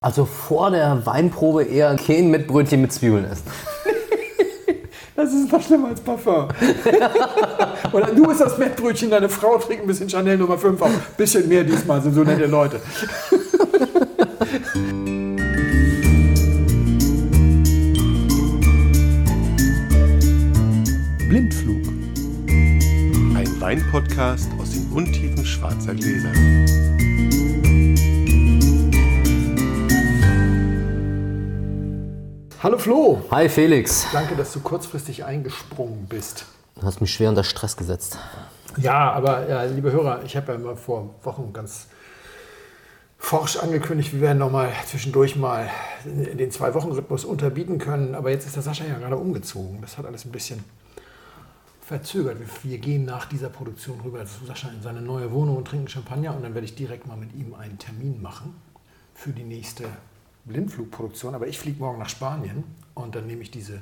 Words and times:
Also 0.00 0.26
vor 0.26 0.70
der 0.70 1.04
Weinprobe 1.06 1.64
eher 1.64 1.96
kein 1.96 2.30
mit 2.30 2.46
Brötchen 2.46 2.80
mit 2.80 2.92
Zwiebeln 2.92 3.24
essen. 3.24 3.44
Das 5.16 5.34
ist 5.34 5.50
noch 5.50 5.60
schlimmer 5.60 5.88
als 5.88 6.00
Parfum. 6.00 6.46
Oder 7.92 8.06
du 8.14 8.30
isst 8.30 8.40
das 8.40 8.56
Mettbrötchen, 8.56 9.10
deine 9.10 9.28
Frau 9.28 9.58
trinkt 9.58 9.82
ein 9.82 9.88
bisschen 9.88 10.08
Chanel 10.08 10.38
Nummer 10.38 10.56
5 10.56 10.80
auf. 10.80 10.92
Bisschen 11.16 11.48
mehr 11.48 11.64
diesmal, 11.64 12.00
sind 12.00 12.14
so 12.14 12.22
nette 12.22 12.46
Leute. 12.46 12.80
Blindflug. 21.28 21.82
Ein 23.34 23.48
Weinpodcast 23.58 24.50
aus 24.60 24.70
den 24.70 24.86
Untiefen 24.92 25.44
schwarzer 25.44 25.96
Gläser. 25.96 26.30
Hallo 32.60 32.76
Flo. 32.76 33.22
Hi 33.30 33.48
Felix. 33.48 34.08
Danke, 34.12 34.34
dass 34.34 34.52
du 34.52 34.58
kurzfristig 34.58 35.24
eingesprungen 35.24 36.06
bist. 36.08 36.44
Du 36.74 36.82
hast 36.82 37.00
mich 37.00 37.14
schwer 37.14 37.28
unter 37.28 37.44
Stress 37.44 37.76
gesetzt. 37.76 38.18
Ja, 38.78 39.12
aber 39.12 39.48
ja, 39.48 39.62
liebe 39.62 39.92
Hörer, 39.92 40.24
ich 40.24 40.36
habe 40.36 40.54
ja 40.54 40.58
mal 40.58 40.74
vor 40.74 41.14
Wochen 41.22 41.52
ganz 41.52 41.86
forsch 43.16 43.58
angekündigt, 43.58 44.12
wir 44.12 44.22
werden 44.22 44.38
noch 44.38 44.50
mal 44.50 44.72
zwischendurch 44.86 45.36
mal 45.36 45.70
den 46.04 46.50
Zwei-Wochen-Rhythmus 46.50 47.24
unterbieten 47.24 47.78
können. 47.78 48.16
Aber 48.16 48.30
jetzt 48.30 48.44
ist 48.44 48.56
der 48.56 48.64
Sascha 48.64 48.84
ja 48.84 48.98
gerade 48.98 49.16
umgezogen. 49.16 49.80
Das 49.80 49.96
hat 49.96 50.06
alles 50.06 50.24
ein 50.24 50.32
bisschen 50.32 50.64
verzögert. 51.80 52.40
Wir, 52.40 52.72
wir 52.72 52.78
gehen 52.78 53.04
nach 53.04 53.26
dieser 53.26 53.50
Produktion 53.50 54.00
rüber 54.00 54.26
zu 54.26 54.44
Sascha 54.46 54.68
in 54.70 54.82
seine 54.82 55.00
neue 55.00 55.30
Wohnung 55.30 55.58
und 55.58 55.68
trinken 55.68 55.86
Champagner. 55.86 56.34
Und 56.34 56.42
dann 56.42 56.54
werde 56.54 56.64
ich 56.64 56.74
direkt 56.74 57.06
mal 57.06 57.16
mit 57.16 57.32
ihm 57.36 57.54
einen 57.54 57.78
Termin 57.78 58.20
machen 58.20 58.56
für 59.14 59.30
die 59.30 59.44
nächste 59.44 59.84
Blindflugproduktion. 60.48 61.34
Aber 61.34 61.46
ich 61.46 61.58
fliege 61.58 61.78
morgen 61.78 61.98
nach 61.98 62.08
Spanien 62.08 62.64
und 62.94 63.14
dann 63.14 63.26
nehme 63.26 63.42
ich 63.42 63.50
diese 63.50 63.80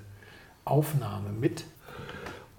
Aufnahme 0.64 1.31
mit. 1.31 1.64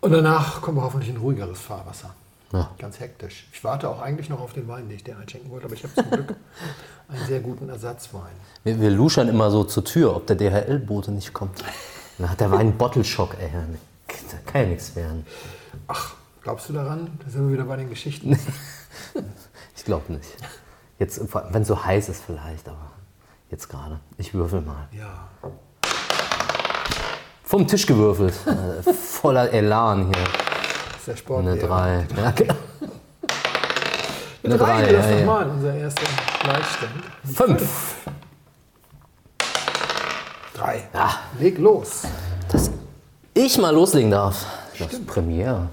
Und 0.02 0.12
danach 0.12 0.62
kommen 0.62 0.78
wir 0.78 0.84
hoffentlich 0.84 1.10
in 1.10 1.18
ruhigeres 1.18 1.60
Fahrwasser. 1.60 2.16
Ja. 2.54 2.72
Ganz 2.78 3.00
hektisch. 3.00 3.48
Ich 3.52 3.64
warte 3.64 3.90
auch 3.90 4.02
eigentlich 4.02 4.30
noch 4.30 4.40
auf 4.40 4.54
den 4.54 4.68
Wein, 4.68 4.88
den 4.88 4.96
ich 4.96 5.04
dir 5.04 5.18
einschenken 5.18 5.52
wollte, 5.52 5.66
aber 5.66 5.76
ich 5.76 5.84
habe 5.84 5.94
zum 5.94 6.10
Glück 6.10 6.36
einen 7.10 7.26
sehr 7.26 7.42
guten 7.42 7.68
Ersatzwein. 7.68 8.32
Wir, 8.64 8.80
wir 8.80 8.90
luschern 8.90 9.28
immer 9.28 9.52
so 9.52 9.66
zur 9.66 9.84
Tür, 9.84 10.16
ob 10.16 10.28
der 10.28 10.38
DHL-Bote 10.38 11.12
nicht 11.12 11.34
kommt. 11.34 11.64
Dann 12.18 12.30
hat 12.30 12.40
der 12.40 12.52
Wein 12.52 12.60
einen 12.62 12.78
Bottleshock, 12.78 13.36
ey. 13.40 13.50
Da 14.32 14.38
kann 14.46 14.62
ja 14.62 14.68
nichts 14.70 14.96
werden. 14.96 15.26
Ach, 15.88 16.16
glaubst 16.42 16.70
du 16.70 16.74
daran? 16.74 17.20
Da 17.24 17.30
sind 17.30 17.46
wir 17.48 17.54
wieder 17.54 17.66
bei 17.66 17.78
den 17.78 17.90
Geschichten. 17.90 18.38
Ich 19.76 19.86
glaube 19.86 20.12
nicht. 20.12 20.36
Jetzt, 21.00 21.22
wenn 21.34 21.62
es 21.62 21.68
so 21.68 21.86
heiß 21.86 22.10
ist 22.10 22.22
vielleicht, 22.26 22.68
aber 22.68 22.92
jetzt 23.50 23.70
gerade. 23.70 24.00
Ich 24.18 24.34
würfel 24.34 24.62
mal. 24.62 24.88
Ja. 24.92 25.28
Vom 27.44 27.68
Tisch 27.68 27.86
gewürfelt. 27.86 28.34
Äh, 28.48 28.94
Voller 28.94 29.52
Elan 29.52 30.06
hier. 30.06 30.24
Das 30.24 30.98
ist 31.00 31.08
der 31.08 31.16
Sport. 31.16 31.48
Eine 31.48 31.58
3. 31.58 32.08
Ja, 32.18 32.32
genau. 32.32 32.56
Eine 34.44 34.54
Eine 34.54 34.58
drei, 34.58 34.82
drei, 34.84 34.92
das 34.94 35.06
ja, 35.06 35.12
ja. 35.12 35.20
nochmal, 35.26 35.50
unser 35.50 35.76
erster 35.76 36.06
Gleichstand. 36.42 36.92
Die 37.24 37.34
Fünf. 37.34 37.96
Drei. 40.54 40.88
Ja. 40.94 41.10
Leg 41.40 41.58
los. 41.58 42.04
Dass 42.50 42.70
ich 43.34 43.58
mal 43.58 43.74
loslegen 43.74 44.12
darf. 44.12 44.46
Das 44.80 44.94
ist 44.94 45.06
Premiere. 45.08 45.70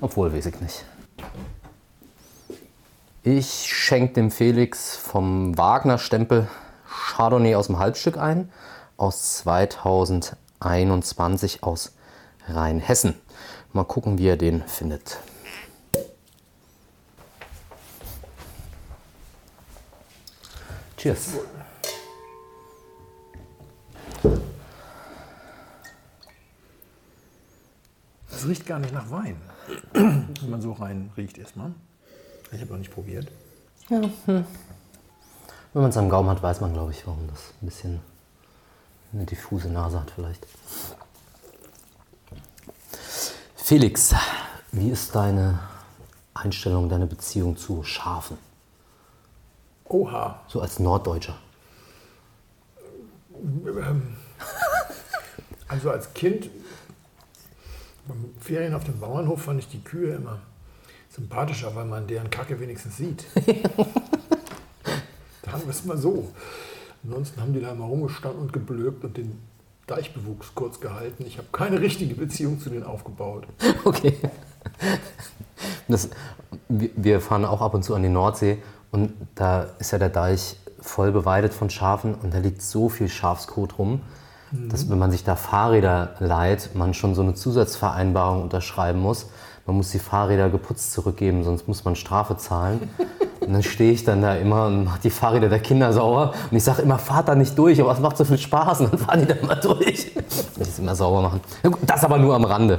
Obwohl, 0.00 0.32
weiß 0.34 0.46
ich 0.46 0.60
nicht. 0.60 0.84
Ich 3.22 3.72
schenke 3.72 4.14
dem 4.14 4.32
Felix 4.32 4.96
vom 4.96 5.56
Wagner-Stempel 5.56 6.48
Chardonnay 7.02 7.56
aus 7.56 7.66
dem 7.66 7.78
Halbstück 7.78 8.16
ein, 8.16 8.50
aus 8.96 9.36
2021 9.38 11.62
aus 11.62 11.92
Rheinhessen. 12.48 13.20
Mal 13.72 13.84
gucken, 13.84 14.16
wie 14.18 14.28
er 14.28 14.36
den 14.36 14.62
findet. 14.62 15.18
Cheers. 20.96 21.30
Es 28.30 28.46
riecht 28.46 28.66
gar 28.66 28.78
nicht 28.78 28.94
nach 28.94 29.10
Wein. 29.10 29.36
Wenn 29.92 30.48
man 30.48 30.62
so 30.62 30.72
rein 30.72 31.10
riecht 31.16 31.38
erstmal. 31.38 31.72
Ich 32.52 32.60
habe 32.60 32.72
noch 32.72 32.78
nicht 32.78 32.92
probiert. 32.92 33.26
Wenn 35.72 35.82
man 35.82 35.90
es 35.90 35.96
am 35.96 36.10
Gaumen 36.10 36.28
hat, 36.28 36.42
weiß 36.42 36.60
man, 36.60 36.74
glaube 36.74 36.92
ich, 36.92 37.06
warum 37.06 37.26
das 37.28 37.40
ein 37.60 37.66
bisschen 37.66 38.00
eine 39.12 39.24
diffuse 39.24 39.68
Nase 39.68 40.00
hat 40.00 40.10
vielleicht. 40.10 40.46
Felix, 43.56 44.14
wie 44.70 44.90
ist 44.90 45.14
deine 45.14 45.60
Einstellung, 46.34 46.88
deine 46.90 47.06
Beziehung 47.06 47.56
zu 47.56 47.82
Schafen? 47.84 48.36
Oha. 49.84 50.40
So 50.48 50.60
als 50.60 50.78
Norddeutscher. 50.78 51.36
Also 55.68 55.90
als 55.90 56.12
Kind 56.12 56.50
beim 58.06 58.34
Ferien 58.38 58.74
auf 58.74 58.84
dem 58.84 59.00
Bauernhof 59.00 59.44
fand 59.44 59.58
ich 59.58 59.68
die 59.68 59.82
Kühe 59.82 60.16
immer 60.16 60.38
sympathischer, 61.08 61.74
weil 61.74 61.86
man 61.86 62.06
deren 62.06 62.28
Kacke 62.28 62.60
wenigstens 62.60 62.98
sieht. 62.98 63.24
Sagen 65.52 65.64
wir 65.64 65.70
es 65.70 65.84
mal 65.84 65.98
so. 65.98 66.28
Ansonsten 67.04 67.40
haben 67.40 67.52
die 67.52 67.60
da 67.60 67.72
immer 67.72 67.84
rumgestanden 67.84 68.40
und 68.40 68.52
geblökt 68.52 69.04
und 69.04 69.16
den 69.16 69.38
Deichbewuchs 69.86 70.54
kurz 70.54 70.80
gehalten. 70.80 71.24
Ich 71.26 71.36
habe 71.36 71.48
keine 71.52 71.80
richtige 71.80 72.14
Beziehung 72.14 72.58
zu 72.60 72.70
denen 72.70 72.84
aufgebaut. 72.84 73.46
Okay. 73.84 74.14
Das, 75.88 76.08
wir 76.68 76.90
wir 76.96 77.20
fahren 77.20 77.44
auch 77.44 77.60
ab 77.60 77.74
und 77.74 77.82
zu 77.82 77.94
an 77.94 78.02
die 78.02 78.08
Nordsee 78.08 78.58
und 78.90 79.12
da 79.34 79.64
ist 79.78 79.90
ja 79.90 79.98
der 79.98 80.08
Deich 80.08 80.56
voll 80.80 81.12
beweidet 81.12 81.52
von 81.52 81.68
Schafen 81.68 82.14
und 82.14 82.32
da 82.32 82.38
liegt 82.38 82.62
so 82.62 82.88
viel 82.88 83.08
Schafskot 83.08 83.78
rum, 83.78 84.00
dass 84.52 84.88
wenn 84.88 84.98
man 84.98 85.10
sich 85.10 85.24
da 85.24 85.36
Fahrräder 85.36 86.14
leiht, 86.20 86.74
man 86.74 86.94
schon 86.94 87.14
so 87.14 87.22
eine 87.22 87.34
Zusatzvereinbarung 87.34 88.42
unterschreiben 88.42 89.00
muss. 89.00 89.26
Man 89.66 89.76
muss 89.76 89.90
die 89.90 89.98
Fahrräder 89.98 90.50
geputzt 90.50 90.92
zurückgeben, 90.92 91.44
sonst 91.44 91.68
muss 91.68 91.84
man 91.84 91.96
Strafe 91.96 92.36
zahlen. 92.36 92.90
Und 93.46 93.52
dann 93.52 93.62
stehe 93.62 93.92
ich 93.92 94.04
dann 94.04 94.22
da 94.22 94.36
immer 94.36 94.66
und 94.66 94.84
mache 94.84 95.00
die 95.02 95.10
Fahrräder 95.10 95.48
der 95.48 95.60
Kinder 95.60 95.92
sauer. 95.92 96.32
Und 96.50 96.56
ich 96.56 96.64
sage 96.64 96.82
immer, 96.82 96.98
fahrt 96.98 97.28
da 97.28 97.34
nicht 97.34 97.58
durch, 97.58 97.80
aber 97.80 97.92
es 97.92 98.00
macht 98.00 98.16
so 98.16 98.24
viel 98.24 98.38
Spaß. 98.38 98.80
Und 98.80 98.92
dann 98.92 98.98
fahren 98.98 99.20
die 99.20 99.26
da 99.26 99.46
mal 99.46 99.56
durch. 99.56 100.12
Ich 100.56 100.68
es 100.68 100.78
immer 100.78 100.94
sauber 100.94 101.22
machen. 101.22 101.40
Das 101.86 102.04
aber 102.04 102.18
nur 102.18 102.34
am 102.34 102.44
Rande. 102.44 102.78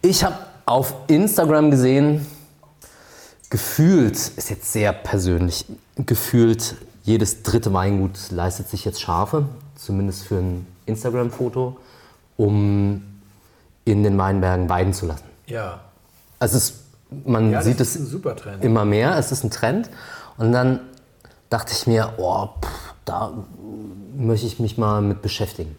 Ich 0.00 0.24
habe 0.24 0.36
auf 0.64 0.94
Instagram 1.08 1.70
gesehen, 1.70 2.26
gefühlt, 3.50 4.16
ist 4.16 4.48
jetzt 4.48 4.72
sehr 4.72 4.92
persönlich, 4.92 5.66
gefühlt 5.96 6.76
jedes 7.02 7.42
dritte 7.42 7.72
Weingut 7.72 8.30
leistet 8.30 8.68
sich 8.68 8.84
jetzt 8.84 9.00
Schafe, 9.00 9.44
zumindest 9.76 10.24
für 10.24 10.36
ein 10.36 10.66
Instagram-Foto, 10.86 11.76
um 12.36 13.02
in 13.84 14.02
den 14.02 14.16
Weinbergen 14.16 14.68
weiden 14.68 14.92
zu 14.92 15.06
lassen. 15.06 15.24
Ja. 15.46 15.80
Also 16.38 16.58
es, 16.58 16.74
man 17.24 17.50
Ja, 17.50 17.58
das 17.58 17.66
sieht 17.66 17.80
es 17.80 17.96
immer 18.60 18.84
mehr, 18.84 19.16
es 19.18 19.32
ist 19.32 19.44
ein 19.44 19.50
Trend. 19.50 19.90
Und 20.38 20.52
dann 20.52 20.80
dachte 21.48 21.72
ich 21.72 21.86
mir, 21.86 22.14
oh, 22.18 22.46
pff, 22.46 22.94
da 23.04 23.32
möchte 24.16 24.46
ich 24.46 24.58
mich 24.58 24.78
mal 24.78 25.02
mit 25.02 25.22
beschäftigen. 25.22 25.76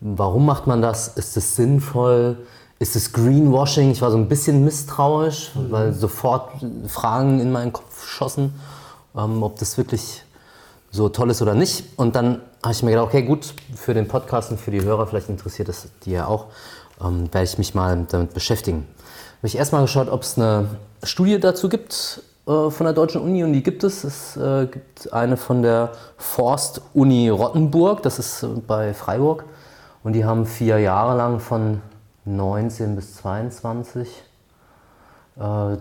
Warum 0.00 0.46
macht 0.46 0.66
man 0.66 0.82
das? 0.82 1.08
Ist 1.08 1.36
es 1.36 1.56
sinnvoll? 1.56 2.38
Ist 2.78 2.96
es 2.96 3.12
Greenwashing? 3.12 3.90
Ich 3.90 4.02
war 4.02 4.10
so 4.10 4.16
ein 4.16 4.28
bisschen 4.28 4.64
misstrauisch, 4.64 5.52
weil 5.54 5.92
sofort 5.92 6.50
Fragen 6.88 7.38
in 7.38 7.52
meinen 7.52 7.72
Kopf 7.72 8.08
schossen, 8.08 8.54
ähm, 9.16 9.42
ob 9.42 9.58
das 9.58 9.78
wirklich 9.78 10.24
so 10.90 11.08
toll 11.08 11.30
ist 11.30 11.40
oder 11.42 11.54
nicht. 11.54 11.84
Und 11.96 12.16
dann 12.16 12.40
habe 12.62 12.72
ich 12.72 12.82
mir 12.82 12.90
gedacht, 12.90 13.06
okay, 13.06 13.22
gut, 13.22 13.54
für 13.74 13.94
den 13.94 14.08
Podcast 14.08 14.50
und 14.50 14.60
für 14.60 14.70
die 14.70 14.82
Hörer, 14.82 15.06
vielleicht 15.06 15.28
interessiert 15.28 15.68
es 15.68 15.88
die 16.04 16.12
ja 16.12 16.26
auch, 16.26 16.46
ähm, 17.00 17.32
werde 17.32 17.44
ich 17.44 17.58
mich 17.58 17.74
mal 17.74 18.06
damit 18.10 18.34
beschäftigen. 18.34 18.86
Habe 19.42 19.48
ich 19.48 19.56
erstmal 19.56 19.82
geschaut, 19.82 20.08
ob 20.08 20.22
es 20.22 20.38
eine 20.38 20.68
Studie 21.02 21.40
dazu 21.40 21.68
gibt 21.68 22.22
äh, 22.46 22.70
von 22.70 22.84
der 22.84 22.92
Deutschen 22.92 23.20
Uni 23.20 23.42
und 23.42 23.52
die 23.52 23.64
gibt 23.64 23.82
es. 23.82 24.04
Es 24.04 24.36
äh, 24.36 24.66
gibt 24.66 25.12
eine 25.12 25.36
von 25.36 25.62
der 25.62 25.90
Forst-Uni 26.16 27.28
Rottenburg, 27.28 28.04
das 28.04 28.20
ist 28.20 28.44
äh, 28.44 28.46
bei 28.64 28.94
Freiburg. 28.94 29.42
Und 30.04 30.12
die 30.12 30.24
haben 30.24 30.46
vier 30.46 30.78
Jahre 30.78 31.16
lang 31.16 31.40
von 31.40 31.82
19 32.24 32.94
bis 32.94 33.16
22 33.16 34.22
äh, 35.40 35.76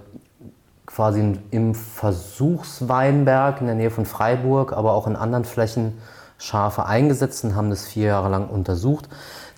quasi 0.87 1.37
im 1.51 1.75
Versuchsweinberg 1.75 3.61
in 3.61 3.67
der 3.67 3.75
Nähe 3.75 3.91
von 3.91 4.07
Freiburg, 4.07 4.73
aber 4.73 4.93
auch 4.93 5.05
in 5.05 5.15
anderen 5.15 5.45
Flächen 5.45 5.99
Schafe 6.39 6.87
eingesetzt 6.87 7.43
und 7.43 7.55
haben 7.55 7.69
das 7.69 7.85
vier 7.85 8.07
Jahre 8.07 8.29
lang 8.29 8.49
untersucht. 8.49 9.07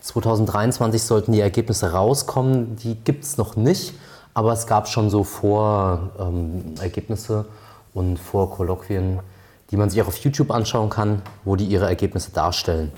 2023 0.04 1.02
sollten 1.02 1.32
die 1.32 1.40
Ergebnisse 1.40 1.94
rauskommen. 1.94 2.76
Die 2.76 2.96
gibt 2.96 3.24
es 3.24 3.38
noch 3.38 3.56
nicht, 3.56 3.94
aber 4.34 4.52
es 4.52 4.68
gab 4.68 4.90
schon 4.90 5.10
so 5.10 5.24
Vorergebnisse 5.24 7.46
ähm, 7.48 7.54
und 7.94 8.20
Vorkolloquien, 8.20 9.22
die 9.72 9.78
man 9.78 9.90
sich 9.90 10.02
auch 10.02 10.08
auf 10.08 10.18
YouTube 10.18 10.52
anschauen 10.52 10.90
kann, 10.90 11.22
wo 11.46 11.56
die 11.56 11.64
ihre 11.66 11.86
Ergebnisse 11.86 12.32
darstellen. 12.32 12.92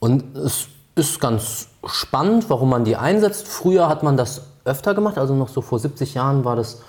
Und 0.00 0.36
es 0.36 0.66
ist 0.96 1.20
ganz 1.20 1.68
spannend, 1.86 2.50
warum 2.50 2.70
man 2.70 2.82
die 2.84 2.96
einsetzt. 2.96 3.46
Früher 3.46 3.88
hat 3.88 4.02
man 4.02 4.16
das 4.16 4.42
öfter 4.64 4.94
gemacht, 4.94 5.18
also 5.18 5.36
noch 5.36 5.48
so 5.48 5.60
vor 5.60 5.78
70 5.78 6.14
Jahren 6.14 6.44
war 6.44 6.56
das 6.56 6.80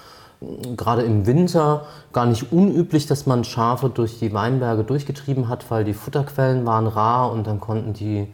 mm, 0.42 0.78
gerade 0.78 1.04
im 1.04 1.28
Winter 1.28 1.86
gar 2.12 2.26
nicht 2.26 2.52
unüblich, 2.52 3.06
dass 3.06 3.28
man 3.28 3.44
Schafe 3.44 3.90
durch 3.90 4.18
die 4.18 4.34
Weinberge 4.34 4.84
durchgetrieben 4.84 5.48
hat, 5.48 5.70
weil 5.70 5.84
die 5.84 5.94
Futterquellen 5.94 6.66
waren 6.66 6.88
rar 6.88 7.32
und 7.32 7.46
dann 7.46 7.60
konnten 7.60 7.94
die 7.94 8.34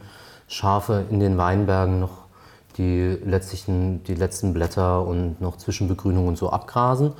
Schafe 0.50 1.06
in 1.10 1.20
den 1.20 1.38
Weinbergen 1.38 2.02
noch 2.02 2.26
die 2.78 3.18
letztlichen, 3.24 4.04
die 4.04 4.16
letzten 4.16 4.54
Blätter 4.54 5.06
und 5.06 5.40
noch 5.40 5.58
Zwischenbegrünung 5.58 6.28
und 6.28 6.38
so 6.38 6.50
abgrasen. 6.50 7.12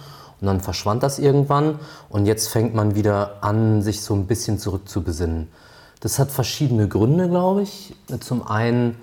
Und 0.42 0.48
dann 0.48 0.60
verschwand 0.60 1.04
das 1.04 1.20
irgendwann 1.20 1.80
und 2.10 2.26
jetzt 2.26 2.50
fängt 2.50 2.74
man 2.74 2.96
wieder 2.96 3.38
an, 3.42 3.82
sich 3.82 4.02
so 4.02 4.14
ein 4.16 4.26
bisschen 4.26 4.58
zurückzubesinnen. 4.58 5.50
Das 6.00 6.18
hat 6.18 6.32
verschiedene 6.32 6.88
Gründe, 6.88 7.30
glaube 7.30 7.62
ich. 7.62 7.96
Zum 8.22 8.48
einen 8.48 8.96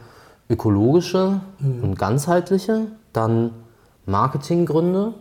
ökologische 0.48 1.40
mhm. 1.58 1.84
und 1.84 1.98
ganzheitliche, 1.98 2.86
dann 3.12 3.50
Marketinggründe. 4.06 5.14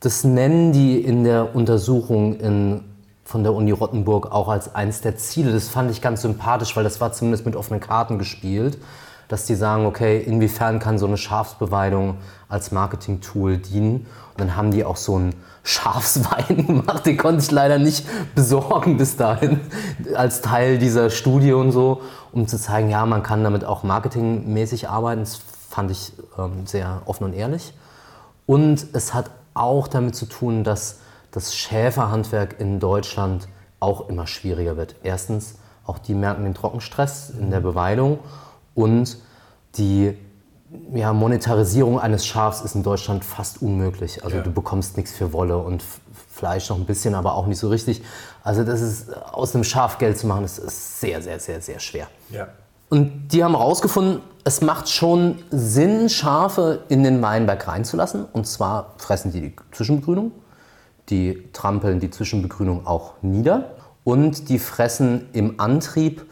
Das 0.00 0.24
nennen 0.24 0.72
die 0.72 1.00
in 1.00 1.24
der 1.24 1.54
Untersuchung 1.54 2.40
in, 2.40 2.84
von 3.26 3.42
der 3.42 3.52
Uni 3.52 3.72
Rottenburg 3.72 4.32
auch 4.32 4.48
als 4.48 4.74
eines 4.74 5.02
der 5.02 5.18
Ziele. 5.18 5.52
Das 5.52 5.68
fand 5.68 5.90
ich 5.90 6.00
ganz 6.00 6.22
sympathisch, 6.22 6.74
weil 6.76 6.84
das 6.84 7.00
war 7.02 7.12
zumindest 7.12 7.44
mit 7.44 7.56
offenen 7.56 7.80
Karten 7.80 8.18
gespielt 8.18 8.78
dass 9.28 9.44
die 9.44 9.54
sagen, 9.54 9.86
okay, 9.86 10.18
inwiefern 10.20 10.78
kann 10.78 10.98
so 10.98 11.06
eine 11.06 11.16
Schafsbeweidung 11.16 12.18
als 12.48 12.70
Marketing-Tool 12.70 13.58
dienen? 13.58 14.06
Und 14.32 14.40
dann 14.40 14.56
haben 14.56 14.70
die 14.70 14.84
auch 14.84 14.96
so 14.96 15.16
einen 15.16 15.34
Schafswein 15.64 16.66
gemacht, 16.66 17.06
den 17.06 17.16
konnte 17.16 17.42
ich 17.42 17.50
leider 17.50 17.78
nicht 17.78 18.06
besorgen 18.34 18.96
bis 18.98 19.16
dahin, 19.16 19.60
als 20.14 20.42
Teil 20.42 20.78
dieser 20.78 21.10
Studie 21.10 21.52
und 21.52 21.72
so, 21.72 22.02
um 22.32 22.46
zu 22.46 22.58
zeigen, 22.58 22.88
ja, 22.88 23.04
man 23.04 23.22
kann 23.22 23.42
damit 23.42 23.64
auch 23.64 23.82
marketingmäßig 23.82 24.88
arbeiten. 24.88 25.22
Das 25.22 25.40
fand 25.68 25.90
ich 25.90 26.12
ähm, 26.38 26.66
sehr 26.66 27.02
offen 27.06 27.24
und 27.24 27.32
ehrlich. 27.32 27.74
Und 28.46 28.86
es 28.92 29.12
hat 29.12 29.30
auch 29.54 29.88
damit 29.88 30.14
zu 30.14 30.26
tun, 30.26 30.62
dass 30.62 31.00
das 31.36 31.54
Schäferhandwerk 31.54 32.58
in 32.60 32.80
Deutschland 32.80 33.46
auch 33.78 34.08
immer 34.08 34.26
schwieriger 34.26 34.78
wird. 34.78 34.96
Erstens, 35.02 35.56
auch 35.84 35.98
die 35.98 36.14
merken 36.14 36.44
den 36.44 36.54
Trockenstress 36.54 37.28
in 37.28 37.50
der 37.50 37.60
Beweidung 37.60 38.20
und 38.74 39.18
die 39.76 40.16
ja, 40.94 41.12
Monetarisierung 41.12 42.00
eines 42.00 42.24
Schafs 42.24 42.62
ist 42.62 42.74
in 42.74 42.82
Deutschland 42.82 43.22
fast 43.22 43.60
unmöglich. 43.60 44.24
Also 44.24 44.38
ja. 44.38 44.42
du 44.42 44.50
bekommst 44.50 44.96
nichts 44.96 45.12
für 45.12 45.34
Wolle 45.34 45.58
und 45.58 45.84
Fleisch 46.32 46.70
noch 46.70 46.78
ein 46.78 46.86
bisschen, 46.86 47.14
aber 47.14 47.34
auch 47.34 47.46
nicht 47.46 47.58
so 47.58 47.68
richtig. 47.68 48.02
Also 48.42 48.64
das 48.64 48.80
ist 48.80 49.14
aus 49.14 49.54
einem 49.54 49.64
Schaf 49.64 49.98
Geld 49.98 50.16
zu 50.16 50.26
machen, 50.26 50.42
das 50.42 50.58
ist 50.58 51.02
sehr, 51.02 51.20
sehr, 51.20 51.38
sehr, 51.38 51.60
sehr 51.60 51.80
schwer. 51.80 52.08
Ja. 52.30 52.48
Und 52.88 53.28
die 53.28 53.44
haben 53.44 53.54
herausgefunden, 53.54 54.22
es 54.44 54.62
macht 54.62 54.88
schon 54.88 55.42
Sinn, 55.50 56.08
Schafe 56.08 56.84
in 56.88 57.04
den 57.04 57.20
Weinberg 57.20 57.68
reinzulassen. 57.68 58.24
Und 58.32 58.46
zwar 58.46 58.94
fressen 58.96 59.32
die 59.32 59.42
die 59.42 59.56
Zwischenbegrünung, 59.72 60.32
die 61.08 61.48
trampeln 61.52 62.00
die 62.00 62.10
Zwischenbegrünung 62.10 62.86
auch 62.86 63.14
nieder 63.22 63.76
und 64.04 64.48
die 64.48 64.58
fressen 64.58 65.28
im 65.32 65.60
Antrieb 65.60 66.26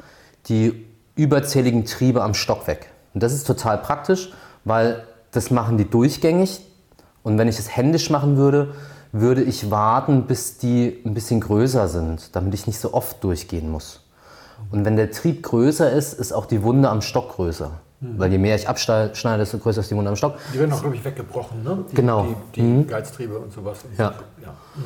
die 0.48 0.84
überzähligen 1.16 1.84
Triebe 1.84 2.22
am 2.22 2.34
Stock 2.34 2.66
weg. 2.66 2.90
Und 3.14 3.22
das 3.22 3.32
ist 3.32 3.46
total 3.46 3.78
praktisch, 3.78 4.32
weil 4.64 5.04
das 5.30 5.50
machen 5.50 5.78
die 5.78 5.88
durchgängig. 5.88 6.60
Und 7.22 7.38
wenn 7.38 7.48
ich 7.48 7.58
es 7.58 7.74
händisch 7.74 8.10
machen 8.10 8.36
würde, 8.36 8.74
würde 9.12 9.42
ich 9.42 9.70
warten, 9.70 10.26
bis 10.26 10.58
die 10.58 11.00
ein 11.04 11.14
bisschen 11.14 11.40
größer 11.40 11.88
sind, 11.88 12.34
damit 12.34 12.52
ich 12.54 12.66
nicht 12.66 12.80
so 12.80 12.92
oft 12.92 13.22
durchgehen 13.22 13.70
muss. 13.70 14.00
Und 14.70 14.84
wenn 14.84 14.96
der 14.96 15.10
Trieb 15.10 15.42
größer 15.42 15.90
ist, 15.90 16.14
ist 16.14 16.32
auch 16.32 16.46
die 16.46 16.62
Wunde 16.62 16.88
am 16.88 17.00
Stock 17.00 17.36
größer. 17.36 17.70
Mhm. 18.04 18.18
Weil 18.18 18.30
je 18.30 18.38
mehr 18.38 18.54
ich 18.56 18.68
abschneide, 18.68 19.38
desto 19.38 19.58
größer 19.58 19.80
ist 19.80 19.90
die 19.90 19.96
Wunde 19.96 20.10
am 20.10 20.16
Stock. 20.16 20.36
Die 20.52 20.58
werden 20.58 20.72
auch, 20.72 20.80
glaube 20.80 20.96
ich, 20.96 21.04
weggebrochen, 21.04 21.62
ne? 21.62 21.84
Die, 21.90 21.94
genau. 21.94 22.26
Die, 22.54 22.60
die 22.60 22.62
mhm. 22.62 22.86
Geiztriebe 22.86 23.38
und 23.38 23.52
sowas. 23.52 23.78
Ja. 23.96 24.14
ja. 24.42 24.50
Mhm. 24.74 24.82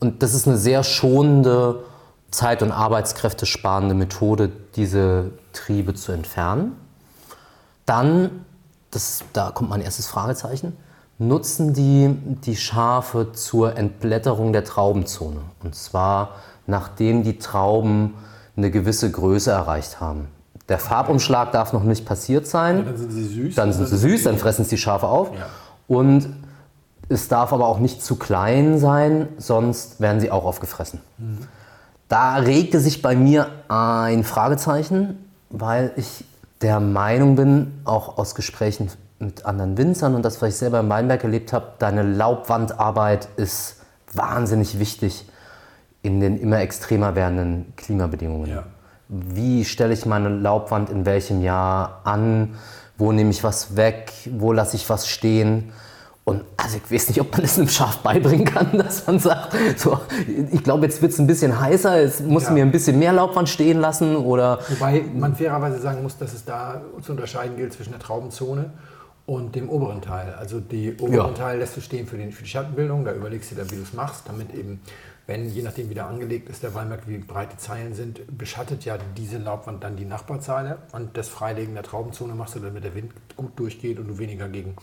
Und 0.00 0.22
das 0.22 0.34
ist 0.34 0.46
eine 0.46 0.56
sehr 0.56 0.82
schonende, 0.82 1.84
zeit- 2.30 2.62
und 2.62 2.72
arbeitskräftesparende 2.72 3.94
Methode, 3.94 4.50
diese 4.74 5.30
Triebe 5.52 5.94
zu 5.94 6.12
entfernen. 6.12 6.72
Dann, 7.86 8.44
das, 8.90 9.22
da 9.32 9.50
kommt 9.52 9.70
mein 9.70 9.80
erstes 9.80 10.06
Fragezeichen, 10.08 10.76
nutzen 11.18 11.72
die 11.72 12.14
die 12.44 12.56
Schafe 12.56 13.32
zur 13.32 13.76
Entblätterung 13.76 14.52
der 14.52 14.64
Traubenzone. 14.64 15.40
Und 15.62 15.74
zwar 15.74 16.30
nachdem 16.66 17.22
die 17.22 17.38
Trauben 17.38 18.14
eine 18.56 18.70
gewisse 18.70 19.10
Größe 19.10 19.50
erreicht 19.50 20.00
haben. 20.00 20.28
Der 20.68 20.78
Farbumschlag 20.78 21.52
darf 21.52 21.72
noch 21.72 21.84
nicht 21.84 22.04
passiert 22.04 22.46
sein. 22.46 22.78
Ja, 22.78 22.82
dann 22.84 22.96
sind 22.96 23.12
sie 23.12 23.24
süß. 23.24 23.54
Dann 23.54 23.72
sind 23.72 23.88
sie 23.88 23.96
süß, 23.96 24.24
dann 24.24 24.38
fressen 24.38 24.62
es 24.62 24.68
die 24.68 24.78
Schafe 24.78 25.06
auf. 25.06 25.32
Ja. 25.32 25.46
Und 25.86 26.28
es 27.08 27.28
darf 27.28 27.52
aber 27.52 27.66
auch 27.68 27.78
nicht 27.78 28.02
zu 28.02 28.16
klein 28.16 28.78
sein, 28.78 29.28
sonst 29.38 30.00
werden 30.00 30.20
sie 30.20 30.30
auch 30.30 30.44
aufgefressen. 30.44 31.00
Mhm. 31.18 31.38
Da 32.08 32.36
regte 32.36 32.80
sich 32.80 33.02
bei 33.02 33.14
mir 33.16 33.48
ein 33.68 34.24
Fragezeichen, 34.24 35.24
weil 35.50 35.92
ich 35.96 36.24
der 36.62 36.80
Meinung 36.80 37.36
bin, 37.36 37.80
auch 37.84 38.18
aus 38.18 38.34
Gesprächen 38.34 38.90
mit 39.18 39.46
anderen 39.46 39.78
Winzern 39.78 40.14
und 40.14 40.24
das, 40.24 40.42
was 40.42 40.50
ich 40.50 40.56
selber 40.56 40.80
im 40.80 40.88
Weinberg 40.88 41.22
erlebt 41.24 41.52
habe, 41.52 41.72
deine 41.78 42.02
Laubwandarbeit 42.02 43.28
ist 43.36 43.76
wahnsinnig 44.12 44.78
wichtig 44.78 45.28
in 46.02 46.20
den 46.20 46.38
immer 46.38 46.60
extremer 46.60 47.14
werdenden 47.14 47.72
Klimabedingungen. 47.76 48.50
Ja. 48.50 48.64
Wie 49.08 49.64
stelle 49.64 49.92
ich 49.94 50.06
meine 50.06 50.28
Laubwand 50.28 50.90
in 50.90 51.06
welchem 51.06 51.42
Jahr 51.42 52.00
an? 52.04 52.54
Wo 52.98 53.12
nehme 53.12 53.30
ich 53.30 53.44
was 53.44 53.76
weg? 53.76 54.12
Wo 54.30 54.52
lasse 54.52 54.76
ich 54.76 54.88
was 54.88 55.08
stehen? 55.08 55.72
Und 56.24 56.42
also 56.56 56.78
ich 56.78 56.92
weiß 56.92 57.08
nicht, 57.08 57.20
ob 57.20 57.30
man 57.30 57.42
das 57.42 57.56
einem 57.56 57.68
Schaf 57.68 57.98
beibringen 57.98 58.44
kann, 58.44 58.76
dass 58.78 59.06
man 59.06 59.20
sagt, 59.20 59.56
so, 59.78 60.00
ich 60.50 60.64
glaube, 60.64 60.86
jetzt 60.86 61.00
wird 61.00 61.12
es 61.12 61.20
ein 61.20 61.28
bisschen 61.28 61.60
heißer, 61.60 62.00
es 62.00 62.20
muss 62.20 62.44
ja. 62.44 62.50
mir 62.50 62.64
ein 62.64 62.72
bisschen 62.72 62.98
mehr 62.98 63.12
Laubwand 63.12 63.48
stehen 63.48 63.78
lassen 63.78 64.16
oder. 64.16 64.58
Wobei 64.68 65.04
man 65.14 65.36
fairerweise 65.36 65.78
sagen 65.80 66.02
muss, 66.02 66.18
dass 66.18 66.34
es 66.34 66.44
da 66.44 66.82
zu 67.00 67.12
unterscheiden 67.12 67.56
gilt 67.56 67.72
zwischen 67.74 67.90
der 67.90 68.00
Traubenzone 68.00 68.70
und 69.26 69.54
dem 69.54 69.68
oberen 69.68 70.02
Teil. 70.02 70.34
Also 70.36 70.58
die 70.58 70.96
oberen 71.00 71.14
ja. 71.14 71.28
Teil 71.28 71.58
lässt 71.58 71.76
du 71.76 71.80
stehen 71.80 72.08
für, 72.08 72.16
den, 72.16 72.32
für 72.32 72.42
die 72.42 72.48
Schattenbildung, 72.48 73.04
da 73.04 73.12
überlegst 73.12 73.52
du 73.52 73.54
dir, 73.54 73.70
wie 73.70 73.76
du 73.76 73.82
es 73.82 73.92
machst, 73.92 74.22
damit 74.26 74.52
eben, 74.52 74.80
wenn, 75.26 75.50
je 75.50 75.62
nachdem 75.62 75.90
wie 75.90 75.94
der 75.94 76.06
angelegt 76.06 76.48
ist, 76.48 76.62
der 76.62 76.74
Weinberg, 76.74 77.08
wie 77.08 77.18
breit 77.18 77.52
die 77.52 77.56
Zeilen 77.56 77.94
sind, 77.94 78.20
beschattet 78.38 78.84
ja 78.84 78.96
diese 79.16 79.38
Laubwand 79.38 79.82
dann 79.82 79.96
die 79.96 80.04
Nachbarzeile 80.04 80.78
und 80.92 81.16
das 81.16 81.28
Freilegen 81.28 81.74
der 81.74 81.82
Traubenzone 81.82 82.34
machst 82.34 82.54
du, 82.54 82.60
damit 82.60 82.84
der 82.84 82.94
Wind 82.94 83.12
gut 83.36 83.58
durchgeht 83.58 83.98
und 83.98 84.06
du 84.06 84.18
weniger 84.18 84.48
gegen 84.48 84.76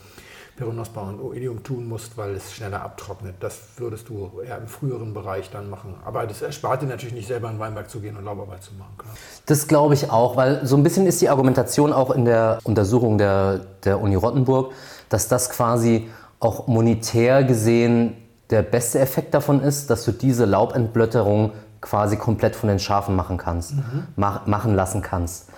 Peronospora 0.56 1.08
und 1.08 1.20
Oidium 1.20 1.62
tun 1.64 1.88
musst, 1.88 2.16
weil 2.16 2.34
es 2.34 2.52
schneller 2.52 2.82
abtrocknet. 2.82 3.36
Das 3.40 3.58
würdest 3.76 4.08
du 4.08 4.40
eher 4.46 4.58
im 4.58 4.68
früheren 4.68 5.12
Bereich 5.12 5.50
dann 5.50 5.68
machen. 5.68 5.94
Aber 6.04 6.26
das 6.26 6.42
erspart 6.42 6.82
dir 6.82 6.86
natürlich 6.86 7.14
nicht 7.14 7.26
selber 7.26 7.48
in 7.48 7.56
den 7.56 7.60
Weinberg 7.60 7.90
zu 7.90 8.00
gehen 8.00 8.16
und 8.16 8.24
Laubarbeit 8.24 8.62
zu 8.62 8.72
machen. 8.74 8.92
Klar. 8.98 9.14
Das 9.46 9.66
glaube 9.66 9.94
ich 9.94 10.10
auch, 10.10 10.36
weil 10.36 10.64
so 10.64 10.76
ein 10.76 10.84
bisschen 10.84 11.06
ist 11.06 11.20
die 11.20 11.28
Argumentation 11.28 11.92
auch 11.92 12.10
in 12.10 12.24
der 12.24 12.60
Untersuchung 12.62 13.18
der, 13.18 13.60
der 13.84 14.00
Uni 14.00 14.14
Rottenburg, 14.14 14.72
dass 15.08 15.26
das 15.26 15.50
quasi 15.50 16.08
auch 16.38 16.68
monetär 16.68 17.42
gesehen 17.42 18.16
der 18.50 18.62
beste 18.62 18.98
Effekt 18.98 19.34
davon 19.34 19.60
ist, 19.60 19.90
dass 19.90 20.04
du 20.04 20.12
diese 20.12 20.44
Laubentblötterung 20.44 21.52
quasi 21.80 22.16
komplett 22.16 22.56
von 22.56 22.68
den 22.68 22.78
Schafen 22.78 23.14
machen 23.14 23.36
kannst, 23.36 23.74
mhm. 23.74 24.06
mach, 24.16 24.46
machen 24.46 24.74
lassen 24.74 25.02
kannst. 25.02 25.48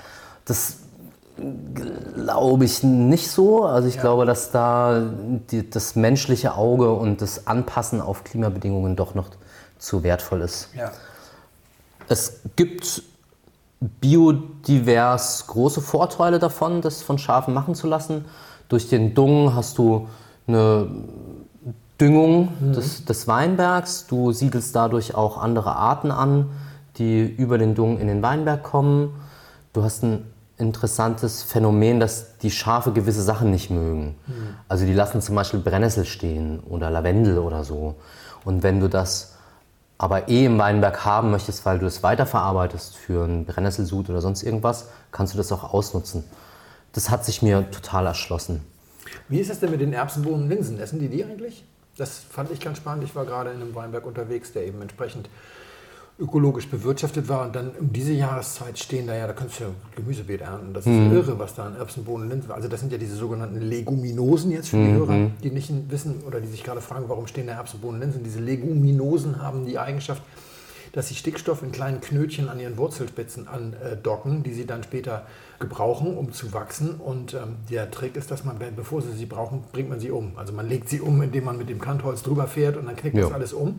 Das 0.45 0.79
glaube 2.15 2.65
ich 2.65 2.83
nicht 2.83 3.31
so. 3.31 3.65
Also 3.65 3.89
ich 3.89 3.97
ja. 3.97 4.01
glaube, 4.01 4.27
dass 4.27 4.51
da 4.51 5.03
die, 5.51 5.69
das 5.69 5.95
menschliche 5.95 6.55
Auge 6.55 6.93
und 6.93 7.23
das 7.23 7.47
Anpassen 7.47 8.01
auf 8.01 8.25
Klimabedingungen 8.25 8.97
doch 8.97 9.15
noch 9.15 9.29
zu 9.79 10.03
wertvoll 10.03 10.41
ist. 10.41 10.71
Ja. 10.75 10.91
Es 12.09 12.41
gibt 12.57 13.03
biodivers 13.81 15.47
große 15.47 15.81
Vorteile 15.81 16.39
davon, 16.39 16.81
das 16.81 17.03
von 17.03 17.19
Schafen 17.19 17.53
machen 17.53 17.75
zu 17.75 17.87
lassen. 17.87 18.25
Durch 18.69 18.89
den 18.89 19.15
Dung 19.15 19.55
hast 19.55 19.79
du 19.79 20.09
eine 20.49 20.89
Düngung 22.01 22.53
mhm. 22.61 22.73
des, 22.73 23.05
des, 23.05 23.27
Weinbergs. 23.27 24.07
Du 24.07 24.33
siedelst 24.33 24.77
dadurch 24.77 25.15
auch 25.15 25.39
andere 25.39 25.77
Arten 25.77 26.11
an, 26.11 26.51
die 26.99 27.25
über 27.25 27.59
den 27.59 27.75
Dung 27.75 27.99
in 27.99 28.07
den 28.07 28.23
Weinberg 28.23 28.63
kommen. 28.63 29.15
Du 29.73 29.83
hast 29.83 30.05
einen 30.05 30.31
interessantes 30.59 31.43
Phänomen, 31.43 32.01
dass 32.01 32.39
die 32.39 32.51
Schafe 32.51 32.93
gewisse 32.93 33.23
Sachen 33.23 33.51
nicht 33.51 33.71
mögen. 33.71 34.17
Mhm. 34.27 34.35
Also 34.69 34.87
die 34.87 34.95
lassen 34.95 35.21
zum 35.21 35.35
Beispiel 35.35 35.61
Brennnessel 35.61 36.05
stehen 36.05 36.61
oder 36.61 36.91
Lavendel 36.91 37.39
oder 37.39 37.65
so. 37.65 37.97
Und 38.45 38.63
wenn 38.63 38.81
du 38.81 38.89
das 38.89 39.35
aber 39.99 40.29
eh 40.29 40.45
im 40.45 40.59
Weinberg 40.59 41.05
haben 41.05 41.31
möchtest, 41.31 41.65
weil 41.65 41.79
du 41.79 41.87
es 41.87 42.03
weiterverarbeitest 42.03 42.97
für 42.97 43.25
einen 43.25 43.47
Brennnesselsud 43.47 44.11
oder 44.11 44.21
sonst 44.21 44.43
irgendwas, 44.43 44.89
kannst 45.11 45.33
du 45.33 45.39
das 45.39 45.51
auch 45.53 45.73
ausnutzen. 45.73 46.25
Das 46.93 47.11
hat 47.11 47.25
sich 47.25 47.43
mir 47.43 47.71
total 47.71 48.07
erschlossen. 48.07 48.63
Wie 49.29 49.41
ist 49.41 49.51
es 49.51 49.61
denn 49.61 49.71
mit 49.71 49.81
den 49.81 49.93
Erbsenbohnen 49.93 50.43
und 50.43 50.49
Linsen? 50.49 50.79
Essen 50.79 50.99
die 50.99 51.09
die 51.09 51.25
eigentlich? 51.25 51.65
Das 51.97 52.19
fand 52.19 52.51
ich 52.51 52.61
ganz 52.61 52.79
spannend. 52.79 53.05
Ich 53.05 53.15
war 53.15 53.25
gerade 53.25 53.51
in 53.51 53.61
einem 53.61 53.75
Weinberg 53.75 54.07
unterwegs, 54.07 54.53
der 54.53 54.67
eben 54.67 54.83
entsprechend 54.83 55.29
ökologisch 56.19 56.69
bewirtschaftet 56.69 57.29
war. 57.29 57.47
Und 57.47 57.55
dann 57.55 57.71
um 57.79 57.93
diese 57.93 58.13
Jahreszeit 58.13 58.79
stehen 58.79 59.07
da 59.07 59.15
ja, 59.15 59.27
da 59.27 59.33
könntest 59.33 59.61
du 59.61 59.65
ja 59.65 59.71
Gemüsebeet 59.97 60.41
ernten. 60.41 60.73
Das 60.73 60.87
ist 60.87 60.93
irre, 60.93 61.39
was 61.39 61.55
da 61.55 61.67
an 61.67 61.77
Erbsen, 61.77 62.05
Bohnen, 62.05 62.31
Linsen, 62.31 62.51
also 62.51 62.69
das 62.69 62.81
sind 62.81 62.91
ja 62.93 62.99
diese 62.99 63.17
sogenannten 63.17 63.61
Leguminosen 63.61 64.51
jetzt 64.51 64.71
für 64.71 64.79
die 64.79 64.93
Hörer, 64.93 65.31
die 65.43 65.51
nicht 65.51 65.71
wissen 65.91 66.23
oder 66.27 66.41
die 66.41 66.49
sich 66.49 66.65
gerade 66.65 66.81
fragen, 66.81 67.09
warum 67.09 67.27
stehen 67.27 67.47
da 67.47 67.55
Erbsen, 67.55 67.81
Bohnen, 67.81 68.01
Linsen. 68.01 68.25
Diese 68.25 68.41
Leguminosen 68.41 69.43
haben 69.43 69.67
die 69.67 69.79
Eigenschaft, 69.79 70.23
dass 70.93 71.09
sie 71.09 71.15
Stickstoff 71.15 71.63
in 71.63 71.73
kleinen 71.73 72.01
Knötchen 72.01 72.49
an 72.49 72.59
ihren 72.61 72.79
Wurzelspitzen 72.79 73.47
andocken, 73.49 74.43
die 74.43 74.55
sie 74.55 74.65
dann 74.65 74.83
später 74.83 75.27
gebrauchen, 75.59 76.17
um 76.17 76.33
zu 76.33 76.53
wachsen. 76.53 76.97
Und 76.97 77.35
ähm, 77.35 77.57
der 77.71 77.91
Trick 77.91 78.17
ist, 78.17 78.31
dass 78.31 78.45
man, 78.45 78.57
bevor 78.77 79.03
sie 79.03 79.13
sie 79.13 79.27
brauchen, 79.27 79.65
bringt 79.73 79.89
man 79.89 80.01
sie 80.01 80.11
um. 80.11 80.33
Also 80.37 80.53
man 80.53 80.69
legt 80.69 80.89
sie 80.89 81.01
um, 81.01 81.21
indem 81.23 81.45
man 81.45 81.57
mit 81.57 81.69
dem 81.69 81.81
Kantholz 81.81 82.23
drüber 82.23 82.47
fährt 82.47 82.77
und 82.77 82.87
dann 82.87 82.97
knickt 82.97 83.17
Ja. 83.17 83.25
das 83.25 83.33
alles 83.33 83.53
um. 83.53 83.79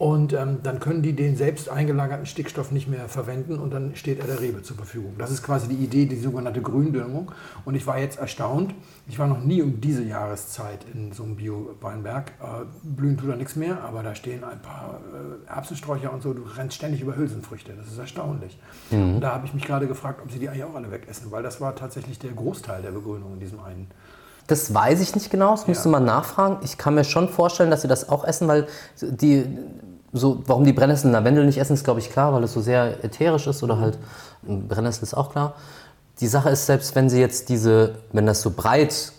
Und 0.00 0.32
ähm, 0.32 0.60
dann 0.62 0.80
können 0.80 1.02
die 1.02 1.12
den 1.12 1.36
selbst 1.36 1.68
eingelagerten 1.68 2.24
Stickstoff 2.24 2.70
nicht 2.72 2.88
mehr 2.88 3.06
verwenden 3.10 3.58
und 3.58 3.70
dann 3.70 3.94
steht 3.96 4.18
er 4.18 4.26
der 4.26 4.40
Rebe 4.40 4.62
zur 4.62 4.74
Verfügung. 4.74 5.12
Das 5.18 5.30
ist 5.30 5.42
quasi 5.42 5.68
die 5.68 5.74
Idee, 5.74 6.06
die 6.06 6.16
sogenannte 6.18 6.62
Gründüngung. 6.62 7.30
Und 7.66 7.74
ich 7.74 7.86
war 7.86 7.98
jetzt 7.98 8.18
erstaunt, 8.18 8.74
ich 9.06 9.18
war 9.18 9.26
noch 9.26 9.44
nie 9.44 9.60
um 9.60 9.78
diese 9.82 10.02
Jahreszeit 10.02 10.86
in 10.94 11.12
so 11.12 11.22
einem 11.24 11.36
Bio-Weinberg. 11.36 12.30
Äh, 12.40 12.64
blühen 12.82 13.18
tut 13.18 13.28
da 13.28 13.36
nichts 13.36 13.56
mehr, 13.56 13.84
aber 13.84 14.02
da 14.02 14.14
stehen 14.14 14.42
ein 14.42 14.62
paar 14.62 15.00
äh, 15.12 15.50
Erbsensträucher 15.54 16.10
und 16.14 16.22
so. 16.22 16.32
Du 16.32 16.44
rennst 16.56 16.76
ständig 16.76 17.02
über 17.02 17.14
Hülsenfrüchte. 17.14 17.72
Das 17.76 17.86
ist 17.88 17.98
erstaunlich. 17.98 18.58
Und 18.90 19.20
da 19.20 19.34
habe 19.34 19.44
ich 19.44 19.52
mich 19.52 19.66
gerade 19.66 19.86
gefragt, 19.86 20.20
ob 20.24 20.32
sie 20.32 20.38
die 20.38 20.48
eigentlich 20.48 20.64
auch 20.64 20.74
alle 20.76 20.90
wegessen, 20.90 21.30
weil 21.30 21.42
das 21.42 21.60
war 21.60 21.76
tatsächlich 21.76 22.18
der 22.18 22.30
Großteil 22.32 22.80
der 22.80 22.92
Begrünung 22.92 23.34
in 23.34 23.40
diesem 23.40 23.60
einen. 23.60 23.86
Das 24.46 24.72
weiß 24.72 25.02
ich 25.02 25.14
nicht 25.14 25.30
genau, 25.30 25.50
das 25.50 25.68
müsste 25.68 25.88
Ja. 25.90 25.92
man 25.92 26.06
nachfragen. 26.06 26.56
Ich 26.64 26.78
kann 26.78 26.94
mir 26.94 27.04
schon 27.04 27.28
vorstellen, 27.28 27.70
dass 27.70 27.82
sie 27.82 27.88
das 27.88 28.08
auch 28.08 28.24
essen, 28.24 28.48
weil 28.48 28.66
die, 29.02 29.44
so, 30.12 30.42
warum 30.46 30.64
die 30.64 30.72
Brennnessel 30.72 31.10
Lavendel 31.10 31.46
nicht 31.46 31.58
essen, 31.58 31.74
ist 31.74 31.84
glaube 31.84 32.00
ich 32.00 32.10
klar, 32.10 32.32
weil 32.32 32.42
es 32.44 32.52
so 32.52 32.60
sehr 32.60 33.04
ätherisch 33.04 33.46
ist 33.46 33.62
oder 33.62 33.78
halt 33.78 33.98
Brennnessel 34.42 35.04
ist 35.04 35.14
auch 35.14 35.30
klar. 35.30 35.54
Die 36.20 36.26
Sache 36.26 36.50
ist, 36.50 36.66
selbst 36.66 36.94
wenn 36.94 37.08
sie 37.08 37.20
jetzt 37.20 37.48
diese, 37.48 37.94
wenn 38.12 38.26
das 38.26 38.42
so 38.42 38.50
breit 38.50 39.12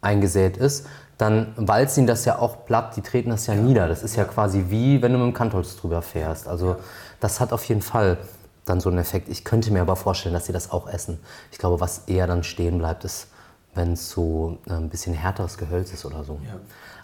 eingesät 0.00 0.56
ist, 0.56 0.86
dann 1.18 1.54
walzen 1.56 2.02
ihnen 2.02 2.06
das 2.08 2.24
ja 2.24 2.38
auch 2.38 2.66
platt, 2.66 2.96
die 2.96 3.00
treten 3.00 3.30
das 3.30 3.46
ja, 3.46 3.54
nieder. 3.54 3.88
Das 3.88 4.02
ist 4.02 4.16
ja. 4.16 4.24
quasi 4.24 4.66
wie, 4.68 5.00
wenn 5.00 5.12
du 5.12 5.18
mit 5.18 5.28
dem 5.28 5.34
Kantholz 5.34 5.76
drüber 5.76 6.02
fährst. 6.02 6.46
Also 6.46 6.76
das 7.20 7.40
hat 7.40 7.52
auf 7.52 7.64
jeden 7.64 7.80
Fall 7.80 8.18
dann 8.66 8.80
so 8.80 8.90
einen 8.90 8.98
Effekt. 8.98 9.28
Ich 9.28 9.44
könnte 9.44 9.72
mir 9.72 9.80
aber 9.80 9.96
vorstellen, 9.96 10.34
dass 10.34 10.46
sie 10.46 10.52
das 10.52 10.70
auch 10.70 10.88
essen. 10.88 11.18
Ich 11.52 11.58
glaube, 11.58 11.80
was 11.80 12.02
eher 12.06 12.26
dann 12.26 12.42
stehen 12.42 12.78
bleibt, 12.78 13.04
ist, 13.04 13.28
wenn 13.74 13.92
es 13.92 14.10
so 14.10 14.58
äh, 14.68 14.72
ein 14.72 14.90
bisschen 14.90 15.14
härteres 15.14 15.56
Gehölz 15.56 15.92
ist 15.92 16.04
oder 16.04 16.24
so. 16.24 16.38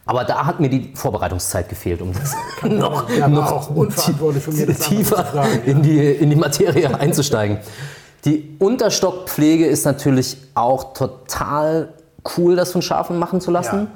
Aber 0.04 0.25
da 0.25 0.44
hat 0.47 0.59
mir 0.59 0.68
die 0.68 0.92
Vorbereitungszeit 0.94 1.68
gefehlt, 1.68 2.02
um 2.02 2.12
das 2.12 2.35
noch, 2.68 3.09
Ja, 3.11 3.28
noch 3.28 3.71
tiefer 4.80 5.25
fragen, 5.25 5.61
ja. 5.64 5.73
in, 5.73 5.82
die, 5.82 5.99
in 6.12 6.30
die 6.30 6.37
Materie 6.37 6.92
einzusteigen. 6.99 7.59
Die 8.25 8.56
Unterstockpflege 8.59 9.66
ist 9.66 9.85
natürlich 9.85 10.37
auch 10.54 10.92
total 10.94 11.88
cool, 12.37 12.56
das 12.56 12.73
von 12.73 12.82
Schafen 12.82 13.18
machen 13.18 13.40
zu 13.40 13.50
lassen, 13.50 13.76
Ja. 13.80 13.87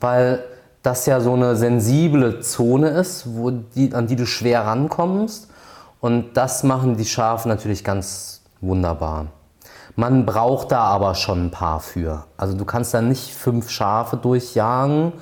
weil 0.00 0.44
das 0.82 1.06
ja 1.06 1.20
so 1.20 1.32
eine 1.32 1.56
sensible 1.56 2.40
Zone 2.40 2.88
ist, 2.90 3.24
wo 3.34 3.50
die, 3.50 3.94
an 3.94 4.06
die 4.06 4.16
du 4.16 4.26
schwer 4.26 4.66
rankommst. 4.66 5.48
Und 6.00 6.34
das 6.34 6.62
machen 6.62 6.98
die 6.98 7.06
Schafe 7.06 7.48
natürlich 7.48 7.82
ganz 7.84 8.42
wunderbar. 8.60 9.26
Man 9.96 10.26
braucht 10.26 10.72
da 10.72 10.80
aber 10.80 11.14
schon 11.14 11.46
ein 11.46 11.50
paar 11.50 11.80
für. 11.80 12.24
Also 12.36 12.54
du 12.56 12.66
kannst 12.66 12.92
da 12.92 13.00
nicht 13.00 13.32
fünf 13.32 13.70
Schafe 13.70 14.18
durchjagen, 14.18 15.12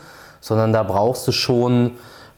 sondern 0.42 0.74
da 0.74 0.82
brauchst 0.82 1.26
du 1.26 1.32
schon, 1.32 1.92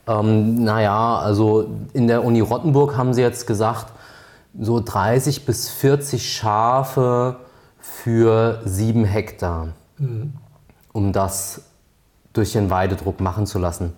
ähm, 0.07 0.63
naja, 0.63 1.19
also 1.19 1.67
in 1.95 2.07
der 2.07 2.23
Uni 2.23 2.41
Rottenburg 2.41 2.97
haben 2.97 3.15
sie 3.15 3.23
jetzt 3.23 3.49
gesagt, 3.49 3.87
so 4.61 4.81
30 4.81 5.47
bis 5.47 5.71
40 5.71 6.33
Schafe 6.33 7.39
für 7.81 8.61
sieben 8.65 9.05
Hektar, 9.05 9.69
um 10.93 11.13
das 11.13 11.63
durch 12.33 12.53
den 12.53 12.71
Weidedruck 12.71 13.21
machen 13.21 13.47
zu 13.47 13.59
lassen. 13.59 13.95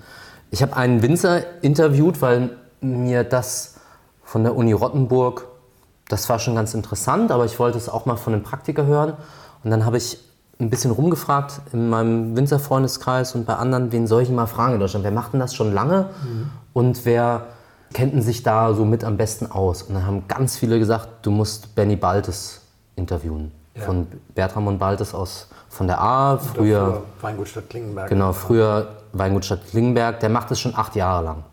Ich 0.51 0.63
habe 0.63 0.77
einen 0.77 1.03
Winzer 1.03 1.63
interviewt, 1.63 2.23
weil 2.23 2.51
mir 2.81 3.25
das 3.25 3.75
von 4.23 4.45
der 4.45 4.57
Uni 4.57 4.73
Rottenburg, 4.73 5.47
das 6.09 6.29
war 6.29 6.39
schon 6.39 6.55
ganz 6.55 6.75
interessant, 6.75 7.33
aber 7.33 7.45
ich 7.45 7.59
wollte 7.59 7.77
es 7.77 7.89
auch 7.89 8.07
mal 8.07 8.17
von 8.17 8.33
einem 8.33 8.43
Praktiker 8.45 8.87
hören. 8.87 9.15
Und 9.65 9.71
dann 9.71 9.85
habe 9.85 9.97
ich 9.97 10.19
ein 10.59 10.71
bisschen 10.71 10.91
rumgefragt 10.91 11.61
in 11.73 11.91
meinem 11.91 12.37
Winzerfreundeskreis 12.37 13.35
und 13.35 13.47
bei 13.47 13.55
anderen, 13.55 13.93
wen 13.93 14.07
soll 14.07 14.23
ich 14.23 14.31
mal 14.31 14.47
fragen 14.47 14.75
in 14.75 14.81
Deutschland? 14.81 15.05
Wer 15.05 15.13
macht 15.13 15.33
denn 15.33 15.41
das 15.41 15.55
schon 15.55 15.73
lange? 15.73 16.11
Und 16.73 17.05
wer 17.05 17.47
kennt 17.93 18.15
denn 18.15 18.23
sich 18.23 18.43
da 18.43 18.73
so 18.75 18.85
mit 18.85 19.05
am 19.05 19.17
besten 19.17 19.51
aus? 19.51 19.83
Und 19.83 19.95
dann 19.95 20.07
haben 20.07 20.29
ganz 20.29 20.57
viele 20.57 20.79
gesagt, 20.79 21.09
du 21.23 21.31
musst 21.31 21.75
Benny 21.75 21.97
Baltes 21.97 22.63
interviewen. 22.97 23.53
Von 23.75 24.07
Bertram 24.35 24.67
und 24.69 24.79
Baltes 24.79 25.15
aus 25.15 25.49
von 25.77 25.87
der 25.87 26.01
A, 26.01 26.39
früher, 26.39 27.03
Weingutstadt 27.21 27.69
Klingenberg. 27.69 28.09
genau, 28.09 28.33
früher 28.33 28.89
Weingut 29.13 29.45
Stadt 29.45 29.67
Klingenberg, 29.71 30.21
der 30.21 30.31
macht 30.31 30.51
es 30.51 30.61
schon 30.61 30.75
acht 30.75 30.97
Jahre 30.97 31.25
lang. 31.25 31.45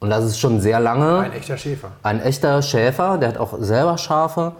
Und 0.00 0.10
das 0.10 0.24
ist 0.24 0.38
schon 0.38 0.60
sehr 0.60 0.80
lange. 0.80 1.18
Ein 1.18 1.32
echter 1.32 1.56
Schäfer. 1.56 1.90
Ein 2.02 2.20
echter 2.20 2.62
Schäfer, 2.62 3.18
der 3.18 3.30
hat 3.30 3.38
auch 3.38 3.54
selber 3.58 3.98
Schafe. 3.98 4.52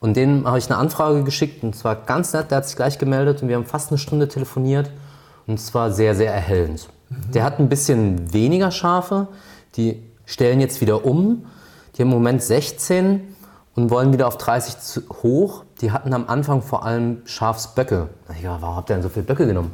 Und 0.00 0.16
dem 0.16 0.46
habe 0.46 0.58
ich 0.58 0.70
eine 0.70 0.78
Anfrage 0.78 1.24
geschickt 1.24 1.62
und 1.62 1.74
zwar 1.74 1.96
ganz 1.96 2.32
nett, 2.32 2.50
der 2.50 2.58
hat 2.58 2.66
sich 2.66 2.76
gleich 2.76 2.98
gemeldet 2.98 3.42
und 3.42 3.48
wir 3.48 3.56
haben 3.56 3.64
fast 3.64 3.90
eine 3.90 3.98
Stunde 3.98 4.28
telefoniert 4.28 4.90
und 5.46 5.58
es 5.58 5.74
war 5.74 5.90
sehr, 5.90 6.14
sehr 6.14 6.32
erhellend. 6.32 6.88
Der 7.32 7.44
hat 7.44 7.58
ein 7.58 7.68
bisschen 7.68 8.32
weniger 8.32 8.70
Schafe, 8.70 9.28
die 9.76 10.02
stellen 10.26 10.60
jetzt 10.60 10.80
wieder 10.80 11.04
um. 11.04 11.46
Die 11.96 12.02
haben 12.02 12.08
im 12.10 12.16
Moment 12.16 12.42
16 12.42 13.22
und 13.74 13.90
wollen 13.90 14.12
wieder 14.12 14.26
auf 14.26 14.36
30 14.36 14.78
zu, 14.80 15.02
hoch. 15.22 15.64
Die 15.80 15.92
hatten 15.92 16.12
am 16.12 16.28
Anfang 16.28 16.62
vor 16.62 16.84
allem 16.84 17.22
Schafsböcke. 17.24 18.08
Ich 18.34 18.42
dachte, 18.42 18.60
warum 18.60 18.76
habt 18.76 18.90
ihr 18.90 18.96
denn 18.96 19.02
so 19.02 19.08
viele 19.08 19.24
Böcke 19.24 19.46
genommen? 19.46 19.70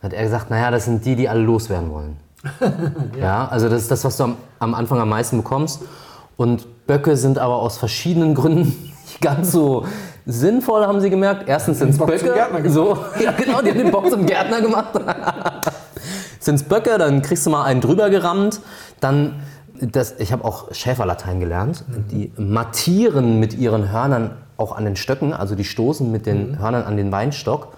Dann 0.00 0.12
hat 0.12 0.18
er 0.18 0.24
gesagt, 0.24 0.50
naja, 0.50 0.70
das 0.70 0.84
sind 0.84 1.04
die, 1.04 1.16
die 1.16 1.28
alle 1.28 1.40
loswerden 1.40 1.90
wollen. 1.90 2.16
Ja, 3.18 3.48
also 3.48 3.68
das 3.68 3.82
ist 3.82 3.90
das, 3.90 4.04
was 4.04 4.16
du 4.16 4.24
am, 4.24 4.36
am 4.60 4.74
Anfang 4.74 5.00
am 5.00 5.08
meisten 5.08 5.38
bekommst. 5.38 5.82
Und 6.36 6.86
Böcke 6.86 7.16
sind 7.16 7.38
aber 7.38 7.56
aus 7.56 7.78
verschiedenen 7.78 8.34
Gründen 8.34 8.92
nicht 9.08 9.20
ganz 9.20 9.52
so 9.52 9.86
sinnvoll, 10.26 10.86
haben 10.86 11.00
sie 11.00 11.10
gemerkt. 11.10 11.48
Erstens 11.48 11.78
sind 11.78 11.90
es 11.90 11.98
Böcke. 11.98 12.32
Gärtner 12.32 12.60
gemacht. 12.60 12.74
So, 12.74 12.98
ja, 13.22 13.32
genau, 13.32 13.62
die 13.62 13.70
haben 13.70 13.78
den 13.78 13.90
Bock 13.90 14.10
zum 14.10 14.26
Gärtner 14.26 14.60
gemacht. 14.60 15.00
sind 16.40 16.56
es 16.56 16.62
Böcke, 16.62 16.98
dann 16.98 17.22
kriegst 17.22 17.46
du 17.46 17.50
mal 17.50 17.64
einen 17.64 17.80
drüber 17.80 18.10
gerammt. 18.10 18.60
Dann, 19.00 19.42
das, 19.80 20.16
ich 20.18 20.32
habe 20.32 20.44
auch 20.44 20.72
Schäferlatein 20.74 21.40
gelernt. 21.40 21.84
Die 22.10 22.32
mattieren 22.36 23.40
mit 23.40 23.54
ihren 23.54 23.90
Hörnern 23.90 24.36
auch 24.56 24.76
an 24.76 24.84
den 24.84 24.96
Stöcken, 24.96 25.32
also 25.32 25.54
die 25.54 25.64
stoßen 25.64 26.10
mit 26.10 26.26
den 26.26 26.58
Hörnern 26.58 26.82
an 26.82 26.96
den 26.96 27.10
Weinstock. 27.10 27.68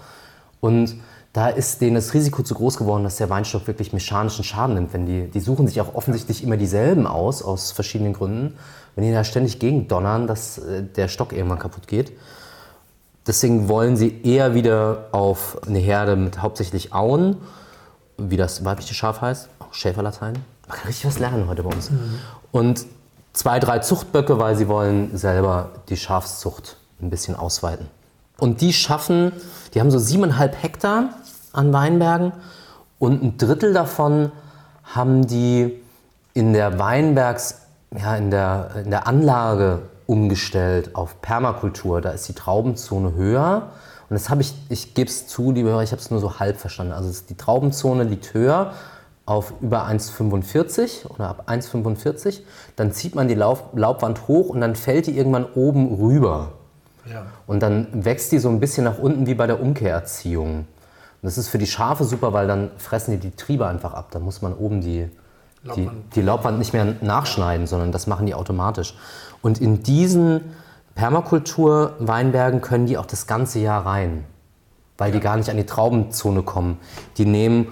Und 0.59 0.95
da 1.33 1.47
ist 1.47 1.79
denen 1.79 1.95
das 1.95 2.13
Risiko 2.13 2.43
zu 2.43 2.55
groß 2.55 2.77
geworden, 2.77 3.03
dass 3.03 3.15
der 3.15 3.29
Weinstock 3.29 3.65
wirklich 3.67 3.93
mechanischen 3.93 4.43
Schaden 4.43 4.75
nimmt. 4.75 4.93
Wenn 4.93 5.05
die, 5.05 5.27
die 5.27 5.39
suchen 5.39 5.67
sich 5.67 5.79
auch 5.79 5.95
offensichtlich 5.95 6.43
immer 6.43 6.57
dieselben 6.57 7.07
aus, 7.07 7.41
aus 7.41 7.71
verschiedenen 7.71 8.13
Gründen. 8.13 8.57
Wenn 8.95 9.05
die 9.05 9.11
da 9.11 9.23
ständig 9.23 9.59
gegen 9.59 9.87
donnern, 9.87 10.27
dass 10.27 10.57
äh, 10.57 10.83
der 10.83 11.07
Stock 11.07 11.33
irgendwann 11.33 11.59
kaputt 11.59 11.87
geht. 11.87 12.11
Deswegen 13.27 13.69
wollen 13.69 13.97
sie 13.97 14.21
eher 14.23 14.55
wieder 14.55 15.09
auf 15.11 15.59
eine 15.67 15.79
Herde 15.79 16.15
mit 16.15 16.41
hauptsächlich 16.41 16.93
Auen, 16.93 17.37
wie 18.17 18.37
das 18.37 18.65
weibliche 18.65 18.93
Schaf 18.93 19.21
heißt, 19.21 19.49
auch 19.59 19.73
Schäferlatein. 19.73 20.33
Man 20.67 20.77
kann 20.77 20.87
richtig 20.87 21.05
was 21.05 21.19
lernen 21.19 21.47
heute 21.47 21.63
bei 21.63 21.69
uns. 21.69 21.91
Und 22.51 22.85
zwei, 23.33 23.59
drei 23.59 23.79
Zuchtböcke, 23.79 24.39
weil 24.39 24.55
sie 24.55 24.67
wollen 24.67 25.15
selber 25.17 25.69
die 25.89 25.97
Schafszucht 25.97 26.77
ein 27.01 27.09
bisschen 27.09 27.35
ausweiten. 27.35 27.87
Und 28.39 28.61
die 28.61 28.73
schaffen, 28.73 29.31
die 29.73 29.79
haben 29.79 29.91
so 29.91 29.99
siebeneinhalb 29.99 30.61
Hektar 30.61 31.09
an 31.53 31.73
Weinbergen 31.73 32.33
und 32.99 33.21
ein 33.21 33.37
Drittel 33.37 33.73
davon 33.73 34.31
haben 34.83 35.27
die 35.27 35.81
in 36.33 36.53
der 36.53 36.79
Weinbergs, 36.79 37.60
ja, 37.97 38.15
in 38.15 38.31
der, 38.31 38.69
in 38.83 38.89
der 38.89 39.07
Anlage 39.07 39.79
umgestellt 40.05 40.95
auf 40.95 41.21
Permakultur. 41.21 42.01
Da 42.01 42.11
ist 42.11 42.27
die 42.27 42.33
Traubenzone 42.33 43.13
höher. 43.15 43.71
Und 44.09 44.15
das 44.15 44.29
habe 44.29 44.41
ich, 44.41 44.53
ich 44.69 44.93
gebe 44.93 45.09
es 45.09 45.27
zu, 45.27 45.51
liebe 45.51 45.69
Hörer, 45.69 45.83
ich 45.83 45.91
habe 45.91 46.01
es 46.01 46.11
nur 46.11 46.19
so 46.19 46.39
halb 46.39 46.57
verstanden. 46.57 46.93
Also 46.93 47.11
die 47.29 47.37
Traubenzone 47.37 48.03
liegt 48.03 48.33
höher 48.33 48.73
auf 49.25 49.53
über 49.61 49.87
1,45 49.87 51.07
oder 51.07 51.29
ab 51.29 51.45
1,45. 51.47 52.41
Dann 52.75 52.91
zieht 52.91 53.15
man 53.15 53.27
die 53.27 53.35
Lauf, 53.35 53.63
Laubwand 53.73 54.27
hoch 54.27 54.49
und 54.49 54.61
dann 54.61 54.75
fällt 54.75 55.07
die 55.07 55.17
irgendwann 55.17 55.45
oben 55.45 55.95
rüber. 55.95 56.53
Ja. 57.05 57.25
Und 57.47 57.61
dann 57.61 57.87
wächst 57.93 58.31
die 58.31 58.39
so 58.39 58.49
ein 58.49 58.59
bisschen 58.59 58.83
nach 58.83 58.99
unten 58.99 59.27
wie 59.27 59.33
bei 59.33 59.47
der 59.47 59.61
Umkehrerziehung. 59.61 60.59
Und 60.59 60.67
das 61.21 61.37
ist 61.37 61.47
für 61.47 61.57
die 61.57 61.67
Schafe 61.67 62.03
super, 62.03 62.33
weil 62.33 62.47
dann 62.47 62.71
fressen 62.77 63.11
die 63.11 63.29
die 63.29 63.35
Triebe 63.35 63.67
einfach 63.67 63.93
ab. 63.93 64.09
Dann 64.11 64.23
muss 64.23 64.41
man 64.41 64.53
oben 64.53 64.81
die, 64.81 65.09
Laubwand. 65.63 66.15
die 66.15 66.21
Laubwand 66.21 66.59
nicht 66.59 66.73
mehr 66.73 66.95
nachschneiden, 67.01 67.67
sondern 67.67 67.91
das 67.91 68.07
machen 68.07 68.25
die 68.25 68.33
automatisch. 68.33 68.95
Und 69.41 69.61
in 69.61 69.83
diesen 69.83 70.41
Permakultur-Weinbergen 70.95 72.61
können 72.61 72.85
die 72.85 72.97
auch 72.97 73.05
das 73.05 73.27
ganze 73.27 73.59
Jahr 73.59 73.85
rein, 73.85 74.25
weil 74.97 75.11
die 75.11 75.19
gar 75.19 75.37
nicht 75.37 75.49
an 75.49 75.57
die 75.57 75.65
Traubenzone 75.65 76.43
kommen. 76.43 76.77
Die 77.17 77.25
nehmen 77.25 77.67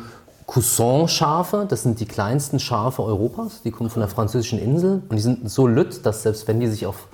Cousin-Schafe, 0.48 1.66
das 1.70 1.84
sind 1.84 2.00
die 2.00 2.08
kleinsten 2.08 2.60
Schafe 2.60 3.04
Europas, 3.04 3.62
die 3.62 3.72
kommen 3.72 3.90
von 3.90 4.00
der 4.00 4.10
französischen 4.10 4.58
Insel 4.58 5.04
und 5.08 5.16
die 5.16 5.22
sind 5.22 5.50
so 5.50 5.68
lütt, 5.68 6.06
dass 6.06 6.24
selbst 6.24 6.48
wenn 6.48 6.60
die 6.60 6.68
sich 6.68 6.88
auf 6.88 7.08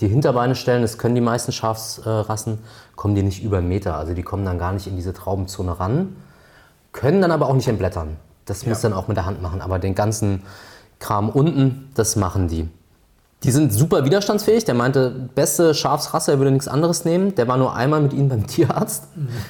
die 0.00 0.08
Hinterbeine 0.08 0.54
stellen, 0.54 0.82
das 0.82 0.98
können 0.98 1.14
die 1.14 1.20
meisten 1.20 1.50
Schafsrassen, 1.50 2.58
kommen 2.94 3.14
die 3.14 3.22
nicht 3.22 3.42
über 3.42 3.58
einen 3.58 3.68
Meter. 3.68 3.96
Also 3.96 4.12
die 4.12 4.22
kommen 4.22 4.44
dann 4.44 4.58
gar 4.58 4.72
nicht 4.72 4.86
in 4.86 4.96
diese 4.96 5.12
Traubenzone 5.12 5.80
ran, 5.80 6.16
können 6.92 7.20
dann 7.20 7.30
aber 7.32 7.48
auch 7.48 7.54
nicht 7.54 7.68
entblättern. 7.68 8.16
Das 8.48 8.66
muss 8.66 8.82
Ja. 8.82 8.88
dann 8.88 8.98
auch 8.98 9.08
mit 9.08 9.16
der 9.16 9.26
Hand 9.26 9.42
machen. 9.42 9.60
Aber 9.60 9.78
den 9.78 9.94
ganzen 9.94 10.42
Kram 10.98 11.28
unten, 11.28 11.90
das 11.94 12.16
machen 12.16 12.48
die. 12.48 12.68
Die 13.44 13.52
sind 13.52 13.72
super 13.72 14.04
widerstandsfähig. 14.04 14.64
Der 14.64 14.74
meinte, 14.74 15.10
beste 15.36 15.72
Schafsrasse, 15.72 16.32
er 16.32 16.38
würde 16.38 16.50
nichts 16.50 16.66
anderes 16.66 17.04
nehmen. 17.04 17.36
Der 17.36 17.46
war 17.46 17.56
nur 17.56 17.76
einmal 17.76 18.00
mit 18.00 18.12
ihnen 18.12 18.28
beim 18.28 18.46
Tierarzt. 18.48 19.04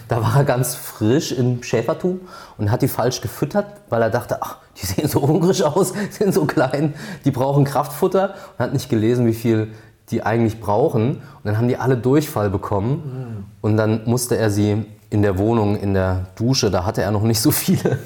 Da 0.08 0.20
war 0.22 0.36
er 0.36 0.44
ganz 0.44 0.74
frisch 0.74 1.32
im 1.32 1.62
Schäfertum 1.62 2.20
und 2.58 2.70
hat 2.70 2.82
die 2.82 2.88
falsch 2.88 3.22
gefüttert, 3.22 3.64
weil 3.88 4.02
er 4.02 4.10
dachte, 4.10 4.42
ach, 4.42 4.58
die 4.80 4.84
sehen 4.86 5.08
so 5.08 5.22
hungrig 5.22 5.64
aus, 5.64 5.94
sind 6.10 6.34
so 6.34 6.44
klein, 6.44 6.94
die 7.24 7.30
brauchen 7.30 7.64
Kraftfutter 7.64 8.34
und 8.58 8.64
hat 8.64 8.72
nicht 8.74 8.90
gelesen, 8.90 9.26
wie 9.26 9.32
viel 9.32 9.68
die 10.10 10.22
eigentlich 10.22 10.60
brauchen. 10.60 11.12
Und 11.16 11.44
dann 11.44 11.56
haben 11.56 11.68
die 11.68 11.78
alle 11.78 11.96
Durchfall 11.96 12.50
bekommen 12.50 13.46
und 13.62 13.76
dann 13.78 14.02
musste 14.04 14.36
er 14.36 14.50
sie 14.50 14.84
in 15.10 15.22
der 15.22 15.38
Wohnung, 15.38 15.76
in 15.80 15.94
der 15.94 16.26
Dusche, 16.36 16.70
da 16.70 16.84
hatte 16.84 17.00
er 17.02 17.10
noch 17.10 17.22
nicht 17.22 17.40
so 17.40 17.50
viele, 17.50 17.98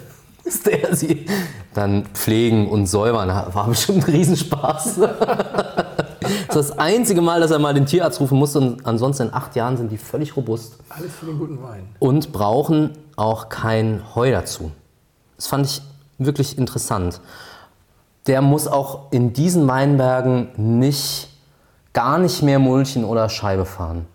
musste 0.45 0.71
er 0.83 0.95
sie 0.97 1.27
dann 1.75 2.07
pflegen 2.15 2.69
und 2.69 2.87
säubern. 2.87 3.29
War 3.29 3.67
bestimmt 3.69 4.07
ein 4.09 4.15
Riesenspaß. 4.15 5.01
Das 6.49 6.57
ist 6.67 6.71
das 6.71 6.79
einzige 6.79 7.21
Mal, 7.21 7.41
dass 7.41 7.51
er 7.51 7.59
mal 7.59 7.75
den 7.75 7.85
Tierarzt 7.87 8.21
rufen 8.21 8.39
musste 8.39 8.59
und 8.61 8.87
ansonsten 8.87 9.25
in 9.29 9.35
acht 9.35 9.57
Jahren 9.57 9.77
sind 9.77 9.91
die 9.91 9.97
völlig 9.97 10.37
robust 10.37 10.77
Alles 10.91 11.13
für 11.13 11.27
den 11.27 11.39
guten 11.39 11.61
Wein. 11.63 11.89
und 11.99 12.31
brauchen 12.31 12.91
auch 13.17 13.49
kein 13.49 14.03
Heu 14.15 14.31
dazu. 14.31 14.71
Das 15.37 15.47
fand 15.49 15.67
ich 15.67 15.83
wirklich 16.19 16.59
interessant. 16.59 17.21
Der 18.27 18.41
muss 18.41 18.69
auch 18.69 19.11
in 19.11 19.33
diesen 19.33 19.67
Weinbergen 19.67 20.49
nicht, 20.57 21.29
gar 21.93 22.19
nicht 22.19 22.43
mehr 22.43 22.59
Mulchen 22.61 23.05
oder 23.05 23.29
Scheibe 23.29 23.65
fahren. 23.65 24.07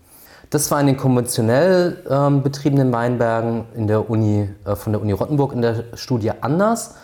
Das 0.50 0.72
war 0.72 0.80
in 0.80 0.88
den 0.88 0.98
konventionell 0.98 2.04
ähm, 2.10 2.42
betriebenen 2.42 2.92
Weinbergen 2.94 3.66
in 3.76 3.88
der 3.88 4.10
Uni, 4.10 4.50
äh, 4.66 4.76
von 4.76 4.94
der 4.94 5.02
Uni 5.02 5.12
Rottenburg 5.12 5.52
in 5.52 5.62
der 5.62 5.84
Studie 5.96 6.32
anders. 6.42 6.96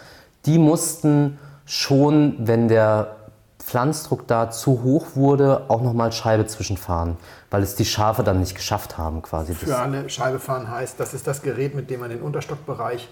Die 0.46 0.58
mussten 0.58 1.38
schon, 1.66 2.36
wenn 2.40 2.68
der 2.68 3.16
Pflanzdruck 3.60 4.28
da 4.28 4.50
zu 4.50 4.84
hoch 4.84 5.16
wurde, 5.16 5.66
auch 5.70 5.82
nochmal 5.82 6.12
Scheibe 6.12 6.46
zwischenfahren, 6.46 7.18
weil 7.50 7.64
es 7.64 7.76
die 7.76 7.86
Schafe 7.86 8.24
dann 8.24 8.40
nicht 8.40 8.56
geschafft 8.56 8.98
haben 8.98 9.22
quasi. 9.22 9.54
Für 9.54 9.78
alle 9.78 10.10
Scheibe 10.10 10.40
fahren 10.40 10.70
heißt, 10.70 11.00
das 11.00 11.14
ist 11.14 11.28
das 11.28 11.42
Gerät, 11.42 11.76
mit 11.76 11.90
dem 11.90 12.02
man 12.02 12.10
den 12.10 12.22
Unterstockbereich 12.22 13.10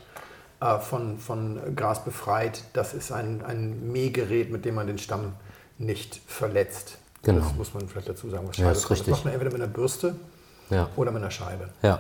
äh, 0.62 0.78
von, 0.80 1.18
von 1.18 1.76
Gras 1.76 2.04
befreit. 2.04 2.64
Das 2.74 2.94
ist 2.94 3.12
ein, 3.12 3.44
ein 3.46 3.92
Mähgerät, 3.92 4.52
mit 4.52 4.66
dem 4.66 4.76
man 4.76 4.88
den 4.88 4.98
Stamm 4.98 5.34
nicht 5.78 6.22
verletzt. 6.28 6.98
Genau. 7.24 7.42
Das 7.42 7.56
muss 7.56 7.74
man 7.74 7.88
vielleicht 7.88 8.10
dazu 8.10 8.30
sagen. 8.30 8.48
Was 8.48 8.58
Ja, 8.58 8.72
ist 8.72 8.84
fahren. 8.84 8.90
richtig. 8.94 9.08
Das 9.08 9.18
macht 9.18 9.26
man 9.26 9.34
entweder 9.34 9.52
mit 9.52 9.62
einer 9.62 9.72
Bürste 9.72 10.16
Ja. 10.70 10.88
oder 10.96 11.12
mit 11.12 11.22
einer 11.22 11.32
Scheibe. 11.32 11.70
Ja. 11.84 12.00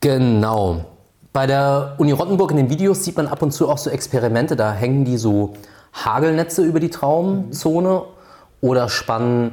Genau. 0.00 0.84
Bei 1.32 1.46
der 1.46 1.94
Uni 1.98 2.12
Rottenburg 2.12 2.50
in 2.50 2.56
den 2.56 2.70
Videos 2.70 3.04
sieht 3.04 3.16
man 3.16 3.28
ab 3.28 3.40
und 3.42 3.52
zu 3.52 3.68
auch 3.68 3.78
so 3.78 3.90
Experimente. 3.90 4.56
Da 4.56 4.72
hängen 4.72 5.04
die 5.04 5.16
so 5.16 5.54
Hagelnetze 5.92 6.62
über 6.62 6.80
die 6.80 6.90
Traumzone 6.90 8.02
oder 8.60 8.88
spannen 8.88 9.52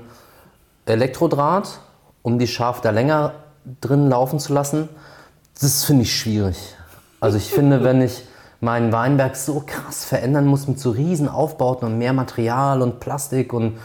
Elektrodraht, 0.85 1.79
um 2.23 2.39
die 2.39 2.47
Schafe 2.47 2.81
da 2.81 2.89
länger 2.91 3.33
drin 3.81 4.09
laufen 4.09 4.39
zu 4.39 4.53
lassen. 4.53 4.89
Das 5.61 5.83
finde 5.83 6.03
ich 6.03 6.15
schwierig. 6.17 6.57
Also 7.19 7.37
ich 7.37 7.49
finde, 7.51 7.83
wenn 7.83 8.01
ich 8.01 8.23
meinen 8.61 8.91
Weinberg 8.91 9.35
so 9.35 9.63
krass 9.65 10.05
verändern 10.05 10.45
muss 10.45 10.67
mit 10.67 10.79
so 10.79 10.91
riesen 10.91 11.27
Aufbauten 11.29 11.85
und 11.85 11.97
mehr 11.97 12.13
Material 12.13 12.81
und 12.81 12.99
Plastik 12.99 13.53
und 13.53 13.77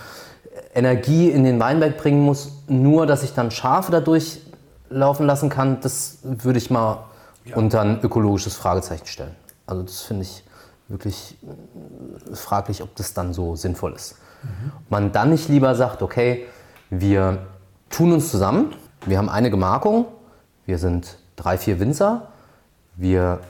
Energie 0.75 1.31
in 1.31 1.45
den 1.45 1.61
Weinberg 1.61 1.99
bringen 1.99 2.23
muss, 2.23 2.63
nur 2.67 3.07
dass 3.07 3.23
ich 3.23 3.35
dann 3.35 3.51
Schafe 3.51 3.93
dadurch 3.93 4.41
laufen 4.89 5.27
lassen 5.27 5.49
kann, 5.49 5.81
das 5.81 6.19
würde 6.23 6.59
ich 6.59 6.71
mal 6.71 7.05
unter 7.55 7.81
ein 7.81 8.01
ökologisches 8.03 8.57
Fragezeichen 8.57 9.07
stellen. 9.07 9.35
Also 9.67 9.83
das 9.83 10.03
finde 10.03 10.23
ich 10.23 10.45
wirklich 10.89 11.37
äh, 11.43 12.35
fraglich, 12.35 12.83
ob 12.83 12.95
das 12.97 13.15
dann 13.15 13.33
so 13.33 13.57
sinnvoll 13.57 13.95
ist. 13.95 14.17
Ob 14.77 14.91
man 14.91 15.13
dann 15.13 15.31
nicht 15.31 15.49
lieber 15.49 15.75
sagt, 15.75 16.03
okay, 16.03 16.47
wir 16.91 17.39
tun 17.91 18.13
uns 18.13 18.31
zusammen, 18.31 18.75
wir 19.07 19.19
haben 19.19 19.29
eine 19.29 19.51
Gemarkung, 19.51 20.07
wir 20.67 20.79
sind 20.79 21.19
drei, 21.37 21.59
vier 21.59 21.81
Winzer, 21.81 22.29
wir 22.97 23.41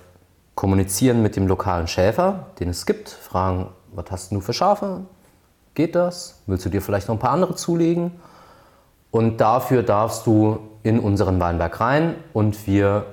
kommunizieren 0.54 1.22
mit 1.22 1.36
dem 1.36 1.46
lokalen 1.46 1.86
Schäfer, 1.86 2.46
den 2.60 2.68
es 2.68 2.86
gibt, 2.86 3.08
fragen, 3.08 3.68
was 3.92 4.06
hast 4.10 4.32
du 4.32 4.40
für 4.40 4.52
Schafe? 4.52 5.00
Geht 5.74 5.94
das? 5.94 6.42
Willst 6.46 6.66
du 6.66 6.68
dir 6.68 6.82
vielleicht 6.82 7.08
noch 7.08 7.16
ein 7.16 7.18
paar 7.18 7.30
andere 7.30 7.54
zulegen? 7.54 8.12
Und 9.10 9.40
dafür 9.40 9.82
darfst 9.82 10.26
du 10.26 10.58
in 10.82 10.98
unseren 10.98 11.38
Weinberg 11.40 11.80
rein 11.80 12.16
und 12.32 12.66
wir 12.66 13.06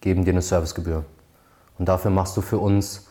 geben 0.00 0.24
dir 0.24 0.32
eine 0.32 0.42
Servicegebühr. 0.42 1.04
Und 1.78 1.88
dafür 1.88 2.10
machst 2.10 2.36
du 2.36 2.40
für 2.40 2.58
uns 2.58 3.08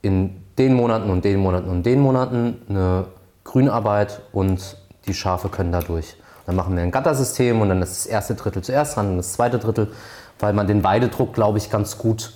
in 0.00 0.42
den 0.58 0.74
Monaten 0.74 1.10
und 1.10 1.24
den 1.24 1.38
Monaten 1.38 1.68
und 1.68 1.84
den 1.84 2.00
Monaten 2.00 2.62
eine 2.68 3.06
Grünarbeit 3.44 4.22
und 4.32 4.76
die 5.06 5.14
Schafe 5.14 5.48
können 5.48 5.72
dadurch. 5.72 6.16
Dann 6.46 6.56
machen 6.56 6.74
wir 6.76 6.82
ein 6.82 6.90
Gattersystem 6.90 7.60
und 7.60 7.68
dann 7.68 7.82
ist 7.82 8.04
das 8.04 8.06
erste 8.06 8.34
Drittel 8.34 8.62
zuerst 8.62 8.96
dran 8.96 9.10
und 9.10 9.16
das 9.18 9.32
zweite 9.32 9.58
Drittel, 9.58 9.92
weil 10.40 10.52
man 10.52 10.66
den 10.66 10.82
Weidedruck, 10.82 11.32
glaube 11.34 11.58
ich, 11.58 11.70
ganz 11.70 11.98
gut 11.98 12.32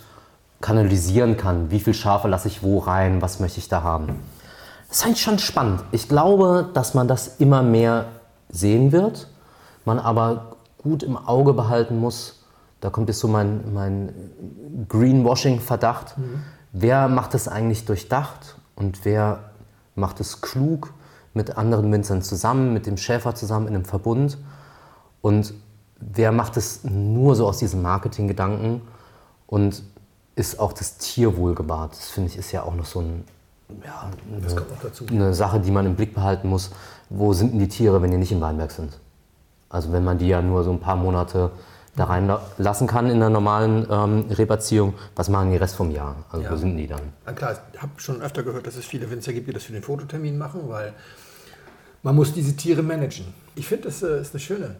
kanalisieren 0.60 1.36
kann. 1.36 1.70
Wie 1.70 1.80
viele 1.80 1.94
Schafe 1.94 2.28
lasse 2.28 2.48
ich 2.48 2.62
wo 2.62 2.78
rein? 2.78 3.20
Was 3.20 3.40
möchte 3.40 3.58
ich 3.58 3.68
da 3.68 3.82
haben? 3.82 4.20
Das 4.96 5.02
ist 5.02 5.08
eigentlich 5.08 5.22
schon 5.24 5.38
spannend. 5.38 5.84
Ich 5.92 6.08
glaube, 6.08 6.70
dass 6.72 6.94
man 6.94 7.06
das 7.06 7.36
immer 7.36 7.62
mehr 7.62 8.06
sehen 8.48 8.92
wird, 8.92 9.28
man 9.84 9.98
aber 9.98 10.56
gut 10.78 11.02
im 11.02 11.18
Auge 11.18 11.52
behalten 11.52 12.00
muss. 12.00 12.44
Da 12.80 12.88
kommt 12.88 13.10
jetzt 13.10 13.18
so 13.18 13.28
mein, 13.28 13.74
mein 13.74 14.14
Greenwashing-Verdacht. 14.88 16.16
Wer 16.72 17.08
macht 17.08 17.34
es 17.34 17.46
eigentlich 17.46 17.84
durchdacht 17.84 18.56
und 18.74 19.04
wer 19.04 19.50
macht 19.96 20.18
es 20.20 20.40
klug 20.40 20.94
mit 21.34 21.58
anderen 21.58 21.92
Winzern 21.92 22.22
zusammen, 22.22 22.72
mit 22.72 22.86
dem 22.86 22.96
Schäfer 22.96 23.34
zusammen 23.34 23.68
in 23.68 23.74
einem 23.74 23.84
Verbund? 23.84 24.38
Und 25.20 25.52
wer 26.00 26.32
macht 26.32 26.56
es 26.56 26.84
nur 26.84 27.36
so 27.36 27.46
aus 27.46 27.58
diesem 27.58 27.82
Marketinggedanken 27.82 28.80
und 29.46 29.82
ist 30.36 30.58
auch 30.58 30.72
das 30.72 30.96
Tierwohl 30.96 31.54
gewahrt? 31.54 31.92
Das 31.92 32.08
finde 32.08 32.30
ich 32.30 32.38
ist 32.38 32.50
ja 32.50 32.62
auch 32.62 32.74
noch 32.74 32.86
so 32.86 33.00
ein, 33.00 33.24
ja, 33.84 34.10
Das 34.40 34.52
eine, 34.52 34.60
kommt 34.62 34.70
noch 34.72 34.82
dazu. 34.82 35.06
eine 35.10 35.34
Sache, 35.34 35.60
die 35.60 35.70
man 35.70 35.86
im 35.86 35.94
Blick 35.94 36.14
behalten 36.14 36.48
muss. 36.48 36.70
Wo 37.10 37.32
sind 37.32 37.52
denn 37.52 37.60
die 37.60 37.68
Tiere, 37.68 38.00
wenn 38.02 38.10
die 38.10 38.16
nicht 38.16 38.32
im 38.32 38.40
Weinberg 38.40 38.70
sind? 38.70 38.98
Also 39.68 39.92
wenn 39.92 40.04
man 40.04 40.18
die 40.18 40.28
ja 40.28 40.40
nur 40.42 40.62
so 40.64 40.70
ein 40.72 40.80
paar 40.80 40.96
Monate 40.96 41.50
da 41.96 42.04
reinlassen 42.04 42.86
kann 42.86 43.08
in 43.08 43.18
der 43.20 43.30
normalen 43.30 43.86
ähm, 43.90 44.26
Rebeziehung, 44.30 44.94
was 45.14 45.28
machen 45.30 45.50
die 45.50 45.56
Rest 45.56 45.76
vom 45.76 45.90
Jahr? 45.90 46.16
Also 46.30 46.44
Ja. 46.44 46.52
wo 46.52 46.56
sind 46.56 46.76
die 46.76 46.86
dann? 46.86 47.00
Na 47.24 47.32
klar, 47.32 47.56
ich 47.72 47.80
habe 47.82 47.92
schon 47.96 48.20
öfter 48.20 48.42
gehört, 48.42 48.66
dass 48.66 48.76
es 48.76 48.84
viele 48.84 49.10
Winzer 49.10 49.32
gibt, 49.32 49.48
die 49.48 49.52
das 49.52 49.64
für 49.64 49.72
den 49.72 49.82
Fototermin 49.82 50.36
machen, 50.36 50.60
weil 50.68 50.92
man 52.02 52.14
muss 52.14 52.32
diese 52.34 52.54
Tiere 52.54 52.82
managen. 52.82 53.26
Ich 53.54 53.66
finde, 53.66 53.84
das 53.84 54.02
äh, 54.02 54.20
ist 54.20 54.34
eine 54.34 54.40
schöne, 54.40 54.64
eine 54.66 54.76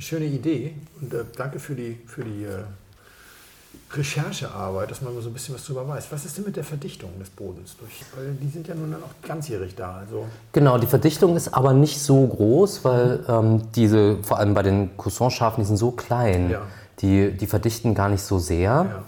schöne 0.00 0.24
Idee 0.26 0.74
und 1.00 1.14
äh, 1.14 1.24
danke 1.36 1.60
für 1.60 1.74
die, 1.76 2.00
für 2.06 2.24
die 2.24 2.44
äh, 2.44 2.64
Recherchearbeit, 3.92 4.90
dass 4.90 5.02
man 5.02 5.14
mal 5.14 5.22
so 5.22 5.28
ein 5.30 5.32
bisschen 5.32 5.54
was 5.54 5.64
drüber 5.64 5.86
weiß. 5.86 6.06
Was 6.10 6.24
ist 6.24 6.36
denn 6.36 6.44
mit 6.44 6.56
der 6.56 6.64
Verdichtung 6.64 7.10
des 7.18 7.30
Bodens? 7.30 7.76
Durch, 7.78 8.04
weil 8.16 8.32
die 8.40 8.48
sind 8.48 8.68
ja 8.68 8.74
nun 8.74 8.92
dann 8.92 9.02
auch 9.02 9.26
ganzjährig 9.26 9.74
da. 9.74 9.96
Also 9.96 10.26
Genau, 10.52 10.78
die 10.78 10.86
Verdichtung 10.86 11.36
ist 11.36 11.52
aber 11.54 11.72
nicht 11.72 12.00
so 12.00 12.26
groß, 12.26 12.84
weil 12.84 13.24
ähm, 13.28 13.62
diese, 13.74 14.18
vor 14.22 14.38
allem 14.38 14.54
bei 14.54 14.62
den 14.62 14.96
Coussinschafen, 14.96 15.62
die 15.62 15.66
sind 15.68 15.76
so 15.76 15.90
klein, 15.90 16.50
Ja. 16.50 16.62
die, 17.00 17.32
die 17.36 17.46
verdichten 17.46 17.94
gar 17.94 18.08
nicht 18.08 18.22
so 18.22 18.38
sehr. 18.38 19.02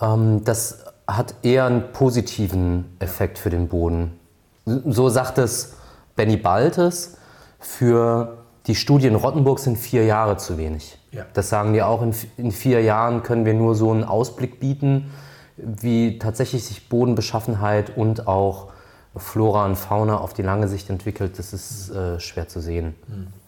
Ähm, 0.00 0.42
das 0.44 0.78
hat 1.06 1.34
eher 1.42 1.66
einen 1.66 1.92
positiven 1.92 2.96
Effekt 2.98 3.38
für 3.38 3.50
den 3.50 3.68
Boden. 3.68 4.18
So 4.64 5.08
sagt 5.08 5.38
es 5.38 5.74
Benny 6.16 6.36
Baltes. 6.36 7.16
Für 7.58 8.38
die 8.66 8.74
Studie 8.74 9.06
in 9.06 9.14
Rottenburg 9.14 9.58
sind 9.58 9.78
vier 9.78 10.04
Jahre 10.04 10.36
zu 10.36 10.58
wenig. 10.58 10.98
Ja. 11.12 11.24
Das 11.34 11.48
sagen 11.48 11.72
die 11.72 11.82
auch, 11.82 12.02
in, 12.02 12.14
in 12.36 12.52
vier 12.52 12.82
Jahren 12.82 13.22
können 13.22 13.44
wir 13.44 13.54
nur 13.54 13.74
so 13.74 13.90
einen 13.90 14.04
Ausblick 14.04 14.60
bieten, 14.60 15.10
wie 15.56 16.18
tatsächlich 16.18 16.64
sich 16.64 16.88
Bodenbeschaffenheit 16.88 17.96
und 17.96 18.26
auch 18.26 18.68
Flora 19.16 19.64
und 19.64 19.76
Fauna 19.76 20.18
auf 20.18 20.34
die 20.34 20.42
lange 20.42 20.68
Sicht 20.68 20.90
entwickelt. 20.90 21.38
Das 21.38 21.52
ist 21.52 21.90
äh, 21.90 22.20
schwer 22.20 22.48
zu 22.48 22.60
sehen. 22.60 22.94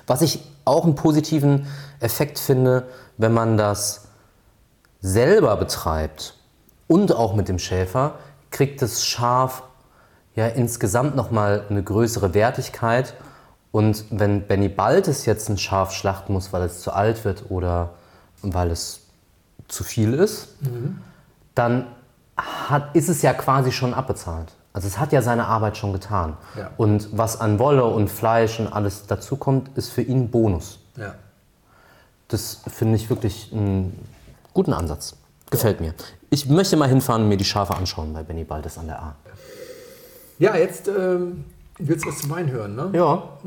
Was 0.07 0.22
ich 0.22 0.40
auch 0.64 0.85
einen 0.85 0.94
positiven 0.94 1.66
Effekt 2.00 2.38
finde, 2.38 2.88
wenn 3.18 3.33
man 3.33 3.59
das 3.59 4.09
selber 5.00 5.57
betreibt 5.57 6.35
und 6.87 7.14
auch 7.14 7.35
mit 7.35 7.48
dem 7.48 7.59
Schäfer, 7.59 8.14
kriegt 8.50 8.81
das 8.81 9.04
Schaf 9.04 9.62
ja 10.35 10.46
insgesamt 10.46 11.14
nochmal 11.16 11.64
eine 11.68 11.83
größere 11.83 12.33
Wertigkeit. 12.33 13.14
Und 13.70 14.04
wenn 14.11 14.46
Benny 14.46 14.68
Baltes 14.68 15.26
jetzt 15.26 15.48
ein 15.48 15.59
Schaf 15.59 15.92
schlachten 15.92 16.33
muss, 16.33 16.52
weil 16.52 16.62
es 16.62 16.81
zu 16.81 16.92
alt 16.92 17.24
wird 17.24 17.50
oder 17.50 17.90
weil 18.42 18.70
es 18.70 19.00
zu 19.68 19.85
viel 19.85 20.14
ist, 20.14 20.48
dann 21.54 21.87
hat, 22.37 22.94
ist 22.94 23.09
es 23.09 23.22
ja 23.22 23.35
quasi 23.35 23.72
schon 23.72 23.92
abbezahlt. 23.94 24.52
Also 24.72 24.87
es 24.87 24.98
hat 24.98 25.12
ja 25.12 25.22
seine 25.22 25.46
Arbeit 25.46 25.76
schon 25.76 25.92
getan. 25.92 26.37
Ja. 26.57 26.70
Und 26.76 27.09
was 27.16 27.40
an 27.40 27.59
Wolle 27.59 27.85
und 27.85 28.09
Fleisch 28.09 28.61
und 28.61 28.68
alles 28.68 29.07
dazukommt, 29.07 29.76
ist 29.76 29.90
für 29.90 30.02
ihn 30.02 30.31
Bonus. 30.31 30.78
Ja. 30.96 31.14
Das 32.28 32.61
finde 32.68 32.96
ich 32.96 33.11
wirklich 33.11 33.50
einen 33.52 34.07
guten 34.54 34.72
Ansatz. 34.72 35.16
Gefällt 35.50 35.81
mir. 35.81 35.94
Ich 36.31 36.46
möchte 36.48 36.76
mal 36.76 36.88
hinfahren 36.88 37.22
und 37.22 37.28
mir 37.28 37.38
die 37.38 37.44
Schafe 37.44 37.74
anschauen 37.74 38.12
bei 38.12 38.22
Benny 38.22 38.44
Baldes 38.44 38.78
an 38.78 38.87
der 38.87 39.02
A. 39.02 39.14
Ja, 40.38 40.54
jetzt 40.54 40.87
ähm, 40.87 41.44
willst 41.78 42.04
du 42.04 42.08
was 42.08 42.18
zum 42.18 42.30
Wein 42.30 42.50
hören, 42.50 42.74
ne? 42.74 42.90
Ja. 42.92 43.38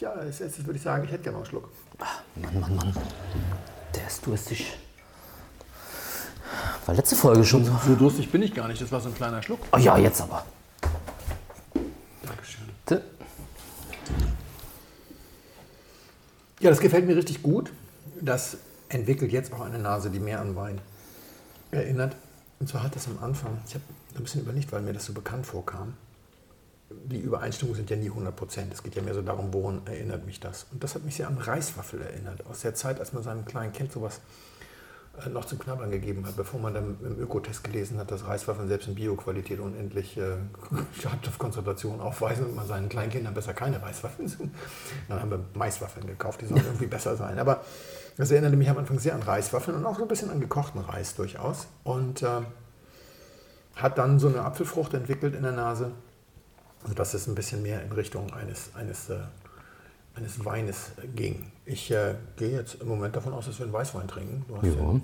Ja, 0.00 0.10
als 0.12 0.40
erstes 0.40 0.64
würde 0.64 0.76
ich 0.76 0.82
sagen, 0.82 1.04
ich 1.04 1.10
hätte 1.10 1.24
gerne 1.24 1.38
noch 1.38 1.44
einen 1.44 1.50
Schluck. 1.50 1.70
Mann, 2.36 2.60
Mann, 2.60 2.76
Mann. 2.76 2.96
Der 3.94 4.06
ist 4.06 4.26
durstig. 4.26 4.76
War 6.86 6.94
letzte 6.94 7.16
Folge 7.16 7.44
schon 7.44 7.64
so. 7.64 7.72
So 7.86 7.94
durstig 7.94 8.30
bin 8.30 8.42
ich 8.42 8.54
gar 8.54 8.68
nicht, 8.68 8.80
das 8.80 8.92
war 8.92 9.00
so 9.00 9.08
ein 9.08 9.14
kleiner 9.14 9.42
Schluck. 9.42 9.60
Oh 9.72 9.78
ja, 9.78 9.96
jetzt 9.98 10.20
aber. 10.20 10.44
Dankeschön. 12.22 12.64
Ja, 16.60 16.70
das 16.70 16.80
gefällt 16.80 17.06
mir 17.06 17.16
richtig 17.16 17.42
gut. 17.42 17.72
Das 18.20 18.56
entwickelt 18.88 19.32
jetzt 19.32 19.52
auch 19.52 19.60
eine 19.60 19.78
Nase, 19.78 20.10
die 20.10 20.20
mehr 20.20 20.40
an 20.40 20.56
Wein 20.56 20.80
erinnert. 21.70 22.16
Und 22.60 22.68
zwar 22.68 22.82
hat 22.82 22.94
das 22.94 23.06
am 23.06 23.18
Anfang, 23.22 23.58
ich 23.66 23.74
habe 23.74 23.84
ein 24.16 24.22
bisschen 24.22 24.42
überlegt, 24.42 24.72
weil 24.72 24.82
mir 24.82 24.92
das 24.92 25.04
so 25.06 25.12
bekannt 25.12 25.46
vorkam. 25.46 25.94
Die 26.90 27.18
Übereinstimmungen 27.18 27.76
sind 27.76 27.90
ja 27.90 27.96
nie 27.96 28.08
100 28.08 28.36
Prozent. 28.36 28.72
Es 28.72 28.82
geht 28.82 28.94
ja 28.94 29.02
mehr 29.02 29.14
so 29.14 29.22
darum, 29.22 29.52
woran 29.52 29.82
erinnert 29.86 30.26
mich 30.26 30.40
das. 30.40 30.66
Und 30.70 30.84
das 30.84 30.94
hat 30.94 31.04
mich 31.04 31.16
sehr 31.16 31.28
an 31.28 31.38
Reiswaffel 31.38 32.02
erinnert. 32.02 32.44
Aus 32.46 32.60
der 32.60 32.74
Zeit, 32.74 33.00
als 33.00 33.12
man 33.12 33.22
seinem 33.22 33.44
kleinen 33.44 33.72
Kind 33.72 33.92
sowas 33.92 34.20
äh, 35.24 35.28
noch 35.28 35.44
zum 35.44 35.58
Knabbern 35.58 35.90
gegeben 35.90 36.26
hat, 36.26 36.36
bevor 36.36 36.60
man 36.60 36.74
dann 36.74 36.96
im 37.02 37.18
Ökotest 37.20 37.62
gelesen 37.62 37.98
hat, 37.98 38.10
dass 38.10 38.26
Reiswaffeln 38.26 38.68
selbst 38.68 38.88
in 38.88 38.96
Bioqualität 38.96 39.60
unendlich 39.60 40.16
äh, 40.16 40.36
Schadstoffkonzentration 41.00 42.00
aufweisen 42.00 42.46
und 42.46 42.56
man 42.56 42.66
seinen 42.66 42.88
kleinen 42.88 43.10
Kindern 43.10 43.32
besser 43.32 43.54
keine 43.54 43.80
Reiswaffeln 43.80 44.28
sind. 44.28 44.54
Dann 45.08 45.20
haben 45.20 45.30
wir 45.30 45.40
Maiswaffeln 45.54 46.06
gekauft, 46.06 46.42
die 46.42 46.46
sollen 46.46 46.62
irgendwie 46.64 46.86
besser 46.86 47.16
sein. 47.16 47.38
Aber 47.38 47.64
das 48.16 48.30
erinnerte 48.30 48.56
mich 48.56 48.68
am 48.68 48.78
Anfang 48.78 48.98
sehr 48.98 49.14
an 49.14 49.22
Reiswaffeln 49.22 49.76
und 49.76 49.86
auch 49.86 49.96
so 49.96 50.02
ein 50.02 50.08
bisschen 50.08 50.30
an 50.30 50.40
gekochten 50.40 50.80
Reis 50.80 51.14
durchaus. 51.14 51.68
Und 51.84 52.22
äh, 52.22 52.42
hat 53.76 53.98
dann 53.98 54.18
so 54.18 54.28
eine 54.28 54.42
Apfelfrucht 54.42 54.94
entwickelt 54.94 55.34
in 55.34 55.42
der 55.42 55.52
Nase, 55.52 55.92
sodass 56.86 57.14
es 57.14 57.26
ein 57.26 57.34
bisschen 57.34 57.62
mehr 57.62 57.82
in 57.82 57.92
Richtung 57.92 58.32
eines, 58.32 58.74
eines, 58.74 59.10
äh, 59.10 59.18
eines 60.14 60.44
Weines 60.44 60.92
ging. 61.14 61.50
Ich 61.64 61.90
äh, 61.90 62.14
gehe 62.36 62.50
jetzt 62.52 62.76
im 62.80 62.88
Moment 62.88 63.16
davon 63.16 63.32
aus, 63.32 63.46
dass 63.46 63.58
wir 63.58 63.64
einen 63.64 63.72
Weißwein 63.72 64.08
trinken. 64.08 64.44
Du 64.48 64.56
hast 64.56 64.64
Ja. 64.64 64.70
den 64.74 65.02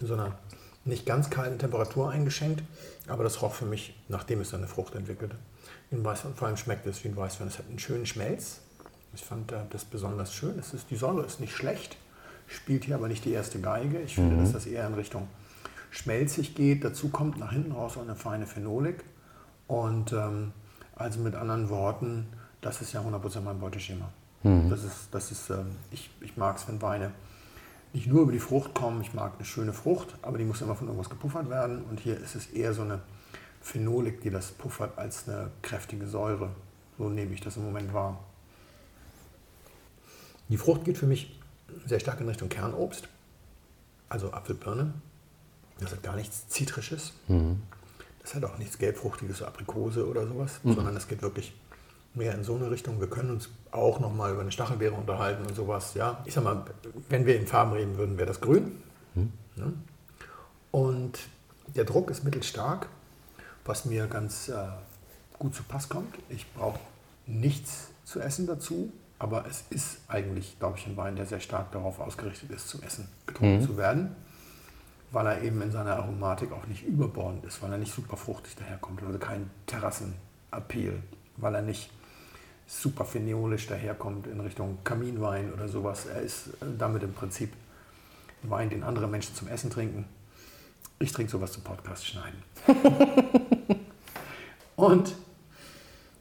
in 0.00 0.06
so 0.06 0.14
einer 0.14 0.38
nicht 0.84 1.04
ganz 1.04 1.30
kalten 1.30 1.58
Temperatur 1.58 2.10
eingeschenkt, 2.10 2.62
aber 3.08 3.24
das 3.24 3.42
roch 3.42 3.54
für 3.54 3.64
mich, 3.64 3.98
nachdem 4.08 4.40
es 4.40 4.54
eine 4.54 4.68
Frucht 4.68 4.94
entwickelte, 4.94 5.36
ein 5.90 6.04
Weißwein. 6.04 6.34
Vor 6.34 6.48
allem 6.48 6.56
schmeckt 6.56 6.86
es 6.86 7.02
wie 7.04 7.08
ein 7.08 7.16
Weißwein. 7.16 7.48
Es 7.48 7.58
hat 7.58 7.66
einen 7.68 7.78
schönen 7.78 8.06
Schmelz. 8.06 8.60
Ich 9.14 9.24
fand 9.24 9.50
äh, 9.52 9.56
das 9.70 9.84
besonders 9.84 10.32
schön. 10.32 10.58
Es 10.58 10.74
ist, 10.74 10.90
die 10.90 10.96
Säure 10.96 11.24
ist 11.24 11.40
nicht 11.40 11.54
schlecht, 11.54 11.96
spielt 12.46 12.84
hier 12.84 12.94
aber 12.94 13.08
nicht 13.08 13.24
die 13.24 13.32
erste 13.32 13.60
Geige. 13.60 14.00
Ich 14.00 14.14
finde, 14.14 14.36
dass 14.36 14.52
das 14.52 14.66
eher 14.66 14.86
in 14.86 14.94
Richtung 14.94 15.26
schmelzig 15.90 16.54
geht. 16.54 16.84
Dazu 16.84 17.08
kommt 17.08 17.38
nach 17.38 17.52
hinten 17.52 17.72
raus 17.72 17.96
eine 17.98 18.14
feine 18.14 18.46
Phenolik. 18.46 19.02
Und 19.66 20.12
ähm, 20.12 20.52
also 20.96 21.20
mit 21.20 21.34
anderen 21.34 21.68
Worten, 21.68 22.26
das 22.60 22.80
ist 22.80 22.92
ja 22.92 23.00
100% 23.00 23.40
mein 23.42 23.60
Beuteschema. 23.60 24.08
Das 24.70 24.82
ist, 24.82 25.08
das 25.12 25.30
ist, 25.30 25.50
ähm, 25.50 25.76
ich, 25.90 26.10
ich 26.20 26.36
mag 26.36 26.56
es, 26.56 26.66
wenn 26.68 26.82
Weine 26.82 27.12
nicht 27.92 28.06
nur 28.08 28.22
über 28.22 28.32
die 28.32 28.40
Frucht 28.40 28.74
kommen. 28.74 29.00
Ich 29.00 29.14
mag 29.14 29.34
eine 29.36 29.44
schöne 29.44 29.72
Frucht, 29.72 30.16
aber 30.22 30.38
die 30.38 30.44
muss 30.44 30.60
immer 30.60 30.74
von 30.74 30.86
irgendwas 30.86 31.10
gepuffert 31.10 31.48
werden. 31.48 31.82
Und 31.84 32.00
hier 32.00 32.18
ist 32.18 32.34
es 32.34 32.46
eher 32.46 32.74
so 32.74 32.82
eine 32.82 33.00
Phenolik, 33.60 34.20
die 34.20 34.30
das 34.30 34.52
puffert, 34.52 34.98
als 34.98 35.28
eine 35.28 35.50
kräftige 35.62 36.06
Säure. 36.06 36.50
So 36.98 37.08
nehme 37.08 37.34
ich 37.34 37.40
das 37.40 37.56
im 37.56 37.64
Moment 37.64 37.92
wahr. 37.92 38.18
Die 40.48 40.56
Frucht 40.56 40.84
geht 40.84 40.98
für 40.98 41.06
mich 41.06 41.38
sehr 41.86 41.98
stark 41.98 42.20
in 42.20 42.28
Richtung 42.28 42.48
Kernobst, 42.48 43.08
also 44.08 44.32
Apfelbirne. 44.32 44.92
Das 45.80 45.92
hat 45.92 46.02
gar 46.02 46.16
nichts 46.16 46.48
Zitrisches. 46.48 47.12
Das 48.26 48.34
hat 48.34 48.44
auch 48.44 48.58
nichts 48.58 48.76
Gelbfruchtiges, 48.78 49.40
Aprikose 49.42 50.04
oder 50.04 50.26
sowas, 50.26 50.58
sondern 50.64 50.96
das 50.96 51.06
geht 51.06 51.22
wirklich 51.22 51.54
mehr 52.12 52.34
in 52.34 52.42
so 52.42 52.56
eine 52.56 52.68
Richtung. 52.72 52.98
Wir 52.98 53.08
können 53.08 53.30
uns 53.30 53.50
auch 53.70 54.00
nochmal 54.00 54.32
über 54.32 54.40
eine 54.40 54.50
Stachelbeere 54.50 54.94
unterhalten 54.94 55.46
und 55.46 55.54
sowas. 55.54 55.94
Ja, 55.94 56.20
ich 56.24 56.34
sag 56.34 56.42
mal, 56.42 56.64
wenn 57.08 57.24
wir 57.24 57.38
in 57.38 57.46
Farben 57.46 57.72
reden 57.74 57.96
würden, 57.96 58.18
wäre 58.18 58.26
das 58.26 58.40
grün. 58.40 58.82
Ne? 59.54 59.72
Und 60.72 61.20
der 61.76 61.84
Druck 61.84 62.10
ist 62.10 62.24
mittelstark, 62.24 62.88
was 63.64 63.84
mir 63.84 64.08
ganz 64.08 64.48
äh, 64.48 64.56
gut 65.38 65.54
zu 65.54 65.62
Pass 65.62 65.88
kommt. 65.88 66.12
Ich 66.28 66.52
brauche 66.52 66.80
nichts 67.26 67.90
zu 68.04 68.18
essen 68.18 68.48
dazu, 68.48 68.92
aber 69.20 69.46
es 69.48 69.62
ist 69.70 69.98
eigentlich, 70.08 70.58
glaube 70.58 70.78
ich, 70.78 70.86
ein 70.88 70.96
Wein, 70.96 71.14
der 71.14 71.26
sehr 71.26 71.38
stark 71.38 71.70
darauf 71.70 72.00
ausgerichtet 72.00 72.50
ist, 72.50 72.68
zum 72.68 72.82
Essen 72.82 73.06
getrunken 73.26 73.64
zu 73.64 73.76
werden, 73.76 74.16
weil 75.10 75.26
er 75.26 75.42
eben 75.42 75.62
in 75.62 75.70
seiner 75.70 75.96
Aromatik 75.96 76.52
auch 76.52 76.66
nicht 76.66 76.84
überbordend 76.84 77.44
ist, 77.44 77.62
weil 77.62 77.72
er 77.72 77.78
nicht 77.78 77.94
super 77.94 78.16
fruchtig 78.16 78.56
daherkommt, 78.56 79.02
also 79.02 79.18
kein 79.18 79.50
Terrassenappeal, 79.66 81.02
weil 81.36 81.54
er 81.54 81.62
nicht 81.62 81.90
super 82.66 83.04
phenolisch 83.04 83.66
daherkommt 83.68 84.26
in 84.26 84.40
Richtung 84.40 84.78
Kaminwein 84.82 85.52
oder 85.52 85.68
sowas. 85.68 86.06
Er 86.06 86.20
ist 86.20 86.48
äh, 86.48 86.66
damit 86.78 87.02
im 87.02 87.12
Prinzip 87.12 87.52
ein 88.42 88.50
Wein, 88.50 88.70
den 88.70 88.82
andere 88.82 89.06
Menschen 89.06 89.34
zum 89.34 89.48
Essen 89.48 89.70
trinken. 89.70 90.04
Ich 90.98 91.12
trinke 91.12 91.30
sowas 91.30 91.52
zum 91.52 91.62
Podcast 91.62 92.06
schneiden. 92.06 92.42
Und 94.76 95.14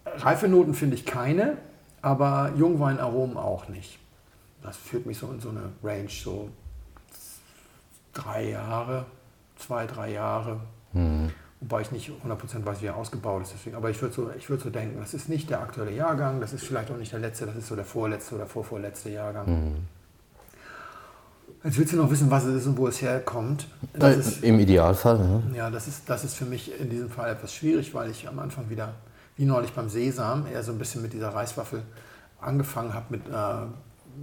reife 0.06 0.48
Noten 0.48 0.74
finde 0.74 0.96
ich 0.96 1.06
keine, 1.06 1.58
aber 2.02 2.54
Jungweinaromen 2.58 3.38
auch 3.38 3.68
nicht. 3.68 4.00
Das 4.62 4.78
führt 4.78 5.06
mich 5.06 5.18
so 5.18 5.32
in 5.32 5.40
so 5.40 5.50
eine 5.50 5.72
Range, 5.84 6.10
so 6.10 6.50
drei 8.16 8.50
Jahre, 8.50 9.06
zwei, 9.56 9.86
drei 9.86 10.12
Jahre. 10.12 10.62
Wobei 11.62 11.82
ich 11.82 11.92
nicht 11.92 12.10
100% 12.10 12.66
weiß, 12.66 12.82
wie 12.82 12.88
er 12.88 12.96
ausgebaut 12.96 13.44
ist. 13.44 13.54
Deswegen. 13.54 13.76
Aber 13.76 13.90
ich 13.90 14.02
würde 14.02 14.14
so, 14.14 14.32
ich 14.38 14.50
würd 14.50 14.62
so 14.62 14.70
denken, 14.70 15.00
das 15.00 15.14
ist 15.14 15.30
nicht 15.30 15.50
der 15.50 15.62
aktuelle 15.62 15.92
Jahrgang, 15.92 16.42
das 16.42 16.54
ist 16.54 16.66
vielleicht 16.66 16.92
auch 16.92 16.98
nicht 16.98 17.12
der 17.12 17.20
letzte, 17.20 17.46
das 17.46 17.56
ist 17.56 17.68
so 17.68 17.76
der 17.76 17.86
vorletzte 17.86 18.36
oder 18.36 18.46
vorvorletzte 18.46 19.10
Jahrgang. 19.10 19.76
Jetzt 21.64 21.80
willst 21.80 21.94
du 21.94 21.98
noch 21.98 22.12
wissen, 22.12 22.30
was 22.30 22.44
es 22.44 22.62
ist 22.62 22.68
und 22.68 22.78
wo 22.78 22.88
es 22.88 23.02
herkommt. 23.02 23.68
Das 23.94 24.18
ist, 24.18 24.44
Im 24.44 24.60
Idealfall, 24.60 25.42
ja. 25.52 25.58
ja, 25.58 25.70
das 25.72 25.88
ist, 25.88 26.08
das 26.08 26.24
ist 26.24 26.36
für 26.36 26.46
mich 26.46 26.80
in 26.80 26.92
diesem 26.92 27.10
Fall 27.10 27.32
etwas 27.32 27.56
schwierig, 27.56 27.96
weil 27.96 28.12
ich 28.12 28.28
am 28.28 28.38
Anfang 28.38 28.70
wieder, 28.70 28.94
wie 29.36 29.46
neulich 29.46 29.74
beim 29.74 29.90
Sesam, 29.90 30.46
eher 30.46 30.62
so 30.62 30.72
ein 30.72 30.78
bisschen 30.78 31.02
mit 31.02 31.14
dieser 31.14 31.30
Reiswaffel 31.30 31.82
angefangen 32.40 32.94
habe 32.94 33.06
mit 33.10 33.28
äh, 33.28 33.32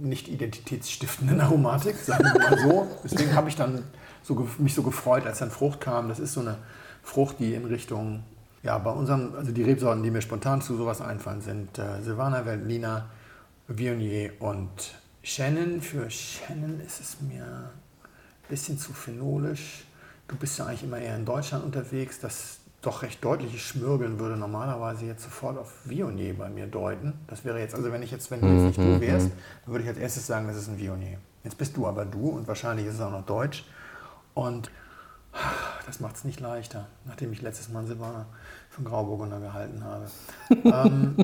nicht 0.01 0.27
identitätsstiftenden 0.27 1.41
Aromatik, 1.41 1.95
sagen 1.97 2.23
wir 2.23 2.39
mal 2.39 2.59
so. 2.59 2.87
Deswegen 3.03 3.35
habe 3.35 3.49
ich 3.49 3.55
dann 3.55 3.83
so, 4.23 4.47
mich 4.57 4.73
so 4.73 4.83
gefreut, 4.83 5.25
als 5.25 5.39
dann 5.39 5.51
Frucht 5.51 5.81
kam. 5.81 6.09
Das 6.09 6.19
ist 6.19 6.33
so 6.33 6.41
eine 6.41 6.57
Frucht, 7.03 7.39
die 7.39 7.53
in 7.53 7.65
Richtung, 7.65 8.23
ja, 8.63 8.77
bei 8.77 8.91
unseren, 8.91 9.35
also 9.35 9.51
die 9.51 9.63
Rebsorten, 9.63 10.03
die 10.03 10.11
mir 10.11 10.21
spontan 10.21 10.61
zu 10.61 10.75
sowas 10.77 11.01
einfallen, 11.01 11.41
sind 11.41 11.77
äh, 11.77 12.01
Silvaner, 12.01 12.45
Veltliner, 12.45 13.09
Viognier 13.67 14.31
und 14.39 14.95
Shannon. 15.21 15.81
Für 15.81 16.09
Shannon 16.09 16.79
ist 16.79 16.99
es 16.99 17.21
mir 17.21 17.43
ein 17.43 18.49
bisschen 18.49 18.77
zu 18.77 18.93
phenolisch. 18.93 19.85
Du 20.27 20.35
bist 20.37 20.57
ja 20.57 20.65
eigentlich 20.65 20.83
immer 20.83 20.99
eher 20.99 21.15
in 21.15 21.25
Deutschland 21.25 21.65
unterwegs. 21.65 22.19
Das 22.19 22.59
doch 22.83 23.01
recht 23.01 23.23
deutliche 23.23 23.57
Schmürgeln 23.57 24.19
würde 24.19 24.37
normalerweise 24.37 25.05
jetzt 25.05 25.23
sofort 25.23 25.57
auf 25.57 25.71
Viognier 25.85 26.37
bei 26.37 26.49
mir 26.49 26.67
deuten. 26.67 27.13
Das 27.27 27.45
wäre 27.45 27.59
jetzt, 27.59 27.73
also 27.75 27.91
wenn 27.91 28.03
ich 28.03 28.11
jetzt, 28.11 28.29
wenn 28.29 28.41
du 28.41 28.47
jetzt 28.47 28.77
nicht 28.77 28.77
du 28.77 28.99
wärst, 29.01 29.31
dann 29.65 29.73
würde 29.73 29.83
ich 29.83 29.89
als 29.89 29.97
erstes 29.97 30.27
sagen, 30.27 30.47
das 30.47 30.57
ist 30.57 30.67
ein 30.67 30.77
Viognier. 30.77 31.17
Jetzt 31.43 31.57
bist 31.57 31.75
du 31.77 31.87
aber 31.87 32.05
du 32.05 32.29
und 32.29 32.47
wahrscheinlich 32.47 32.85
ist 32.85 32.95
es 32.95 33.01
auch 33.01 33.11
noch 33.11 33.25
deutsch. 33.25 33.65
Und 34.33 34.69
das 35.85 35.99
macht 35.99 36.17
es 36.17 36.23
nicht 36.25 36.39
leichter, 36.39 36.87
nachdem 37.05 37.31
ich 37.33 37.41
letztes 37.41 37.69
Mal 37.69 37.85
Silvaner 37.85 38.25
von 38.69 38.85
Grauburgunder 38.85 39.39
gehalten 39.39 39.83
habe. 39.83 40.05
ähm, 40.63 41.15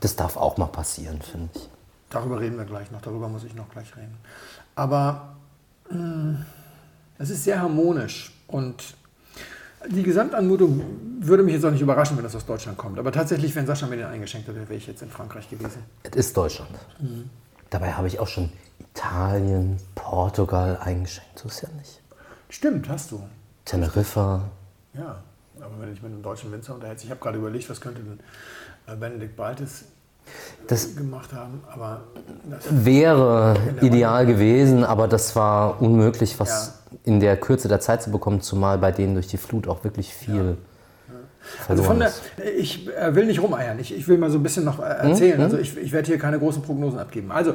Das 0.00 0.14
darf 0.14 0.36
auch 0.36 0.56
mal 0.56 0.66
passieren, 0.66 1.20
finde 1.20 1.50
ich. 1.54 1.68
Darüber 2.10 2.38
reden 2.38 2.56
wir 2.56 2.64
gleich 2.64 2.90
noch, 2.92 3.02
darüber 3.02 3.28
muss 3.28 3.44
ich 3.44 3.54
noch 3.54 3.68
gleich 3.68 3.96
reden. 3.96 4.16
Aber 4.76 5.36
es 7.18 7.30
ist 7.30 7.44
sehr 7.44 7.60
harmonisch 7.60 8.32
und 8.46 8.94
die 9.88 10.02
Gesamtanmutung 10.02 10.82
würde 11.20 11.42
mich 11.42 11.54
jetzt 11.54 11.64
auch 11.64 11.70
nicht 11.70 11.80
überraschen, 11.80 12.16
wenn 12.16 12.24
das 12.24 12.34
aus 12.34 12.46
Deutschland 12.46 12.78
kommt. 12.78 12.98
Aber 12.98 13.12
tatsächlich, 13.12 13.54
wenn 13.54 13.66
Sascha 13.66 13.86
mir 13.86 13.96
den 13.96 14.06
eingeschenkt 14.06 14.48
hätte, 14.48 14.60
wäre 14.60 14.74
ich 14.74 14.86
jetzt 14.86 15.02
in 15.02 15.10
Frankreich 15.10 15.48
gewesen. 15.48 15.82
Es 16.02 16.16
ist 16.16 16.36
Deutschland. 16.36 16.70
Dabei 17.70 17.92
habe 17.92 18.06
ich 18.06 18.18
auch 18.20 18.28
schon 18.28 18.50
Italien, 18.78 19.78
Portugal 19.94 20.78
eingeschenkt. 20.82 21.38
So 21.38 21.48
ist 21.48 21.62
ja 21.62 21.68
nicht. 21.76 22.00
Stimmt, 22.48 22.88
hast 22.88 23.10
du. 23.10 23.22
Teneriffa. 23.64 24.48
Ja, 24.94 25.22
aber 25.60 25.80
wenn 25.80 25.92
ich 25.92 26.02
mit 26.02 26.12
einem 26.12 26.22
deutschen 26.22 26.52
Winzer 26.52 26.74
unterhältst, 26.74 27.04
ich 27.04 27.10
habe 27.10 27.20
gerade 27.20 27.38
überlegt, 27.38 27.68
was 27.68 27.80
könnte 27.80 28.02
denn 28.02 28.20
äh, 28.86 28.96
Benedikt 28.96 29.36
Baltes 29.36 29.84
Das 30.66 30.96
gemacht 30.96 31.32
haben, 31.32 31.62
aber 31.72 32.02
wäre 32.70 33.56
ideal 33.82 34.26
gewesen, 34.26 34.84
aber 34.84 35.06
das 35.06 35.36
war 35.36 35.80
unmöglich, 35.80 36.38
was 36.40 36.80
in 37.04 37.20
der 37.20 37.36
Kürze 37.36 37.68
der 37.68 37.80
Zeit 37.80 38.02
zu 38.02 38.10
bekommen, 38.10 38.40
zumal 38.40 38.78
bei 38.78 38.90
denen 38.90 39.14
durch 39.14 39.28
die 39.28 39.36
Flut 39.36 39.68
auch 39.68 39.84
wirklich 39.84 40.12
viel 40.12 40.56
Also 41.68 41.84
von 41.84 41.98
verloren 41.98 42.12
der, 42.38 42.46
ist. 42.48 42.58
ich 42.58 42.88
äh, 42.88 43.14
will 43.14 43.26
nicht 43.26 43.40
rumeiern, 43.40 43.78
ich, 43.78 43.96
ich 43.96 44.08
will 44.08 44.18
mal 44.18 44.30
so 44.30 44.38
ein 44.38 44.42
bisschen 44.42 44.64
noch 44.64 44.80
äh, 44.80 44.82
erzählen. 44.82 45.40
Also 45.40 45.56
ich, 45.58 45.76
ich 45.76 45.92
werde 45.92 46.06
hier 46.08 46.18
keine 46.18 46.38
großen 46.38 46.62
Prognosen 46.62 46.98
abgeben. 46.98 47.30
Also 47.30 47.54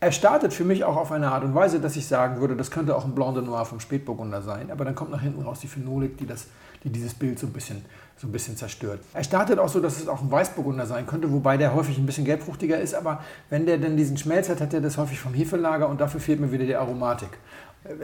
er 0.00 0.12
startet 0.12 0.54
für 0.54 0.64
mich 0.64 0.84
auch 0.84 0.96
auf 0.96 1.12
eine 1.12 1.30
Art 1.30 1.44
und 1.44 1.54
Weise, 1.54 1.78
dass 1.78 1.94
ich 1.94 2.06
sagen 2.06 2.40
würde, 2.40 2.56
das 2.56 2.70
könnte 2.70 2.96
auch 2.96 3.04
ein 3.04 3.14
Blanc 3.14 3.34
de 3.34 3.44
Noir 3.44 3.66
vom 3.66 3.80
Spätburgunder 3.80 4.40
sein, 4.40 4.70
aber 4.70 4.86
dann 4.86 4.94
kommt 4.94 5.10
nach 5.10 5.20
hinten 5.20 5.42
raus 5.42 5.60
die 5.60 5.68
Phenolik, 5.68 6.16
die, 6.16 6.26
das, 6.26 6.46
die 6.82 6.88
dieses 6.88 7.12
Bild 7.12 7.38
so 7.38 7.46
ein, 7.46 7.52
bisschen, 7.52 7.84
so 8.16 8.26
ein 8.26 8.32
bisschen 8.32 8.56
zerstört. 8.56 9.00
Er 9.12 9.22
startet 9.22 9.58
auch 9.58 9.68
so, 9.68 9.78
dass 9.78 10.00
es 10.00 10.08
auch 10.08 10.22
ein 10.22 10.30
Weißburgunder 10.30 10.86
sein 10.86 11.06
könnte, 11.06 11.30
wobei 11.30 11.58
der 11.58 11.74
häufig 11.74 11.98
ein 11.98 12.06
bisschen 12.06 12.24
gelbfruchtiger 12.24 12.80
ist, 12.80 12.94
aber 12.94 13.22
wenn 13.50 13.66
der 13.66 13.76
denn 13.76 13.98
diesen 13.98 14.16
Schmelz 14.16 14.48
hat, 14.48 14.62
hat 14.62 14.72
er 14.72 14.80
das 14.80 14.96
häufig 14.96 15.20
vom 15.20 15.34
Hefelager 15.34 15.86
und 15.88 16.00
dafür 16.00 16.20
fehlt 16.20 16.40
mir 16.40 16.50
wieder 16.50 16.64
die 16.64 16.76
Aromatik. 16.76 17.30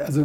Also 0.05 0.23
äh, 0.23 0.25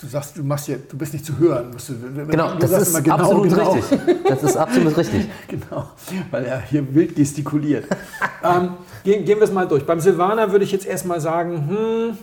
du 0.00 0.06
sagst, 0.06 0.38
du 0.38 0.42
machst 0.42 0.66
hier, 0.66 0.78
du 0.78 0.96
bist 0.96 1.12
nicht 1.12 1.24
zu 1.24 1.38
hören. 1.38 1.70
Du, 1.70 2.26
Genau, 2.26 2.54
du 2.54 2.58
das 2.60 2.88
ist 2.88 3.04
genau, 3.04 3.16
absolut 3.16 3.50
genau. 3.50 3.72
richtig. 3.72 3.98
Das 4.26 4.42
ist 4.42 4.56
absolut 4.56 4.96
richtig. 4.96 5.28
Genau, 5.48 5.90
weil 6.30 6.44
er 6.46 6.62
hier 6.62 6.94
wild 6.94 7.14
gestikuliert. 7.14 7.86
ähm, 8.42 8.70
gehen, 9.04 9.24
gehen 9.24 9.38
wir 9.38 9.44
es 9.44 9.52
mal 9.52 9.66
durch. 9.68 9.84
Beim 9.86 10.00
Silvaner 10.00 10.50
würde 10.52 10.64
ich 10.64 10.72
jetzt 10.72 10.86
erstmal 10.86 11.20
sagen, 11.20 11.68
hm, 11.68 12.18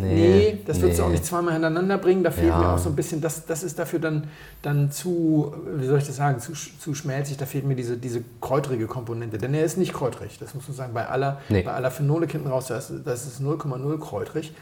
nee, 0.00 0.58
das 0.66 0.80
würdest 0.80 0.98
du 0.98 1.02
auch 1.04 1.08
nee. 1.08 1.14
nicht 1.14 1.26
zweimal 1.26 1.52
hintereinander 1.54 1.98
bringen. 1.98 2.22
Da 2.24 2.30
fehlt 2.30 2.48
Ja. 2.48 2.58
mir 2.58 2.68
auch 2.70 2.78
so 2.78 2.88
ein 2.88 2.96
bisschen, 2.96 3.20
das, 3.20 3.44
das 3.46 3.62
ist 3.62 3.78
dafür 3.78 3.98
dann, 3.98 4.24
dann 4.62 4.90
zu, 4.90 5.52
wie 5.76 5.86
soll 5.86 5.98
ich 5.98 6.06
das 6.06 6.16
sagen, 6.16 6.40
zu, 6.40 6.52
zu 6.52 6.94
schmelzig. 6.94 7.36
Da 7.36 7.46
fehlt 7.46 7.64
mir 7.64 7.74
diese, 7.76 7.96
diese 7.96 8.22
kräutrige 8.40 8.86
Komponente. 8.86 9.38
Denn 9.38 9.54
er 9.54 9.64
ist 9.64 9.76
nicht 9.78 9.92
kräutrig, 9.92 10.38
das 10.40 10.54
muss 10.54 10.68
man 10.68 10.76
sagen. 10.76 10.94
Bei 10.94 11.06
aller, 11.06 11.40
Nee. 11.48 11.62
bei 11.62 11.72
aller 11.72 11.90
Phenolik 11.90 12.32
hinten 12.32 12.48
raus, 12.48 12.66
das, 12.68 12.92
das 13.04 13.26
ist 13.26 13.40
0,0 13.40 13.98
kräutrig. 13.98 14.52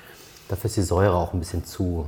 Dafür 0.49 0.69
ist 0.69 0.77
die 0.77 0.83
Säure 0.83 1.15
auch 1.15 1.33
ein 1.33 1.39
bisschen 1.41 1.65
zu 1.65 2.07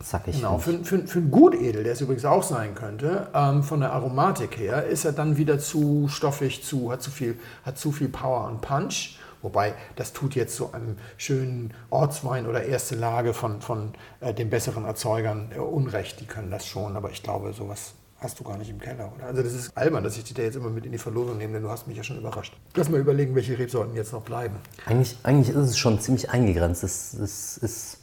zackig. 0.00 0.36
Genau, 0.36 0.58
für, 0.58 0.84
für, 0.84 1.06
für 1.06 1.18
einen 1.18 1.30
Gutedel, 1.30 1.84
der 1.84 1.92
es 1.92 2.00
übrigens 2.00 2.24
auch 2.24 2.42
sein 2.42 2.74
könnte, 2.74 3.28
ähm, 3.34 3.62
von 3.62 3.80
der 3.80 3.92
Aromatik 3.92 4.58
her, 4.58 4.84
ist 4.84 5.04
er 5.04 5.12
dann 5.12 5.36
wieder 5.36 5.58
zu 5.58 6.08
stoffig, 6.08 6.62
zu, 6.64 6.90
hat, 6.92 7.02
zu 7.02 7.10
viel, 7.10 7.38
hat 7.64 7.78
zu 7.78 7.92
viel 7.92 8.08
Power 8.08 8.46
und 8.46 8.60
Punch. 8.60 9.18
Wobei, 9.42 9.74
das 9.96 10.12
tut 10.12 10.34
jetzt 10.34 10.56
so 10.56 10.72
einem 10.72 10.96
schönen 11.18 11.72
Ortswein 11.90 12.46
oder 12.46 12.64
erste 12.64 12.96
Lage 12.96 13.34
von, 13.34 13.60
von 13.60 13.92
äh, 14.20 14.34
den 14.34 14.50
besseren 14.50 14.84
Erzeugern 14.84 15.52
äh, 15.54 15.58
Unrecht. 15.58 16.20
Die 16.20 16.26
können 16.26 16.50
das 16.50 16.66
schon, 16.66 16.96
aber 16.96 17.10
ich 17.10 17.22
glaube, 17.22 17.52
sowas 17.52 17.94
hast 18.18 18.40
du 18.40 18.44
gar 18.44 18.56
nicht 18.56 18.70
im 18.70 18.80
Keller. 18.80 19.12
Oder? 19.14 19.26
Also 19.26 19.42
das 19.42 19.52
ist 19.52 19.76
albern, 19.76 20.02
dass 20.02 20.16
ich 20.16 20.24
dich 20.24 20.34
da 20.34 20.42
jetzt 20.42 20.56
immer 20.56 20.70
mit 20.70 20.86
in 20.86 20.92
die 20.92 20.98
Verlosung 20.98 21.36
nehme, 21.38 21.54
denn 21.54 21.62
du 21.62 21.70
hast 21.70 21.86
mich 21.86 21.96
ja 21.96 22.02
schon 22.02 22.16
überrascht. 22.16 22.56
Lass 22.74 22.88
mal 22.88 22.98
überlegen, 22.98 23.34
welche 23.34 23.58
Rebsorten 23.58 23.94
jetzt 23.94 24.12
noch 24.12 24.22
bleiben. 24.22 24.56
ich. 24.78 24.86
Eigentlich, 24.86 25.16
eigentlich 25.22 25.54
ist 25.54 25.70
es 25.70 25.78
schon 25.78 26.00
ziemlich 26.00 26.30
eingegrenzt. 26.30 26.82
Es, 26.82 27.12
es 27.14 27.58
ist 27.58 27.95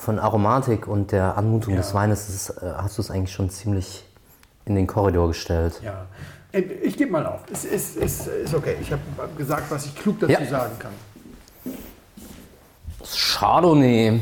von 0.00 0.18
Aromatik 0.18 0.88
und 0.88 1.12
der 1.12 1.36
Anmutung 1.36 1.76
des 1.76 1.92
Weines 1.92 2.28
ist, 2.30 2.50
äh, 2.62 2.72
hast 2.78 2.96
du 2.96 3.02
es 3.02 3.10
eigentlich 3.10 3.32
schon 3.34 3.50
ziemlich 3.50 4.04
in 4.64 4.74
den 4.74 4.86
Korridor 4.86 5.28
gestellt. 5.28 5.78
Ja. 5.84 6.06
Äh, 6.52 6.60
Ich 6.60 6.96
gebe 6.96 7.12
mal 7.12 7.26
auf. 7.26 7.40
Es 7.52 7.66
ist, 7.66 7.96
ist, 7.96 8.26
ist 8.26 8.54
okay. 8.54 8.76
Ich 8.80 8.90
habe 8.90 9.02
gesagt, 9.36 9.70
was 9.70 9.84
ich 9.84 9.94
klug 9.94 10.18
dazu 10.20 10.32
Ja. 10.32 10.44
sagen 10.46 10.72
kann. 10.78 10.92
Chardonnay. 13.04 14.20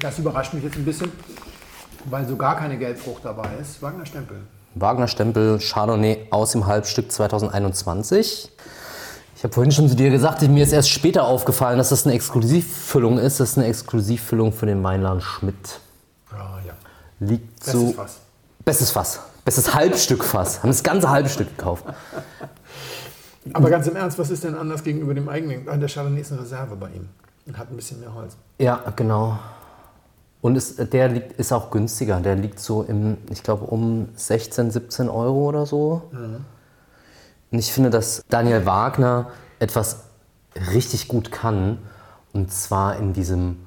Das 0.00 0.18
überrascht 0.18 0.54
mich 0.54 0.64
jetzt 0.64 0.76
ein 0.76 0.84
bisschen, 0.84 1.12
weil 2.06 2.26
so 2.26 2.36
gar 2.36 2.56
keine 2.56 2.78
Gelbfrucht 2.78 3.24
dabei 3.24 3.48
ist. 3.60 3.82
Wagner 3.82 4.06
Stempel. 4.06 4.38
Wagner 4.74 5.08
Stempel 5.08 5.58
Chardonnay 5.60 6.26
aus 6.30 6.52
dem 6.52 6.66
Halbstück 6.66 7.12
2021. 7.12 8.50
Ich 9.44 9.46
habe 9.46 9.56
vorhin 9.56 9.72
schon 9.72 9.90
zu 9.90 9.94
dir 9.94 10.08
gesagt, 10.08 10.40
mir 10.40 10.62
ist 10.62 10.72
erst 10.72 10.88
später 10.88 11.26
aufgefallen, 11.26 11.76
dass 11.76 11.90
das 11.90 12.06
eine 12.06 12.14
Exklusivfüllung 12.14 13.18
ist. 13.18 13.40
Das 13.40 13.50
ist 13.50 13.58
eine 13.58 13.66
Exklusivfüllung 13.66 14.54
für 14.54 14.64
den 14.64 14.82
Weinladen 14.82 15.20
Schmidt. 15.20 15.80
Ah, 16.30 16.60
ja. 16.66 16.72
Liegt 17.20 17.60
Das 17.60 17.74
so. 17.74 17.90
ist 17.90 17.98
was. 17.98 18.16
Bestes 18.64 18.90
Fass. 18.90 19.20
Bestes 19.44 19.74
Halbstück 19.74 20.24
Fass. 20.24 20.62
Haben 20.62 20.70
das 20.70 20.82
ganze 20.82 21.10
Halbstück 21.10 21.58
gekauft. 21.58 21.84
Aber 23.52 23.68
ganz 23.68 23.86
im 23.86 23.96
Ernst, 23.96 24.18
was 24.18 24.30
ist 24.30 24.44
denn 24.44 24.54
anders 24.54 24.82
gegenüber 24.82 25.12
dem 25.12 25.28
eigenen? 25.28 25.66
Der 25.66 25.88
Chardonnay 25.90 26.22
ist 26.22 26.32
eine 26.32 26.40
Reserve 26.40 26.74
bei 26.76 26.88
ihm 26.88 27.10
und 27.44 27.58
hat 27.58 27.68
ein 27.68 27.76
bisschen 27.76 28.00
mehr 28.00 28.14
Holz. 28.14 28.38
Ja, 28.58 28.80
genau. 28.96 29.38
Und 30.40 30.56
es, 30.56 30.76
der 30.76 31.08
liegt, 31.08 31.32
ist 31.32 31.52
auch 31.52 31.70
günstiger. 31.70 32.18
Der 32.20 32.36
liegt 32.36 32.60
so 32.60 32.82
im, 32.82 33.18
ich 33.30 33.42
glaube, 33.42 33.66
um 33.66 34.08
16, 34.14 34.70
17 34.70 35.10
Euro 35.10 35.50
oder 35.50 35.66
so. 35.66 36.00
Und 37.54 37.60
ich 37.60 37.72
finde, 37.72 37.88
dass 37.88 38.24
Daniel 38.28 38.66
Wagner 38.66 39.30
etwas 39.60 40.06
richtig 40.72 41.06
gut 41.06 41.30
kann. 41.30 41.78
Und 42.32 42.52
zwar 42.52 42.96
in 42.96 43.12
diesem 43.12 43.64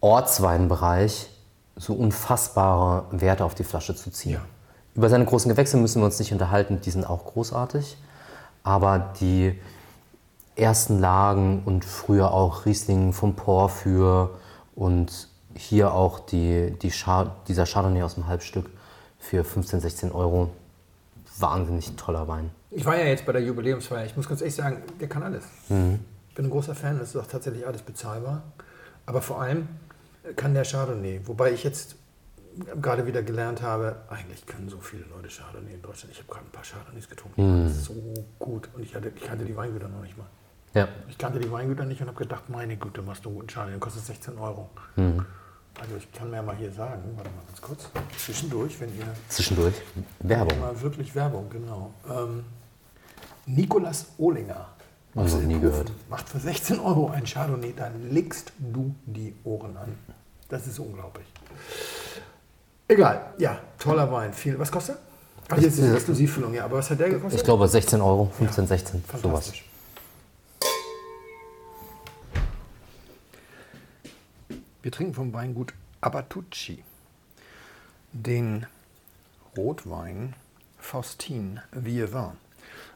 Ortsweinbereich 0.00 1.30
so 1.76 1.94
unfassbare 1.94 3.04
Werte 3.12 3.44
auf 3.44 3.54
die 3.54 3.62
Flasche 3.62 3.94
zu 3.94 4.10
ziehen. 4.10 4.32
Ja. 4.32 4.40
Über 4.96 5.08
seine 5.08 5.24
großen 5.24 5.48
Gewächse 5.48 5.76
müssen 5.76 6.00
wir 6.00 6.06
uns 6.06 6.18
nicht 6.18 6.32
unterhalten, 6.32 6.80
die 6.80 6.90
sind 6.90 7.08
auch 7.08 7.24
großartig. 7.26 7.96
Aber 8.64 9.12
die 9.20 9.56
ersten 10.56 10.98
Lagen 10.98 11.62
und 11.64 11.84
früher 11.84 12.32
auch 12.32 12.66
Riesling 12.66 13.12
vom 13.12 13.36
Porphyr 13.36 14.30
und 14.74 15.28
hier 15.54 15.94
auch 15.94 16.18
die, 16.18 16.76
die 16.82 16.90
Char 16.90 17.36
dieser 17.46 17.66
Chardonnay 17.66 18.02
aus 18.02 18.14
dem 18.14 18.26
Halbstück 18.26 18.68
für 19.20 19.44
15, 19.44 19.78
16 19.78 20.10
Euro. 20.10 20.50
Wahnsinnig 21.38 21.94
toller 21.94 22.26
Wein. 22.26 22.50
Ich 22.74 22.84
war 22.86 22.96
ja 22.98 23.04
jetzt 23.04 23.26
bei 23.26 23.32
der 23.32 23.42
Jubiläumsfeier. 23.42 24.06
Ich 24.06 24.16
muss 24.16 24.28
ganz 24.28 24.40
ehrlich 24.40 24.54
sagen, 24.54 24.82
der 25.00 25.08
kann 25.08 25.22
alles. 25.22 25.44
Ich 25.68 26.34
bin 26.34 26.46
ein 26.46 26.50
großer 26.50 26.74
Fan, 26.74 26.98
es 27.00 27.10
ist 27.10 27.16
auch 27.16 27.26
tatsächlich 27.26 27.66
alles 27.66 27.82
bezahlbar. 27.82 28.42
Aber 29.04 29.20
vor 29.20 29.40
allem 29.42 29.68
kann 30.36 30.54
der 30.54 30.64
Chardonnay, 30.64 31.20
wobei 31.24 31.52
ich 31.52 31.64
jetzt 31.64 31.96
gerade 32.80 33.06
wieder 33.06 33.22
gelernt 33.22 33.62
habe, 33.62 33.96
eigentlich 34.08 34.46
können 34.46 34.68
so 34.68 34.78
viele 34.80 35.04
Leute 35.14 35.28
Chardonnay 35.28 35.74
in 35.74 35.82
Deutschland. 35.82 36.12
Ich 36.12 36.18
habe 36.20 36.28
gerade 36.32 36.46
ein 36.46 36.50
paar 36.52 36.62
Chardonnays 36.64 37.08
getrunken. 37.08 37.64
Das 37.64 37.72
ist 37.76 37.84
so 37.84 37.94
gut. 38.38 38.68
Und 38.74 38.82
ich, 38.82 38.94
hatte, 38.94 39.12
ich 39.14 39.22
kannte 39.22 39.44
die 39.44 39.56
Weingüter 39.56 39.88
noch 39.88 40.02
nicht 40.02 40.16
mal. 40.16 40.26
Ja. 40.74 40.88
Ich 41.08 41.18
kannte 41.18 41.38
die 41.38 41.50
Weingüter 41.50 41.84
nicht 41.84 42.00
und 42.00 42.08
habe 42.08 42.18
gedacht, 42.18 42.48
meine 42.48 42.76
Güte, 42.76 43.02
machst 43.02 43.24
du 43.24 43.28
einen 43.28 43.36
guten 43.38 43.48
Chardonnay, 43.48 43.72
der 43.72 43.80
kostet 43.80 44.06
16 44.06 44.38
Euro. 44.38 44.70
Also 44.96 45.96
ich 45.98 46.10
kann 46.12 46.30
mir 46.30 46.42
mal 46.42 46.56
hier 46.56 46.70
sagen, 46.72 47.02
warte 47.16 47.30
mal 47.30 47.44
ganz 47.46 47.60
kurz, 47.60 47.90
zwischendurch, 48.16 48.78
wenn 48.80 48.88
ihr 48.96 49.06
Zwischendurch. 49.28 49.74
Werbung. 50.20 50.60
Mal 50.60 50.80
wirklich 50.80 51.14
Werbung, 51.14 51.48
genau. 51.50 51.92
Ähm, 52.08 52.44
Nikolas 53.46 54.06
Ohlinger 54.18 54.68
Noch 55.14 55.40
nie 55.42 55.58
gehört. 55.58 55.92
macht 56.08 56.28
für 56.28 56.38
16 56.38 56.78
Euro 56.78 57.10
ein 57.10 57.24
Chardonnay, 57.24 57.72
da 57.76 57.90
legst 58.10 58.52
du 58.58 58.94
die 59.06 59.34
Ohren 59.44 59.76
an. 59.76 59.96
Das 60.48 60.66
ist 60.66 60.78
unglaublich. 60.78 61.26
Egal, 62.88 63.32
ja, 63.38 63.58
toller 63.78 64.10
Wein. 64.12 64.32
Viel, 64.32 64.58
was 64.58 64.70
kostet 64.70 64.96
er? 64.96 65.02
Ach, 65.48 65.58
jetzt 65.58 65.78
ist 65.78 65.88
die 65.88 65.94
Exklusivfüllung, 65.94 66.54
ja, 66.54 66.64
aber 66.64 66.78
was 66.78 66.90
hat 66.90 67.00
der 67.00 67.10
gekostet? 67.10 67.40
Ich 67.40 67.44
glaube 67.44 67.66
16 67.66 68.00
Euro, 68.00 68.30
15, 68.38 68.66
16, 68.66 69.04
sowas. 69.22 69.52
Wir 74.82 74.90
trinken 74.90 75.14
vom 75.14 75.32
Weingut 75.32 75.74
Abatucci 76.00 76.82
den 78.12 78.66
Rotwein 79.56 80.34
Faustin 80.78 81.60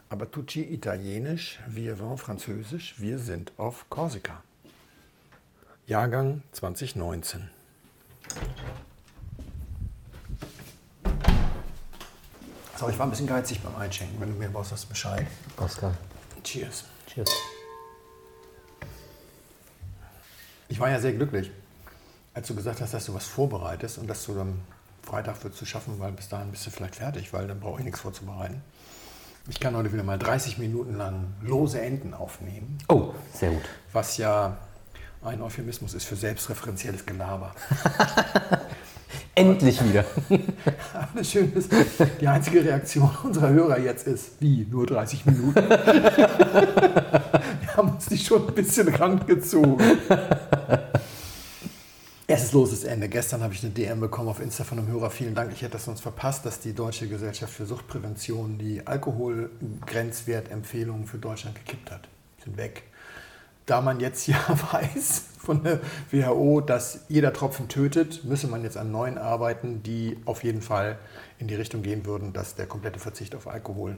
Vieux-Vin. 0.07 0.11
Abatucci 0.11 0.63
italienisch, 0.63 1.59
Vieux-Vin 1.69 2.17
französisch. 2.19 2.95
Wir 2.99 3.19
sind 3.19 3.53
auf 3.57 3.89
Korsika. 3.91 4.43
Jahrgang 5.87 6.43
2019. 6.53 7.51
So, 12.79 12.89
ich 12.91 12.99
war 12.99 13.07
ein 13.07 13.11
bisschen 13.11 13.27
geizig 13.27 13.61
beim 13.63 13.75
Einschenken. 13.77 14.21
Wenn 14.21 14.33
du 14.33 14.39
mir 14.39 14.49
brauchst, 14.49 14.71
sagst 14.71 14.85
du 14.85 14.89
Bescheid. 14.89 15.27
Oscar. 15.57 15.95
Cheers. 16.45 16.85
Cheers. 17.07 17.31
Ich 20.69 20.79
war 20.81 20.91
ja 20.91 21.01
sehr 21.01 21.13
glücklich, 21.13 21.51
als 22.35 22.49
du 22.49 22.55
gesagt 22.55 22.81
hast, 22.81 22.93
dass 22.93 23.07
du 23.07 23.15
was 23.15 23.25
vorbereitest 23.25 23.99
und 23.99 24.09
dass 24.09 24.27
du 24.27 24.35
dann 24.35 24.61
Freitag 25.03 25.43
wird 25.45 25.55
zu 25.55 25.65
schaffen, 25.65 25.99
weil 26.01 26.13
bis 26.13 26.29
dahin 26.29 26.51
bist 26.51 26.67
du 26.67 26.71
vielleicht 26.71 26.97
fertig, 26.97 27.33
weil 27.33 27.47
dann 27.47 27.61
brauche 27.61 27.79
ich 27.79 27.85
nichts 27.85 28.01
vorzubereiten. 28.01 28.63
Ich 29.49 29.61
kann 29.61 29.77
heute 29.77 29.93
wieder 29.93 30.03
mal 30.03 30.19
30 30.19 30.59
Minuten 30.59 30.97
lang 30.97 31.35
lose 31.43 31.81
Enten 31.81 32.15
aufnehmen, 32.15 32.79
Oh, 32.89 33.11
sehr 33.33 33.51
gut. 33.51 33.63
was 33.93 34.17
ja 34.17 34.57
ein 35.23 35.41
Euphemismus 35.41 35.95
ist 35.95 36.05
für 36.05 36.17
selbstreferenzielles 36.17 37.07
Gelaber. 37.07 37.55
Endlich 39.35 39.83
wieder. 39.85 40.05
Aber 40.95 41.09
das 41.19 41.31
Schöne 41.31 41.53
ist, 41.53 41.71
die 42.21 42.27
einzige 42.27 42.65
Reaktion 42.65 43.11
unserer 43.23 43.51
Hörer 43.51 43.79
jetzt 43.79 44.07
ist, 44.07 44.41
wie, 44.41 44.67
nur 44.69 44.87
30 44.87 45.27
Minuten? 45.27 45.55
Wir 45.69 46.29
haben 47.77 47.91
uns 47.91 48.07
die 48.07 48.19
schon 48.19 48.49
ein 48.49 48.55
bisschen 48.55 48.89
rangezogen. 48.95 49.99
Erstes 52.37 52.53
loses 52.53 52.85
Ende. 52.85 53.09
Gestern 53.09 53.43
habe 53.43 53.55
ich 53.55 53.65
eine 53.65 53.73
DM 53.73 53.99
bekommen 53.99 54.29
auf 54.29 54.41
Insta 54.41 54.63
von 54.63 54.79
einem 54.79 54.89
Hörer. 54.89 55.09
Vielen 55.09 55.35
Dank, 55.35 55.55
ich 55.55 55.63
hätte 55.63 55.73
das 55.73 55.87
sonst 55.87 56.03
verpasst, 56.03 56.45
dass 56.45 56.61
die 56.61 56.75
Deutsche 56.75 57.09
Gesellschaft 57.09 57.51
für 57.51 57.65
Suchtprävention 57.65 58.59
die 58.59 58.87
Alkoholgrenzwertempfehlungen 58.87 61.07
für 61.07 61.17
Deutschland 61.17 61.57
gekippt 61.57 61.91
hat. 61.91 62.07
Sind 62.45 62.59
weg. 62.59 62.83
Da 63.65 63.81
man 63.81 64.01
jetzt 64.01 64.27
ja 64.27 64.37
weiß, 64.71 65.23
von 65.39 65.65
der 65.65 65.81
WHO, 66.11 66.61
dass 66.61 67.07
jeder 67.09 67.33
Tropfen 67.33 67.69
tötet, 67.69 68.23
müsse 68.25 68.49
man 68.49 68.65
jetzt 68.65 68.77
an 68.77 68.93
neuen 68.93 69.17
arbeiten, 69.17 69.83
die 69.83 70.19
auf 70.27 70.45
jeden 70.45 70.61
Fall 70.61 70.99
in 71.39 71.49
die 71.49 71.55
Richtung 71.55 71.81
gehen 71.81 72.05
würden, 72.05 72.35
dass 72.35 72.55
der 72.55 72.67
komplette 72.67 72.99
Verzicht 72.99 73.35
auf 73.35 73.47
Alkohol 73.47 73.97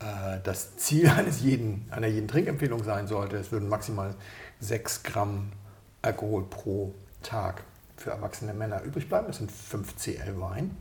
äh, 0.00 0.38
das 0.42 0.78
Ziel 0.78 1.08
eines 1.10 1.42
jeden, 1.42 1.86
einer 1.90 2.06
jeden 2.06 2.26
Trinkempfehlung 2.26 2.82
sein 2.84 3.06
sollte. 3.06 3.36
Es 3.36 3.52
würden 3.52 3.68
maximal 3.68 4.14
6 4.60 5.02
Gramm 5.02 5.52
Alkohol 6.00 6.44
pro 6.48 6.94
Tag 7.24 7.64
für 7.96 8.10
erwachsene 8.10 8.54
Männer 8.54 8.82
übrig 8.82 9.08
bleiben. 9.08 9.26
Das 9.26 9.38
sind 9.38 9.50
5 9.50 9.96
CL 9.96 10.40
Wein. 10.40 10.76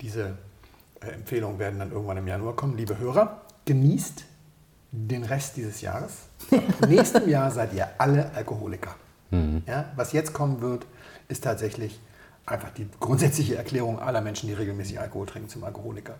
Diese 0.00 0.36
äh, 1.00 1.10
Empfehlungen 1.10 1.58
werden 1.58 1.78
dann 1.78 1.92
irgendwann 1.92 2.16
im 2.16 2.26
Januar 2.26 2.56
kommen. 2.56 2.76
Liebe 2.76 2.98
Hörer, 2.98 3.42
genießt 3.64 4.24
den 4.90 5.24
Rest 5.24 5.56
dieses 5.56 5.80
Jahres. 5.80 6.12
Im 6.50 6.88
nächsten 6.88 7.28
Jahr 7.28 7.50
seid 7.50 7.72
ihr 7.72 7.88
alle 7.98 8.30
Alkoholiker. 8.34 8.94
Mhm. 9.30 9.62
Ja, 9.66 9.86
was 9.96 10.12
jetzt 10.12 10.32
kommen 10.32 10.60
wird, 10.60 10.86
ist 11.28 11.44
tatsächlich 11.44 12.00
einfach 12.44 12.70
die 12.70 12.86
grundsätzliche 13.00 13.56
Erklärung 13.56 13.98
aller 13.98 14.20
Menschen, 14.20 14.48
die 14.48 14.54
regelmäßig 14.54 15.00
Alkohol 15.00 15.26
trinken, 15.26 15.48
zum 15.48 15.64
Alkoholiker. 15.64 16.16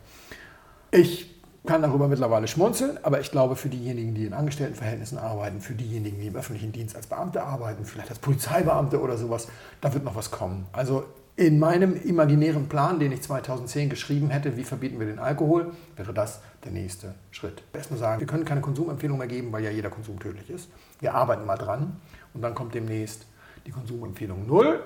Ich 0.91 1.42
kann 1.65 1.83
darüber 1.83 2.09
mittlerweile 2.09 2.49
schmunzeln, 2.49 2.99
aber 3.03 3.21
ich 3.21 3.31
glaube, 3.31 3.55
für 3.55 3.69
diejenigen, 3.69 4.15
die 4.15 4.27
in 4.27 4.33
Angestelltenverhältnissen 4.33 5.19
arbeiten, 5.19 5.61
für 5.61 5.75
diejenigen, 5.75 6.21
die 6.21 6.27
im 6.27 6.37
öffentlichen 6.37 6.73
Dienst 6.73 6.97
als 6.97 7.07
Beamte 7.07 7.43
arbeiten, 7.43 7.85
vielleicht 7.85 8.11
als 8.11 8.19
Polizeibeamte 8.19 9.01
oder 9.01 9.17
sowas, 9.17 9.47
da 9.81 9.95
wird 9.95 10.05
noch 10.05 10.17
was 10.17 10.31
kommen. 10.31 10.67
Also 10.73 11.05
in 11.37 11.59
meinem 11.59 11.95
imaginären 11.95 12.69
Plan, 12.69 12.99
den 12.99 13.13
ich 13.13 13.23
2010 13.23 13.89
geschrieben 13.91 14.29
hätte, 14.31 14.57
wie 14.57 14.65
verbieten 14.65 14.99
wir 14.99 15.07
den 15.07 15.19
Alkohol, 15.19 15.73
wäre 15.97 16.13
das 16.13 16.41
der 16.65 16.73
nächste 16.73 17.15
Schritt. 17.31 17.63
Erstmal 17.73 17.99
sagen, 17.99 18.21
wir 18.21 18.27
können 18.27 18.45
keine 18.45 18.61
Konsumempfehlung 18.61 19.19
mehr 19.19 19.29
geben, 19.29 19.53
weil 19.53 19.65
ja 19.65 19.71
jeder 19.71 19.89
Konsum 19.89 20.19
tödlich 20.19 20.51
ist. 20.51 20.69
Wir 21.01 21.15
arbeiten 21.15 21.47
mal 21.47 21.57
dran 21.57 21.97
und 22.35 22.43
dann 22.43 22.55
kommt 22.55 22.75
demnächst 22.75 23.27
die 23.67 23.71
Konsumempfehlung 23.71 24.47
null. 24.47 24.83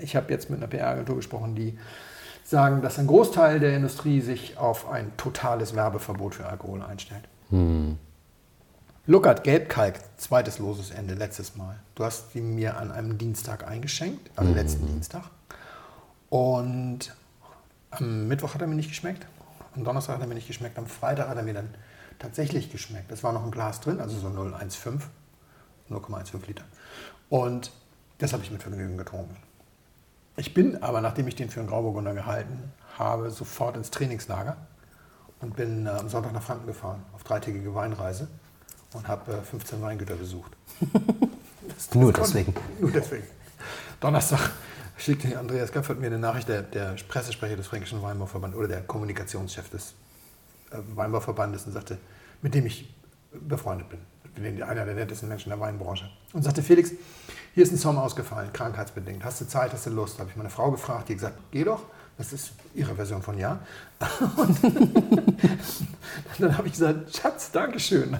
Ich 0.00 0.14
habe 0.14 0.30
jetzt 0.32 0.50
mit 0.50 0.58
einer 0.58 0.68
PR-Agentur 0.68 1.16
gesprochen, 1.16 1.54
die 1.54 1.78
sagen, 2.48 2.80
dass 2.80 2.98
ein 2.98 3.06
Großteil 3.06 3.60
der 3.60 3.76
Industrie 3.76 4.20
sich 4.20 4.56
auf 4.56 4.88
ein 4.88 5.14
totales 5.16 5.74
Werbeverbot 5.74 6.34
für 6.34 6.46
Alkohol 6.46 6.82
einstellt. 6.82 7.28
Hm. 7.50 7.98
Luckert 9.06 9.44
Gelbkalk, 9.44 10.00
zweites 10.16 10.58
loses 10.58 10.90
Ende, 10.90 11.14
letztes 11.14 11.56
Mal. 11.56 11.78
Du 11.94 12.04
hast 12.04 12.32
sie 12.32 12.40
mir 12.40 12.76
an 12.78 12.90
einem 12.90 13.18
Dienstag 13.18 13.66
eingeschenkt, 13.66 14.30
am 14.36 14.48
mhm. 14.48 14.54
letzten 14.54 14.86
Dienstag. 14.86 15.24
Und 16.30 17.14
am 17.90 18.28
Mittwoch 18.28 18.54
hat 18.54 18.60
er 18.60 18.66
mir 18.66 18.74
nicht 18.74 18.90
geschmeckt, 18.90 19.26
am 19.74 19.84
Donnerstag 19.84 20.16
hat 20.16 20.22
er 20.22 20.26
mir 20.26 20.34
nicht 20.34 20.46
geschmeckt, 20.46 20.78
am 20.78 20.86
Freitag 20.86 21.28
hat 21.28 21.38
er 21.38 21.42
mir 21.42 21.54
dann 21.54 21.70
tatsächlich 22.18 22.70
geschmeckt. 22.70 23.10
Es 23.10 23.22
war 23.22 23.32
noch 23.32 23.44
ein 23.44 23.50
Glas 23.50 23.80
drin, 23.80 24.00
also 24.00 24.18
so 24.18 24.28
0,15, 24.28 25.00
0,15 25.90 26.46
Liter. 26.46 26.64
Und 27.30 27.72
das 28.18 28.32
habe 28.32 28.42
ich 28.42 28.50
mit 28.50 28.62
Vergnügen 28.62 28.98
getrunken. 28.98 29.36
Ich 30.38 30.54
bin 30.54 30.80
aber, 30.84 31.00
nachdem 31.00 31.26
ich 31.26 31.34
den 31.34 31.50
für 31.50 31.58
einen 31.58 31.68
Grauburgunder 31.68 32.14
gehalten 32.14 32.72
habe, 32.96 33.30
sofort 33.30 33.76
ins 33.76 33.90
Trainingslager 33.90 34.56
und 35.40 35.56
bin 35.56 35.86
äh, 35.86 35.90
am 35.90 36.08
Sonntag 36.08 36.32
nach 36.32 36.42
Franken 36.42 36.66
gefahren, 36.66 37.02
auf 37.12 37.24
dreitägige 37.24 37.74
Weinreise 37.74 38.28
und 38.92 39.08
habe 39.08 39.32
äh, 39.32 39.42
15 39.42 39.82
Weingüter 39.82 40.14
besucht. 40.14 40.52
das, 40.80 40.90
das 41.88 41.94
nur 41.94 42.12
deswegen. 42.12 42.54
Nur 42.80 42.92
deswegen. 42.92 43.24
Donnerstag 44.00 44.52
schickte 44.96 45.36
Andreas 45.36 45.72
Göpfert 45.72 45.98
mir 45.98 46.06
eine 46.06 46.20
Nachricht, 46.20 46.48
der, 46.48 46.62
der 46.62 46.94
Pressesprecher 47.08 47.56
des 47.56 47.66
Fränkischen 47.66 48.00
Weinbauverbandes 48.00 48.56
oder 48.56 48.68
der 48.68 48.82
Kommunikationschef 48.82 49.68
des 49.70 49.94
äh, 50.70 50.76
Weinbauverbandes 50.94 51.66
und 51.66 51.72
sagte, 51.72 51.98
mit 52.42 52.54
dem 52.54 52.64
ich 52.66 52.94
befreundet 53.32 53.88
bin 53.88 53.98
einer 54.44 54.84
der 54.84 54.94
nettesten 54.94 55.28
Menschen 55.28 55.50
der 55.50 55.60
Weinbranche. 55.60 56.08
Und 56.32 56.42
sagte, 56.42 56.62
Felix, 56.62 56.92
hier 57.54 57.62
ist 57.62 57.72
ein 57.72 57.78
Sommer 57.78 58.02
ausgefallen, 58.02 58.52
krankheitsbedingt. 58.52 59.24
Hast 59.24 59.40
du 59.40 59.46
Zeit, 59.46 59.72
hast 59.72 59.86
du 59.86 59.90
Lust? 59.90 60.18
Habe 60.18 60.30
ich 60.30 60.36
meine 60.36 60.50
Frau 60.50 60.70
gefragt, 60.70 61.08
die 61.08 61.14
gesagt, 61.14 61.38
geh 61.50 61.64
doch. 61.64 61.82
Das 62.16 62.32
ist 62.32 62.52
ihre 62.74 62.94
Version 62.96 63.22
von 63.22 63.38
ja. 63.38 63.60
Und 64.36 64.58
dann 66.38 66.58
habe 66.58 66.66
ich 66.66 66.72
gesagt, 66.72 67.16
Schatz, 67.16 67.52
Dankeschön. 67.52 68.16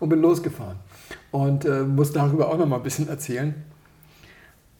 Und 0.00 0.08
bin 0.08 0.20
losgefahren. 0.20 0.76
Und 1.30 1.64
äh, 1.64 1.82
muss 1.82 2.12
darüber 2.12 2.48
auch 2.48 2.58
noch 2.58 2.66
mal 2.66 2.76
ein 2.76 2.82
bisschen 2.82 3.08
erzählen. 3.08 3.54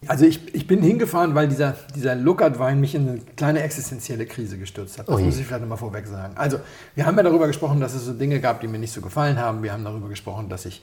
Also 0.08 0.24
ich, 0.24 0.54
ich 0.54 0.66
bin 0.66 0.82
hingefahren, 0.82 1.34
weil 1.34 1.48
dieser, 1.48 1.76
dieser 1.94 2.16
Lookert-Wein 2.16 2.80
mich 2.80 2.94
in 2.94 3.08
eine 3.08 3.20
kleine 3.36 3.62
existenzielle 3.62 4.26
Krise 4.26 4.58
gestürzt 4.58 4.98
hat. 4.98 5.08
Das 5.08 5.16
Ui. 5.16 5.22
muss 5.22 5.38
ich 5.38 5.46
vielleicht 5.46 5.64
mal 5.66 5.76
vorweg 5.76 6.06
sagen. 6.06 6.36
Also 6.36 6.58
wir 6.94 7.06
haben 7.06 7.16
ja 7.16 7.22
darüber 7.22 7.46
gesprochen, 7.46 7.80
dass 7.80 7.94
es 7.94 8.04
so 8.04 8.12
Dinge 8.12 8.40
gab, 8.40 8.60
die 8.60 8.66
mir 8.66 8.78
nicht 8.78 8.92
so 8.92 9.00
gefallen 9.00 9.38
haben. 9.38 9.62
Wir 9.62 9.72
haben 9.72 9.84
darüber 9.84 10.08
gesprochen, 10.08 10.48
dass 10.48 10.66
ich 10.66 10.82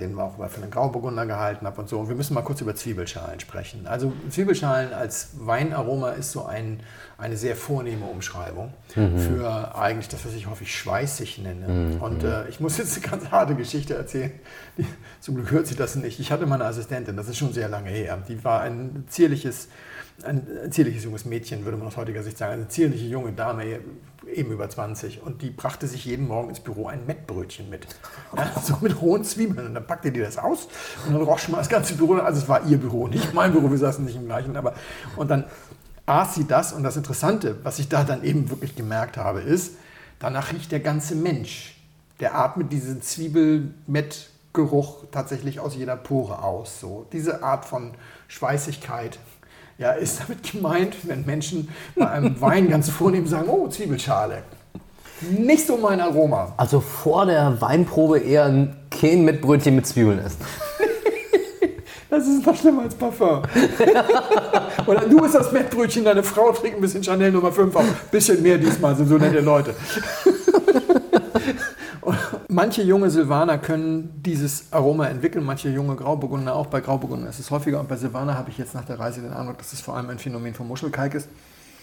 den 0.00 0.14
wir 0.14 0.24
auch 0.24 0.38
mal 0.38 0.48
für 0.48 0.62
einen 0.62 0.70
Grauburgunder 0.70 1.26
gehalten 1.26 1.66
habe 1.66 1.80
und 1.80 1.88
so. 1.88 1.98
Und 1.98 2.08
wir 2.08 2.14
müssen 2.14 2.34
mal 2.34 2.42
kurz 2.42 2.60
über 2.60 2.74
Zwiebelschalen 2.74 3.40
sprechen. 3.40 3.86
Also 3.86 4.12
Zwiebelschalen 4.30 4.92
als 4.92 5.30
Weinaroma 5.38 6.10
ist 6.10 6.32
so 6.32 6.46
ein, 6.46 6.80
eine 7.18 7.36
sehr 7.36 7.56
vornehme 7.56 8.06
Umschreibung 8.06 8.72
mhm. 8.94 9.18
für 9.18 9.76
eigentlich 9.76 10.08
das, 10.08 10.24
was 10.24 10.34
ich 10.34 10.46
häufig 10.46 10.74
schweißig 10.74 11.38
nenne. 11.38 11.68
Mhm. 11.68 12.00
Und 12.00 12.24
äh, 12.24 12.48
ich 12.48 12.60
muss 12.60 12.78
jetzt 12.78 12.96
eine 12.96 13.06
ganz 13.06 13.30
harte 13.30 13.54
Geschichte 13.54 13.94
erzählen. 13.94 14.32
Die, 14.78 14.86
zum 15.20 15.34
Glück 15.34 15.50
hört 15.50 15.66
sie 15.66 15.76
das 15.76 15.96
nicht. 15.96 16.18
Ich 16.18 16.32
hatte 16.32 16.46
meine 16.46 16.64
Assistentin, 16.64 17.16
das 17.16 17.28
ist 17.28 17.36
schon 17.36 17.52
sehr 17.52 17.68
lange 17.68 17.90
her. 17.90 18.22
Die 18.28 18.42
war 18.44 18.62
ein 18.62 19.04
zierliches 19.08 19.68
ein 20.22 20.46
zierliches 20.70 21.02
junges 21.02 21.24
Mädchen, 21.24 21.64
würde 21.64 21.76
man 21.76 21.88
aus 21.88 21.96
heutiger 21.96 22.22
Sicht 22.22 22.38
sagen, 22.38 22.52
eine 22.52 22.68
zierliche 22.68 23.06
junge 23.06 23.32
Dame, 23.32 23.80
eben 24.28 24.52
über 24.52 24.68
20. 24.68 25.22
Und 25.22 25.42
die 25.42 25.50
brachte 25.50 25.86
sich 25.86 26.04
jeden 26.04 26.28
Morgen 26.28 26.48
ins 26.48 26.60
Büro 26.60 26.86
ein 26.86 27.06
Mettbrötchen 27.06 27.70
mit. 27.70 27.86
Ja, 28.36 28.50
so 28.62 28.78
mit 28.80 29.00
rohen 29.00 29.24
Zwiebeln. 29.24 29.68
Und 29.68 29.74
dann 29.74 29.86
packte 29.86 30.12
die 30.12 30.20
das 30.20 30.38
aus 30.38 30.68
und 31.06 31.14
dann 31.14 31.22
roch 31.22 31.38
schon 31.38 31.52
mal 31.52 31.58
das 31.58 31.68
ganze 31.68 31.94
Büro. 31.94 32.14
Also 32.14 32.40
es 32.40 32.48
war 32.48 32.64
ihr 32.66 32.78
Büro, 32.78 33.08
nicht 33.08 33.34
mein 33.34 33.52
Büro, 33.52 33.70
wir 33.70 33.78
saßen 33.78 34.04
nicht 34.04 34.16
im 34.16 34.26
gleichen. 34.26 34.56
Aber, 34.56 34.74
und 35.16 35.30
dann 35.30 35.44
aß 36.06 36.34
sie 36.34 36.46
das. 36.46 36.72
Und 36.72 36.82
das 36.82 36.96
Interessante, 36.96 37.64
was 37.64 37.78
ich 37.78 37.88
da 37.88 38.04
dann 38.04 38.24
eben 38.24 38.50
wirklich 38.50 38.76
gemerkt 38.76 39.16
habe, 39.16 39.40
ist, 39.40 39.76
danach 40.18 40.52
riecht 40.52 40.72
der 40.72 40.80
ganze 40.80 41.14
Mensch. 41.14 41.80
Der 42.20 42.36
atmet 42.36 42.72
diesen 42.72 43.02
Zwiebelmettgeruch 43.02 45.04
tatsächlich 45.10 45.60
aus 45.60 45.74
jeder 45.74 45.96
Pore 45.96 46.42
aus. 46.42 46.80
So. 46.80 47.06
Diese 47.12 47.42
Art 47.42 47.64
von 47.64 47.92
Schweißigkeit 48.28 49.18
ja, 49.78 49.92
ist 49.92 50.20
damit 50.20 50.50
gemeint, 50.50 50.94
wenn 51.04 51.24
Menschen 51.24 51.68
bei 51.96 52.08
einem 52.08 52.40
Wein 52.40 52.68
ganz 52.68 52.88
vornehm 52.88 53.26
sagen, 53.26 53.48
oh, 53.48 53.68
Zwiebelschale. 53.68 54.42
Nicht 55.20 55.66
so 55.66 55.76
mein 55.76 56.00
Aroma. 56.00 56.52
Also 56.56 56.80
vor 56.80 57.26
der 57.26 57.60
Weinprobe 57.60 58.18
eher 58.18 58.44
ein 58.44 58.76
Kähn 58.90 59.24
mit 59.24 59.40
Brötchen 59.40 59.76
mit 59.76 59.86
Zwiebeln 59.86 60.18
essen. 60.18 60.38
Das 62.10 62.28
ist 62.28 62.46
noch 62.46 62.56
schlimmer 62.56 62.82
als 62.82 62.94
Parfum. 62.94 63.42
Oder 64.86 65.00
du 65.00 65.20
bist 65.20 65.34
das 65.34 65.50
Mettbrötchen, 65.50 66.04
deine 66.04 66.22
Frau 66.22 66.52
trinkt 66.52 66.78
ein 66.78 66.80
bisschen 66.80 67.02
Chanel 67.02 67.32
Nummer 67.32 67.50
5 67.50 67.74
auf. 67.74 67.84
Bisschen 68.12 68.40
mehr 68.40 68.56
diesmal, 68.56 68.94
sind 68.94 69.08
so 69.08 69.18
nette 69.18 69.40
Leute. 69.40 69.74
Manche 72.48 72.82
junge 72.82 73.10
Silvaner 73.10 73.58
können 73.58 74.20
dieses 74.24 74.72
Aroma 74.72 75.08
entwickeln, 75.08 75.44
manche 75.44 75.68
junge 75.68 75.96
Grauburgunder 75.96 76.54
auch. 76.54 76.66
Bei 76.66 76.80
Grauburgunder 76.80 77.28
ist 77.28 77.38
es 77.38 77.50
häufiger 77.50 77.80
und 77.80 77.88
bei 77.88 77.96
Silvaner 77.96 78.34
habe 78.34 78.50
ich 78.50 78.58
jetzt 78.58 78.74
nach 78.74 78.84
der 78.84 78.98
Reise 78.98 79.22
den 79.22 79.32
Eindruck, 79.32 79.58
dass 79.58 79.72
es 79.72 79.80
vor 79.80 79.96
allem 79.96 80.10
ein 80.10 80.18
Phänomen 80.18 80.54
von 80.54 80.68
Muschelkalk 80.68 81.14
ist. 81.14 81.28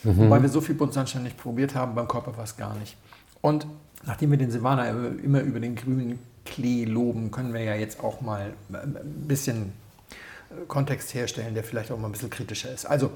Mhm. 0.04 0.18
Wobei 0.18 0.42
wir 0.42 0.50
so 0.50 0.62
viel 0.62 0.76
Buntsandstein 0.76 1.24
nicht 1.24 1.38
probiert 1.38 1.76
haben, 1.76 1.96
beim 1.96 2.08
Körper 2.08 2.36
war 2.38 2.44
es 2.44 2.58
gar 2.58 2.76
nicht. 2.76 2.98
Und 3.42 3.68
nachdem 4.06 4.32
wir 4.32 4.38
den 4.38 4.52
Silvaner 4.52 4.90
immer 5.24 5.42
über 5.42 5.60
den 5.60 5.76
grünen 5.76 6.20
Klee 6.46 6.86
loben, 6.86 7.32
können 7.32 7.54
wir 7.54 7.64
ja 7.64 7.76
jetzt 7.76 8.04
auch 8.04 8.22
mal 8.22 8.54
ein 8.72 8.96
bisschen 9.28 9.74
Kontext 10.68 11.14
herstellen, 11.14 11.54
der 11.54 11.64
vielleicht 11.64 11.92
auch 11.92 11.98
mal 11.98 12.08
ein 12.08 12.12
bisschen 12.12 12.30
kritischer 12.30 12.72
ist. 12.72 12.86
Also 12.86 13.12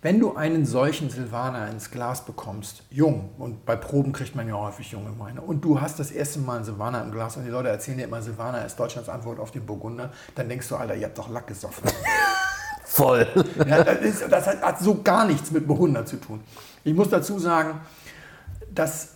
wenn 0.00 0.20
du 0.20 0.36
einen 0.36 0.64
solchen 0.64 1.10
Silvaner 1.10 1.68
ins 1.68 1.90
Glas 1.90 2.24
bekommst, 2.24 2.84
jung, 2.90 3.30
und 3.38 3.66
bei 3.66 3.74
Proben 3.74 4.12
kriegt 4.12 4.36
man 4.36 4.46
ja 4.46 4.54
häufig 4.54 4.92
junge 4.92 5.18
Weine, 5.18 5.40
und 5.40 5.64
du 5.64 5.80
hast 5.80 5.98
das 5.98 6.12
erste 6.12 6.38
Mal 6.38 6.56
einen 6.56 6.64
Silvaner 6.64 7.02
im 7.02 7.10
Glas 7.10 7.36
und 7.36 7.44
die 7.44 7.50
Leute 7.50 7.68
erzählen 7.68 7.98
dir 7.98 8.04
immer, 8.04 8.22
Silvaner 8.22 8.64
ist 8.64 8.78
Deutschlands 8.78 9.08
Antwort 9.08 9.40
auf 9.40 9.50
den 9.50 9.66
Burgunder, 9.66 10.12
dann 10.36 10.48
denkst 10.48 10.68
du, 10.68 10.76
Alter, 10.76 10.94
ihr 10.94 11.06
habt 11.06 11.18
doch 11.18 11.28
Lack 11.28 11.48
gesoffen. 11.48 11.90
Voll. 12.84 13.26
Ja, 13.66 13.84
das, 13.84 14.00
ist, 14.00 14.32
das 14.32 14.46
hat, 14.46 14.62
hat 14.62 14.78
so 14.80 15.02
gar 15.02 15.26
nichts 15.26 15.50
mit 15.50 15.66
Burgunder 15.66 16.06
zu 16.06 16.16
tun. 16.16 16.40
Ich 16.84 16.94
muss 16.94 17.10
dazu 17.10 17.38
sagen, 17.38 17.80
dass 18.72 19.14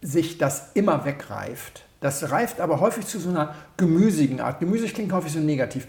sich 0.00 0.38
das 0.38 0.72
immer 0.74 1.04
wegreift 1.04 1.84
das 2.00 2.30
reift 2.30 2.60
aber 2.60 2.78
häufig 2.78 3.06
zu 3.06 3.18
so 3.18 3.28
einer 3.28 3.54
gemüsigen 3.76 4.40
Art. 4.40 4.60
Gemüsig 4.60 4.94
klingt 4.94 5.12
häufig 5.12 5.32
so 5.32 5.40
negativ. 5.40 5.88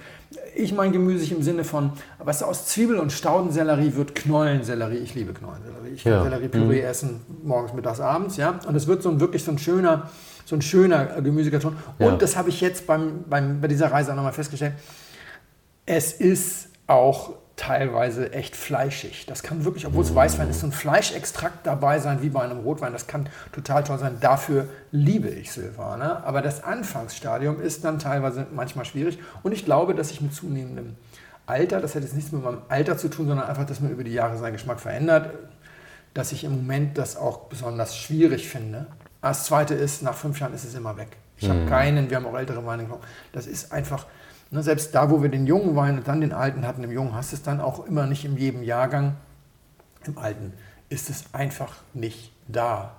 Ich 0.56 0.74
meine 0.74 0.92
gemüsig 0.92 1.32
im 1.32 1.44
Sinne 1.44 1.64
von, 1.64 1.94
was 2.18 2.42
aus 2.42 2.66
Zwiebel 2.66 2.98
und 2.98 3.12
Staudensellerie 3.12 3.96
wird 3.96 4.16
Knollensellerie. 4.16 4.98
Ich 4.98 5.14
liebe 5.14 5.34
Knollensellerie. 5.34 5.90
Ich 5.94 6.04
kann 6.04 6.14
ja. 6.14 6.24
Selleriepüree 6.24 6.82
mhm. 6.82 6.88
essen, 6.88 7.22
morgens, 7.44 7.74
mittags, 7.74 8.00
abends. 8.00 8.38
Ja? 8.38 8.60
Und 8.68 8.76
es 8.76 8.88
wird 8.88 9.04
so 9.04 9.10
ein, 9.10 9.20
wirklich 9.20 9.44
so 9.44 9.52
ein 9.52 9.60
schöner, 9.60 10.10
so 10.46 10.56
ein 10.56 10.64
schöner 10.64 11.16
äh, 11.16 11.22
Gemüsekarton. 11.22 11.76
Und 12.00 12.06
ja. 12.06 12.16
das 12.16 12.36
habe 12.36 12.50
ich 12.50 12.60
jetzt 12.60 12.88
beim, 12.88 13.24
beim, 13.30 13.62
bei 13.62 13.68
dieser 13.68 13.92
Reise 13.92 14.12
auch 14.12 14.16
nochmal 14.16 14.34
festgestellt. 14.34 14.74
Es 15.86 16.14
ist 16.14 16.70
auch 16.88 17.34
teilweise 17.60 18.32
echt 18.32 18.56
fleischig. 18.56 19.26
Das 19.26 19.44
kann 19.44 19.66
wirklich, 19.66 19.86
obwohl 19.86 20.04
es 20.04 20.16
Weißwein 20.16 20.50
ist, 20.50 20.62
so 20.62 20.68
ein 20.68 20.72
Fleischextrakt 20.72 21.68
dabei 21.68 22.00
sein 22.00 22.22
wie 22.22 22.30
bei 22.30 22.42
einem 22.42 22.60
Rotwein. 22.60 22.94
Das 22.94 23.06
kann 23.06 23.28
total 23.52 23.84
toll 23.84 24.00
sein. 24.00 24.18
Dafür 24.22 24.70
liebe 24.92 25.28
ich 25.28 25.52
Silvaner. 25.52 26.24
Aber 26.26 26.42
das 26.42 26.64
Anfangsstadium 26.64 27.62
ist 27.62 27.84
dann 27.84 28.00
teilweise 28.00 28.48
manchmal 28.54 28.86
schwierig. 28.86 29.20
Und 29.44 29.52
ich 29.52 29.66
glaube, 29.66 29.94
dass 29.94 30.10
ich 30.10 30.22
mit 30.22 30.34
zunehmendem 30.34 30.96
Alter, 31.48 31.82
das 31.82 31.96
hat 31.96 32.04
jetzt 32.04 32.16
nichts 32.16 32.32
mit 32.32 32.44
meinem 32.44 32.62
Alter 32.70 32.98
zu 32.98 33.10
tun, 33.10 33.28
sondern 33.28 33.48
einfach, 33.48 33.66
dass 33.66 33.82
man 33.82 33.92
über 33.92 34.06
die 34.06 34.14
Jahre 34.14 34.38
seinen 34.38 34.54
Geschmack 34.54 34.80
verändert, 34.80 35.34
dass 36.14 36.32
ich 36.32 36.46
im 36.46 36.56
Moment 36.56 36.98
das 36.98 37.18
auch 37.18 37.50
besonders 37.50 37.98
schwierig 37.98 38.48
finde. 38.48 38.88
Das 39.22 39.44
Zweite 39.44 39.74
ist, 39.74 40.02
nach 40.02 40.16
fünf 40.16 40.40
Jahren 40.40 40.54
ist 40.54 40.64
es 40.64 40.76
immer 40.76 40.96
weg. 40.96 41.18
Ich 41.36 41.50
habe 41.50 41.66
keinen, 41.66 42.10
wir 42.10 42.18
haben 42.18 42.26
auch 42.26 42.38
ältere 42.38 42.66
Weine 42.66 42.84
genommen. 42.84 43.04
Das 43.32 43.48
ist 43.48 43.72
einfach, 43.72 44.06
ne, 44.52 44.64
selbst 44.64 44.94
da, 44.96 45.10
wo 45.10 45.22
wir 45.22 45.30
den 45.30 45.48
jungen 45.48 45.76
Wein 45.76 45.98
und 45.98 46.08
dann 46.08 46.22
den 46.22 46.34
alten 46.34 46.66
hatten, 46.66 46.84
im 46.84 46.92
jungen 46.92 47.16
hast 47.16 47.32
du 47.32 47.36
es 47.36 47.44
dann 47.44 47.62
auch 47.62 47.86
immer 47.86 48.06
nicht 48.06 48.26
in 48.26 48.38
jedem 48.38 48.64
Jahrgang. 48.64 49.16
Im 50.06 50.18
alten 50.18 50.54
ist 50.90 51.10
es 51.10 51.26
einfach 51.34 51.76
nicht 51.94 52.34
da. 52.48 52.96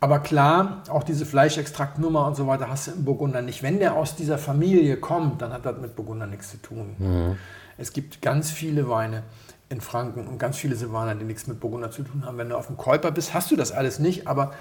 Aber 0.00 0.20
klar, 0.20 0.82
auch 0.88 1.02
diese 1.02 1.26
Fleischextraktnummer 1.26 2.26
und 2.26 2.36
so 2.36 2.46
weiter 2.46 2.68
hast 2.68 2.86
du 2.86 2.92
im 2.92 3.04
Burgunder 3.04 3.42
nicht. 3.42 3.62
Wenn 3.62 3.80
der 3.80 3.94
aus 3.94 4.14
dieser 4.14 4.38
Familie 4.38 4.96
kommt, 4.96 5.42
dann 5.42 5.52
hat 5.52 5.66
das 5.66 5.76
mit 5.78 5.96
Burgunder 5.96 6.26
nichts 6.26 6.50
zu 6.50 6.56
tun. 6.58 7.36
Es 7.76 7.92
gibt 7.92 8.22
ganz 8.22 8.50
viele 8.50 8.88
Weine 8.88 9.24
in 9.68 9.80
Franken 9.80 10.26
und 10.26 10.38
ganz 10.38 10.56
viele 10.56 10.76
Silvaner, 10.76 11.14
die 11.14 11.24
nichts 11.24 11.46
mit 11.46 11.60
Burgunder 11.60 11.90
zu 11.90 12.02
tun 12.02 12.24
haben. 12.24 12.38
Wenn 12.38 12.48
du 12.48 12.56
auf 12.56 12.68
dem 12.68 12.76
Käuper 12.76 13.10
bist, 13.10 13.34
hast 13.34 13.50
du 13.50 13.56
das 13.56 13.72
alles 13.72 13.98
nicht, 13.98 14.26
aber 14.26 14.52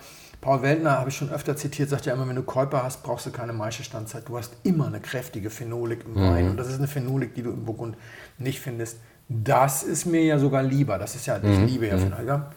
Paul 0.41 0.61
Weltner, 0.61 0.99
habe 0.99 1.09
ich 1.09 1.17
schon 1.17 1.31
öfter 1.31 1.57
zitiert, 1.57 1.89
sagt 1.89 2.05
ja 2.05 2.13
immer, 2.13 2.27
wenn 2.27 2.35
du 2.35 2.43
Käuper 2.43 2.83
hast, 2.83 3.03
brauchst 3.03 3.25
du 3.25 3.31
keine 3.31 3.53
Maischestandzeit. 3.53 4.29
Du 4.29 4.37
hast 4.37 4.53
immer 4.63 4.87
eine 4.87 4.99
kräftige 4.99 5.49
Phenolik 5.49 6.05
im 6.05 6.15
Wein. 6.15 6.49
Und 6.49 6.57
das 6.57 6.67
ist 6.67 6.77
eine 6.77 6.87
Phenolik, 6.87 7.33
die 7.33 7.41
du 7.41 7.49
im 7.49 7.65
Burgund 7.65 7.97
nicht 8.37 8.59
findest. 8.59 8.97
Das 9.29 9.83
ist 9.83 10.05
mir 10.05 10.23
ja 10.23 10.39
sogar 10.39 10.63
lieber. 10.63 10.97
Das 10.97 11.15
ist 11.15 11.25
ja, 11.25 11.37
ich 11.37 11.59
liebe 11.59 11.87
ja 11.87 11.97
Phenol. 11.97 12.25
Ja. 12.25 12.49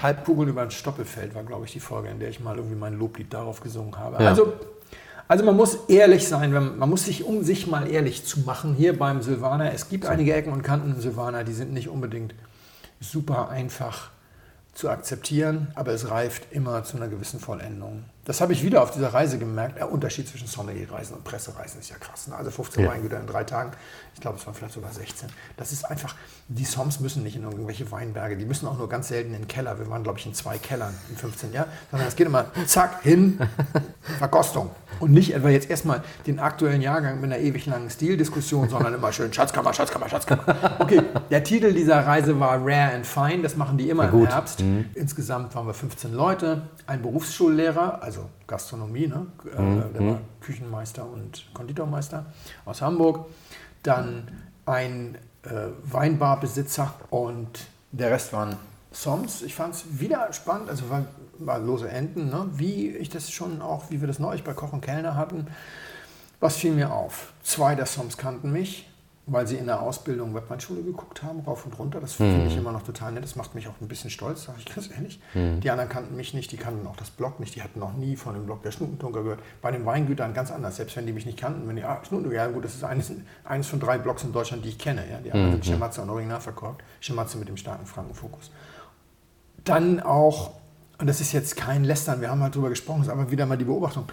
Halbkugeln 0.00 0.48
über 0.48 0.62
ein 0.62 0.70
Stoppelfeld 0.70 1.34
war, 1.34 1.42
glaube 1.42 1.66
ich, 1.66 1.72
die 1.72 1.80
Folge, 1.80 2.08
in 2.08 2.18
der 2.18 2.30
ich 2.30 2.40
mal 2.40 2.56
irgendwie 2.56 2.76
mein 2.76 2.94
Loblied 2.94 3.34
darauf 3.34 3.60
gesungen 3.60 3.98
habe. 3.98 4.22
Ja. 4.22 4.30
Also, 4.30 4.54
also 5.28 5.44
man 5.44 5.56
muss 5.56 5.76
ehrlich 5.88 6.26
sein, 6.26 6.52
man 6.52 6.88
muss 6.88 7.04
sich, 7.04 7.24
um 7.24 7.42
sich 7.42 7.66
mal 7.66 7.90
ehrlich 7.90 8.24
zu 8.24 8.40
machen, 8.40 8.74
hier 8.74 8.98
beim 8.98 9.22
Silvaner, 9.22 9.72
es 9.72 9.88
gibt 9.88 10.06
einige 10.06 10.34
Ecken 10.34 10.52
und 10.52 10.62
Kanten 10.62 10.92
im 10.92 11.00
Silvaner, 11.00 11.44
die 11.44 11.52
sind 11.52 11.72
nicht 11.72 11.88
unbedingt 11.88 12.34
super 13.00 13.50
einfach 13.50 14.10
zu 14.74 14.90
akzeptieren, 14.90 15.68
aber 15.74 15.92
es 15.92 16.10
reift 16.10 16.52
immer 16.52 16.82
zu 16.84 16.96
einer 16.96 17.08
gewissen 17.08 17.38
Vollendung. 17.38 18.04
Das 18.24 18.40
habe 18.40 18.52
ich 18.54 18.62
wieder 18.62 18.82
auf 18.82 18.90
dieser 18.90 19.12
Reise 19.12 19.38
gemerkt. 19.38 19.76
Der 19.78 19.92
Unterschied 19.92 20.26
zwischen 20.28 20.48
Sommelierreisen 20.48 21.14
und 21.14 21.24
Pressereisen 21.24 21.78
ist 21.80 21.90
ja 21.90 21.96
krass. 21.96 22.26
Ne? 22.26 22.34
Also 22.34 22.50
15 22.50 22.82
Ja. 22.82 22.90
Weingüter 22.90 23.20
in 23.20 23.26
drei 23.26 23.44
Tagen. 23.44 23.72
Ich 24.14 24.20
glaube, 24.20 24.38
es 24.38 24.46
waren 24.46 24.54
vielleicht 24.54 24.72
sogar 24.74 24.92
16. 24.92 25.28
Das 25.56 25.72
ist 25.72 25.84
einfach, 25.84 26.14
die 26.48 26.64
Soms 26.64 27.00
müssen 27.00 27.22
nicht 27.22 27.36
in 27.36 27.44
irgendwelche 27.44 27.90
Weinberge, 27.92 28.36
die 28.36 28.46
müssen 28.46 28.66
auch 28.66 28.78
nur 28.78 28.88
ganz 28.88 29.08
selten 29.08 29.34
in 29.34 29.42
den 29.42 29.48
Keller. 29.48 29.78
Wir 29.78 29.88
waren, 29.90 30.02
glaube 30.02 30.18
ich, 30.18 30.26
in 30.26 30.34
zwei 30.34 30.58
Kellern 30.58 30.94
in 31.10 31.16
15 31.16 31.52
Jahren. 31.52 31.68
Sondern 31.90 32.08
es 32.08 32.16
geht 32.16 32.26
immer 32.26 32.46
zack, 32.66 33.02
hin, 33.02 33.38
Verkostung. 34.18 34.70
Und 35.00 35.12
nicht 35.12 35.34
etwa 35.34 35.48
jetzt 35.48 35.70
erstmal 35.70 36.02
den 36.26 36.38
aktuellen 36.38 36.80
Jahrgang 36.80 37.20
mit 37.20 37.32
einer 37.32 37.42
ewig 37.42 37.66
langen 37.66 37.90
Stildiskussion, 37.90 38.68
sondern 38.68 38.94
immer 38.94 39.12
schön 39.12 39.32
Schatzkammer, 39.32 39.72
Schatzkammer, 39.72 40.08
Schatzkammer. 40.08 40.42
Okay, 40.78 41.02
der 41.30 41.44
Titel 41.44 41.72
dieser 41.72 42.06
Reise 42.06 42.38
war 42.38 42.58
Rare 42.60 42.94
and 42.94 43.06
Fine. 43.06 43.42
Das 43.42 43.56
machen 43.56 43.78
die 43.78 43.90
immer 43.90 44.08
im. 44.12 44.26
Herbst. 44.26 44.62
Insgesamt 44.94 45.54
waren 45.54 45.66
wir 45.66 45.74
15 45.74 46.12
Leute, 46.12 46.62
ein 46.86 47.02
Berufsschullehrer, 47.02 48.02
also 48.02 48.28
Gastronomie, 48.46 49.06
ne? 49.06 49.26
Äh, 49.44 49.92
der 49.92 50.06
war 50.06 50.20
Küchenmeister 50.40 51.06
und 51.06 51.46
Konditormeister 51.54 52.26
aus 52.64 52.80
Hamburg. 52.82 53.26
Dann 53.82 54.28
ein 54.66 55.18
äh, 55.42 55.48
Weinbarbesitzer 55.84 56.94
und 57.10 57.66
der 57.92 58.10
Rest 58.10 58.32
waren 58.32 58.56
Soms. 58.94 59.42
Ich 59.42 59.54
fand 59.54 59.74
es 59.74 59.84
wieder 59.98 60.32
spannend, 60.32 60.70
also 60.70 60.88
war, 60.88 61.04
war 61.38 61.58
lose 61.58 61.88
Enden, 61.88 62.30
ne? 62.30 62.48
wie 62.54 62.90
ich 62.90 63.08
das 63.10 63.30
schon 63.30 63.60
auch, 63.60 63.90
wie 63.90 64.00
wir 64.00 64.08
das 64.08 64.18
neulich 64.18 64.44
bei 64.44 64.54
Koch 64.54 64.72
und 64.72 64.80
Kellner 64.80 65.16
hatten. 65.16 65.48
Was 66.40 66.56
fiel 66.56 66.72
mir 66.72 66.92
auf? 66.92 67.32
Zwei 67.42 67.74
der 67.74 67.86
Soms 67.86 68.16
kannten 68.16 68.52
mich, 68.52 68.88
weil 69.26 69.46
sie 69.46 69.56
in 69.56 69.66
der 69.66 69.80
Ausbildung 69.80 70.34
Webweinschule 70.34 70.82
geguckt 70.82 71.22
haben, 71.22 71.40
rauf 71.40 71.64
und 71.64 71.78
runter. 71.78 72.00
Das 72.00 72.14
finde 72.14 72.46
ich 72.46 72.56
immer 72.56 72.70
noch 72.70 72.82
total 72.82 73.12
nett. 73.12 73.24
Das 73.24 73.34
macht 73.34 73.54
mich 73.54 73.66
auch 73.66 73.80
ein 73.80 73.88
bisschen 73.88 74.10
stolz, 74.10 74.44
sage 74.44 74.58
ich 74.58 74.66
ganz 74.66 74.90
ehrlich. 74.90 75.20
Die 75.34 75.70
anderen 75.70 75.88
kannten 75.88 76.14
mich 76.16 76.34
nicht, 76.34 76.52
die 76.52 76.58
kannten 76.58 76.86
auch 76.86 76.96
das 76.96 77.10
Blog 77.10 77.40
nicht. 77.40 77.54
Die 77.54 77.62
hatten 77.62 77.80
noch 77.80 77.94
nie 77.94 78.16
von 78.16 78.34
dem 78.34 78.44
Blog 78.44 78.62
der 78.62 78.72
Schnutentunker 78.72 79.22
gehört. 79.22 79.40
Bei 79.62 79.70
den 79.70 79.86
Weingütern 79.86 80.34
ganz 80.34 80.50
anders, 80.50 80.76
selbst 80.76 80.96
wenn 80.96 81.06
die 81.06 81.14
mich 81.14 81.24
nicht 81.24 81.38
kannten. 81.38 81.66
Wenn 81.66 81.76
die, 81.76 81.84
ah, 81.84 82.00
Schnutentunker, 82.06 82.36
ja 82.36 82.46
gut, 82.48 82.64
das 82.64 82.74
ist 82.74 82.84
eines, 82.84 83.10
eines 83.44 83.66
von 83.66 83.80
drei 83.80 83.96
Blogs 83.96 84.22
in 84.22 84.32
Deutschland, 84.32 84.64
die 84.64 84.68
ich 84.68 84.78
kenne. 84.78 85.02
Ja? 85.10 85.18
Die 85.18 85.32
anderen 85.32 85.52
sind 85.52 85.64
Schematze 85.64 86.02
und 86.02 86.10
Original 86.10 86.42
verkauft. 86.42 86.82
Schematze 87.00 87.38
mit 87.38 87.48
dem 87.48 87.56
starken 87.56 87.86
Frankenfokus. 87.86 88.50
Dann 89.64 90.00
auch, 90.00 90.52
und 90.98 91.06
das 91.06 91.20
ist 91.20 91.32
jetzt 91.32 91.56
kein 91.56 91.84
Lästern, 91.84 92.20
wir 92.20 92.30
haben 92.30 92.42
halt 92.42 92.54
drüber 92.54 92.68
gesprochen, 92.68 93.02
ist 93.02 93.08
aber 93.08 93.30
wieder 93.30 93.46
mal 93.46 93.58
die 93.58 93.64
Beobachtung. 93.64 94.04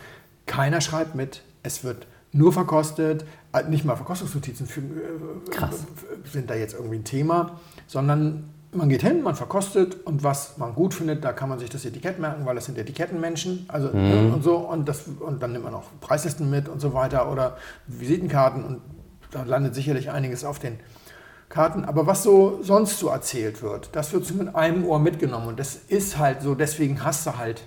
Keiner 0.46 0.82
schreibt 0.82 1.16
mit, 1.16 1.44
es 1.64 1.84
wird 1.84 2.08
nur 2.32 2.54
verkostet, 2.54 3.26
äh, 3.54 3.64
nicht 3.64 3.86
mal 3.86 3.96
Verkostungsnotizen 3.96 4.66
für, 4.66 4.82
äh, 4.82 4.84
sind 6.32 6.50
da 6.50 6.56
jetzt 6.56 6.74
irgendwie 6.74 6.96
ein 6.96 7.04
Thema, 7.04 7.60
sondern 7.88 8.50
man 8.74 8.90
geht 8.90 9.02
hin, 9.02 9.22
man 9.22 9.36
verkostet 9.36 10.06
und 10.06 10.24
was 10.24 10.58
man 10.58 10.74
gut 10.74 10.94
findet, 10.94 11.26
da 11.26 11.34
kann 11.34 11.50
man 11.50 11.60
sich 11.60 11.70
das 11.70 11.84
Etikett 11.84 12.20
merken, 12.20 12.46
weil 12.46 12.56
das 12.56 12.66
sind 12.66 12.78
Etikettenmenschen, 12.78 13.66
also 13.68 13.90
ne, 13.90 14.32
und 14.34 14.44
so 14.44 14.58
und 14.58 14.88
das 14.88 15.04
und 15.20 15.44
dann 15.44 15.52
nimmt 15.52 15.66
man 15.66 15.74
auch 15.74 15.84
Preislisten 16.00 16.50
mit 16.50 16.70
und 16.70 16.80
so 16.80 16.94
weiter 16.94 17.30
oder 17.32 17.58
Visitenkarten 17.88 18.64
und 18.64 18.82
da 19.32 19.44
landet 19.44 19.76
sicherlich 19.76 20.12
einiges 20.12 20.46
auf 20.46 20.60
den 20.60 20.80
Karten. 21.52 21.86
Aber 21.86 22.08
was 22.08 22.24
so 22.24 22.60
sonst 22.64 22.98
so 22.98 23.10
erzählt 23.10 23.62
wird, 23.62 23.90
das 23.94 24.12
wird 24.14 24.26
so 24.26 24.34
mit 24.34 24.56
einem 24.56 24.86
Ohr 24.86 25.00
mitgenommen. 25.00 25.50
Und 25.50 25.60
das 25.60 25.76
ist 25.88 26.18
halt 26.18 26.42
so, 26.42 26.56
deswegen 26.56 27.04
hast 27.04 27.28
du 27.28 27.38
halt 27.38 27.64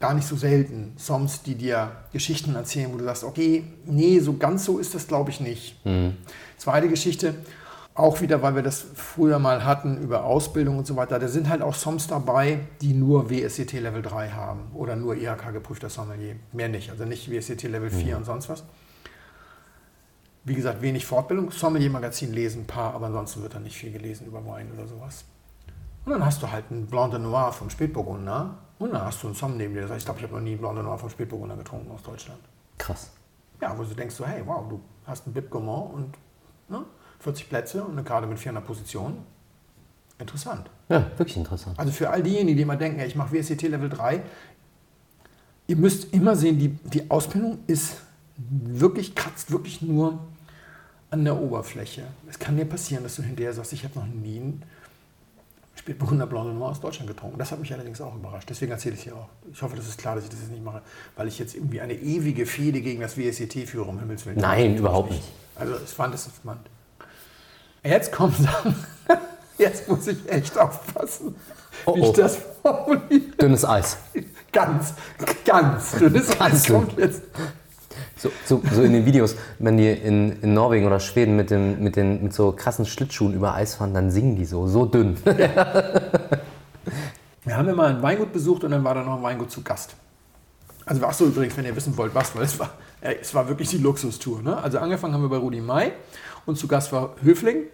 gar 0.00 0.14
nicht 0.14 0.26
so 0.26 0.36
selten 0.36 0.92
Songs, 0.98 1.42
die 1.42 1.54
dir 1.54 1.90
Geschichten 2.12 2.54
erzählen, 2.54 2.92
wo 2.92 2.98
du 2.98 3.04
sagst, 3.04 3.24
okay, 3.24 3.64
nee, 3.86 4.20
so 4.20 4.36
ganz 4.36 4.64
so 4.64 4.78
ist 4.78 4.94
das, 4.94 5.08
glaube 5.08 5.30
ich, 5.30 5.40
nicht. 5.40 5.80
Zweite 6.56 6.88
Geschichte, 6.88 7.34
auch 7.94 8.20
wieder, 8.20 8.40
weil 8.42 8.54
wir 8.54 8.62
das 8.62 8.86
früher 8.94 9.40
mal 9.40 9.64
hatten 9.64 9.98
über 10.00 10.22
Ausbildung 10.24 10.78
und 10.78 10.86
so 10.86 10.94
weiter, 10.94 11.18
da 11.18 11.26
sind 11.26 11.48
halt 11.48 11.62
auch 11.62 11.74
Songs 11.74 12.06
dabei, 12.06 12.60
die 12.80 12.92
nur 12.92 13.28
WSCT 13.28 13.72
Level 13.80 14.02
3 14.02 14.30
haben 14.30 14.70
oder 14.72 14.94
nur 14.94 15.16
IHK 15.16 15.52
geprüfter 15.52 15.90
Sommelier. 15.90 16.36
Mehr 16.52 16.68
nicht, 16.68 16.90
also 16.90 17.04
nicht 17.04 17.28
WSCT 17.28 17.64
Level 17.64 17.90
4 17.90 18.18
und 18.18 18.24
sonst 18.24 18.48
was. 18.48 18.62
Wie 20.48 20.54
gesagt, 20.54 20.80
wenig 20.80 21.04
Fortbildung. 21.04 21.50
Sommelier-Magazin 21.50 22.32
lesen 22.32 22.62
ein 22.62 22.66
paar, 22.66 22.94
aber 22.94 23.06
ansonsten 23.06 23.42
wird 23.42 23.54
da 23.54 23.60
nicht 23.60 23.76
viel 23.76 23.92
gelesen 23.92 24.26
über 24.26 24.44
Wein 24.46 24.72
oder 24.72 24.86
sowas. 24.86 25.24
Und 26.04 26.12
dann 26.12 26.24
hast 26.24 26.42
du 26.42 26.50
halt 26.50 26.64
einen 26.70 26.86
Blanc 26.86 27.10
de 27.10 27.20
Noir 27.20 27.52
vom 27.52 27.68
Spätburgunder 27.68 28.56
und 28.78 28.94
dann 28.94 29.02
hast 29.02 29.22
du 29.22 29.26
einen 29.26 29.36
Somm 29.36 29.58
neben 29.58 29.74
dir, 29.74 29.80
der 29.80 29.88
sagt, 29.88 30.00
ich 30.00 30.04
glaube, 30.06 30.20
ich 30.20 30.24
habe 30.24 30.36
noch 30.36 30.40
nie 30.40 30.56
Blanc 30.56 30.76
de 30.76 30.82
Noir 30.82 30.98
vom 30.98 31.10
Spätburgunder 31.10 31.56
getrunken 31.56 31.90
aus 31.90 32.02
Deutschland. 32.02 32.40
Krass. 32.78 33.10
Ja, 33.60 33.76
wo 33.76 33.82
du 33.82 33.94
denkst 33.94 34.14
so, 34.14 34.24
hey, 34.26 34.42
wow, 34.46 34.66
du 34.68 34.80
hast 35.04 35.26
einen 35.26 35.34
Bib 35.34 35.50
Gourmand 35.50 35.92
und 35.92 36.14
ne, 36.68 36.84
40 37.18 37.48
Plätze 37.50 37.84
und 37.84 37.92
eine 37.92 38.04
Karte 38.04 38.26
mit 38.26 38.38
400 38.38 38.64
Positionen. 38.66 39.18
Interessant. 40.18 40.70
Ja, 40.88 41.10
wirklich 41.18 41.36
interessant. 41.36 41.78
Also 41.78 41.92
für 41.92 42.08
all 42.08 42.22
diejenigen, 42.22 42.56
die 42.56 42.62
immer 42.62 42.76
denken, 42.76 43.00
ich 43.00 43.14
mache 43.14 43.32
WSCT 43.32 43.62
Level 43.62 43.90
3, 43.90 44.22
ihr 45.66 45.76
müsst 45.76 46.12
immer 46.14 46.34
sehen, 46.34 46.58
die, 46.58 46.68
die 46.68 47.10
Ausbildung 47.10 47.58
ist 47.66 47.98
wirklich, 48.38 49.14
kratzt 49.14 49.50
wirklich 49.50 49.82
nur 49.82 50.20
an 51.10 51.24
der 51.24 51.36
Oberfläche. 51.40 52.04
Es 52.28 52.38
kann 52.38 52.56
dir 52.56 52.64
passieren, 52.64 53.02
dass 53.02 53.16
du 53.16 53.22
hinterher 53.22 53.52
sagst, 53.52 53.72
ich 53.72 53.84
habe 53.84 53.98
noch 53.98 54.06
nie 54.06 54.38
einen 54.38 54.62
Spätburgunder 55.74 56.26
Blanc 56.26 56.46
de 56.46 56.54
Noir 56.54 56.70
aus 56.70 56.80
Deutschland 56.80 57.08
getrunken. 57.08 57.38
Das 57.38 57.50
hat 57.50 57.60
mich 57.60 57.72
allerdings 57.72 58.00
auch 58.00 58.14
überrascht. 58.14 58.50
Deswegen 58.50 58.72
erzähle 58.72 58.94
ich 58.94 59.00
es 59.00 59.04
hier 59.04 59.14
auch. 59.16 59.28
Ich 59.52 59.62
hoffe, 59.62 59.76
das 59.76 59.86
ist 59.88 59.98
klar, 59.98 60.16
dass 60.16 60.24
ich 60.24 60.30
das 60.30 60.40
jetzt 60.40 60.50
nicht 60.50 60.64
mache, 60.64 60.82
weil 61.16 61.28
ich 61.28 61.38
jetzt 61.38 61.54
irgendwie 61.54 61.80
eine 61.80 61.94
ewige 61.94 62.44
Fehde 62.46 62.80
gegen 62.80 63.00
das 63.00 63.16
WSCT 63.16 63.68
führe, 63.68 63.88
um 63.88 63.98
Himmels 63.98 64.26
Willen. 64.26 64.38
Nein, 64.38 64.76
überhaupt 64.76 65.10
nicht. 65.10 65.24
Also 65.54 65.74
ich 65.82 65.90
fand 65.90 66.14
es 66.14 66.28
spannend. 66.36 66.66
Jetzt 67.84 68.12
kommen 68.12 68.34
Sachen. 68.38 68.74
Jetzt 69.56 69.88
muss 69.88 70.06
ich 70.06 70.28
echt 70.28 70.56
aufpassen, 70.58 71.34
Oh, 71.86 71.94
wie 71.96 72.00
oh. 72.00 72.10
ich 72.10 72.12
das 72.16 72.38
formuliere. 72.62 73.36
Dünnes 73.40 73.64
Eis. 73.64 73.96
Ganz, 74.52 74.94
ganz 75.44 75.92
dünnes 75.92 76.38
Ganz 76.38 76.40
Eis 76.40 76.66
kommt 76.66 76.98
jetzt. 76.98 77.22
So, 78.18 78.30
so, 78.44 78.60
so 78.72 78.82
in 78.82 78.92
den 78.92 79.06
Videos, 79.06 79.36
wenn 79.60 79.76
die 79.76 79.88
in, 79.88 80.42
in 80.42 80.52
Norwegen 80.52 80.86
oder 80.86 80.98
Schweden 80.98 81.36
mit, 81.36 81.50
dem, 81.50 81.82
mit, 81.82 81.94
den, 81.94 82.24
mit 82.24 82.34
so 82.34 82.50
krassen 82.52 82.84
Schlittschuhen 82.84 83.32
über 83.32 83.54
Eis 83.54 83.76
fahren, 83.76 83.94
dann 83.94 84.10
singen 84.10 84.34
die 84.34 84.44
so, 84.44 84.66
so 84.66 84.86
dünn. 84.86 85.16
Wir 87.44 87.56
haben 87.56 87.68
ja 87.68 87.74
mal 87.74 87.94
ein 87.94 88.02
Weingut 88.02 88.32
besucht 88.32 88.64
und 88.64 88.72
dann 88.72 88.82
war 88.82 88.94
da 88.94 89.04
noch 89.04 89.18
ein 89.18 89.22
Weingut 89.22 89.50
zu 89.50 89.62
Gast. 89.62 89.94
Also 90.84 91.02
ach 91.06 91.12
so 91.12 91.26
übrigens, 91.26 91.56
wenn 91.56 91.64
ihr 91.64 91.76
wissen 91.76 91.96
wollt, 91.96 92.14
was, 92.14 92.34
weil 92.34 92.42
es 92.42 92.58
war, 92.58 92.70
äh, 93.00 93.14
es 93.20 93.32
war 93.34 93.48
wirklich 93.48 93.68
die 93.68 93.78
Luxustour. 93.78 94.42
Ne? 94.42 94.56
Also 94.56 94.78
angefangen 94.78 95.14
haben 95.14 95.22
wir 95.22 95.28
bei 95.28 95.36
Rudi 95.36 95.60
May 95.60 95.92
und 96.44 96.58
zu 96.58 96.66
Gast 96.66 96.92
war 96.92 97.10
Höfling. 97.22 97.64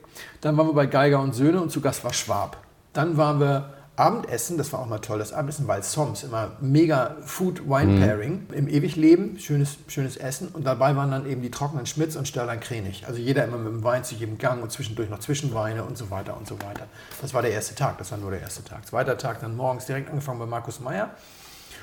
Dann 0.41 0.57
waren 0.57 0.67
wir 0.67 0.75
bei 0.75 0.87
Geiger 0.87 1.21
und 1.21 1.35
Söhne 1.35 1.63
und 1.63 1.71
zu 1.71 1.81
Gast 1.81 2.05
war 2.05 2.13
Schwab. 2.13 2.59
Dann 2.93 3.17
waren 3.17 3.41
wir 3.41 3.73
Abendessen, 3.97 4.59
das 4.59 4.73
war 4.73 4.81
auch 4.81 4.87
mal 4.87 4.99
toll, 4.99 5.21
das 5.21 5.33
Abendessen 5.33 5.69
war 5.69 5.81
Soms, 5.81 6.25
immer 6.25 6.53
mega 6.61 7.15
Food-Wine-Pairing 7.25 8.49
im 8.53 8.69
Ewigleben, 8.69 9.39
schönes, 9.39 9.77
schönes 9.87 10.17
Essen. 10.17 10.49
Und 10.49 10.65
dabei 10.67 10.97
waren 10.97 11.13
dann 11.13 11.27
eben 11.31 11.43
die 11.43 11.51
trockenen 11.51 11.87
Schmitz 11.87 12.17
und 12.17 12.27
Störlein 12.27 12.59
Krenig. 12.59 13.05
Also 13.07 13.21
jeder 13.21 13.45
immer 13.45 13.57
mit 13.59 13.73
dem 13.73 13.85
Wein 13.85 14.03
zu 14.03 14.17
jedem 14.17 14.37
Gang 14.39 14.63
und 14.63 14.73
zwischendurch 14.73 15.11
noch 15.11 15.21
Zwischenweine 15.21 15.85
und 15.85 15.97
so 15.97 16.11
weiter 16.11 16.37
und 16.37 16.49
so 16.49 16.61
weiter. 16.63 16.87
Das 17.21 17.35
war 17.35 17.43
der 17.43 17.53
erste 17.53 17.77
Tag, 17.77 17.99
das 17.99 18.11
war 18.11 18.19
nur 18.19 18.33
der 18.33 18.41
erste 18.41 18.65
Tag. 18.65 18.85
Zweiter 18.87 19.17
Tag 19.17 19.41
dann 19.41 19.55
morgens 19.57 19.87
direkt 19.87 20.09
angefangen 20.11 20.41
bei 20.41 20.47
Markus 20.47 20.81
Meyer. 20.81 21.11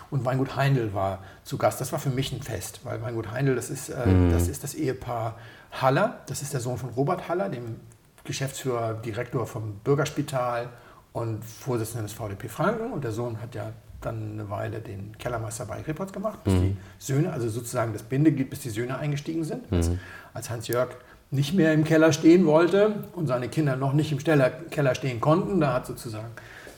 Und 0.10 0.26
Weingut 0.26 0.58
Heindl 0.58 0.94
war 0.94 1.20
zu 1.46 1.58
Gast. 1.58 1.80
Das 1.80 1.94
war 1.94 2.00
für 2.00 2.10
mich 2.10 2.34
ein 2.34 2.42
Fest, 2.42 2.82
weil 2.84 3.02
Weingut 3.02 3.32
Heindl, 3.32 3.56
das 3.56 3.70
ist, 3.70 3.88
äh, 3.88 4.06
Mhm. 4.06 4.34
das, 4.34 4.50
ist 4.50 4.62
das 4.66 4.74
Ehepaar 4.74 5.36
Haller. 5.72 6.20
Das 6.26 6.42
ist 6.42 6.52
der 6.52 6.60
Sohn 6.60 6.78
von 6.78 6.90
Robert 6.90 7.30
Haller, 7.30 7.48
dem 7.48 7.80
Geschäftsführer, 8.26 8.96
Direktor 8.96 9.48
vom 9.48 9.76
Bürgerspital 9.86 10.68
und 11.14 11.44
Vorsitzender 11.44 12.04
des 12.04 12.14
VDP 12.14 12.48
Franken. 12.48 12.92
Und 12.92 13.04
der 13.04 13.12
Sohn 13.12 13.42
hat 13.42 13.56
ja 13.56 13.72
dann 14.02 14.34
eine 14.34 14.50
Weile 14.50 14.80
den 14.80 15.18
Kellermeister 15.18 15.66
bei 15.66 15.82
Reports 15.82 16.12
gemacht, 16.12 16.44
bis 16.44 16.54
die 16.54 16.78
Söhne, 16.98 17.32
also 17.32 17.50
sozusagen 17.50 17.94
das 17.94 18.04
Bindeglied, 18.04 18.50
bis 18.50 18.62
die 18.62 18.70
Söhne 18.70 18.98
eingestiegen 18.98 19.44
sind. 19.44 19.72
Als, 19.72 19.92
als 20.34 20.50
Hans-Jörg 20.50 20.90
nicht 21.30 21.54
mehr 21.54 21.72
im 21.74 21.84
Keller 21.84 22.12
stehen 22.12 22.46
wollte 22.46 23.04
und 23.14 23.28
seine 23.28 23.48
Kinder 23.48 23.76
noch 23.76 23.94
nicht 23.94 24.12
im 24.12 24.20
Steller, 24.20 24.50
Keller 24.50 24.96
stehen 24.96 25.22
konnten, 25.22 25.62
da 25.62 25.74
hat 25.74 25.86
sozusagen 25.86 26.32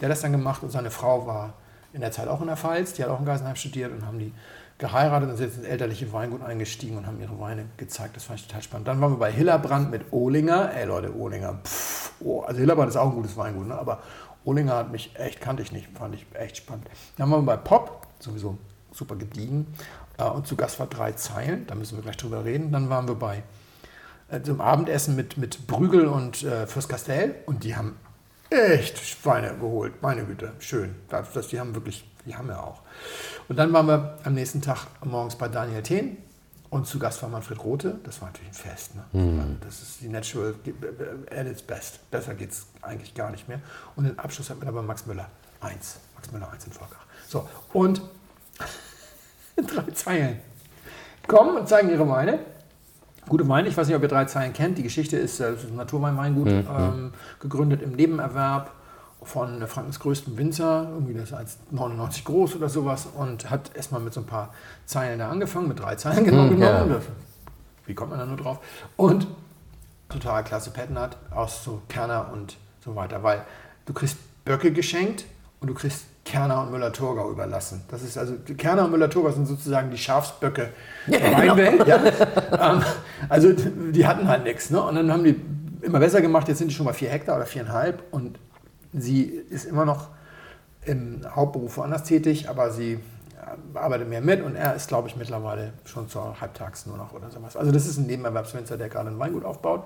der 0.03 0.09
das 0.09 0.19
dann 0.19 0.34
gemacht 0.34 0.63
und 0.63 0.69
seine 0.69 0.91
Frau 0.91 1.25
war 1.25 1.53
in 1.93 2.01
der 2.01 2.11
Zeit 2.11 2.27
auch 2.27 2.41
in 2.41 2.47
der 2.47 2.57
Pfalz, 2.57 2.91
die 2.91 3.03
hat 3.03 3.09
auch 3.09 3.19
in 3.19 3.25
Geisenheim 3.25 3.55
studiert 3.55 3.93
und 3.93 4.05
haben 4.05 4.19
die 4.19 4.34
geheiratet 4.77 5.29
und 5.29 5.38
sind 5.38 5.47
jetzt 5.47 5.57
ins 5.59 5.65
elterliche 5.65 6.11
Weingut 6.11 6.43
eingestiegen 6.43 6.97
und 6.97 7.07
haben 7.07 7.21
ihre 7.21 7.39
Weine 7.39 7.65
gezeigt. 7.77 8.17
Das 8.17 8.25
fand 8.25 8.39
ich 8.41 8.47
total 8.47 8.63
spannend. 8.63 8.88
Dann 8.89 8.99
waren 8.99 9.13
wir 9.13 9.17
bei 9.17 9.31
Hillerbrand 9.31 9.91
mit 9.91 10.11
Ohlinger. 10.11 10.71
Ey 10.75 10.86
Leute, 10.86 11.15
Ohlinger, 11.15 11.59
pff, 11.63 12.11
oh, 12.19 12.41
also 12.41 12.59
Hillerbrand 12.59 12.89
ist 12.89 12.97
auch 12.97 13.09
ein 13.09 13.15
gutes 13.15 13.38
Weingut, 13.38 13.67
ne? 13.67 13.75
aber 13.75 14.01
Ohlinger 14.45 14.75
hat 14.75 14.91
mich 14.91 15.11
echt, 15.15 15.41
kannte 15.41 15.63
ich 15.63 15.71
nicht, 15.71 15.87
fand 15.97 16.15
ich 16.15 16.25
echt 16.33 16.57
spannend. 16.57 16.87
Dann 17.17 17.31
waren 17.31 17.45
wir 17.45 17.55
bei 17.55 17.57
Pop, 17.57 18.07
sowieso 18.19 18.57
super 18.91 19.15
gediegen. 19.15 19.67
Äh, 20.17 20.25
und 20.25 20.47
zu 20.47 20.55
Gast 20.55 20.79
war 20.79 20.87
drei 20.87 21.13
Zeilen, 21.13 21.65
da 21.67 21.75
müssen 21.75 21.97
wir 21.97 22.03
gleich 22.03 22.17
drüber 22.17 22.45
reden. 22.45 22.71
Dann 22.71 22.89
waren 22.89 23.07
wir 23.07 23.15
bei 23.15 23.43
äh, 24.29 24.41
zum 24.41 24.61
Abendessen 24.61 25.15
mit, 25.15 25.37
mit 25.37 25.67
Brügel 25.67 26.07
und 26.07 26.43
äh, 26.43 26.67
Fürst 26.67 26.89
Castell 26.89 27.35
und 27.45 27.63
die 27.63 27.75
haben 27.75 27.97
echt 28.49 28.99
Schweine 28.99 29.55
geholt, 29.55 30.01
meine 30.01 30.25
Güte, 30.25 30.53
schön. 30.59 30.95
Das, 31.09 31.31
das, 31.33 31.47
die 31.47 31.59
haben 31.59 31.73
wirklich, 31.73 32.05
die 32.25 32.35
haben 32.35 32.49
ja 32.49 32.59
auch. 32.59 32.81
Und 33.49 33.57
dann 33.57 33.73
waren 33.73 33.87
wir 33.87 34.17
am 34.23 34.33
nächsten 34.33 34.61
Tag 34.61 34.87
morgens 35.03 35.35
bei 35.35 35.47
Daniel 35.47 35.81
Thien 35.81 36.17
und 36.74 36.88
zu 36.88 36.97
Gast 36.97 37.21
war 37.21 37.30
Manfred 37.30 37.63
Rote. 37.63 37.99
Das 38.03 38.19
war 38.19 38.30
natürlich 38.30 38.49
ein 38.49 38.55
Fest. 38.55 38.95
Ne? 38.95 39.03
Also 39.13 39.55
Das 39.61 39.82
ist 39.84 40.01
die 40.01 40.09
Natural 40.09 40.55
at 41.30 41.45
its 41.45 41.61
best. 41.61 42.09
Besser 42.09 42.34
geht 42.34 42.51
es 42.51 42.65
eigentlich 42.82 43.13
gar 43.13 43.30
nicht 43.30 43.47
mehr. 43.47 43.59
Und 43.95 44.05
den 44.05 44.17
Abschluss 44.17 44.49
hat 44.49 44.59
mir 44.59 44.67
aber 44.67 44.82
Max 44.82 45.05
Müller 45.05 45.30
1. 45.61 45.99
Max 46.15 46.32
Müller 46.32 46.51
1 46.51 46.65
in 46.65 46.71
Volkach. 46.71 47.05
So, 47.28 47.47
und 47.74 48.01
drei 49.55 49.91
Zeilen 49.91 50.39
kommen 51.28 51.57
und 51.57 51.69
zeigen 51.69 51.91
ihre 51.91 52.09
Weine. 52.09 52.39
Gute 53.30 53.47
Weine, 53.47 53.69
ich 53.69 53.78
weiß 53.78 53.88
nicht, 53.88 53.95
ob 53.95 54.01
ihr 54.01 54.09
drei 54.09 54.26
Zeilen 54.26 54.51
kennt. 54.51 54.80
Die 54.80 54.84
Geschichte 54.84 55.15
ist, 55.15 55.39
äh, 55.39 55.49
es 55.49 55.63
ist 55.63 55.69
ein 55.69 55.76
Naturweinweingut, 55.76 56.47
ähm, 56.49 57.13
gegründet 57.39 57.84
im 57.84 57.91
Nebenerwerb 57.91 58.71
von 59.26 59.65
Frankens 59.67 59.99
größtem 59.99 60.38
Winzer, 60.38 60.88
irgendwie 60.93 61.13
das 61.13 61.32
ist 61.32 61.36
1,99 61.74 62.24
groß 62.26 62.55
oder 62.55 62.69
sowas 62.69 63.07
und 63.15 63.49
hat 63.49 63.71
erstmal 63.76 64.01
mit 64.01 64.13
so 64.13 64.21
ein 64.21 64.26
paar 64.26 64.53
Zeilen 64.86 65.19
da 65.19 65.30
angefangen, 65.30 65.67
mit 65.67 65.80
drei 65.80 65.95
Zeilen 65.95 66.24
genau 66.26 66.43
Hm, 66.43 66.49
genommen. 66.59 66.61
ja. 66.89 66.95
Das- 66.95 67.03
Wie 67.86 67.93
kommt 67.93 68.11
man 68.11 68.19
da 68.19 68.26
nur 68.26 68.38
drauf? 68.38 68.59
Und 68.97 69.28
total 70.09 70.43
klasse 70.43 70.71
Patten 70.71 70.97
hat 70.99 71.17
aus 71.32 71.63
so 71.63 71.82
Kerner 71.89 72.30
und 72.32 72.57
so 72.84 72.95
weiter, 72.95 73.24
weil 73.24 73.43
du 73.86 73.93
kriegst 73.93 74.17
Böcke 74.45 74.71
geschenkt 74.71 75.26
und 75.59 75.67
du 75.69 75.74
kriegst 75.74 76.05
Kerner 76.26 76.61
und 76.61 76.71
Müller-Thurgau 76.71 77.30
überlassen. 77.32 77.84
Das 77.89 78.01
ist 78.01 78.17
also, 78.17 78.36
Kerner 78.57 78.86
und 78.86 78.91
Müller-Thurgau 78.91 79.32
sind 79.32 79.45
sozusagen 79.45 79.91
die 79.91 79.97
Schafsböcke 79.97 80.69
der 81.07 81.21
Weinwelt. 81.38 81.86
Ja. 81.88 81.97
Ähm, 82.76 82.82
also 83.28 83.51
die 83.51 84.05
hatten 84.07 84.28
halt 84.28 84.43
nichts. 84.45 84.69
Ne? 84.69 84.82
Und 84.82 84.95
dann 84.95 85.11
haben 85.11 85.24
die 85.26 85.36
immer 85.82 85.99
besser 85.99 86.21
gemacht, 86.21 86.47
jetzt 86.47 86.59
sind 86.59 86.69
die 86.69 86.74
schon 86.76 86.86
bei 86.86 86.93
vier 86.93 87.09
Hektar 87.09 87.36
oder 87.36 87.45
viereinhalb 87.45 88.01
und 88.11 88.39
sie 88.93 89.23
ist 89.23 89.65
immer 89.65 89.85
noch 89.85 90.09
im 90.85 91.21
Hauptberuf 91.35 91.77
woanders 91.77 92.03
tätig, 92.03 92.49
aber 92.49 92.71
sie 92.71 92.93
äh, 92.93 93.77
arbeitet 93.77 94.09
mehr 94.09 94.21
mit 94.21 94.41
und 94.41 94.55
er 94.55 94.75
ist, 94.75 94.87
glaube 94.87 95.07
ich, 95.07 95.15
mittlerweile 95.15 95.73
schon 95.85 96.09
zur 96.09 96.39
Halbtags 96.39 96.85
nur 96.85 96.97
noch 96.97 97.13
oder 97.13 97.29
sowas. 97.31 97.55
Also 97.55 97.71
das 97.71 97.87
ist 97.87 97.97
ein 97.97 98.05
Nebenerwerbswinzer, 98.05 98.77
der 98.77 98.89
gerade 98.89 99.09
ein 99.09 99.19
Weingut 99.19 99.45
aufbaut. 99.45 99.83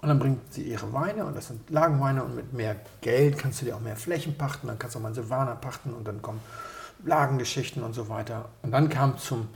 Und 0.00 0.08
dann 0.08 0.18
bringt 0.20 0.52
sie 0.52 0.62
ihre 0.62 0.92
Weine 0.92 1.24
und 1.24 1.36
das 1.36 1.48
sind 1.48 1.68
Lagenweine 1.70 2.22
und 2.22 2.36
mit 2.36 2.52
mehr 2.52 2.76
Geld 3.00 3.36
kannst 3.36 3.60
du 3.60 3.64
dir 3.64 3.74
auch 3.74 3.80
mehr 3.80 3.96
Flächen 3.96 4.38
pachten, 4.38 4.68
dann 4.68 4.78
kannst 4.78 4.94
du 4.94 4.98
auch 4.98 5.02
mal 5.02 5.08
einen 5.08 5.16
Silvaner 5.16 5.56
pachten 5.56 5.92
und 5.92 6.06
dann 6.06 6.22
kommen 6.22 6.40
Lagengeschichten 7.04 7.82
und 7.82 7.94
so 7.94 8.08
weiter. 8.08 8.48
Und 8.62 8.70
dann 8.70 8.88
kam 8.88 9.18
zum 9.18 9.48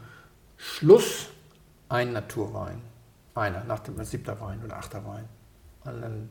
Schluss 0.56 1.28
ein 1.88 2.12
Naturwein. 2.12 2.80
Einer, 3.34 3.64
nach 3.64 3.78
dem 3.80 4.02
siebter 4.04 4.40
Wein 4.40 4.60
oder 4.64 4.76
achter 4.76 5.04
Wein. 5.06 5.24
Und 5.84 6.02
dann 6.02 6.28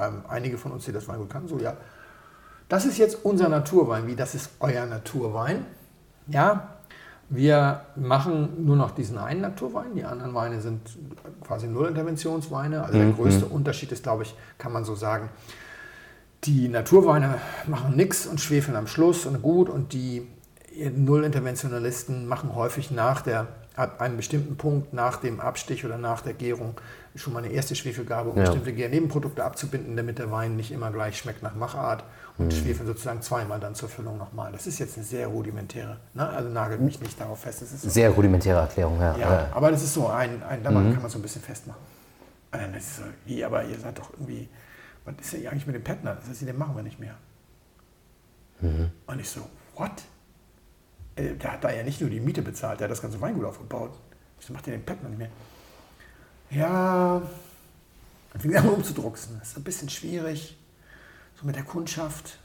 ähm, 0.00 0.22
einige 0.28 0.58
von 0.58 0.72
uns, 0.72 0.84
die 0.84 0.92
das 0.92 1.08
Weingut 1.08 1.30
kannten, 1.30 1.48
so 1.48 1.58
ja, 1.58 1.76
das 2.68 2.84
ist 2.84 2.98
jetzt 2.98 3.24
unser 3.24 3.48
Naturwein. 3.48 4.06
Wie, 4.06 4.14
das 4.14 4.34
ist 4.34 4.50
euer 4.60 4.84
Naturwein? 4.84 5.64
Ja, 6.26 6.74
wir 7.30 7.82
machen 7.96 8.64
nur 8.64 8.76
noch 8.76 8.90
diesen 8.90 9.18
einen 9.18 9.40
Naturwein. 9.40 9.94
Die 9.94 10.04
anderen 10.04 10.34
Weine 10.34 10.60
sind 10.60 10.80
quasi 11.46 11.66
Nullinterventionsweine. 11.66 12.82
Also 12.82 12.98
der 12.98 13.10
größte 13.10 13.46
Unterschied 13.46 13.92
ist, 13.92 14.02
glaube 14.02 14.22
ich, 14.22 14.34
kann 14.58 14.72
man 14.72 14.84
so 14.84 14.94
sagen, 14.94 15.28
die 16.44 16.68
Naturweine 16.68 17.34
machen 17.66 17.96
nichts 17.96 18.26
und 18.26 18.40
schwefeln 18.40 18.76
am 18.76 18.86
Schluss 18.86 19.26
und 19.26 19.42
gut 19.42 19.68
und 19.68 19.92
die 19.92 20.26
Nullinterventionalisten 20.74 22.26
machen 22.28 22.54
häufig 22.54 22.90
nach 22.90 23.22
der, 23.22 23.48
ab 23.74 24.00
einem 24.00 24.16
bestimmten 24.16 24.56
Punkt, 24.56 24.92
nach 24.92 25.16
dem 25.16 25.40
Abstich 25.40 25.84
oder 25.84 25.98
nach 25.98 26.20
der 26.20 26.34
Gärung 26.34 26.74
schon 27.18 27.32
mal 27.32 27.42
eine 27.44 27.52
erste 27.52 27.74
Schwefelgabe, 27.74 28.30
um 28.30 28.36
Ja. 28.36 28.44
bestimmte 28.44 28.72
Gärnebenprodukte 28.72 29.44
abzubinden, 29.44 29.96
damit 29.96 30.18
der 30.18 30.30
Wein 30.30 30.56
nicht 30.56 30.70
immer 30.70 30.90
gleich 30.90 31.18
schmeckt 31.18 31.42
nach 31.42 31.54
Machart 31.54 32.04
und 32.38 32.52
schwefeln 32.54 32.86
sozusagen 32.86 33.20
zweimal 33.22 33.58
dann 33.60 33.74
zur 33.74 33.88
Füllung 33.88 34.16
nochmal. 34.18 34.52
Das 34.52 34.66
ist 34.66 34.78
jetzt 34.78 34.96
eine 34.96 35.04
sehr 35.04 35.26
rudimentäre, 35.26 35.98
ne? 36.14 36.28
also 36.28 36.48
nagelt 36.48 36.80
mich 36.80 37.00
nicht 37.00 37.20
darauf 37.20 37.40
fest. 37.40 37.62
Das 37.62 37.72
ist 37.72 37.82
so 37.82 37.88
Sehr 37.90 38.10
rudimentäre 38.10 38.60
Erklärung, 38.60 39.00
ja. 39.00 39.16
ja, 39.16 39.48
aber 39.52 39.70
das 39.70 39.82
ist 39.82 39.94
so 39.94 40.06
ein, 40.08 40.42
ein 40.44 40.62
daran 40.62 40.92
kann 40.92 41.02
man 41.02 41.10
so 41.10 41.18
ein 41.18 41.22
bisschen 41.22 41.42
festmachen. 41.42 41.80
Und 42.52 42.62
dann 42.62 42.74
ist 42.74 42.86
es 42.86 42.96
so, 42.98 43.02
wie, 43.26 43.44
aber 43.44 43.64
ihr 43.64 43.78
seid 43.78 43.98
doch 43.98 44.10
irgendwie, 44.12 44.48
was 45.04 45.14
ist 45.20 45.32
denn 45.34 45.48
eigentlich 45.48 45.66
mit 45.66 45.74
dem 45.76 45.84
Petner? 45.84 46.14
Das 46.14 46.28
heißt, 46.28 46.42
den 46.42 46.56
machen 46.56 46.76
wir 46.76 46.82
nicht 46.82 46.98
mehr. 47.00 47.14
Und 48.60 49.20
ich 49.20 49.28
so, 49.28 49.40
what? 49.76 49.90
Äh, 51.16 51.34
Der 51.34 51.52
hat 51.52 51.64
da 51.64 51.70
ja 51.70 51.82
nicht 51.82 52.00
nur 52.00 52.10
die 52.10 52.20
Miete 52.20 52.42
bezahlt, 52.42 52.80
der 52.80 52.86
hat 52.86 52.92
das 52.92 53.02
ganze 53.02 53.20
Weingut 53.20 53.44
aufgebaut. 53.44 53.92
Wieso 54.40 54.52
macht 54.52 54.66
ihr 54.66 54.72
den 54.72 54.84
Petner 54.84 55.08
nicht 55.08 55.18
mehr? 55.18 55.28
Ja, 56.50 57.22
dann 58.32 58.40
fing 58.40 58.52
er 58.52 58.62
an 58.62 58.68
umzudrucksen. 58.68 59.38
Das 59.38 59.48
ist 59.48 59.56
ein 59.56 59.64
bisschen 59.64 59.88
schwierig, 59.88 60.56
so 61.38 61.46
mit 61.46 61.56
der 61.56 61.64
Kundschaft. 61.64 62.38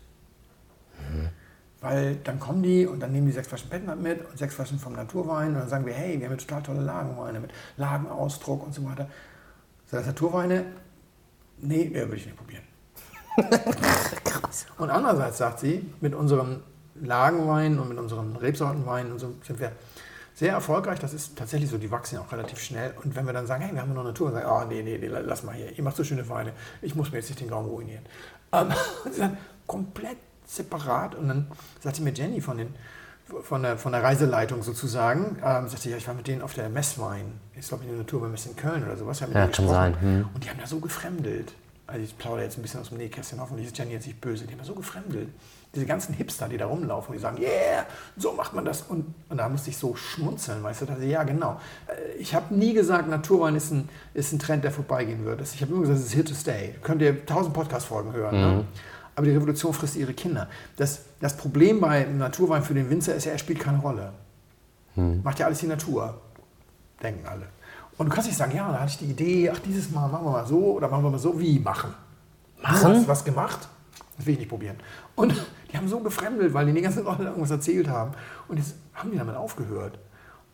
Weil 1.81 2.15
dann 2.23 2.39
kommen 2.39 2.63
die 2.63 2.85
und 2.85 2.99
dann 3.01 3.11
nehmen 3.11 3.27
die 3.27 3.33
sechs 3.33 3.47
Flaschen 3.47 3.69
Petnat 3.69 3.99
mit 3.99 4.25
und 4.25 4.37
sechs 4.37 4.55
Flaschen 4.55 4.79
vom 4.79 4.93
Naturwein 4.93 5.49
und 5.49 5.55
dann 5.55 5.69
sagen 5.69 5.85
wir, 5.85 5.93
hey, 5.93 6.19
wir 6.19 6.29
haben 6.29 6.37
total 6.37 6.63
tolle 6.63 6.81
Lagenweine 6.81 7.39
mit 7.39 7.51
Lagenausdruck 7.77 8.65
und 8.65 8.73
so 8.73 8.85
weiter. 8.85 9.09
So, 9.91 9.97
das 9.97 10.05
Naturweine, 10.05 10.65
nee, 11.57 11.91
ja, 11.93 12.01
würde 12.01 12.15
ich 12.15 12.25
nicht 12.25 12.37
probieren. 12.37 12.63
Und 14.77 14.91
andererseits 14.91 15.39
sagt 15.39 15.59
sie, 15.59 15.91
mit 15.99 16.13
unseren 16.13 16.61
Lagenweinen 17.01 17.79
und 17.79 17.89
mit 17.89 17.97
unseren 17.97 18.35
Rebsortenweinen 18.35 19.11
und 19.11 19.19
so 19.19 19.33
sind 19.43 19.59
wir 19.59 19.71
sehr 20.35 20.53
erfolgreich. 20.53 20.99
Das 20.99 21.13
ist 21.13 21.37
tatsächlich 21.37 21.69
so, 21.69 21.77
die 21.77 21.91
wachsen 21.91 22.15
ja 22.15 22.21
auch 22.21 22.31
relativ 22.31 22.59
schnell. 22.59 22.93
Und 23.03 23.15
wenn 23.15 23.25
wir 23.25 23.33
dann 23.33 23.47
sagen, 23.47 23.63
hey, 23.63 23.73
wir 23.73 23.81
haben 23.81 23.93
noch 23.93 24.03
Natur, 24.03 24.27
und 24.27 24.33
sagen, 24.33 24.47
oh, 24.49 24.65
nee, 24.67 24.81
nee, 24.81 24.97
nee, 24.97 25.07
lass 25.07 25.43
mal 25.43 25.53
hier, 25.53 25.77
ihr 25.77 25.83
macht 25.83 25.95
so 25.95 26.03
schöne 26.03 26.27
Weine, 26.29 26.53
ich 26.81 26.95
muss 26.95 27.11
mir 27.11 27.17
jetzt 27.17 27.29
nicht 27.29 27.41
den 27.41 27.49
Gaumen 27.49 27.69
ruinieren. 27.69 28.03
Ähm, 28.51 28.73
und 29.05 29.13
sie 29.13 29.19
sagen, 29.19 29.37
komplett 29.67 30.17
separat. 30.45 31.15
Und 31.15 31.27
dann 31.27 31.47
sagte 31.79 32.01
mir 32.01 32.11
Jenny 32.11 32.41
von, 32.41 32.57
den, 32.57 32.73
von, 33.43 33.61
der, 33.63 33.77
von 33.77 33.91
der 33.91 34.03
Reiseleitung 34.03 34.63
sozusagen, 34.63 35.37
ähm, 35.43 35.67
sagte, 35.67 35.89
ja, 35.89 35.97
ich 35.97 36.07
war 36.07 36.15
mit 36.15 36.27
denen 36.27 36.41
auf 36.41 36.53
der 36.53 36.69
Messwein, 36.69 37.39
ich 37.55 37.67
glaube 37.67 37.83
in 37.83 37.89
der 37.89 37.99
Naturbeimesse 37.99 38.49
in 38.49 38.55
Köln 38.55 38.83
oder 38.83 38.97
sowas. 38.97 39.19
Ja, 39.19 39.27
kann 39.27 39.47
gesprochen. 39.47 39.69
sein, 39.69 40.01
hm. 40.01 40.29
Und 40.33 40.43
die 40.43 40.49
haben 40.49 40.59
da 40.59 40.67
so 40.67 40.79
gefremdelt. 40.79 41.53
Also 41.85 42.03
ich 42.03 42.17
plaudere 42.17 42.45
jetzt 42.45 42.57
ein 42.57 42.61
bisschen 42.61 42.79
aus 42.79 42.89
dem 42.89 42.97
Nähkästchen, 42.97 43.39
hoffentlich 43.39 43.67
ist 43.67 43.77
Jenny 43.77 43.91
jetzt 43.91 44.07
nicht 44.07 44.19
böse. 44.19 44.45
Die 44.45 44.53
haben 44.53 44.59
da 44.59 44.65
so 44.65 44.73
gefremdelt. 44.73 45.29
Diese 45.75 45.85
ganzen 45.87 46.13
Hipster, 46.13 46.47
die 46.47 46.57
da 46.57 46.67
rumlaufen, 46.67 47.13
die 47.13 47.19
sagen, 47.19 47.37
yeah, 47.41 47.85
so 48.15 48.33
macht 48.33 48.53
man 48.53 48.63
das. 48.63 48.83
Und, 48.83 49.13
und 49.29 49.37
da 49.37 49.49
musste 49.49 49.71
ich 49.71 49.77
so 49.77 49.95
schmunzeln, 49.95 50.61
weißt 50.61 50.81
du, 50.81 50.85
da 50.85 50.91
dachte 50.93 51.05
ich, 51.05 51.11
ja 51.11 51.23
genau. 51.23 51.59
Äh, 51.87 52.17
Ich 52.19 52.35
habe 52.35 52.53
nie 52.53 52.73
gesagt, 52.73 53.09
Naturwein 53.09 53.55
ist 53.55 53.71
ein, 53.71 53.89
ist 54.13 54.31
ein 54.33 54.39
Trend, 54.39 54.63
der 54.63 54.71
vorbeigehen 54.71 55.25
wird. 55.25 55.41
Ich 55.41 55.61
habe 55.61 55.71
immer 55.71 55.81
gesagt, 55.81 55.99
es 55.99 56.05
ist 56.05 56.15
here 56.15 56.25
to 56.25 56.35
stay. 56.35 56.75
Könnt 56.83 57.01
ihr 57.01 57.25
tausend 57.25 57.53
Podcast-Folgen 57.55 58.13
hören. 58.13 58.35
Ne? 58.57 58.65
Aber 59.15 59.25
die 59.25 59.31
Revolution 59.31 59.73
frisst 59.73 59.95
ihre 59.95 60.13
Kinder. 60.13 60.47
Das, 60.77 61.01
das 61.19 61.37
Problem 61.37 61.79
bei 61.81 62.03
Naturwein 62.05 62.61
für 62.63 62.73
den 62.75 62.89
Winzer 62.91 63.15
ist 63.15 63.25
ja, 63.25 63.31
er 63.31 63.37
spielt 63.39 63.59
keine 63.59 63.79
Rolle. 63.79 64.13
Macht 64.95 65.39
ja 65.39 65.47
alles 65.47 65.57
die 65.59 65.67
Natur, 65.67 66.21
denken 67.01 67.25
alle. 67.27 67.47
Und 67.97 68.07
du 68.09 68.11
kannst 68.13 68.27
nicht 68.27 68.37
sagen, 68.37 68.55
ja, 68.55 68.71
da 68.71 68.79
hatte 68.79 68.91
ich 68.91 68.97
die 68.99 69.05
Idee, 69.05 69.49
ach, 69.51 69.59
dieses 69.59 69.89
Mal 69.91 70.07
machen 70.07 70.25
wir 70.25 70.31
mal 70.31 70.45
so 70.45 70.73
oder 70.73 70.87
machen 70.87 71.03
wir 71.03 71.09
mal 71.11 71.19
so. 71.19 71.39
Wie 71.39 71.57
machen? 71.59 71.93
Machen? 72.61 72.91
Du 72.93 72.99
hast 72.99 73.07
was 73.07 73.25
gemacht? 73.25 73.67
Das 74.17 74.25
will 74.25 74.33
ich 74.33 74.39
nicht 74.39 74.49
probieren. 74.49 74.77
Und 75.15 75.33
die 75.71 75.77
haben 75.77 75.87
so 75.87 75.99
gefremdelt, 75.99 76.53
weil 76.53 76.65
die 76.65 76.73
die 76.73 76.81
ganze 76.81 77.01
Leute 77.01 77.23
irgendwas 77.23 77.51
erzählt 77.51 77.87
haben. 77.87 78.11
Und 78.47 78.57
jetzt 78.57 78.75
haben 78.93 79.11
die 79.11 79.17
damit 79.17 79.35
aufgehört. 79.35 79.99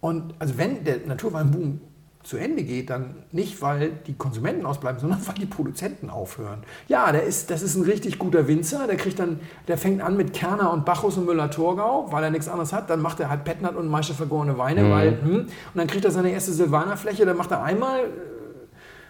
Und 0.01 0.34
also 0.39 0.57
wenn 0.57 0.84
der 0.84 0.99
Naturweinboom 1.05 1.82
zu 2.24 2.38
Ende 2.38 2.64
geht, 2.64 2.89
dann 2.89 3.16
nicht, 3.32 3.62
weil 3.62 3.91
die 4.05 4.14
Konsumenten 4.14 4.66
ausbleiben, 4.66 4.99
sondern 4.99 5.20
weil 5.28 5.36
die 5.36 5.45
Produzenten 5.45 6.10
aufhören. 6.10 6.64
Ja, 6.88 7.12
der 7.12 7.24
ist, 7.24 7.49
das 7.49 7.62
ist 7.62 7.76
ein 7.76 7.84
richtig 7.84 8.20
guter 8.20 8.47
Winzer, 8.47 8.88
der 8.88 8.97
kriegt 8.97 9.20
dann, 9.20 9.39
der 9.68 9.78
fängt 9.78 10.01
an 10.01 10.18
mit 10.18 10.34
Kerner 10.34 10.72
und 10.74 10.86
Bacchus 10.86 11.18
und 11.18 11.26
Müller-Thurgau, 11.26 12.12
weil 12.12 12.24
er 12.24 12.30
nichts 12.30 12.47
anderes 12.47 12.74
hat, 12.74 12.89
dann 12.89 13.01
macht 13.01 13.20
er 13.20 13.30
halt 13.30 13.45
Petnat 13.45 13.76
und 13.76 13.88
Meister 13.88 14.14
vergorene 14.14 14.57
Weine, 14.57 14.84
mhm. 14.84 14.91
weil, 14.91 15.22
hm, 15.22 15.36
und 15.39 15.49
dann 15.76 15.88
kriegt 15.88 16.05
er 16.05 16.12
seine 16.12 16.32
erste 16.32 16.51
Silvanerfläche, 16.51 17.26
dann 17.26 17.38
macht 17.38 17.51
er 17.51 17.64
einmal 17.64 18.10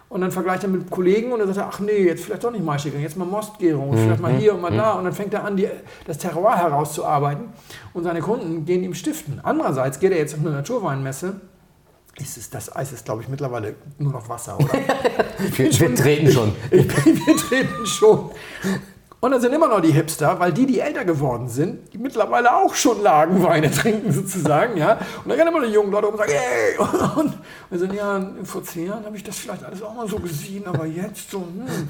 und 0.10 0.22
dann 0.22 0.32
vergleicht 0.32 0.64
er 0.64 0.70
mit 0.70 0.90
Kollegen 0.90 1.32
und 1.32 1.40
dann 1.40 1.48
sagt 1.48 1.60
er, 1.60 1.68
ach 1.68 1.80
nee, 1.80 2.04
jetzt 2.04 2.26
vielleicht 2.26 2.44
doch 2.44 2.52
nicht 2.52 2.66
Maischegring, 2.66 3.02
jetzt 3.02 3.16
mal 3.16 3.26
Mostgärung, 3.26 3.92
mhm. 3.92 3.98
vielleicht 3.98 4.22
mal 4.22 4.34
hier 4.34 4.56
und 4.56 4.62
mal 4.62 4.72
mhm. 4.72 4.78
da. 4.78 4.94
Und 4.94 5.04
dann 5.06 5.14
fängt 5.14 5.34
er 5.34 5.44
an, 5.44 5.56
die, 5.56 5.68
das 6.06 6.18
Terroir 6.18 6.58
herauszuarbeiten 6.58 7.46
und 7.94 8.04
seine 8.04 8.20
Kunden 8.20 8.66
gehen 8.66 8.84
ihm 8.84 8.96
stiften. 8.96 9.40
Andererseits 9.44 10.00
geht 10.00 10.12
er 10.12 10.18
jetzt 10.18 10.34
auf 10.34 10.42
eine 10.42 10.52
Naturweinmesse 10.52 11.42
ist 12.22 12.38
es, 12.38 12.50
das 12.50 12.76
Eis 12.76 12.92
ist, 12.92 13.06
glaube 13.06 13.22
ich, 13.22 13.30
mittlerweile 13.30 13.76
nur 13.98 14.12
noch 14.12 14.28
Wasser, 14.28 14.58
oder? 14.60 14.74
wir, 15.56 15.72
schon, 15.72 15.90
wir 15.90 15.96
treten 15.96 16.32
schon. 16.32 16.52
Ich, 16.70 16.86
ich, 17.06 17.28
wir 17.28 17.38
treten 17.38 17.86
schon. 17.86 18.32
Und 19.22 19.32
dann 19.32 19.42
sind 19.42 19.54
immer 19.54 19.68
noch 19.68 19.82
die 19.82 19.92
Hipster, 19.92 20.40
weil 20.40 20.54
die, 20.54 20.66
die 20.66 20.80
älter 20.80 21.04
geworden 21.04 21.50
sind, 21.50 21.94
die 21.94 21.98
mittlerweile 21.98 22.56
auch 22.56 22.74
schon 22.74 23.02
Lagenweine 23.04 23.70
trinken 23.72 24.14
sozusagen, 24.14 24.78
ja. 24.78 24.94
Und 24.94 25.30
dann 25.30 25.38
rennen 25.38 25.54
immer 25.54 25.66
die 25.66 25.74
jungen 25.74 25.92
Leute 25.92 26.08
um 26.08 26.14
und 26.14 26.20
sagen, 26.20 26.32
hey! 26.34 26.78
Und 27.18 27.38
wir 27.70 27.80
sind 27.80 27.94
ja, 27.94 28.32
vor 28.44 28.64
zehn 28.64 28.88
Jahren 28.88 29.06
habe 29.06 29.18
ich 29.18 29.24
das 29.24 29.38
vielleicht 29.38 29.64
alles 29.64 29.82
auch 29.84 29.94
mal 29.94 30.08
so 30.08 30.20
gesehen, 30.20 30.66
aber 30.66 30.86
jetzt 30.86 31.30
so, 31.32 31.40
hm. 31.40 31.90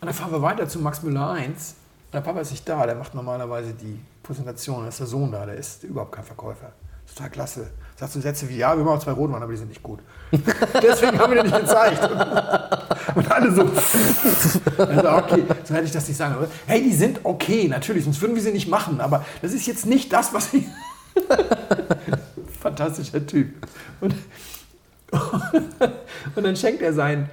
Und 0.00 0.08
dann 0.08 0.14
fahren 0.14 0.32
wir 0.32 0.42
weiter 0.42 0.68
zu 0.68 0.80
Max 0.80 1.02
Müller 1.02 1.30
1. 1.30 1.76
Der 2.12 2.20
Papa 2.20 2.40
ist 2.40 2.50
nicht 2.50 2.68
da, 2.68 2.84
der 2.84 2.96
macht 2.96 3.14
normalerweise 3.14 3.72
die 3.72 3.98
Präsentation, 4.22 4.82
da 4.82 4.88
ist 4.88 5.00
der 5.00 5.06
Sohn 5.06 5.32
da, 5.32 5.46
der 5.46 5.54
ist 5.54 5.84
überhaupt 5.84 6.12
kein 6.12 6.24
Verkäufer. 6.24 6.72
Total 7.06 7.30
klasse. 7.30 7.70
Sagst 7.96 8.16
du 8.16 8.20
Sätze 8.20 8.48
wie, 8.48 8.56
ja, 8.56 8.76
wir 8.76 8.84
machen 8.84 9.00
zwei 9.00 9.12
Rotwein, 9.12 9.42
aber 9.42 9.52
die 9.52 9.58
sind 9.58 9.68
nicht 9.68 9.82
gut. 9.82 10.00
Deswegen 10.82 11.18
haben 11.18 11.32
wir 11.32 11.42
den 11.42 11.50
nicht 11.50 11.60
gezeigt. 11.60 12.02
Und 13.14 13.30
alle 13.30 13.54
so, 13.54 13.62
also 14.82 15.10
okay, 15.10 15.44
so 15.62 15.74
hätte 15.74 15.84
ich 15.84 15.92
das 15.92 16.08
nicht 16.08 16.16
sagen. 16.16 16.34
Aber, 16.34 16.48
hey, 16.66 16.82
die 16.82 16.92
sind 16.92 17.20
okay, 17.22 17.68
natürlich, 17.68 18.04
sonst 18.04 18.20
würden 18.20 18.34
wir 18.34 18.42
sie 18.42 18.50
nicht 18.50 18.68
machen. 18.68 19.00
Aber 19.00 19.24
das 19.42 19.52
ist 19.52 19.66
jetzt 19.66 19.86
nicht 19.86 20.12
das, 20.12 20.34
was 20.34 20.52
ich... 20.54 20.64
Fantastischer 22.60 23.24
Typ. 23.24 23.54
Und, 24.00 24.14
und 26.34 26.44
dann 26.44 26.56
schenkt 26.56 26.82
er 26.82 26.92
seinen 26.92 27.30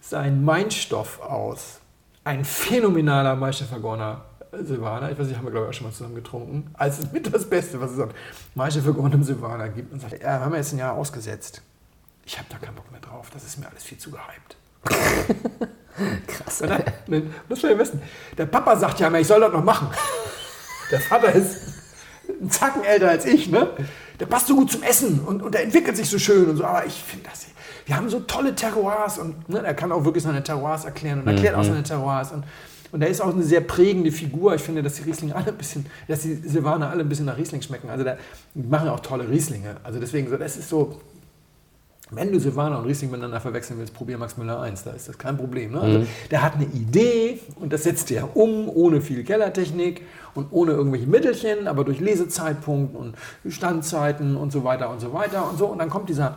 sein 0.00 0.44
Meinstoff 0.44 1.20
aus. 1.20 1.80
Ein 2.22 2.44
phänomenaler 2.44 3.34
Meistervergorner 3.34 4.24
Silvaner, 4.52 5.10
ich 5.10 5.18
weiß 5.18 5.26
nicht, 5.26 5.36
haben 5.36 5.44
wir 5.44 5.50
glaube 5.50 5.66
ich 5.66 5.70
auch 5.70 5.74
schon 5.74 5.86
mal 5.86 5.92
zusammen 5.92 6.14
getrunken, 6.14 6.70
als 6.74 7.12
mit 7.12 7.32
das 7.32 7.48
Beste, 7.48 7.80
was 7.80 7.92
es 7.92 8.00
an 8.00 8.10
Maische 8.54 8.82
für 8.82 8.94
Grund 8.94 9.14
im 9.14 9.22
Silvaner 9.22 9.68
gibt 9.68 9.92
und 9.92 10.00
sagt, 10.00 10.22
ja, 10.22 10.40
haben 10.40 10.52
wir 10.52 10.58
jetzt 10.58 10.72
ein 10.72 10.78
Jahr 10.78 10.94
ausgesetzt. 10.94 11.62
Ich 12.24 12.38
habe 12.38 12.48
da 12.50 12.58
keinen 12.58 12.74
Bock 12.74 12.90
mehr 12.90 13.00
drauf, 13.00 13.30
das 13.32 13.44
ist 13.44 13.58
mir 13.58 13.68
alles 13.68 13.84
viel 13.84 13.98
zu 13.98 14.10
gehypt. 14.10 14.56
Krass. 16.26 16.60
Und 16.60 16.70
dann, 16.70 17.34
das 17.48 17.60
soll 17.60 17.70
ihr 17.70 17.78
wissen. 17.78 18.02
Der 18.36 18.46
Papa 18.46 18.76
sagt 18.76 19.00
ja 19.00 19.06
immer, 19.06 19.20
ich 19.20 19.26
soll 19.26 19.40
das 19.40 19.52
noch 19.52 19.64
machen. 19.64 19.88
Der 20.90 21.00
Vater 21.00 21.32
ist 21.32 21.58
ein 22.28 22.50
Zacken 22.50 22.84
älter 22.84 23.08
als 23.08 23.24
ich, 23.24 23.48
ne? 23.48 23.70
Der 24.20 24.26
passt 24.26 24.46
so 24.46 24.56
gut 24.56 24.70
zum 24.70 24.82
Essen 24.82 25.20
und, 25.20 25.42
und 25.42 25.54
der 25.54 25.62
entwickelt 25.62 25.96
sich 25.96 26.08
so 26.08 26.18
schön 26.18 26.48
und 26.48 26.56
so. 26.56 26.64
Aber 26.64 26.84
ich 26.86 27.02
finde 27.02 27.28
das, 27.28 27.46
wir 27.86 27.96
haben 27.96 28.08
so 28.08 28.20
tolle 28.20 28.54
Terroirs 28.54 29.18
und 29.18 29.48
ne, 29.48 29.62
er 29.62 29.74
kann 29.74 29.92
auch 29.92 30.04
wirklich 30.04 30.24
seine 30.24 30.42
Terroirs 30.42 30.84
erklären 30.84 31.20
und 31.20 31.28
erklärt 31.28 31.54
mhm. 31.54 31.60
auch 31.60 31.64
seine 31.64 31.82
Terroirs. 31.82 32.32
Und 32.32 32.44
und 32.92 33.02
er 33.02 33.08
ist 33.08 33.20
auch 33.20 33.32
eine 33.32 33.42
sehr 33.42 33.60
prägende 33.60 34.12
Figur. 34.12 34.54
Ich 34.54 34.62
finde, 34.62 34.82
dass 34.82 34.94
die 34.94 35.02
Rieslinge 35.02 35.34
alle 35.34 35.48
ein 35.48 35.58
bisschen, 35.58 35.86
dass 36.08 36.20
die 36.22 36.34
Silvaner 36.34 36.90
alle 36.90 37.02
ein 37.02 37.08
bisschen 37.08 37.26
nach 37.26 37.36
Riesling 37.36 37.62
schmecken. 37.62 37.90
Also 37.90 38.04
da 38.04 38.16
machen 38.54 38.88
auch 38.88 39.00
tolle 39.00 39.28
Rieslinge. 39.28 39.76
Also 39.82 39.98
deswegen, 39.98 40.28
so, 40.28 40.36
das 40.36 40.56
ist 40.56 40.68
so, 40.68 41.00
wenn 42.10 42.30
du 42.30 42.38
Silvaner 42.38 42.78
und 42.78 42.86
Riesling 42.86 43.10
miteinander 43.10 43.40
verwechseln 43.40 43.80
willst, 43.80 43.92
probier 43.92 44.16
Max 44.16 44.36
Müller 44.36 44.60
1, 44.60 44.84
da 44.84 44.92
ist 44.92 45.08
das 45.08 45.18
kein 45.18 45.36
Problem. 45.36 45.72
Ne? 45.72 45.80
Also, 45.80 45.98
mhm. 45.98 46.06
Der 46.30 46.42
hat 46.42 46.54
eine 46.54 46.66
Idee 46.66 47.40
und 47.56 47.72
das 47.72 47.82
setzt 47.82 48.10
er 48.12 48.36
um, 48.36 48.68
ohne 48.68 49.00
viel 49.00 49.24
Kellertechnik 49.24 50.02
und 50.34 50.46
ohne 50.52 50.72
irgendwelche 50.72 51.06
Mittelchen, 51.06 51.66
aber 51.66 51.82
durch 51.82 51.98
Lesezeitpunkt 51.98 52.94
und 52.94 53.16
Standzeiten 53.48 54.36
und 54.36 54.52
so 54.52 54.62
weiter 54.62 54.90
und 54.90 55.00
so 55.00 55.12
weiter 55.12 55.50
und 55.50 55.58
so. 55.58 55.66
Und 55.66 55.78
dann 55.78 55.90
kommt 55.90 56.08
dieser 56.08 56.36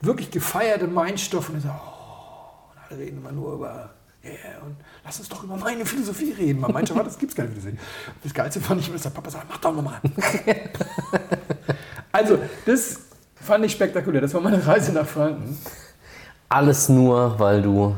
wirklich 0.00 0.30
gefeierte 0.30 0.86
Meinstoff 0.86 1.50
und 1.50 1.56
er 1.56 1.60
sagt, 1.60 1.80
oh, 1.84 2.72
alle 2.88 2.98
reden 2.98 3.18
immer 3.18 3.32
nur 3.32 3.52
über 3.52 3.90
Yeah, 4.22 4.62
und 4.64 4.76
lass 5.02 5.18
uns 5.18 5.30
doch 5.30 5.44
über 5.44 5.56
meine 5.56 5.86
Philosophie 5.86 6.32
reden. 6.32 6.60
Man 6.60 6.72
meinte, 6.72 6.92
das 6.92 7.18
gibt 7.18 7.32
es 7.32 7.36
keine 7.36 7.48
Philosophie. 7.48 7.78
Das 8.22 8.34
Geilste 8.34 8.60
fand 8.60 8.82
ich, 8.82 8.92
dass 8.92 9.02
der 9.02 9.10
Papa 9.10 9.30
sagt, 9.30 9.46
mach 9.48 9.58
doch 9.58 9.74
nochmal. 9.74 9.98
also, 12.12 12.38
das 12.66 12.98
fand 13.36 13.64
ich 13.64 13.72
spektakulär. 13.72 14.20
Das 14.20 14.34
war 14.34 14.42
meine 14.42 14.64
Reise 14.64 14.92
nach 14.92 15.06
Franken. 15.06 15.56
Alles 16.50 16.90
nur, 16.90 17.38
weil 17.38 17.62
du 17.62 17.94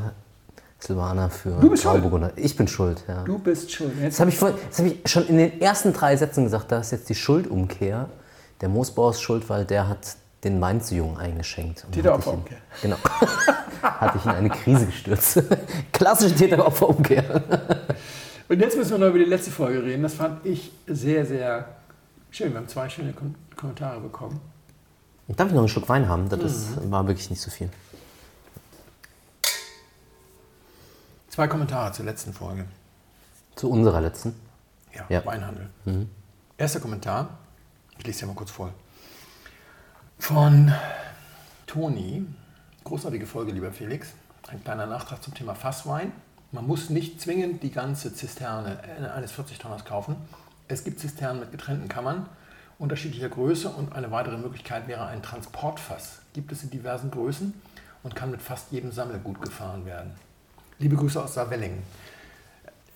Silvaner 0.79 1.29
für 1.29 1.59
du 1.59 1.69
bist 1.69 1.83
schuld. 1.83 2.33
Ich 2.35 2.55
bin 2.55 2.67
schuld, 2.67 3.03
ja. 3.07 3.23
Du 3.23 3.39
bist 3.39 3.71
schuld. 3.71 3.93
Jetzt 4.01 4.15
das 4.15 4.19
habe 4.21 4.29
ich, 4.29 4.41
hab 4.41 4.85
ich 4.85 5.11
schon 5.11 5.27
in 5.27 5.37
den 5.37 5.61
ersten 5.61 5.93
drei 5.93 6.15
Sätzen 6.15 6.43
gesagt, 6.43 6.71
da 6.71 6.79
ist 6.79 6.91
jetzt 6.91 7.09
die 7.09 7.15
Schuldumkehr. 7.15 8.09
Der 8.61 8.69
Moosbauer 8.69 9.11
ist 9.11 9.21
schuld, 9.21 9.49
weil 9.49 9.65
der 9.65 9.89
hat 9.89 10.15
den 10.43 10.59
Mainz-Jungen 10.59 11.17
eingeschenkt. 11.17 11.85
Täteropferumkehr. 11.91 12.57
Genau. 12.81 12.97
hatte 13.81 14.17
ich 14.17 14.25
in 14.25 14.31
eine 14.31 14.49
Krise 14.49 14.85
gestürzt. 14.85 15.43
Klassische 15.91 16.35
Täteropferumkehr. 16.35 17.43
Und 18.49 18.59
jetzt 18.59 18.77
müssen 18.77 18.91
wir 18.91 18.97
noch 18.97 19.07
über 19.07 19.19
die 19.19 19.25
letzte 19.25 19.51
Folge 19.51 19.83
reden. 19.83 20.03
Das 20.03 20.15
fand 20.15 20.45
ich 20.45 20.71
sehr, 20.87 21.25
sehr 21.25 21.67
schön. 22.31 22.51
Wir 22.51 22.59
haben 22.59 22.67
zwei 22.67 22.89
schöne 22.89 23.13
Kom 23.13 23.35
Kommentare 23.55 23.99
bekommen. 23.99 24.41
Darf 25.27 25.47
ich 25.47 25.53
noch 25.53 25.61
einen 25.61 25.69
Schluck 25.69 25.87
Wein 25.87 26.09
haben? 26.09 26.27
Das 26.27 26.41
mhm. 26.41 26.91
war 26.91 27.07
wirklich 27.07 27.29
nicht 27.29 27.41
so 27.41 27.49
viel. 27.49 27.69
Zwei 31.29 31.47
Kommentare 31.47 31.91
zur 31.93 32.05
letzten 32.05 32.33
Folge. 32.33 32.65
Zu 33.55 33.69
unserer 33.69 34.01
letzten? 34.01 34.35
Ja, 34.93 35.05
ja. 35.09 35.25
Weinhandel. 35.25 35.69
Mhm. 35.85 36.09
Erster 36.57 36.79
Kommentar, 36.79 37.37
ich 37.97 38.05
lese 38.05 38.21
ja 38.21 38.27
mal 38.27 38.35
kurz 38.35 38.51
vor. 38.51 38.73
Von 40.23 40.73
Toni. 41.67 42.25
Großartige 42.85 43.25
Folge, 43.25 43.51
lieber 43.51 43.73
Felix. 43.73 44.13
Ein 44.47 44.63
kleiner 44.63 44.85
Nachtrag 44.85 45.21
zum 45.21 45.33
Thema 45.33 45.53
Fasswein. 45.53 46.13
Man 46.53 46.65
muss 46.65 46.89
nicht 46.89 47.19
zwingend 47.19 47.61
die 47.61 47.71
ganze 47.71 48.13
Zisterne 48.13 48.79
eines 49.13 49.33
40-Tonners 49.33 49.83
kaufen. 49.83 50.15
Es 50.69 50.85
gibt 50.85 51.01
Zisternen 51.01 51.41
mit 51.41 51.51
getrennten 51.51 51.89
Kammern 51.89 52.27
unterschiedlicher 52.79 53.27
Größe 53.27 53.67
und 53.67 53.97
eine 53.97 54.11
weitere 54.11 54.37
Möglichkeit 54.37 54.87
wäre 54.87 55.07
ein 55.07 55.21
Transportfass. 55.21 56.19
Gibt 56.31 56.53
es 56.53 56.63
in 56.63 56.69
diversen 56.69 57.11
Größen 57.11 57.53
und 58.03 58.15
kann 58.15 58.31
mit 58.31 58.41
fast 58.41 58.71
jedem 58.71 58.93
Sammelgut 58.93 59.41
gefahren 59.41 59.85
werden. 59.85 60.11
Liebe 60.79 60.95
Grüße 60.95 61.21
aus 61.21 61.33
Saarwellingen. 61.33 61.83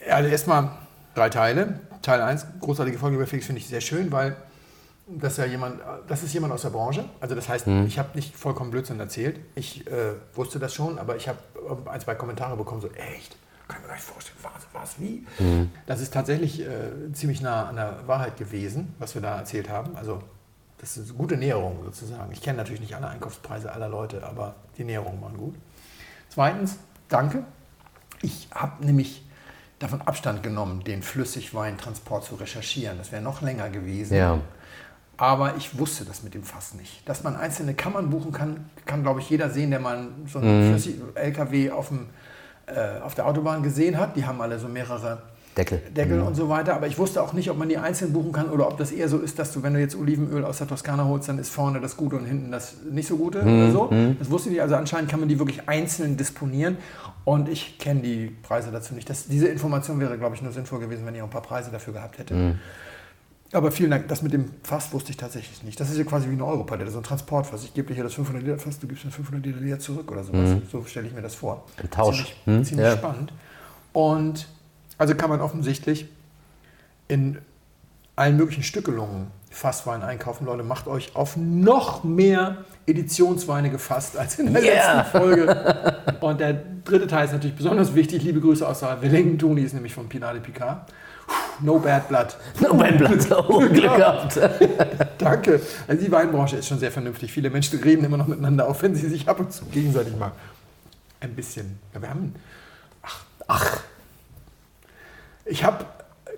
Also 0.10 0.30
erstmal 0.30 0.72
drei 1.14 1.30
Teile. 1.30 1.82
Teil 2.02 2.22
1, 2.22 2.46
großartige 2.62 2.98
Folge, 2.98 3.18
lieber 3.18 3.28
Felix, 3.28 3.48
finde 3.48 3.60
ich 3.60 3.68
sehr 3.68 3.82
schön, 3.82 4.14
weil 4.14 4.38
das 5.08 5.34
ist 5.34 5.38
ja 5.38 5.46
jemand, 5.46 5.80
das 6.08 6.24
ist 6.24 6.34
jemand 6.34 6.54
aus 6.54 6.64
der 6.64 6.70
Branche. 6.70 7.06
Also 7.20 7.34
das 7.34 7.48
heißt, 7.48 7.68
mhm. 7.68 7.86
ich 7.86 7.98
habe 7.98 8.10
nicht 8.14 8.36
vollkommen 8.36 8.72
Blödsinn 8.72 9.00
erzählt. 9.00 9.40
Ich 9.56 9.88
äh, 9.88 10.14
wusste 10.34 10.60
das 10.60 10.74
schon, 10.74 11.00
aber 11.00 11.16
ich 11.16 11.28
habe 11.28 11.40
ähm, 11.70 11.88
ein, 11.88 12.02
zwei 12.02 12.16
Kommentare 12.16 12.58
bekommen, 12.58 12.82
so 12.82 12.90
echt, 12.92 13.38
kann 13.68 13.78
ich 13.78 13.84
mir 13.84 13.88
gar 13.88 13.96
nicht 13.96 14.06
vorstellen, 14.06 14.38
was, 14.42 14.68
was 14.74 15.00
wie? 15.00 15.26
Mhm. 15.40 15.72
Das 15.86 16.02
ist 16.02 16.14
tatsächlich 16.14 16.62
äh, 16.62 17.12
ziemlich 17.14 17.42
nah 17.42 17.68
an 17.68 17.78
der 17.78 18.08
Wahrheit 18.08 18.38
gewesen, 18.38 18.94
was 19.00 19.16
wir 19.16 19.22
da 19.22 19.38
erzählt 19.38 19.70
haben. 19.70 19.96
Also 19.96 20.22
das 20.80 20.98
ist 20.98 21.10
eine 21.10 21.18
gute 21.18 21.38
Näherung 21.38 21.84
sozusagen. 21.86 22.32
Ich 22.32 22.42
kenne 22.42 22.58
natürlich 22.58 22.82
nicht 22.82 22.96
alle 22.96 23.08
Einkaufspreise 23.08 23.72
aller 23.72 23.90
Leute, 23.90 24.26
aber 24.26 24.56
die 24.78 24.84
Näherungen 24.84 25.22
waren 25.22 25.38
gut. 25.38 25.56
Zweitens, 26.30 26.78
danke. 27.08 27.44
Ich 28.22 28.50
habe 28.54 28.86
nämlich 28.86 29.24
davon 29.80 30.02
Abstand 30.02 30.44
genommen, 30.44 30.84
den 30.84 31.02
Flüssigweintransport 31.02 32.26
zu 32.26 32.36
recherchieren. 32.36 32.98
Das 32.98 33.12
wäre 33.12 33.22
noch 33.22 33.42
länger 33.42 33.70
gewesen. 33.70 34.16
Ja. 34.16 34.40
Aber 35.18 35.56
ich 35.58 35.78
wusste 35.78 36.06
das 36.06 36.24
mit 36.24 36.36
dem 36.36 36.44
Fass 36.44 36.76
nicht. 36.76 37.08
Dass 37.10 37.24
man 37.24 37.36
einzelne 37.36 37.74
Kammern 37.74 38.10
buchen 38.12 38.32
kann, 38.32 38.70
kann, 38.86 39.02
glaube 39.02 39.20
ich, 39.20 39.30
jeder 39.30 39.50
sehen, 39.50 39.72
der 39.72 39.80
mal 39.80 40.08
so 40.28 40.40
einen 40.40 40.74
mhm. 40.74 40.82
LKW 41.16 41.72
auf, 41.72 41.88
dem, 41.88 42.08
äh, 42.68 43.00
auf 43.02 43.16
der 43.16 43.26
Autobahn 43.26 43.64
gesehen 43.64 43.98
hat. 43.98 44.16
Die 44.16 44.26
haben 44.26 44.40
alle 44.42 44.60
so 44.60 44.68
mehrere 44.68 45.24
Deckel, 45.58 45.80
Deckel 45.90 46.20
mhm. 46.20 46.28
und 46.28 46.36
so 46.36 46.50
weiter. 46.50 46.76
Aber 46.76 46.86
ich 46.86 47.00
wusste 47.00 47.24
auch 47.24 47.34
nicht, 47.34 47.50
ob 47.50 47.58
man 47.58 47.68
die 47.68 47.80
einzeln 47.80 48.14
buchen 48.14 48.32
kann 48.32 48.52
oder 48.52 48.68
ob 48.68 48.78
das 48.78 48.92
eher 48.92 49.10
so 49.10 49.18
ist, 49.18 49.40
dass 49.40 49.52
du, 49.54 49.64
wenn 49.64 49.74
du 49.74 49.80
jetzt 49.80 49.96
Olivenöl 49.96 50.46
aus 50.46 50.60
der 50.60 50.68
Toskana 50.68 51.06
holst, 51.06 51.30
dann 51.30 51.40
ist 51.40 51.50
vorne 51.50 51.82
das 51.82 51.98
Gute 51.98 52.16
und 52.16 52.26
hinten 52.26 52.52
das 52.52 52.76
nicht 52.90 53.08
so 53.08 53.18
Gute 53.18 53.42
mhm. 53.42 53.64
oder 53.64 53.72
so. 53.72 53.84
Mhm. 53.90 54.18
Das 54.20 54.30
wusste 54.30 54.52
ich. 54.52 54.62
Also 54.62 54.76
anscheinend 54.76 55.10
kann 55.10 55.20
man 55.20 55.30
die 55.30 55.40
wirklich 55.40 55.68
einzeln 55.68 56.16
disponieren. 56.16 56.78
Und 57.26 57.50
ich 57.50 57.80
kenne 57.80 58.02
die 58.02 58.28
Preise 58.44 58.70
dazu 58.72 58.94
nicht. 58.94 59.10
Das, 59.10 59.28
diese 59.28 59.48
Information 59.48 60.00
wäre, 60.00 60.18
glaube 60.20 60.36
ich, 60.36 60.44
nur 60.44 60.52
sinnvoll 60.52 60.80
gewesen, 60.80 61.08
wenn 61.08 61.16
ihr 61.16 61.24
ein 61.24 61.30
paar 61.30 61.42
Preise 61.42 61.72
dafür 61.72 61.94
gehabt 61.94 62.20
hättet. 62.20 62.38
Aber 63.54 63.72
vielen 63.72 63.92
Dank, 63.92 64.08
das 64.10 64.22
mit 64.22 64.34
dem 64.34 64.52
Fass 64.64 64.92
wusste 64.92 65.12
ich 65.12 65.18
tatsächlich 65.18 65.64
nicht. 65.64 65.80
Das 65.80 65.90
ist 65.90 65.98
ja 65.98 66.04
quasi 66.04 66.28
wie 66.28 66.34
eine 66.34 66.46
Europalette, 66.46 66.92
so 66.92 66.98
ein 66.98 67.04
Transportfass. 67.04 67.64
Ich 67.64 67.74
gebe 67.74 67.88
dir 67.88 67.94
hier 67.94 68.04
das 68.04 68.14
500 68.14 68.44
Liter 68.44 68.58
Fass, 68.60 68.78
du 68.80 68.88
gibst 68.88 69.06
mir 69.06 69.12
500 69.12 69.46
Liter 69.46 69.60
Liter 69.60 69.80
zurück 69.80 70.12
oder 70.12 70.24
sowas. 70.24 70.50
Mhm. 70.50 70.64
So 70.70 70.84
stelle 70.86 71.08
ich 71.08 71.14
mir 71.14 71.22
das 71.22 71.36
vor. 71.36 71.64
Ein 71.82 71.90
Tausch. 71.90 72.18
Ziemlich, 72.18 72.42
mhm. 72.46 72.64
ziemlich 72.66 72.88
ja. 72.88 72.98
spannend. 72.98 73.32
Und 73.94 74.48
Also 74.98 75.16
kann 75.16 75.30
man 75.30 75.42
offensichtlich 75.42 76.08
in 77.08 77.38
allen 78.16 78.36
möglichen 78.36 78.64
Stückelungen 78.64 79.28
Fasswein 79.50 80.02
einkaufen. 80.02 80.46
Leute, 80.46 80.64
macht 80.64 80.88
euch 80.88 81.16
auf 81.16 81.38
noch 81.38 82.04
mehr 82.04 82.66
Editionsweine 82.86 83.70
gefasst 83.70 84.18
als 84.18 84.38
in 84.40 84.54
der 84.54 84.64
Yeah. 84.64 84.98
letzten 84.98 85.18
Folge. 85.18 85.96
Und 86.22 86.40
der 86.40 86.62
dritte 86.84 87.08
Teil 87.08 87.26
ist 87.26 87.32
natürlich 87.32 87.56
besonders 87.56 87.96
wichtig. 87.96 88.24
Liebe 88.24 88.42
Grüße 88.42 88.68
aus 88.68 88.82
Wellington, 88.82 89.56
die 89.56 89.64
ist 89.64 89.74
nämlich 89.74 89.94
von 89.94 90.10
Pinade 90.10 90.40
Picard. 90.42 90.92
No 91.62 91.80
bad 91.80 92.08
blood. 92.08 92.36
Nur 92.60 92.74
mein 92.76 92.98
Blatt. 92.98 93.28
Oh, 93.50 93.60
Glück 93.60 93.96
gehabt. 93.96 94.40
Danke. 95.18 95.62
Also 95.88 96.04
die 96.04 96.12
Weinbranche 96.12 96.58
ist 96.58 96.68
schon 96.68 96.80
sehr 96.80 96.92
vernünftig. 96.92 97.32
Viele 97.32 97.50
Menschen 97.50 97.80
reden 97.80 98.06
immer 98.06 98.18
noch 98.18 98.28
miteinander, 98.28 98.68
auch 98.68 98.82
wenn 98.82 98.96
sie 98.96 99.08
sich 99.08 99.28
ab 99.28 99.40
und 99.40 99.52
zu 99.52 99.66
gegenseitig 99.66 100.16
mal 100.16 100.32
ein 101.20 101.34
bisschen. 101.34 101.80
Ja, 101.94 102.02
wir 102.02 102.10
haben. 102.10 102.36
Ach, 103.02 103.24
ach. 103.48 103.80
Ich 105.46 105.64
habe 105.64 105.86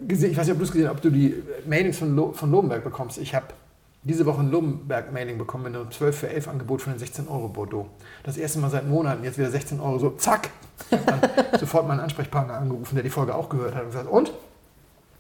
gesehen, 0.07 0.32
ich 0.32 0.38
weiß 0.38 0.45
nicht, 0.47 0.53
ob 0.53 0.59
du 0.59 0.65
es 0.65 0.72
gesehen 0.72 0.88
hast, 0.88 0.95
ob 0.95 1.01
du 1.01 1.09
die 1.09 1.43
Mailings 1.65 1.97
von, 1.97 2.15
Lo, 2.15 2.32
von 2.32 2.51
Lobenberg 2.51 2.84
bekommst. 2.84 3.17
Ich 3.17 3.36
habe 3.36 3.47
diese 4.03 4.26
Woche 4.26 4.39
ein 4.39 4.49
Lobenberg-Mailing 4.49 5.38
bekommen 5.38 5.65
mit 5.65 5.76
einem 5.76 5.91
12 5.91 6.17
für 6.17 6.30
11 6.30 6.47
Angebot 6.47 6.82
von 6.82 6.93
den 6.93 6.99
16 6.99 7.28
Euro 7.28 7.49
Bordeaux. 7.49 7.88
Das 8.24 8.38
erste 8.38 8.59
Mal 8.59 8.70
seit 8.70 8.88
Monaten, 8.88 9.24
jetzt 9.24 9.38
wieder 9.38 9.51
16 9.51 9.80
Euro, 9.82 9.99
so 9.99 10.11
zack. 10.11 10.49
Dann 10.89 11.20
sofort 11.59 11.88
meinen 11.88 11.99
Ansprechpartner 11.99 12.53
angerufen, 12.53 12.95
der 12.95 13.03
die 13.03 13.09
Folge 13.09 13.36
auch 13.36 13.49
gehört 13.49 13.76
hat 13.76 13.84
und 13.84 13.89
gesagt, 13.89 14.09
und? 14.09 14.32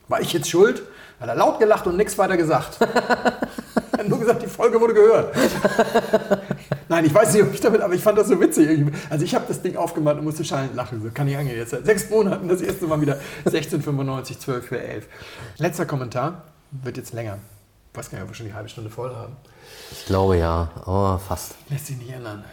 War 0.09 0.19
ich 0.19 0.33
jetzt 0.33 0.49
schuld? 0.49 0.81
Hat 1.19 1.29
er 1.29 1.35
laut 1.35 1.59
gelacht 1.59 1.87
und 1.87 1.95
nichts 1.95 2.17
weiter 2.17 2.35
gesagt. 2.35 2.79
Er 3.91 4.03
hat 4.05 4.09
nur 4.11 4.19
gesagt, 4.19 4.41
die 4.41 4.47
Folge 4.47 4.79
wurde 4.79 4.93
gehört. 4.93 5.35
Nein, 6.87 7.03
ich 7.03 7.13
weiß 7.13 7.33
nicht, 7.33 7.43
ob 7.43 7.53
ich 7.53 7.59
damit, 7.59 7.81
aber 7.81 7.93
ich 7.93 8.01
fand 8.01 8.17
das 8.17 8.29
so 8.29 8.39
witzig. 8.39 8.87
Also 9.09 9.25
ich 9.25 9.35
habe 9.35 9.43
das 9.45 9.61
Ding 9.61 9.75
aufgemacht 9.75 10.15
und 10.15 10.23
musste 10.23 10.45
schallend 10.45 10.73
lachen. 10.73 11.01
So 11.01 11.09
kann 11.13 11.27
ich 11.27 11.35
angehen. 11.35 11.57
Jetzt 11.57 11.71
seit 11.71 11.85
sechs 11.85 12.09
Monaten 12.09 12.47
das 12.47 12.61
erste 12.61 12.87
Mal 12.87 13.01
wieder 13.01 13.19
16,95, 13.45 14.39
12 14.39 14.65
für 14.65 14.79
11. 14.79 15.05
Letzter 15.57 15.85
Kommentar, 15.85 16.43
wird 16.71 16.95
jetzt 16.95 17.11
länger. 17.11 17.39
Ich 17.91 17.97
weiß 17.97 18.09
gar 18.09 18.19
nicht, 18.19 18.23
ob 18.23 18.29
wir 18.29 18.35
schon 18.35 18.45
die 18.45 18.53
halbe 18.53 18.69
Stunde 18.69 18.89
voll 18.89 19.13
haben. 19.13 19.35
Ich 19.91 20.05
glaube 20.05 20.37
ja, 20.37 20.69
aber 20.85 21.19
fast. 21.19 21.55
Lässt 21.69 21.87
sich 21.87 21.97
nicht 21.97 22.13
ändern. 22.13 22.45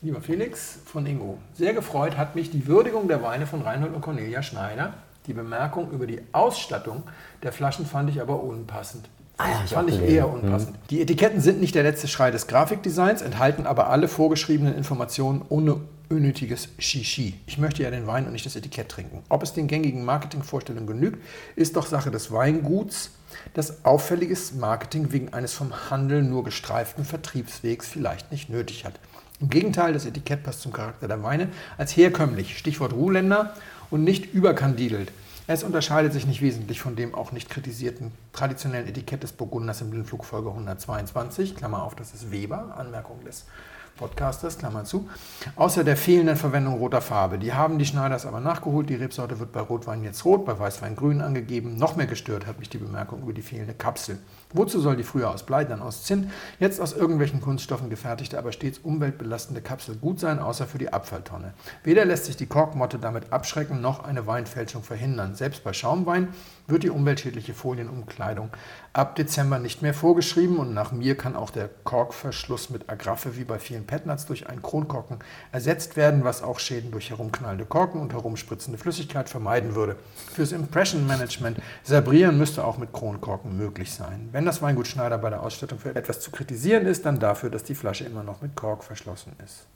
Lieber 0.00 0.20
Felix 0.20 0.78
von 0.86 1.04
Ingo, 1.06 1.38
sehr 1.54 1.74
gefreut 1.74 2.16
hat 2.16 2.36
mich 2.36 2.52
die 2.52 2.68
Würdigung 2.68 3.08
der 3.08 3.20
Weine 3.20 3.48
von 3.48 3.62
Reinhold 3.62 3.94
und 3.94 4.00
Cornelia 4.00 4.44
Schneider. 4.44 4.94
Die 5.26 5.32
Bemerkung 5.32 5.90
über 5.90 6.06
die 6.06 6.20
Ausstattung 6.32 7.04
der 7.42 7.52
Flaschen 7.52 7.86
fand 7.86 8.10
ich 8.10 8.20
aber 8.20 8.42
unpassend. 8.42 9.08
Ah 9.38 9.48
ja, 9.48 9.62
ich 9.64 9.70
fand 9.70 9.90
ich 9.90 10.00
eher 10.00 10.28
unpassend. 10.28 10.76
Die 10.90 11.00
Etiketten 11.00 11.40
sind 11.40 11.60
nicht 11.60 11.74
der 11.74 11.82
letzte 11.82 12.08
Schrei 12.08 12.30
des 12.30 12.46
Grafikdesigns, 12.46 13.22
enthalten 13.22 13.66
aber 13.66 13.88
alle 13.88 14.08
vorgeschriebenen 14.08 14.74
Informationen 14.74 15.42
ohne 15.48 15.80
unnötiges 16.08 16.68
Shishi. 16.78 17.34
Ich 17.46 17.58
möchte 17.58 17.82
ja 17.82 17.90
den 17.90 18.06
Wein 18.06 18.26
und 18.26 18.32
nicht 18.32 18.44
das 18.44 18.56
Etikett 18.56 18.88
trinken. 18.88 19.22
Ob 19.28 19.42
es 19.42 19.54
den 19.54 19.66
gängigen 19.66 20.04
Marketingvorstellungen 20.04 20.86
genügt, 20.86 21.22
ist 21.56 21.76
doch 21.76 21.86
Sache 21.86 22.10
des 22.10 22.30
Weinguts, 22.30 23.12
das 23.54 23.84
auffälliges 23.84 24.52
Marketing 24.52 25.12
wegen 25.12 25.32
eines 25.32 25.54
vom 25.54 25.90
Handel 25.90 26.22
nur 26.22 26.44
gestreiften 26.44 27.04
Vertriebswegs 27.04 27.88
vielleicht 27.88 28.30
nicht 28.30 28.50
nötig 28.50 28.84
hat. 28.84 28.94
Im 29.40 29.48
Gegenteil, 29.48 29.92
das 29.92 30.06
Etikett 30.06 30.44
passt 30.44 30.60
zum 30.60 30.72
Charakter 30.72 31.08
der 31.08 31.22
Weine 31.22 31.48
als 31.78 31.96
herkömmlich, 31.96 32.58
Stichwort 32.58 32.92
Ruhländer, 32.92 33.54
und 33.92 34.02
nicht 34.04 34.32
überkandidelt. 34.32 35.12
Es 35.46 35.62
unterscheidet 35.62 36.12
sich 36.12 36.26
nicht 36.26 36.40
wesentlich 36.40 36.80
von 36.80 36.96
dem 36.96 37.14
auch 37.14 37.30
nicht 37.30 37.50
kritisierten 37.50 38.10
traditionellen 38.32 38.88
Etikett 38.88 39.22
des 39.22 39.32
Burgunders 39.32 39.82
im 39.82 39.90
Blindflug 39.90 40.24
Folge 40.24 40.48
122, 40.48 41.56
Klammer 41.56 41.82
auf, 41.82 41.94
das 41.94 42.14
ist 42.14 42.30
Weber, 42.30 42.74
Anmerkung 42.78 43.22
des 43.24 43.44
Podcasters, 43.96 44.56
Klammer 44.56 44.84
zu, 44.84 45.10
außer 45.56 45.84
der 45.84 45.98
fehlenden 45.98 46.36
Verwendung 46.36 46.78
roter 46.78 47.02
Farbe. 47.02 47.38
Die 47.38 47.52
haben 47.52 47.78
die 47.78 47.84
Schneiders 47.84 48.24
aber 48.24 48.40
nachgeholt. 48.40 48.88
Die 48.88 48.94
Rebsorte 48.94 49.38
wird 49.38 49.52
bei 49.52 49.60
Rotwein 49.60 50.02
jetzt 50.02 50.24
rot, 50.24 50.46
bei 50.46 50.58
Weißwein 50.58 50.96
grün 50.96 51.20
angegeben. 51.20 51.76
Noch 51.76 51.94
mehr 51.94 52.06
gestört 52.06 52.46
hat 52.46 52.58
mich 52.58 52.70
die 52.70 52.78
Bemerkung 52.78 53.22
über 53.22 53.34
die 53.34 53.42
fehlende 53.42 53.74
Kapsel. 53.74 54.18
Wozu 54.52 54.80
soll 54.80 54.96
die 54.96 55.02
früher 55.02 55.30
aus 55.30 55.44
Blei, 55.44 55.64
dann 55.64 55.82
aus 55.82 56.04
Zinn, 56.04 56.30
jetzt 56.58 56.80
aus 56.80 56.92
irgendwelchen 56.92 57.40
Kunststoffen 57.40 57.90
gefertigte, 57.90 58.38
aber 58.38 58.52
stets 58.52 58.78
umweltbelastende 58.78 59.62
Kapsel 59.62 59.96
gut 59.96 60.20
sein, 60.20 60.38
außer 60.38 60.66
für 60.66 60.78
die 60.78 60.92
Abfalltonne? 60.92 61.54
Weder 61.84 62.04
lässt 62.04 62.26
sich 62.26 62.36
die 62.36 62.46
Korkmotte 62.46 62.98
damit 62.98 63.32
abschrecken, 63.32 63.80
noch 63.80 64.04
eine 64.04 64.26
Weinfälschung 64.26 64.82
verhindern. 64.82 65.34
Selbst 65.34 65.64
bei 65.64 65.72
Schaumwein 65.72 66.28
wird 66.66 66.82
die 66.84 66.90
umweltschädliche 66.90 67.54
Folienumkleidung 67.54 68.50
ab 68.92 69.16
Dezember 69.16 69.58
nicht 69.58 69.82
mehr 69.82 69.94
vorgeschrieben 69.94 70.58
und 70.58 70.74
nach 70.74 70.92
mir 70.92 71.16
kann 71.16 71.34
auch 71.34 71.50
der 71.50 71.68
Korkverschluss 71.84 72.70
mit 72.70 72.90
Agraffe 72.90 73.36
wie 73.36 73.44
bei 73.44 73.58
vielen 73.58 73.86
Petnuts 73.86 74.26
durch 74.26 74.48
einen 74.48 74.62
Kronkorken 74.62 75.18
ersetzt 75.50 75.96
werden, 75.96 76.24
was 76.24 76.42
auch 76.42 76.58
Schäden 76.58 76.90
durch 76.90 77.10
herumknallende 77.10 77.64
Korken 77.64 78.00
und 78.00 78.12
herumspritzende 78.12 78.78
Flüssigkeit 78.78 79.28
vermeiden 79.28 79.74
würde. 79.74 79.96
Fürs 80.32 80.52
Impression 80.52 81.06
Management 81.06 81.58
sabrieren 81.82 82.38
müsste 82.38 82.64
auch 82.64 82.78
mit 82.78 82.92
Kronkorken 82.92 83.56
möglich 83.56 83.92
sein. 83.92 84.28
Wenn 84.32 84.44
das 84.44 84.62
Weingut 84.62 84.86
Schneider 84.86 85.18
bei 85.18 85.30
der 85.30 85.42
Ausstattung 85.42 85.78
für 85.78 85.94
etwas 85.94 86.20
zu 86.20 86.30
kritisieren 86.30 86.86
ist, 86.86 87.06
dann 87.06 87.18
dafür, 87.18 87.50
dass 87.50 87.64
die 87.64 87.74
Flasche 87.74 88.04
immer 88.04 88.22
noch 88.22 88.42
mit 88.42 88.54
Kork 88.56 88.84
verschlossen 88.84 89.32
ist. 89.44 89.66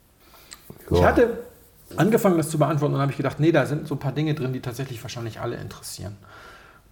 Ich 0.91 0.99
Ja. 0.99 1.07
hatte 1.07 1.39
angefangen, 1.95 2.37
das 2.37 2.49
zu 2.49 2.57
beantworten 2.57 2.95
und 2.95 3.01
habe 3.01 3.11
ich 3.11 3.17
gedacht, 3.17 3.39
nee, 3.39 3.51
da 3.51 3.65
sind 3.65 3.87
so 3.87 3.95
ein 3.95 3.99
paar 3.99 4.11
Dinge 4.11 4.33
drin, 4.35 4.53
die 4.53 4.59
tatsächlich 4.59 5.01
wahrscheinlich 5.01 5.39
alle 5.39 5.55
interessieren. 5.55 6.17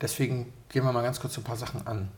Deswegen 0.02 0.52
gehen 0.70 0.84
wir 0.84 0.92
mal 0.92 1.04
ganz 1.04 1.20
kurz 1.20 1.38
ein 1.38 1.44
paar 1.44 1.58
Sachen 1.58 1.86
an. 1.88 2.10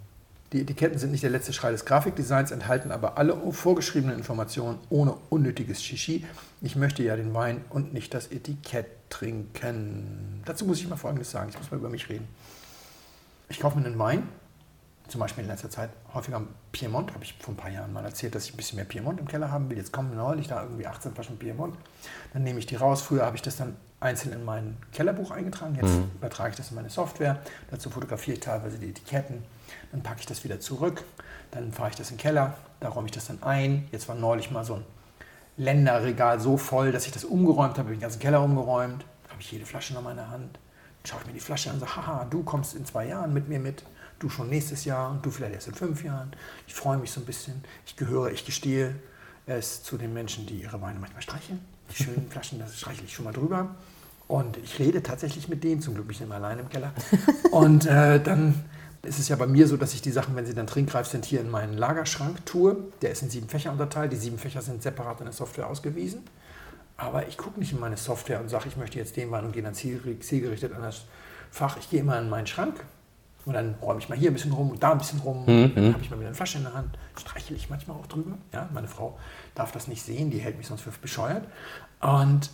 Die 0.54 0.62
Etiketten 0.62 0.98
sind 0.98 1.12
nicht 1.12 1.24
der 1.24 1.30
letzte 1.30 1.52
Schrei 1.52 1.72
des 1.72 1.84
Grafikdesigns, 1.84 2.52
enthalten 2.52 2.92
aber 2.92 3.18
alle 3.18 3.36
vorgeschriebenen 3.52 4.18
Informationen 4.18 4.80
ohne 4.90 5.16
unnötiges 5.30 5.84
Shishi. 5.84 6.26
Ich 6.62 6.78
möchte 6.78 7.04
ja 7.04 7.18
den 7.18 7.34
Wein 7.34 7.66
und 7.70 7.94
nicht 7.94 8.14
das 8.14 8.28
Etikett 8.28 8.88
trinken. 9.10 10.42
Dazu 10.46 10.66
muss 10.66 10.80
ich 10.80 10.88
mal 10.88 10.96
Folgendes 10.96 11.32
sagen. 11.32 11.50
Ich 11.50 11.58
muss 11.58 11.70
mal 11.70 11.78
über 11.78 11.90
mich 11.90 12.08
reden. 12.08 12.28
Ich 13.50 13.60
kaufe 13.60 13.78
mir 13.78 13.86
einen 13.86 14.00
Wein, 14.00 14.24
zum 15.08 15.20
Beispiel 15.20 15.44
in 15.44 15.50
letzter 15.50 15.70
Zeit 15.70 15.90
häufiger 16.14 16.42
Piemont, 16.72 17.14
habe 17.14 17.24
ich 17.24 17.34
vor 17.40 17.54
ein 17.54 17.58
paar 17.58 17.70
Jahren 17.70 17.94
mal 17.94 18.04
erzählt, 18.04 18.36
dass 18.36 18.46
ich 18.46 18.54
ein 18.54 18.58
bisschen 18.58 18.76
mehr 18.76 18.86
Piemont 18.86 19.20
im 19.20 19.28
Keller 19.28 19.52
haben 19.52 19.70
will. 19.70 19.78
Jetzt 19.78 19.92
kommen 19.92 20.16
neulich 20.16 20.48
da 20.48 20.64
irgendwie 20.64 20.86
18 20.86 21.14
Flaschen 21.14 21.38
Piemont. 21.38 21.76
Dann 22.34 22.44
nehme 22.44 22.60
ich 22.60 22.66
die 22.66 22.76
raus. 22.76 23.02
Früher 23.02 23.26
habe 23.26 23.36
ich 23.36 23.42
das 23.42 23.58
dann 23.58 23.76
einzeln 24.00 24.34
in 24.34 24.46
mein 24.46 24.78
Kellerbuch 24.92 25.32
eingetragen. 25.32 25.76
Jetzt 25.76 25.96
übertrage 26.16 26.52
ich 26.52 26.56
das 26.56 26.70
in 26.70 26.76
meine 26.76 26.90
Software. 26.90 27.42
Dazu 27.72 27.90
fotografiere 27.90 28.36
ich 28.36 28.44
teilweise 28.44 28.78
die 28.78 28.90
Etiketten. 28.90 29.44
Dann 29.92 30.04
packe 30.04 30.20
ich 30.20 30.26
das 30.26 30.44
wieder 30.44 30.60
zurück. 30.60 31.04
Dann 31.52 31.72
fahre 31.72 31.90
ich 31.90 31.96
das 31.96 32.12
in 32.12 32.18
den 32.18 32.22
Keller. 32.22 32.54
Da 32.80 32.90
räume 32.90 33.08
ich 33.08 33.12
das 33.14 33.28
dann 33.28 33.42
ein. 33.42 33.88
Jetzt 33.92 34.08
war 34.08 34.16
neulich 34.16 34.52
mal 34.52 34.64
so 34.64 34.76
ein 34.76 34.84
Länderregal 35.58 36.40
so 36.40 36.58
voll, 36.58 36.92
dass 36.92 37.08
ich 37.08 37.12
das 37.12 37.26
umgeräumt 37.26 37.72
habe. 37.72 37.86
Habe 37.86 37.94
ich 37.94 37.98
den 37.98 38.02
ganzen 38.04 38.20
Keller 38.20 38.44
umgeräumt. 38.44 39.04
Habe 39.30 39.42
ich 39.42 39.52
jede 39.52 39.66
Flasche 39.66 39.94
noch 39.94 40.02
in 40.02 40.06
meiner 40.06 40.30
Hand. 40.30 40.54
Dann 40.54 41.12
schaue 41.12 41.22
ich 41.22 41.28
mir 41.28 41.34
die 41.34 41.40
Flasche 41.40 41.70
an 41.70 41.78
und 41.78 41.80
sage, 41.82 41.96
haha, 41.96 42.26
du 42.26 42.44
kommst 42.44 42.76
in 42.76 42.86
zwei 42.86 43.08
Jahren 43.08 43.34
mit 43.34 43.48
mir 43.50 43.60
mit. 43.60 43.84
Du 44.20 44.30
schon 44.30 44.50
nächstes 44.50 44.86
Jahr 44.86 45.12
und 45.12 45.26
du 45.26 45.32
vielleicht 45.32 45.54
erst 45.54 45.68
in 45.68 45.74
fünf 45.74 46.04
Jahren. 46.04 46.32
Ich 46.68 46.76
freue 46.76 46.98
mich 46.98 47.12
so 47.12 47.20
ein 47.20 47.26
bisschen. 47.26 47.64
Ich 47.86 47.96
gehöre, 47.96 48.32
ich 48.32 48.46
gestehe 48.46 48.96
es 49.48 49.84
zu 49.84 49.98
den 49.98 50.14
Menschen, 50.14 50.46
die 50.46 50.62
ihre 50.62 50.82
Weine 50.82 51.00
manchmal 51.00 51.22
streicheln. 51.22 51.64
Die 51.92 52.04
schönen 52.04 52.28
Flaschen, 52.30 52.60
das 52.60 52.78
streichle 52.78 53.06
ich 53.06 53.14
schon 53.14 53.26
mal 53.26 53.34
drüber. 53.34 53.76
Und 54.28 54.58
ich 54.58 54.78
rede 54.80 55.02
tatsächlich 55.02 55.48
mit 55.48 55.64
denen, 55.64 55.82
zum 55.82 55.94
Glück 55.94 56.08
bin 56.08 56.14
ich 56.14 56.20
nicht 56.20 56.30
mehr 56.30 56.38
alleine 56.38 56.62
im 56.62 56.70
Keller. 56.70 56.92
Und 57.52 57.86
äh, 57.86 58.22
dann 58.22 58.66
ist 59.04 59.20
es 59.20 59.30
ja 59.30 59.38
bei 59.38 59.48
mir 59.48 59.68
so, 59.68 59.78
dass 59.78 59.94
ich 59.94 60.02
die 60.02 60.12
Sachen, 60.12 60.36
wenn 60.36 60.46
sie 60.46 60.54
dann 60.54 60.68
trinkreif 60.68 61.08
sind, 61.08 61.24
hier 61.24 61.40
in 61.40 61.50
meinen 61.50 61.78
Lagerschrank 61.78 62.46
tue. 62.46 62.76
Der 63.02 63.12
ist 63.12 63.22
in 63.22 63.30
sieben 63.30 63.48
Fächer 63.48 63.72
unterteilt. 63.72 64.12
Die 64.12 64.18
sieben 64.18 64.38
Fächer 64.38 64.62
sind 64.62 64.84
separat 64.84 65.20
in 65.20 65.26
der 65.28 65.34
Software 65.34 65.68
ausgewiesen. 65.68 66.24
Aber 66.98 67.28
ich 67.28 67.38
gucke 67.38 67.60
nicht 67.60 67.72
in 67.72 67.80
meine 67.80 67.96
Software 67.96 68.42
und 68.42 68.50
sage, 68.50 68.68
ich 68.68 68.76
möchte 68.76 68.98
jetzt 68.98 69.16
den 69.16 69.32
Wein 69.32 69.46
und 69.46 69.54
gehe 69.54 69.64
dann 69.64 69.76
ziel- 69.76 70.20
zielgerichtet 70.20 70.74
an 70.74 70.82
das 70.82 71.04
Fach. 71.52 71.78
Ich 71.78 71.90
gehe 71.90 72.02
immer 72.02 72.20
in 72.20 72.28
meinen 72.30 72.48
Schrank 72.48 72.76
und 73.48 73.54
dann 73.54 73.76
räume 73.82 74.00
ich 74.00 74.10
mal 74.10 74.18
hier 74.18 74.30
ein 74.30 74.34
bisschen 74.34 74.52
rum 74.52 74.72
und 74.72 74.84
da 74.84 74.92
ein 74.92 74.98
bisschen 74.98 75.20
rum. 75.20 75.46
Dann 75.46 75.94
habe 75.94 76.04
ich 76.04 76.10
mal 76.10 76.18
wieder 76.18 76.28
eine 76.28 76.36
Flasche 76.36 76.58
in 76.58 76.66
der 76.66 76.74
Hand. 76.74 76.98
Streichel 77.18 77.56
ich 77.56 77.70
manchmal 77.70 77.96
auch 77.96 78.06
drüber. 78.08 78.38
Ja, 78.54 78.68
meine 78.74 78.90
Frau 78.90 79.18
darf 79.56 79.72
das 79.72 79.88
nicht 79.88 80.04
sehen, 80.04 80.30
die 80.30 80.40
hält 80.40 80.58
mich 80.58 80.68
sonst 80.68 80.82
für 80.82 80.92
bescheuert. 80.92 81.46
Und 82.02 82.50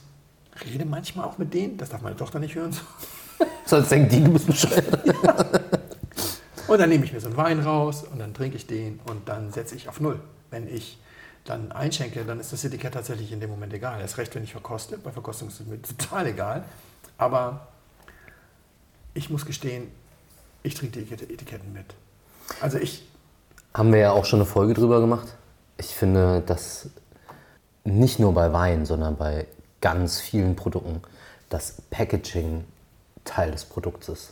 rede 0.64 0.86
manchmal 0.86 1.26
auch 1.26 1.40
mit 1.40 1.52
denen. 1.52 1.78
Das 1.78 1.90
darf 1.90 2.02
meine 2.02 2.16
Tochter 2.16 2.38
nicht 2.38 2.54
hören. 2.54 2.76
Sonst 3.66 3.90
denken 3.90 4.10
die, 4.10 4.24
du 4.24 4.34
bist 4.34 4.46
bescheuert. 4.46 4.86
Und 6.68 6.80
dann 6.80 6.90
nehme 6.90 7.06
ich 7.06 7.12
mir 7.12 7.20
so 7.20 7.28
einen 7.28 7.38
Wein 7.38 7.60
raus 7.60 8.04
und 8.04 8.20
dann 8.20 8.34
trinke 8.34 8.56
ich 8.56 8.66
den 8.66 9.00
und 9.06 9.28
dann 9.28 9.52
setze 9.52 9.76
ich 9.76 9.90
auf 9.90 10.00
Null. 10.00 10.20
Wenn 10.50 10.68
ich 10.68 10.98
dann 11.44 11.72
einschenke, 11.74 12.24
dann 12.24 12.40
ist 12.40 12.54
das 12.54 12.64
Etikett 12.64 12.94
tatsächlich 12.94 13.32
in 13.32 13.42
dem 13.42 13.50
Moment 13.50 13.74
egal. 13.74 14.00
Erst 14.00 14.18
recht, 14.18 14.34
wenn 14.34 14.44
ich 14.44 14.54
verkoste. 14.54 14.98
Bei 14.98 15.12
Verkostung 15.12 15.50
ist 15.50 15.60
es 15.60 15.68
mir 15.68 15.82
total 15.82 16.28
egal. 16.28 16.64
Aber 17.18 17.68
ich 19.14 19.30
muss 19.30 19.46
gestehen, 19.46 19.92
ich 20.64 20.76
trinke 20.76 21.00
die 21.00 21.06
Etikette- 21.06 21.32
Etiketten 21.32 21.74
mit. 21.74 21.86
Also 22.62 22.78
ich, 22.78 23.08
Haben 23.74 23.92
wir 23.92 24.00
ja 24.00 24.12
auch 24.12 24.26
schon 24.26 24.40
eine 24.40 24.46
Folge 24.46 24.74
drüber 24.74 25.00
gemacht. 25.02 25.36
Ich 25.78 25.88
finde, 25.88 26.42
dass 26.46 26.90
nicht 27.84 28.20
nur 28.20 28.34
bei 28.34 28.54
Wein, 28.54 28.86
sondern 28.86 29.18
bei 29.18 29.46
ganz 29.82 30.20
vielen 30.20 30.56
Produkten 30.56 31.02
das 31.50 31.82
Packaging 31.90 32.64
Teil 33.26 33.52
des 33.52 33.66
Produkts 33.66 34.10
ist. 34.10 34.32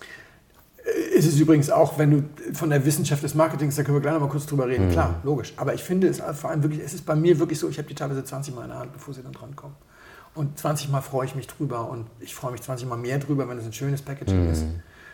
Ist 1.13 1.27
es 1.27 1.39
übrigens 1.39 1.69
auch, 1.69 1.97
wenn 1.97 2.11
du 2.11 2.53
von 2.55 2.69
der 2.69 2.83
Wissenschaft 2.85 3.23
des 3.23 3.35
Marketings, 3.35 3.75
da 3.75 3.83
können 3.83 3.97
wir 3.97 4.01
gleich 4.01 4.13
noch 4.13 4.21
mal 4.21 4.29
kurz 4.29 4.45
drüber 4.45 4.67
reden. 4.67 4.89
Klar, 4.91 5.19
logisch. 5.23 5.53
Aber 5.57 5.73
ich 5.73 5.83
finde 5.83 6.07
es 6.07 6.19
vor 6.19 6.49
allem 6.49 6.63
wirklich, 6.63 6.81
es 6.81 6.93
ist 6.93 7.05
bei 7.05 7.15
mir 7.15 7.37
wirklich 7.39 7.59
so, 7.59 7.69
ich 7.69 7.77
habe 7.77 7.87
die 7.87 7.93
teilweise 7.95 8.23
20 8.23 8.55
Mal 8.55 8.63
in 8.63 8.69
der 8.69 8.79
Hand, 8.79 8.93
bevor 8.93 9.13
sie 9.13 9.21
dann 9.21 9.31
drankommen. 9.31 9.75
Und 10.33 10.57
20 10.57 10.89
Mal 10.89 11.01
freue 11.01 11.25
ich 11.25 11.35
mich 11.35 11.47
drüber 11.47 11.89
und 11.89 12.07
ich 12.19 12.33
freue 12.33 12.51
mich 12.51 12.61
20 12.61 12.87
Mal 12.87 12.95
mehr 12.97 13.19
drüber, 13.19 13.47
wenn 13.47 13.57
es 13.57 13.65
ein 13.65 13.73
schönes 13.73 14.01
Packaging 14.01 14.49
ist. 14.49 14.63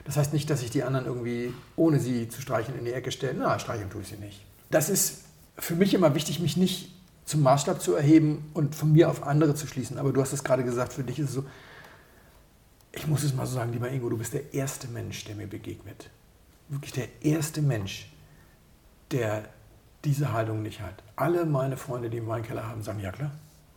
Das 0.08 0.16
heißt 0.16 0.32
nicht, 0.32 0.50
dass 0.50 0.64
ich 0.64 0.72
die 0.72 0.84
anderen 0.84 1.06
irgendwie, 1.06 1.54
ohne 1.76 2.00
sie 2.00 2.30
zu 2.30 2.42
streichen, 2.42 2.80
in 2.80 2.86
die 2.86 2.94
Ecke 2.94 3.12
stelle. 3.12 3.36
Na, 3.38 3.60
streicheln 3.60 3.90
tue 3.90 4.02
ich 4.02 4.08
sie 4.08 4.16
nicht. 4.16 4.42
Das 4.70 4.90
ist 4.90 5.26
für 5.58 5.76
mich 5.76 5.94
immer 5.94 6.16
wichtig, 6.16 6.40
mich 6.40 6.56
nicht 6.56 6.94
zum 7.26 7.44
Maßstab 7.44 7.82
zu 7.82 7.94
erheben 7.94 8.50
und 8.54 8.74
von 8.74 8.94
mir 8.94 9.10
auf 9.10 9.24
andere 9.24 9.54
zu 9.54 9.68
schließen. 9.68 9.98
Aber 9.98 10.14
du 10.14 10.22
hast 10.22 10.32
es 10.32 10.46
gerade 10.46 10.64
gesagt, 10.64 10.94
für 10.94 11.04
dich 11.04 11.20
ist 11.20 11.28
es 11.28 11.34
so, 11.36 11.46
ich 12.94 13.06
muss 13.06 13.24
es 13.24 13.34
mal 13.34 13.46
so 13.46 13.56
sagen, 13.56 13.74
lieber 13.74 13.90
Ingo, 13.90 14.08
du 14.08 14.18
bist 14.18 14.34
der 14.34 14.54
erste 14.54 14.88
Mensch, 14.88 15.26
der 15.26 15.36
mir 15.36 15.48
begegnet. 15.48 16.10
Wirklich 16.70 16.94
der 16.94 17.10
erste 17.22 17.62
Mensch, 17.62 18.10
der 19.12 19.44
diese 20.06 20.32
Haltung 20.32 20.62
nicht 20.64 20.80
hat. 20.80 21.04
Alle 21.18 21.46
meine 21.46 21.76
Freunde, 21.76 22.10
die 22.10 22.18
einen 22.18 22.30
Weinkeller 22.30 22.66
haben, 22.66 22.82
sagen, 22.82 23.02
ja 23.02 23.12
klar. 23.12 23.32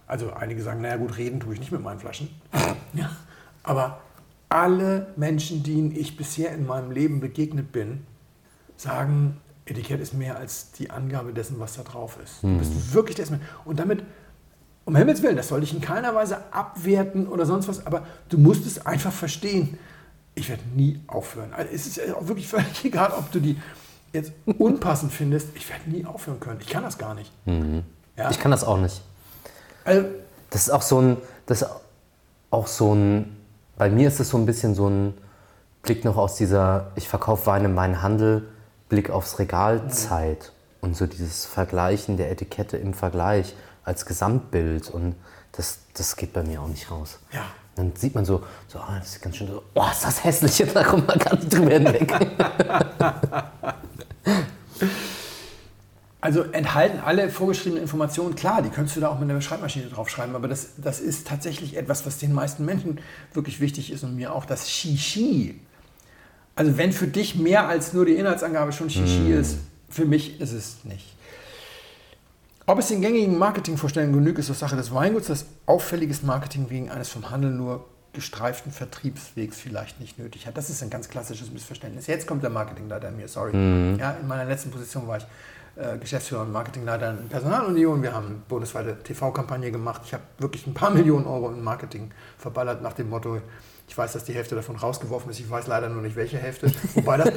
Also 0.06 0.32
einige 0.32 0.62
sagen, 0.62 0.80
naja 0.80 0.96
gut, 0.96 1.16
reden 1.16 1.40
tue 1.40 1.54
ich 1.54 1.60
nicht 1.60 1.72
mit 1.72 1.82
meinen 1.82 1.98
Flaschen. 1.98 2.28
Ja, 2.92 3.16
aber 3.62 4.00
alle 4.51 5.07
Menschen, 5.16 5.62
denen 5.62 5.92
ich 5.96 6.16
bisher 6.16 6.53
in 6.53 6.66
meinem 6.66 6.90
Leben 6.90 7.20
begegnet 7.20 7.72
bin, 7.72 8.05
sagen, 8.76 9.38
Etikett 9.64 10.01
ist 10.01 10.12
mehr 10.12 10.36
als 10.36 10.72
die 10.72 10.90
Angabe 10.90 11.32
dessen, 11.32 11.59
was 11.61 11.74
da 11.76 11.82
drauf 11.82 12.18
ist. 12.22 12.42
Du 12.42 12.59
bist 12.59 12.92
wirklich 12.92 13.16
der 13.16 13.22
erste 13.24 13.36
Mensch. 13.36 13.48
Und 13.64 13.78
damit 13.78 14.03
um 14.84 14.96
Himmels 14.96 15.22
Willen, 15.22 15.36
das 15.36 15.48
soll 15.48 15.62
ich 15.62 15.72
in 15.72 15.80
keiner 15.80 16.14
Weise 16.14 16.38
abwerten 16.53 17.28
oder 17.28 17.46
sonst 17.46 17.68
was, 17.68 17.86
aber 17.86 18.05
du 18.28 18.38
musst 18.38 18.66
es 18.66 18.84
einfach 18.84 19.12
verstehen. 19.12 19.78
Ich 20.34 20.48
werde 20.48 20.62
nie 20.74 21.01
aufhören. 21.07 21.53
Also 21.53 21.72
es 21.72 21.86
ist 21.86 22.14
auch 22.14 22.26
wirklich 22.26 22.48
völlig 22.48 22.84
egal, 22.84 23.12
ob 23.16 23.30
du 23.30 23.38
die 23.38 23.57
jetzt 24.12 24.32
unpassend 24.59 25.12
findest. 25.12 25.48
Ich 25.55 25.68
werde 25.68 25.88
nie 25.88 26.05
aufhören 26.05 26.40
können. 26.40 26.59
Ich 26.61 26.68
kann 26.68 26.82
das 26.82 26.98
gar 26.98 27.14
nicht. 27.14 27.30
Ja? 28.16 28.30
Ich 28.30 28.40
kann 28.40 28.51
das 28.51 28.64
auch 28.64 28.78
nicht. 28.78 29.01
Also, 29.84 30.09
Das 30.51 30.62
ist 30.62 30.70
auch 30.70 30.82
so 30.82 31.01
ein, 31.01 31.16
das 31.46 31.62
ist 31.62 31.68
auch 32.51 32.66
so 32.66 32.94
ein, 32.94 33.36
bei 33.80 33.88
mir 33.88 34.08
ist 34.08 34.20
es 34.20 34.28
so 34.28 34.36
ein 34.36 34.44
bisschen 34.44 34.74
so 34.74 34.90
ein 34.90 35.14
Blick 35.80 36.04
noch 36.04 36.18
aus 36.18 36.36
dieser, 36.36 36.92
ich 36.96 37.08
verkaufe 37.08 37.46
Wein 37.46 37.64
in 37.64 37.72
meinen 37.72 38.02
Handel, 38.02 38.46
Blick 38.90 39.08
aufs 39.08 39.38
Regal 39.38 39.88
Zeit 39.88 40.52
und 40.82 40.98
so 40.98 41.06
dieses 41.06 41.46
Vergleichen 41.46 42.18
der 42.18 42.30
Etikette 42.30 42.76
im 42.76 42.92
Vergleich 42.92 43.54
als 43.82 44.04
Gesamtbild 44.04 44.90
und 44.90 45.14
das, 45.52 45.78
das 45.94 46.16
geht 46.16 46.34
bei 46.34 46.42
mir 46.42 46.60
auch 46.60 46.68
nicht 46.68 46.90
raus. 46.90 47.20
Ja. 47.32 47.40
Dann 47.74 47.96
sieht 47.96 48.14
man 48.14 48.26
so, 48.26 48.42
so 48.68 48.80
ah, 48.80 48.96
das 48.98 49.12
ist 49.12 49.22
ganz 49.22 49.36
schön 49.36 49.46
so, 49.46 49.62
oh, 49.72 49.86
ist 49.90 50.04
das 50.04 50.24
hässlich, 50.24 50.62
da 50.74 50.84
kommt 50.84 51.08
man 51.08 51.18
gar 51.18 51.36
nicht 51.36 51.50
drüber 51.50 51.70
hinweg. 51.70 52.12
Also 56.20 56.42
enthalten 56.42 57.00
alle 57.00 57.30
vorgeschriebenen 57.30 57.82
Informationen, 57.82 58.34
klar, 58.34 58.60
die 58.60 58.68
könntest 58.68 58.96
du 58.96 59.00
da 59.00 59.08
auch 59.08 59.18
mit 59.18 59.30
einer 59.30 59.40
Schreibmaschine 59.40 59.86
draufschreiben, 59.86 60.36
aber 60.36 60.48
das, 60.48 60.70
das 60.76 61.00
ist 61.00 61.26
tatsächlich 61.26 61.76
etwas, 61.76 62.04
was 62.04 62.18
den 62.18 62.34
meisten 62.34 62.64
Menschen 62.64 63.00
wirklich 63.32 63.60
wichtig 63.60 63.90
ist 63.90 64.04
und 64.04 64.16
mir 64.16 64.34
auch, 64.34 64.44
das 64.44 64.70
Shishi. 64.70 65.58
Also 66.56 66.76
wenn 66.76 66.92
für 66.92 67.06
dich 67.06 67.36
mehr 67.36 67.68
als 67.68 67.94
nur 67.94 68.04
die 68.04 68.16
Inhaltsangabe 68.16 68.72
schon 68.72 68.90
Shishi 68.90 69.32
ist, 69.32 69.58
für 69.88 70.04
mich 70.04 70.40
ist 70.40 70.52
es 70.52 70.84
nicht. 70.84 71.16
Ob 72.66 72.78
es 72.78 72.88
den 72.88 73.00
gängigen 73.00 73.38
Marketingvorstellungen 73.38 74.14
genügt, 74.14 74.38
ist 74.38 74.50
doch 74.50 74.54
Sache 74.54 74.76
des 74.76 74.92
Weinguts, 74.92 75.28
das 75.28 75.46
auffälliges 75.64 76.22
Marketing 76.22 76.68
wegen 76.68 76.90
eines 76.90 77.08
vom 77.08 77.30
Handel 77.30 77.50
nur 77.50 77.86
gestreiften 78.12 78.72
Vertriebswegs 78.72 79.58
vielleicht 79.58 80.00
nicht 80.00 80.18
nötig 80.18 80.46
hat. 80.46 80.56
Das 80.56 80.68
ist 80.68 80.82
ein 80.82 80.90
ganz 80.90 81.08
klassisches 81.08 81.50
Missverständnis. 81.50 82.06
Jetzt 82.06 82.26
kommt 82.26 82.42
der 82.42 82.50
Marketingleiter 82.50 83.08
an 83.08 83.16
mir, 83.16 83.28
sorry. 83.28 83.52
Ja, 83.98 84.12
in 84.20 84.28
meiner 84.28 84.44
letzten 84.44 84.70
Position 84.70 85.06
war 85.06 85.16
ich 85.16 85.26
Geschäftsführer 86.00 86.42
und 86.42 86.52
Marketingleiter 86.52 87.10
in 87.10 87.28
Personalunion. 87.28 88.02
Wir 88.02 88.12
haben 88.12 88.26
eine 88.26 88.34
bundesweite 88.48 89.02
TV-Kampagne 89.02 89.70
gemacht. 89.70 90.02
Ich 90.04 90.12
habe 90.12 90.22
wirklich 90.38 90.66
ein 90.66 90.74
paar 90.74 90.90
Millionen 90.90 91.26
Euro 91.26 91.50
in 91.50 91.62
Marketing 91.62 92.10
verballert 92.38 92.82
nach 92.82 92.92
dem 92.92 93.08
Motto, 93.08 93.40
ich 93.90 93.98
weiß, 93.98 94.12
dass 94.12 94.24
die 94.24 94.34
Hälfte 94.34 94.54
davon 94.54 94.76
rausgeworfen 94.76 95.32
ist, 95.32 95.40
ich 95.40 95.50
weiß 95.50 95.66
leider 95.66 95.88
nur 95.88 96.00
nicht, 96.00 96.14
welche 96.14 96.38
Hälfte. 96.38 96.72
Wobei 96.94 97.16
das 97.16 97.32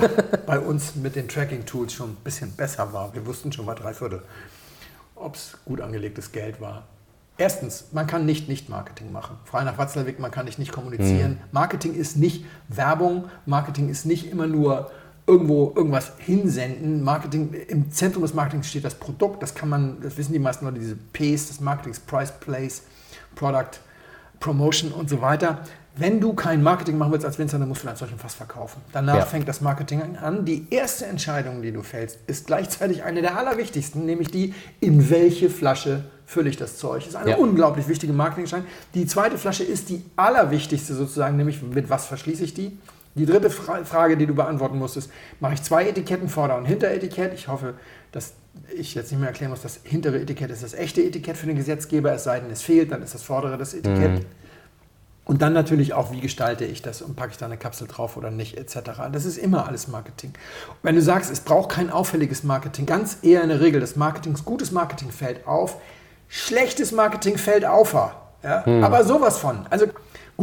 bei 0.46 0.60
uns 0.60 0.96
mit 0.96 1.16
den 1.16 1.28
Tracking-Tools 1.28 1.92
schon 1.94 2.12
ein 2.12 2.18
bisschen 2.24 2.52
besser 2.52 2.94
war. 2.94 3.12
Wir 3.16 3.26
wussten 3.26 3.52
schon 3.52 3.66
mal 3.66 3.74
drei 3.74 3.94
Viertel, 3.94 4.22
ob 5.16 5.34
es 5.34 5.58
gut 5.66 5.82
angelegtes 5.82 6.32
Geld 6.32 6.62
war. 6.62 6.84
Erstens, 7.38 7.86
man 7.92 8.06
kann 8.06 8.28
nicht 8.28 8.48
Nicht-Marketing 8.48 9.12
machen. 9.12 9.38
Frei 9.46 9.64
nach 9.64 9.80
Watzlawick, 9.80 10.20
man 10.20 10.30
kann 10.30 10.46
nicht 10.46 10.60
nicht 10.60 10.72
kommunizieren. 10.72 11.40
Marketing 11.52 11.96
ist 11.96 12.18
nicht 12.18 12.46
Werbung, 12.68 13.30
Marketing 13.48 13.90
ist 13.90 14.06
nicht 14.06 14.30
immer 14.32 14.46
nur 14.46 14.92
irgendwo 15.26 15.72
irgendwas 15.76 16.12
hinsenden. 16.18 17.04
Marketing, 17.04 17.54
im 17.68 17.92
Zentrum 17.92 18.24
des 18.24 18.34
Marketings 18.34 18.68
steht 18.70 18.84
das 18.84 18.96
Produkt, 18.96 19.42
das 19.42 19.56
kann 19.56 19.70
man, 19.70 20.02
das 20.02 20.18
wissen 20.18 20.34
die 20.34 20.40
meisten 20.40 20.66
Leute, 20.66 20.80
diese 20.80 20.96
Ps 20.96 21.48
des 21.48 21.60
Marketings, 21.62 22.00
Price, 22.00 22.32
Place, 22.40 22.84
Product, 23.36 23.80
Promotion 24.40 24.92
und 24.92 25.10
so 25.10 25.22
weiter. 25.22 25.60
Wenn 25.96 26.20
du 26.20 26.34
kein 26.34 26.64
Marketing 26.64 26.98
machen 26.98 27.12
willst 27.12 27.26
als 27.26 27.38
Winzer, 27.38 27.60
dann 27.60 27.68
musst 27.70 27.84
du 27.84 27.88
ein 27.88 27.96
solchen 27.96 28.18
Fass 28.18 28.34
verkaufen. 28.34 28.82
Danach 28.94 29.16
Ja. 29.18 29.26
fängt 29.26 29.48
das 29.48 29.62
Marketing 29.62 30.02
an. 30.18 30.44
Die 30.44 30.66
erste 30.72 31.06
Entscheidung, 31.06 31.62
die 31.62 31.72
du 31.72 31.84
fällst, 31.84 32.18
ist 32.26 32.48
gleichzeitig 32.48 33.04
eine 33.04 33.22
der 33.22 33.38
allerwichtigsten, 33.38 34.04
nämlich 34.06 34.30
die, 34.32 34.56
in 34.80 35.10
welche 35.12 35.52
Flasche 35.52 36.04
fülle 36.26 36.50
ich 36.50 36.58
das 36.58 36.78
Zeug. 36.78 37.02
Das 37.04 37.10
ist 37.10 37.16
eine 37.16 37.32
Ja. 37.32 37.38
unglaublich 37.38 37.88
wichtige 37.88 38.12
Marketingentscheidung. 38.12 38.66
Die 38.96 39.06
zweite 39.06 39.38
Flasche 39.38 39.64
ist 39.64 39.90
die 39.90 40.04
allerwichtigste 40.16 40.96
sozusagen, 40.96 41.38
nämlich 41.38 41.62
mit 41.62 41.90
was 41.92 42.08
verschließe 42.08 42.44
ich 42.44 42.56
die? 42.56 42.80
Die 43.16 43.26
dritte 43.26 43.50
Fra 43.50 43.84
Frage, 43.84 44.18
die 44.18 44.26
du 44.26 44.34
beantworten 44.34 44.80
musst, 44.80 44.98
ist, 44.98 45.12
mache 45.40 45.54
ich 45.54 45.62
zwei 45.62 45.88
Etiketten, 45.88 46.30
Vorder- 46.30 46.58
und 46.58 46.66
Hinteretikett? 46.66 47.34
Ich 47.34 47.48
hoffe, 47.48 47.76
dass 48.12 48.34
ich 48.76 48.96
jetzt 48.96 49.12
nicht 49.12 49.20
mehr 49.20 49.30
erklären 49.30 49.52
muss, 49.52 49.62
das 49.62 49.80
hintere 49.84 50.20
Etikett 50.20 50.52
ist 50.52 50.64
das 50.64 50.74
echte 50.74 51.02
Etikett 51.02 51.38
für 51.38 51.48
den 51.48 51.56
Gesetzgeber, 51.56 52.12
es 52.14 52.24
sei 52.24 52.40
denn, 52.40 52.52
es 52.52 52.62
fehlt, 52.62 52.92
dann 52.92 53.02
ist 53.02 53.14
das 53.14 53.24
vordere 53.24 53.58
das 53.58 53.74
Etikett. 53.74 54.26
Und 55.26 55.42
dann 55.42 55.54
natürlich 55.54 55.94
auch, 55.94 56.12
wie 56.12 56.20
gestalte 56.20 56.66
ich 56.66 56.82
das 56.82 57.02
und 57.02 57.16
packe 57.16 57.32
ich 57.32 57.38
da 57.38 57.46
eine 57.46 57.58
Kapsel 57.58 57.88
drauf 57.88 58.18
oder 58.18 58.30
nicht, 58.30 58.58
etc. 58.58 58.92
Das 59.12 59.24
ist 59.24 59.38
immer 59.38 59.68
alles 59.68 59.88
Marketing. 59.88 60.34
Wenn 60.82 60.96
du 60.96 61.02
sagst, 61.02 61.32
es 61.32 61.40
braucht 61.40 61.72
kein 61.72 61.90
auffälliges 61.90 62.44
Marketing, 62.44 62.86
ganz 62.86 63.20
eher 63.22 63.42
in 63.42 63.50
der 63.50 63.62
Regel, 63.62 63.80
das 63.80 63.96
Marketing, 63.96 64.36
gutes 64.44 64.72
Marketing 64.72 65.12
fällt 65.12 65.48
auf, 65.48 65.78
schlechtes 66.28 66.92
Marketing 66.92 67.38
fällt 67.38 67.64
auf. 67.64 67.94
Ja? 68.44 68.66
Aber 68.82 69.06
sowas 69.06 69.38
von. 69.38 69.66
Also 69.70 69.88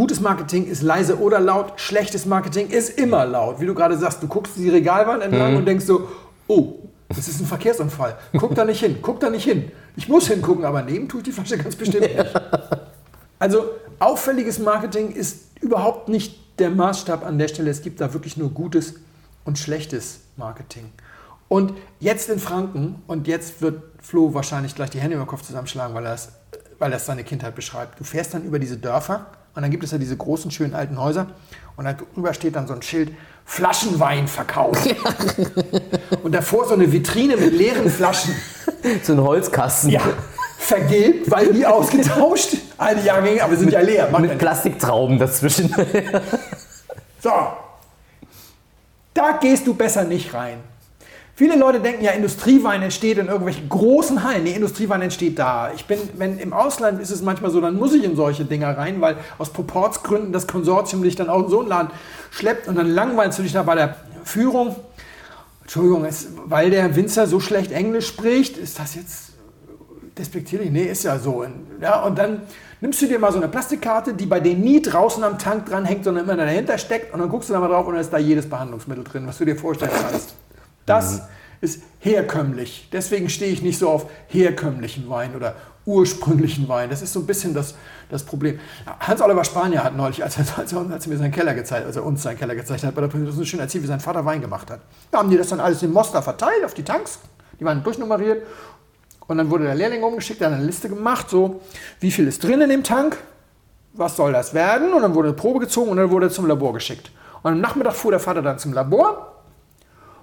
gutes 0.00 0.22
Marketing 0.22 0.66
ist 0.66 0.80
leise 0.80 1.20
oder 1.20 1.40
laut, 1.40 1.74
schlechtes 1.76 2.24
Marketing 2.24 2.70
ist 2.70 2.98
immer 2.98 3.26
laut. 3.26 3.60
Wie 3.60 3.66
du 3.66 3.74
gerade 3.74 3.98
sagst, 3.98 4.22
du 4.22 4.28
guckst 4.28 4.56
die 4.56 4.70
Regalwand 4.70 5.22
entlang 5.22 5.56
und 5.56 5.66
denkst 5.66 5.84
so, 5.84 6.08
oh, 6.46 6.76
das 7.10 7.28
ist 7.28 7.38
ein 7.38 7.44
Verkehrsunfall. 7.44 8.16
Guck 8.38 8.54
da 8.54 8.64
nicht 8.64 8.80
hin, 8.80 9.00
guck 9.02 9.20
da 9.20 9.28
nicht 9.28 9.44
hin. 9.44 9.70
Ich 9.96 10.08
muss 10.08 10.28
hingucken, 10.28 10.64
aber 10.64 10.80
neben 10.80 11.06
tue 11.06 11.20
ich 11.20 11.24
die 11.24 11.32
Flasche 11.32 11.58
ganz 11.58 11.76
bestimmt 11.76 12.00
nicht. 12.00 12.40
Also 13.38 13.72
auffälliges 13.98 14.58
Marketing 14.58 15.12
ist 15.12 15.60
überhaupt 15.60 16.08
nicht 16.08 16.58
der 16.58 16.70
Maßstab 16.70 17.26
an 17.26 17.38
der 17.38 17.48
Stelle. 17.48 17.70
Es 17.70 17.82
gibt 17.82 18.00
da 18.00 18.14
wirklich 18.14 18.38
nur 18.38 18.48
gutes 18.48 18.94
und 19.44 19.58
schlechtes 19.58 20.20
Marketing. 20.38 20.90
Und 21.48 21.74
jetzt 21.98 22.30
in 22.30 22.38
Franken, 22.38 23.02
und 23.06 23.28
jetzt 23.28 23.60
wird 23.60 23.82
Flo 24.00 24.32
wahrscheinlich 24.32 24.74
gleich 24.74 24.88
die 24.88 25.00
Hände 25.00 25.16
über 25.16 25.26
den 25.26 25.28
Kopf 25.28 25.42
zusammenschlagen, 25.42 25.94
weil 25.94 26.06
er 26.06 26.12
das, 26.12 26.32
weil 26.78 26.90
das 26.90 27.04
seine 27.04 27.22
Kindheit 27.22 27.54
beschreibt. 27.54 28.00
Du 28.00 28.04
fährst 28.04 28.32
dann 28.32 28.44
über 28.44 28.58
diese 28.58 28.78
Dörfer 28.78 29.26
und 29.54 29.62
dann 29.62 29.70
gibt 29.70 29.84
es 29.84 29.90
ja 29.90 29.98
diese 29.98 30.16
großen, 30.16 30.50
schönen 30.50 30.74
alten 30.74 31.00
Häuser 31.00 31.26
und 31.76 31.84
darüber 31.84 32.34
steht 32.34 32.56
dann 32.56 32.66
so 32.66 32.74
ein 32.74 32.82
Schild, 32.82 33.12
Flaschenwein 33.44 34.28
verkauft. 34.28 34.94
und 36.22 36.32
davor 36.32 36.66
so 36.66 36.74
eine 36.74 36.92
Vitrine 36.92 37.36
mit 37.36 37.52
leeren 37.52 37.90
Flaschen. 37.90 38.34
So 39.02 39.12
ein 39.12 39.20
Holzkasten 39.20 39.90
Ja, 39.90 40.00
vergilbt, 40.56 41.30
weil 41.30 41.48
nie 41.48 41.66
ausgetauscht. 41.66 42.56
Eine 42.78 43.02
Jahrgänge, 43.02 43.44
aber 43.44 43.54
sind 43.54 43.70
ja 43.70 43.80
leer. 43.80 44.08
Macht 44.10 44.24
ja 44.24 44.30
mit. 44.30 44.38
Plastiktrauben 44.38 45.18
dazwischen. 45.18 45.74
So, 47.22 47.30
da 49.12 49.32
gehst 49.32 49.66
du 49.66 49.74
besser 49.74 50.04
nicht 50.04 50.32
rein. 50.32 50.60
Viele 51.40 51.56
Leute 51.56 51.80
denken 51.80 52.04
ja, 52.04 52.10
Industriewein 52.10 52.82
entsteht 52.82 53.16
in 53.16 53.28
irgendwelchen 53.28 53.66
großen 53.70 54.24
Hallen. 54.24 54.44
Nee, 54.44 54.52
Industriewein 54.52 55.00
entsteht 55.00 55.38
da. 55.38 55.72
Ich 55.74 55.86
bin, 55.86 55.98
wenn 56.18 56.38
im 56.38 56.52
Ausland 56.52 57.00
ist 57.00 57.08
es 57.08 57.22
manchmal 57.22 57.50
so, 57.50 57.62
dann 57.62 57.76
muss 57.76 57.94
ich 57.94 58.04
in 58.04 58.14
solche 58.14 58.44
Dinger 58.44 58.76
rein, 58.76 59.00
weil 59.00 59.16
aus 59.38 59.48
Proportsgründen 59.48 60.34
das 60.34 60.46
Konsortium 60.46 61.02
dich 61.02 61.16
dann 61.16 61.30
auch 61.30 61.44
in 61.44 61.48
so 61.48 61.60
einen 61.60 61.70
Laden 61.70 61.90
schleppt 62.30 62.68
und 62.68 62.76
dann 62.76 62.90
langweilst 62.90 63.38
du 63.38 63.42
dich 63.42 63.52
da 63.52 63.62
bei 63.62 63.74
der 63.74 63.96
Führung. 64.22 64.76
Entschuldigung, 65.62 66.04
es, 66.04 66.28
weil 66.44 66.68
der 66.68 66.94
Winzer 66.94 67.26
so 67.26 67.40
schlecht 67.40 67.72
Englisch 67.72 68.08
spricht, 68.08 68.58
ist 68.58 68.78
das 68.78 68.94
jetzt 68.96 69.30
despektierlich? 70.18 70.70
Nee, 70.70 70.84
ist 70.84 71.04
ja 71.04 71.18
so. 71.18 71.42
Ja, 71.80 72.02
und 72.02 72.18
dann 72.18 72.42
nimmst 72.82 73.00
du 73.00 73.06
dir 73.06 73.18
mal 73.18 73.32
so 73.32 73.38
eine 73.38 73.48
Plastikkarte, 73.48 74.12
die 74.12 74.26
bei 74.26 74.40
denen 74.40 74.60
nie 74.60 74.82
draußen 74.82 75.24
am 75.24 75.38
Tank 75.38 75.70
dran 75.70 75.86
hängt, 75.86 76.04
sondern 76.04 76.24
immer 76.24 76.36
dahinter 76.36 76.76
steckt 76.76 77.14
und 77.14 77.20
dann 77.20 77.30
guckst 77.30 77.48
du 77.48 77.54
da 77.54 77.60
mal 77.60 77.68
drauf 77.68 77.86
und 77.86 77.94
dann 77.94 78.02
ist 78.02 78.12
da 78.12 78.18
jedes 78.18 78.46
Behandlungsmittel 78.46 79.04
drin, 79.04 79.26
was 79.26 79.38
du 79.38 79.46
dir 79.46 79.56
vorstellen 79.56 79.92
kannst. 80.02 80.34
Das 80.90 81.22
ist 81.60 81.82
herkömmlich. 81.98 82.88
Deswegen 82.92 83.28
stehe 83.28 83.52
ich 83.52 83.62
nicht 83.62 83.78
so 83.78 83.90
auf 83.90 84.06
herkömmlichen 84.28 85.08
Wein 85.10 85.36
oder 85.36 85.56
ursprünglichen 85.84 86.68
Wein. 86.68 86.90
Das 86.90 87.02
ist 87.02 87.12
so 87.12 87.20
ein 87.20 87.26
bisschen 87.26 87.54
das, 87.54 87.74
das 88.08 88.24
Problem. 88.24 88.58
Hans-Oliver 89.00 89.44
Spanier 89.44 89.82
hat 89.82 89.96
neulich, 89.96 90.22
als 90.22 90.38
er, 90.38 90.44
als, 90.58 90.72
er, 90.72 90.90
als 90.90 91.06
er 91.06 91.12
mir 91.12 91.18
seinen 91.18 91.32
Keller 91.32 91.54
gezeigt 91.54 91.86
als 91.86 91.96
er 91.96 92.04
uns 92.04 92.22
seinen 92.22 92.38
Keller 92.38 92.54
gezeigt 92.54 92.84
hat, 92.84 92.94
bei 92.94 93.00
der 93.00 93.08
Präsentation 93.08 93.46
schön 93.46 93.60
erzählt, 93.60 93.84
wie 93.84 93.88
sein 93.88 94.00
Vater 94.00 94.24
Wein 94.24 94.40
gemacht 94.40 94.70
hat. 94.70 94.80
Da 95.10 95.18
haben 95.18 95.30
die 95.30 95.36
das 95.36 95.48
dann 95.48 95.60
alles 95.60 95.82
in 95.82 95.92
Mostar 95.92 96.22
verteilt 96.22 96.64
auf 96.64 96.74
die 96.74 96.84
Tanks. 96.84 97.18
Die 97.58 97.64
waren 97.64 97.82
durchnummeriert. 97.82 98.46
Und 99.26 99.38
dann 99.38 99.50
wurde 99.50 99.64
der 99.64 99.74
Lehrling 99.74 100.02
umgeschickt, 100.02 100.40
der 100.40 100.48
hat 100.48 100.56
eine 100.56 100.64
Liste 100.64 100.88
gemacht, 100.88 101.30
so 101.30 101.60
wie 102.00 102.10
viel 102.10 102.26
ist 102.26 102.42
drin 102.42 102.60
in 102.62 102.68
dem 102.68 102.82
Tank, 102.82 103.16
was 103.92 104.16
soll 104.16 104.32
das 104.32 104.54
werden? 104.54 104.92
Und 104.92 105.02
dann 105.02 105.14
wurde 105.14 105.28
eine 105.28 105.36
Probe 105.36 105.60
gezogen 105.60 105.90
und 105.90 105.98
dann 105.98 106.10
wurde 106.10 106.26
er 106.26 106.30
zum 106.30 106.46
Labor 106.46 106.72
geschickt. 106.72 107.12
Und 107.42 107.52
am 107.52 107.60
Nachmittag 107.60 107.94
fuhr 107.94 108.10
der 108.10 108.18
Vater 108.18 108.42
dann 108.42 108.58
zum 108.58 108.72
Labor 108.72 109.39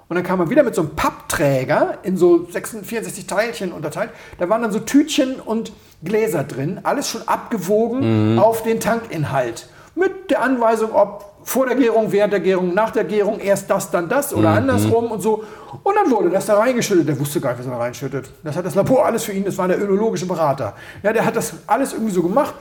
und 0.09 0.15
dann 0.15 0.23
kam 0.23 0.39
er 0.39 0.49
wieder 0.49 0.63
mit 0.63 0.73
so 0.73 0.81
einem 0.81 0.95
Pappträger 0.95 1.97
in 2.03 2.17
so 2.17 2.45
66, 2.49 2.87
64 2.87 3.27
Teilchen 3.27 3.71
unterteilt. 3.73 4.11
Da 4.39 4.47
waren 4.47 4.61
dann 4.61 4.71
so 4.71 4.79
Tütchen 4.79 5.39
und 5.39 5.73
Gläser 6.03 6.43
drin, 6.43 6.79
alles 6.83 7.09
schon 7.09 7.27
abgewogen 7.27 8.33
mhm. 8.33 8.39
auf 8.39 8.63
den 8.63 8.79
Tankinhalt. 8.79 9.67
Mit 9.95 10.29
der 10.29 10.43
Anweisung, 10.43 10.93
ob 10.93 11.37
vor 11.43 11.65
der 11.65 11.75
Gärung, 11.75 12.11
während 12.11 12.33
der 12.33 12.39
Gärung, 12.39 12.73
nach 12.73 12.91
der 12.91 13.05
Gärung, 13.05 13.39
erst 13.39 13.69
das, 13.69 13.89
dann 13.89 14.07
das 14.07 14.33
oder 14.33 14.51
mhm. 14.51 14.57
andersrum 14.57 15.11
und 15.11 15.21
so. 15.21 15.43
Und 15.83 15.95
dann 15.95 16.11
wurde 16.11 16.29
das 16.29 16.45
da 16.45 16.57
reingeschüttet. 16.57 17.07
Der 17.07 17.19
wusste 17.19 17.41
gar 17.41 17.51
nicht, 17.51 17.59
was 17.59 17.65
er 17.65 17.71
da 17.71 17.77
reinschüttet. 17.79 18.29
Das 18.43 18.55
hat 18.55 18.65
das 18.65 18.75
Labor 18.75 19.05
alles 19.05 19.23
für 19.23 19.31
ihn, 19.31 19.43
das 19.43 19.57
war 19.57 19.67
der 19.67 19.81
önologische 19.81 20.25
Berater. 20.25 20.75
Ja, 21.03 21.13
der 21.13 21.25
hat 21.25 21.35
das 21.35 21.53
alles 21.65 21.93
irgendwie 21.93 22.13
so 22.13 22.21
gemacht. 22.21 22.53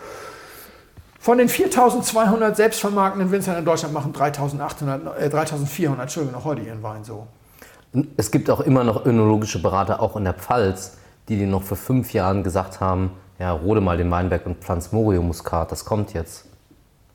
Von 1.19 1.39
den 1.39 1.49
4.200 1.49 2.55
selbstvermarktenden 2.55 3.33
Winzern 3.33 3.59
in 3.59 3.65
Deutschland 3.65 3.93
machen 3.93 4.13
3.800, 4.15 5.17
äh, 5.19 5.29
3.400, 5.29 6.01
Entschuldigung, 6.01 6.39
noch 6.39 6.45
heute 6.45 6.63
ihren 6.63 6.85
Wein 6.85 7.03
so. 7.03 7.27
Es 8.17 8.31
gibt 8.31 8.51
auch 8.51 8.61
immer 8.61 8.85
noch 8.85 9.07
önologische 9.07 9.61
Berater, 9.61 10.01
auch 10.01 10.17
in 10.17 10.25
der 10.25 10.35
Pfalz, 10.35 10.99
die 11.29 11.37
dir 11.37 11.47
noch 11.47 11.63
vor 11.63 11.77
fünf 11.77 12.13
Jahren 12.13 12.43
gesagt 12.43 12.81
haben, 12.81 13.11
ja, 13.39 13.53
rode 13.53 13.81
mal 13.81 13.97
den 13.97 14.11
Weinberg 14.11 14.47
und 14.47 14.63
pflanz 14.63 14.93
Morio-Muskat, 14.93 15.71
das 15.71 15.85
kommt 15.85 16.13
jetzt. 16.15 16.47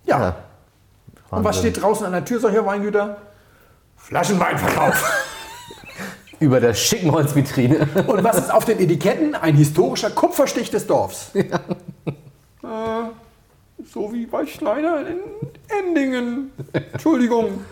Ja. 0.05 0.19
ja. 0.19 0.36
Und 1.32 1.43
was 1.43 1.59
steht 1.59 1.82
draußen 1.82 2.05
an 2.05 2.11
der 2.11 2.25
Tür 2.25 2.39
solcher 2.39 2.65
Weingüter? 2.65 3.17
Flaschenweinverkauf. 3.97 5.27
Über 6.39 6.59
der 6.59 6.73
schicken 6.73 7.11
Holzvitrine. 7.11 7.88
Und 8.07 8.23
was 8.23 8.38
ist 8.38 8.51
auf 8.51 8.65
den 8.65 8.79
Etiketten? 8.79 9.36
Ein 9.36 9.55
historischer 9.55 10.09
Kupferstich 10.09 10.71
des 10.71 10.88
Dorfs. 10.88 11.32
Ja. 11.34 11.59
Äh, 12.63 13.09
so 13.86 14.11
wie 14.11 14.25
bei 14.25 14.45
Schneider 14.45 15.07
in 15.07 15.19
Endingen. 15.69 16.51
Entschuldigung. 16.73 17.63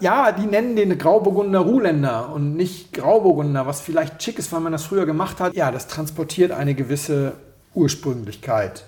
Ja, 0.00 0.32
die 0.32 0.46
nennen 0.46 0.76
den 0.76 0.96
Grauburgunder 0.96 1.60
Ruhländer 1.60 2.32
und 2.32 2.56
nicht 2.56 2.92
Grauburgunder, 2.92 3.66
was 3.66 3.80
vielleicht 3.80 4.22
schick 4.22 4.38
ist, 4.38 4.52
weil 4.52 4.60
man 4.60 4.72
das 4.72 4.84
früher 4.84 5.06
gemacht 5.06 5.40
hat. 5.40 5.54
Ja, 5.54 5.70
das 5.70 5.86
transportiert 5.86 6.52
eine 6.52 6.74
gewisse 6.74 7.34
Ursprünglichkeit. 7.74 8.84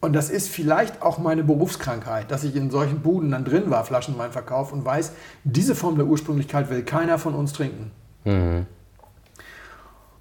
Und 0.00 0.12
das 0.12 0.30
ist 0.30 0.48
vielleicht 0.48 1.02
auch 1.02 1.18
meine 1.18 1.42
Berufskrankheit, 1.42 2.30
dass 2.30 2.44
ich 2.44 2.54
in 2.54 2.70
solchen 2.70 3.00
Buden 3.00 3.32
dann 3.32 3.44
drin 3.44 3.70
war, 3.70 3.84
Flaschenweinverkauf, 3.84 4.72
und 4.72 4.84
weiß, 4.84 5.12
diese 5.42 5.74
Form 5.74 5.96
der 5.96 6.06
Ursprünglichkeit 6.06 6.70
will 6.70 6.82
keiner 6.82 7.18
von 7.18 7.34
uns 7.34 7.52
trinken. 7.52 7.90
Mhm. 8.24 8.66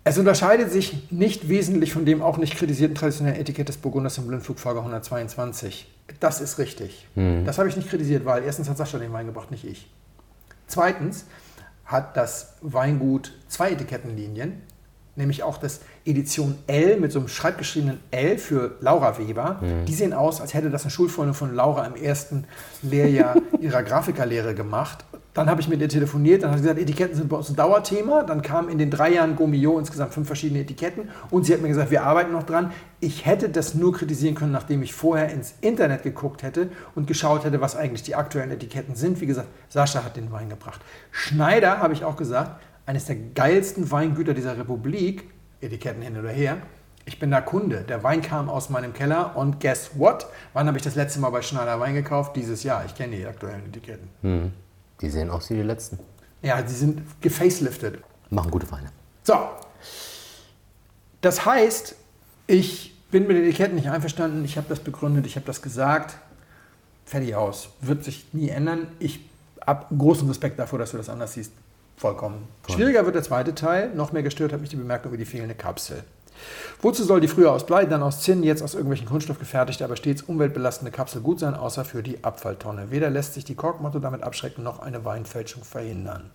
Es 0.08 0.18
unterscheidet 0.18 0.72
sich 0.72 1.12
nicht 1.12 1.50
wesentlich 1.50 1.92
von 1.92 2.06
dem 2.06 2.22
auch 2.22 2.38
nicht 2.38 2.56
kritisierten 2.56 2.96
traditionellen 2.96 3.38
Etikett 3.38 3.68
des 3.68 3.76
Burgunders 3.76 4.18
im 4.18 4.26
Blindflug 4.26 4.58
Folge 4.58 4.80
122. 4.80 5.86
Das 6.22 6.40
ist 6.40 6.60
richtig. 6.60 7.06
Mhm. 7.16 7.44
Das 7.44 7.58
habe 7.58 7.68
ich 7.68 7.76
nicht 7.76 7.90
kritisiert, 7.90 8.24
weil 8.24 8.44
erstens 8.44 8.70
hat 8.70 8.78
Sascha 8.78 9.00
den 9.00 9.12
Wein 9.12 9.26
gebracht, 9.26 9.52
nicht 9.52 9.66
ich. 9.66 9.92
Zweitens 10.66 11.26
hat 11.84 12.16
das 12.16 12.54
Weingut 12.62 13.34
zwei 13.50 13.72
Etikettenlinien, 13.72 14.62
nämlich 15.18 15.44
auch 15.44 15.58
das 15.58 15.82
Edition 16.06 16.58
L 16.68 17.02
mit 17.02 17.12
so 17.12 17.20
einem 17.20 17.28
schreibgeschriebenen 17.28 18.00
L 18.12 18.38
für 18.38 18.78
Laura 18.80 19.18
Weber. 19.18 19.60
Mhm. 19.62 19.84
Die 19.88 19.94
sehen 19.94 20.14
aus, 20.14 20.40
als 20.40 20.54
hätte 20.54 20.70
das 20.70 20.84
eine 20.84 20.92
Schulfreundin 20.92 21.34
von 21.34 21.54
Laura 21.54 21.86
im 21.86 22.02
ersten 22.02 22.46
Lehrjahr 22.82 23.36
ihrer 23.60 23.84
Grafikerlehre 23.84 24.56
gemacht. 24.56 25.04
Dann 25.38 25.52
habe 25.52 25.62
ich 25.62 25.68
mit 25.68 25.80
ihr 25.82 25.88
telefoniert, 25.88 26.42
dann 26.42 26.50
hat 26.50 26.58
sie 26.58 26.64
gesagt, 26.64 26.80
Etiketten 26.80 27.16
sind 27.16 27.30
bei 27.30 27.38
uns 27.38 27.48
ein 27.48 27.56
Dauerthema. 27.56 28.24
Dann 28.24 28.42
kamen 28.42 28.70
in 28.70 28.80
den 28.80 28.90
drei 28.90 29.14
Jahren 29.14 29.36
Gomio 29.36 29.78
insgesamt 29.78 30.12
fünf 30.12 30.26
verschiedene 30.26 30.62
Etiketten 30.62 31.10
und 31.30 31.46
sie 31.46 31.54
hat 31.54 31.62
mir 31.62 31.68
gesagt, 31.68 31.92
wir 31.92 32.02
arbeiten 32.02 32.32
noch 32.32 32.42
dran. 32.42 32.72
Ich 33.02 33.28
hätte 33.28 33.48
das 33.48 33.76
nur 33.76 33.94
kritisieren 33.94 34.34
können, 34.34 34.52
nachdem 34.52 34.82
ich 34.82 34.96
vorher 34.96 35.30
ins 35.30 35.54
Internet 35.62 36.02
geguckt 36.02 36.42
hätte 36.42 36.72
und 36.96 37.06
geschaut 37.06 37.46
hätte, 37.46 37.62
was 37.62 37.76
eigentlich 37.76 38.02
die 38.02 38.16
aktuellen 38.16 38.50
Etiketten 38.50 38.96
sind. 38.96 39.22
Wie 39.22 39.28
gesagt, 39.28 39.48
Sascha 39.70 40.04
hat 40.04 40.18
den 40.18 40.32
Wein 40.32 40.50
gebracht. 40.50 40.82
Schneider, 41.12 41.78
habe 41.78 41.94
ich 41.94 42.04
auch 42.04 42.18
gesagt, 42.18 42.60
eines 42.88 43.06
der 43.06 43.18
geilsten 43.18 43.92
Weingüter 43.92 44.34
dieser 44.34 44.58
Republik, 44.58 45.30
Etiketten 45.62 46.02
hin 46.02 46.18
oder 46.18 46.30
her. 46.30 46.58
Ich 47.06 47.20
bin 47.20 47.30
da 47.30 47.42
Kunde. 47.42 47.86
Der 47.88 48.04
Wein 48.04 48.24
kam 48.24 48.50
aus 48.50 48.72
meinem 48.72 48.94
Keller 48.94 49.36
und 49.36 49.60
guess 49.60 49.92
what? 50.00 50.26
Wann 50.54 50.66
habe 50.66 50.80
ich 50.80 50.84
das 50.84 50.96
letzte 50.96 51.20
Mal 51.20 51.30
bei 51.30 51.44
Schneider 51.44 51.80
Wein 51.80 51.94
gekauft? 51.94 52.36
Dieses 52.36 52.64
Jahr. 52.64 52.84
Ich 52.88 52.96
kenne 52.96 53.16
die 53.16 53.28
aktuellen 53.28 53.68
Etiketten. 53.68 54.10
Hm. 54.24 54.52
Die 55.02 55.10
sehen 55.10 55.30
aus 55.30 55.50
wie 55.50 55.56
die 55.56 55.62
letzten. 55.62 56.00
Ja, 56.42 56.62
die 56.62 56.74
sind 56.74 57.02
gefaceliftet. 57.22 58.00
Machen 58.30 58.52
gute 58.52 58.70
Weine. 58.72 58.92
So. 59.24 59.36
Das 61.22 61.46
heißt, 61.46 61.96
ich 62.48 62.96
bin 63.12 63.28
mit 63.28 63.38
den 63.38 63.44
Etiketten 63.44 63.76
nicht 63.76 63.90
einverstanden. 63.90 64.44
Ich 64.46 64.58
habe 64.58 64.68
das 64.70 64.80
begründet, 64.80 65.26
ich 65.26 65.36
habe 65.36 65.46
das 65.46 65.62
gesagt. 65.62 66.18
Fertig 67.06 67.36
aus. 67.36 67.70
Wird 67.82 68.04
sich 68.04 68.34
nie 68.34 68.50
ändern. 68.50 68.88
Ich 69.00 69.30
habe 69.66 69.86
großen 69.96 70.28
Respekt 70.28 70.60
davor, 70.60 70.80
dass 70.80 70.92
du 70.92 70.98
das 70.98 71.10
anders 71.10 71.34
siehst. 71.34 71.52
Vollkommen. 71.96 72.48
Voll. 72.64 72.76
Schwieriger 72.76 73.06
wird 73.06 73.16
der 73.16 73.24
zweite 73.24 73.56
Teil. 73.56 73.94
Noch 73.94 74.12
mehr 74.12 74.24
gestört 74.24 74.54
hat 74.54 74.62
mich 74.62 74.70
die 74.70 74.76
Bemerkung 74.76 75.12
über 75.12 75.18
die 75.18 75.26
fehlende 75.26 75.56
Kapsel. 75.56 76.04
Wozu 76.82 77.04
soll 77.04 77.22
die 77.22 77.28
früher 77.28 77.52
aus 77.52 77.66
Blei, 77.66 77.86
dann 77.86 78.04
aus 78.04 78.22
Zinn, 78.22 78.44
jetzt 78.44 78.62
aus 78.62 78.74
irgendwelchen 78.74 79.08
Kunststoff 79.08 79.40
gefertigte, 79.40 79.84
aber 79.84 79.96
stets 79.96 80.22
umweltbelastende 80.22 80.92
Kapsel 80.92 81.22
gut 81.22 81.40
sein, 81.40 81.56
außer 81.56 81.86
für 81.86 82.04
die 82.04 82.24
Abfalltonne? 82.24 82.92
Weder 82.92 83.10
lässt 83.10 83.34
sich 83.34 83.46
die 83.46 83.56
Korkmotto 83.56 84.00
damit 84.00 84.24
abschrecken, 84.24 84.64
noch 84.64 84.80
eine 84.80 85.04
Weinfälschung 85.04 85.64
verhindern. 85.64 86.30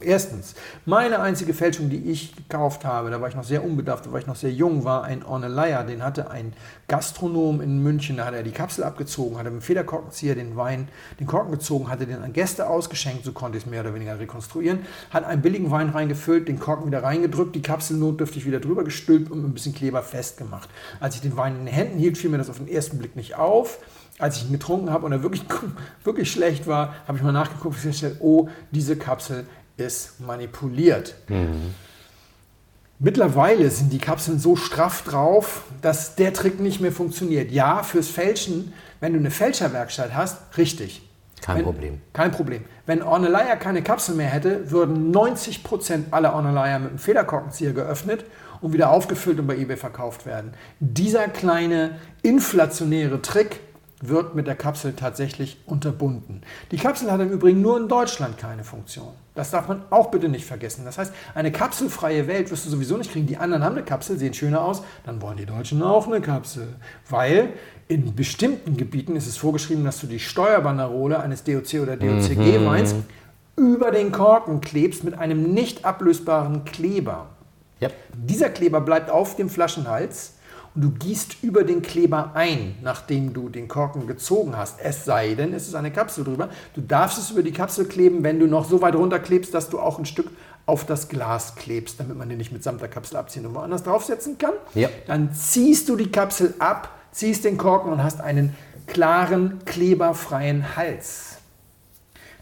Erstens, 0.00 0.54
meine 0.86 1.18
einzige 1.18 1.52
Fälschung, 1.52 1.90
die 1.90 2.08
ich 2.08 2.36
gekauft 2.36 2.84
habe, 2.84 3.10
da 3.10 3.20
war 3.20 3.28
ich 3.28 3.34
noch 3.34 3.42
sehr 3.42 3.64
unbedarft, 3.64 4.06
da 4.06 4.12
war 4.12 4.20
ich 4.20 4.28
noch 4.28 4.36
sehr 4.36 4.52
jung, 4.52 4.84
war 4.84 5.02
ein 5.02 5.24
Orneleier. 5.24 5.82
Den 5.82 6.04
hatte 6.04 6.30
ein 6.30 6.52
Gastronom 6.86 7.60
in 7.60 7.82
München, 7.82 8.16
da 8.16 8.26
hat 8.26 8.34
er 8.34 8.44
die 8.44 8.52
Kapsel 8.52 8.84
abgezogen, 8.84 9.36
hat 9.38 9.44
mit 9.44 9.54
dem 9.54 9.60
Federkorkenzieher 9.60 10.36
den 10.36 10.56
Wein, 10.56 10.86
den 11.18 11.26
Korken 11.26 11.50
gezogen, 11.50 11.90
hatte 11.90 12.06
den 12.06 12.22
an 12.22 12.32
Gäste 12.32 12.68
ausgeschenkt, 12.68 13.24
so 13.24 13.32
konnte 13.32 13.58
ich 13.58 13.64
es 13.64 13.70
mehr 13.70 13.80
oder 13.80 13.92
weniger 13.92 14.20
rekonstruieren, 14.20 14.86
hat 15.10 15.24
einen 15.24 15.42
billigen 15.42 15.72
Wein 15.72 15.88
reingefüllt, 15.88 16.46
den 16.46 16.60
Korken 16.60 16.86
wieder 16.86 17.02
reingedrückt, 17.02 17.56
die 17.56 17.62
Kapsel 17.62 17.96
notdürftig 17.96 18.46
wieder 18.46 18.60
drüber 18.60 18.84
gestülpt 18.84 19.32
und 19.32 19.38
mit 19.38 19.50
ein 19.50 19.54
bisschen 19.54 19.74
Kleber 19.74 20.04
festgemacht. 20.04 20.68
Als 21.00 21.16
ich 21.16 21.22
den 21.22 21.36
Wein 21.36 21.56
in 21.56 21.64
den 21.64 21.74
Händen 21.74 21.98
hielt, 21.98 22.18
fiel 22.18 22.30
mir 22.30 22.38
das 22.38 22.50
auf 22.50 22.58
den 22.58 22.68
ersten 22.68 22.98
Blick 22.98 23.16
nicht 23.16 23.34
auf 23.34 23.80
als 24.18 24.36
ich 24.36 24.46
ihn 24.46 24.52
getrunken 24.52 24.90
habe 24.90 25.06
und 25.06 25.12
er 25.12 25.22
wirklich, 25.22 25.44
wirklich 26.04 26.30
schlecht 26.30 26.66
war, 26.66 26.94
habe 27.06 27.16
ich 27.16 27.24
mal 27.24 27.32
nachgeguckt 27.32 27.66
und 27.66 27.80
festgestellt, 27.80 28.16
oh, 28.20 28.48
diese 28.70 28.96
Kapsel 28.96 29.46
ist 29.78 30.20
manipuliert. 30.20 31.14
Mhm. 31.28 31.74
Mittlerweile 33.00 33.70
sind 33.70 33.92
die 33.92 33.98
Kapseln 33.98 34.40
so 34.40 34.56
straff 34.56 35.02
drauf, 35.04 35.62
dass 35.82 36.16
der 36.16 36.32
Trick 36.32 36.58
nicht 36.58 36.80
mehr 36.80 36.90
funktioniert. 36.90 37.52
Ja, 37.52 37.84
fürs 37.84 38.08
Fälschen, 38.08 38.72
wenn 38.98 39.12
du 39.12 39.20
eine 39.20 39.30
Fälscherwerkstatt 39.30 40.14
hast, 40.14 40.38
richtig. 40.58 41.02
Kein 41.40 41.58
wenn, 41.58 41.64
Problem. 41.64 42.00
Kein 42.12 42.32
Problem. 42.32 42.64
Wenn 42.86 43.02
Orneleier 43.02 43.56
keine 43.56 43.82
Kapsel 43.82 44.16
mehr 44.16 44.26
hätte, 44.26 44.72
würden 44.72 45.14
90% 45.14 46.10
aller 46.10 46.34
Orneleier 46.34 46.80
mit 46.80 46.88
einem 46.90 46.98
Federkorkenzieher 46.98 47.72
geöffnet 47.72 48.24
und 48.60 48.72
wieder 48.72 48.90
aufgefüllt 48.90 49.38
und 49.38 49.46
bei 49.46 49.56
eBay 49.56 49.76
verkauft 49.76 50.26
werden. 50.26 50.52
Dieser 50.80 51.28
kleine 51.28 51.98
inflationäre 52.22 53.22
Trick 53.22 53.60
wird 54.00 54.34
mit 54.34 54.46
der 54.46 54.56
Kapsel 54.56 54.94
tatsächlich 54.94 55.58
unterbunden. 55.66 56.42
Die 56.70 56.76
Kapsel 56.76 57.10
hat 57.10 57.20
im 57.20 57.30
Übrigen 57.30 57.62
nur 57.62 57.78
in 57.78 57.88
Deutschland 57.88 58.38
keine 58.38 58.64
Funktion. 58.64 59.12
Das 59.38 59.52
darf 59.52 59.68
man 59.68 59.82
auch 59.90 60.10
bitte 60.10 60.28
nicht 60.28 60.44
vergessen. 60.44 60.84
Das 60.84 60.98
heißt, 60.98 61.12
eine 61.32 61.52
kapselfreie 61.52 62.26
Welt 62.26 62.50
wirst 62.50 62.66
du 62.66 62.70
sowieso 62.70 62.96
nicht 62.96 63.12
kriegen. 63.12 63.28
Die 63.28 63.36
anderen 63.36 63.62
haben 63.62 63.76
eine 63.76 63.84
Kapsel, 63.84 64.18
sehen 64.18 64.34
schöner 64.34 64.64
aus, 64.64 64.82
dann 65.06 65.22
wollen 65.22 65.36
die 65.36 65.46
Deutschen 65.46 65.80
auch 65.80 66.08
eine 66.08 66.20
Kapsel. 66.20 66.66
Weil 67.08 67.50
in 67.86 68.16
bestimmten 68.16 68.76
Gebieten 68.76 69.14
ist 69.14 69.28
es 69.28 69.36
vorgeschrieben, 69.36 69.84
dass 69.84 70.00
du 70.00 70.08
die 70.08 70.18
Steuerbanderole 70.18 71.20
eines 71.20 71.44
DOC 71.44 71.74
oder 71.80 71.96
DOCG-Weins 71.96 72.94
mhm. 72.94 73.04
über 73.54 73.92
den 73.92 74.10
Korken 74.10 74.60
klebst 74.60 75.04
mit 75.04 75.16
einem 75.16 75.54
nicht 75.54 75.84
ablösbaren 75.84 76.64
Kleber. 76.64 77.28
Yep. 77.80 77.94
Dieser 78.16 78.50
Kleber 78.50 78.80
bleibt 78.80 79.08
auf 79.08 79.36
dem 79.36 79.50
Flaschenhals 79.50 80.32
und 80.74 80.82
du 80.82 80.90
gießt 80.90 81.42
über 81.42 81.64
den 81.64 81.82
Kleber 81.82 82.32
ein, 82.34 82.76
nachdem 82.82 83.32
du 83.32 83.48
den 83.48 83.68
Korken 83.68 84.06
gezogen 84.06 84.56
hast. 84.56 84.80
Es 84.82 85.04
sei 85.04 85.34
denn, 85.34 85.52
es 85.52 85.68
ist 85.68 85.74
eine 85.74 85.90
Kapsel 85.90 86.24
drüber. 86.24 86.48
Du 86.74 86.80
darfst 86.80 87.18
es 87.18 87.30
über 87.30 87.42
die 87.42 87.52
Kapsel 87.52 87.86
kleben, 87.86 88.22
wenn 88.22 88.38
du 88.38 88.46
noch 88.46 88.68
so 88.68 88.80
weit 88.82 88.94
runterklebst, 88.94 89.52
dass 89.52 89.70
du 89.70 89.80
auch 89.80 89.98
ein 89.98 90.06
Stück 90.06 90.30
auf 90.66 90.84
das 90.84 91.08
Glas 91.08 91.54
klebst, 91.54 91.98
damit 91.98 92.16
man 92.16 92.28
den 92.28 92.38
nicht 92.38 92.52
mitsamt 92.52 92.80
der 92.80 92.88
Kapsel 92.88 93.16
abziehen 93.16 93.46
und 93.46 93.54
woanders 93.54 93.82
draufsetzen 93.84 94.36
kann. 94.36 94.52
Ja. 94.74 94.88
Dann 95.06 95.32
ziehst 95.32 95.88
du 95.88 95.96
die 95.96 96.10
Kapsel 96.10 96.54
ab, 96.58 96.90
ziehst 97.10 97.44
den 97.44 97.56
Korken 97.56 97.90
und 97.90 98.02
hast 98.04 98.20
einen 98.20 98.54
klaren, 98.86 99.64
kleberfreien 99.64 100.76
Hals. 100.76 101.37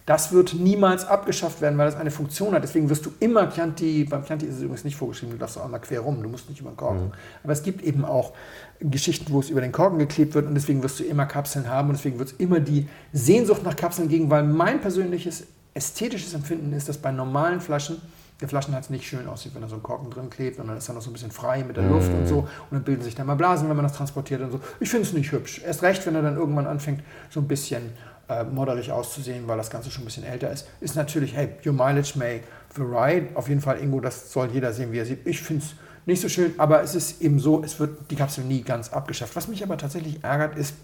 Das 0.07 0.30
wird 0.30 0.54
niemals 0.54 1.04
abgeschafft 1.04 1.61
werden, 1.61 1.76
weil 1.78 1.86
das 1.86 1.96
eine 1.96 2.12
Funktion 2.12 2.54
hat. 2.54 2.62
Deswegen 2.62 2.88
wirst 2.88 3.04
du 3.04 3.12
immer 3.18 3.50
Chianti, 3.50 4.04
beim 4.04 4.24
Chianti 4.24 4.46
ist 4.46 4.54
es 4.54 4.62
übrigens 4.62 4.84
nicht 4.84 4.96
vorgeschrieben, 4.96 5.32
du 5.32 5.38
darfst 5.38 5.59
auch 5.59 5.64
einmal 5.64 5.80
quer 5.80 6.00
rum, 6.00 6.22
du 6.22 6.28
musst 6.28 6.48
nicht 6.48 6.61
über 6.61 6.70
den 6.70 6.76
Korken. 6.76 7.07
Mhm. 7.07 7.12
Aber 7.42 7.52
es 7.52 7.64
gibt 7.64 7.82
eben 7.82 8.04
auch 8.04 8.32
Geschichten, 8.78 9.32
wo 9.32 9.40
es 9.40 9.50
über 9.50 9.61
den 9.61 9.72
Korken 9.72 9.98
geklebt 9.98 10.34
wird 10.34 10.46
und 10.46 10.54
deswegen 10.54 10.80
wirst 10.84 11.00
du 11.00 11.04
immer 11.04 11.26
Kapseln 11.26 11.68
haben 11.68 11.88
und 11.88 11.96
deswegen 11.96 12.20
wird 12.20 12.28
es 12.28 12.34
immer 12.38 12.61
die 12.61 12.88
Sehnsucht 13.12 13.64
nach 13.64 13.74
Kapseln 13.74 14.09
geben, 14.09 14.30
weil 14.30 14.44
mein 14.44 14.80
persönliches 14.80 15.44
ästhetisches 15.74 16.34
Empfinden 16.34 16.72
ist, 16.72 16.88
dass 16.88 16.98
bei 16.98 17.11
normalen 17.11 17.61
Flaschen 17.61 18.00
der 18.40 18.48
Flaschenhals 18.48 18.90
nicht 18.90 19.07
schön 19.07 19.26
aussieht, 19.26 19.54
wenn 19.54 19.62
da 19.62 19.68
so 19.68 19.76
ein 19.76 19.82
Korken 19.82 20.11
drin 20.11 20.30
klebt 20.30 20.61
und 20.61 20.68
dann 20.68 20.76
ist 20.76 20.88
er 20.88 20.94
noch 20.94 21.02
so 21.02 21.11
ein 21.11 21.14
bisschen 21.14 21.30
frei 21.30 21.64
mit 21.64 21.76
der 21.76 21.84
Luft 21.84 22.12
und 22.12 22.26
so 22.26 22.40
und 22.40 22.48
dann 22.70 22.82
bilden 22.84 23.02
sich 23.02 23.14
da 23.14 23.24
mal 23.24 23.34
Blasen, 23.34 23.68
wenn 23.68 23.76
man 23.76 23.84
das 23.84 23.94
transportiert 23.94 24.40
und 24.42 24.52
so. 24.52 24.61
Ich 24.78 24.90
finde 24.90 25.07
es 25.07 25.14
nicht 25.14 25.32
hübsch. 25.32 25.62
Erst 25.64 25.82
recht, 25.82 26.07
wenn 26.07 26.14
er 26.14 26.22
dann 26.22 26.36
irgendwann 26.36 26.66
anfängt, 26.66 27.02
so 27.30 27.40
ein 27.40 27.48
bisschen 27.48 27.92
äh, 28.28 28.44
modderlich 28.44 28.90
auszusehen, 28.92 29.46
weil 29.46 29.56
das 29.56 29.70
Ganze 29.70 29.90
schon 29.90 30.02
ein 30.02 30.06
bisschen 30.06 30.24
älter 30.24 30.50
ist, 30.50 30.66
ist 30.80 30.96
natürlich, 30.96 31.34
hey, 31.36 31.50
your 31.64 31.72
mileage 31.72 32.12
may 32.16 32.42
vary. 32.74 33.28
Auf 33.34 33.48
jeden 33.48 33.60
Fall, 33.60 33.80
Ingo, 33.80 34.00
das 34.00 34.32
soll 34.32 34.50
jeder 34.52 34.72
sehen, 34.72 34.92
wie 34.92 34.98
er 34.98 35.06
sieht. 35.06 35.26
Ich 35.26 35.40
finde 35.40 35.64
es 35.64 35.74
nicht 36.06 36.20
so 36.20 36.28
schön, 36.28 36.54
aber 36.58 36.82
es 36.82 36.94
ist 36.94 37.20
eben 37.20 37.38
so, 37.38 37.62
es 37.62 37.78
wird 37.80 38.10
die 38.10 38.16
Kapsel 38.16 38.44
nie 38.44 38.62
ganz 38.62 38.92
abgeschafft. 38.92 39.34
Was 39.36 39.48
mich 39.48 39.62
aber 39.62 39.76
tatsächlich 39.76 40.22
ärgert, 40.22 40.56
ist, 40.56 40.74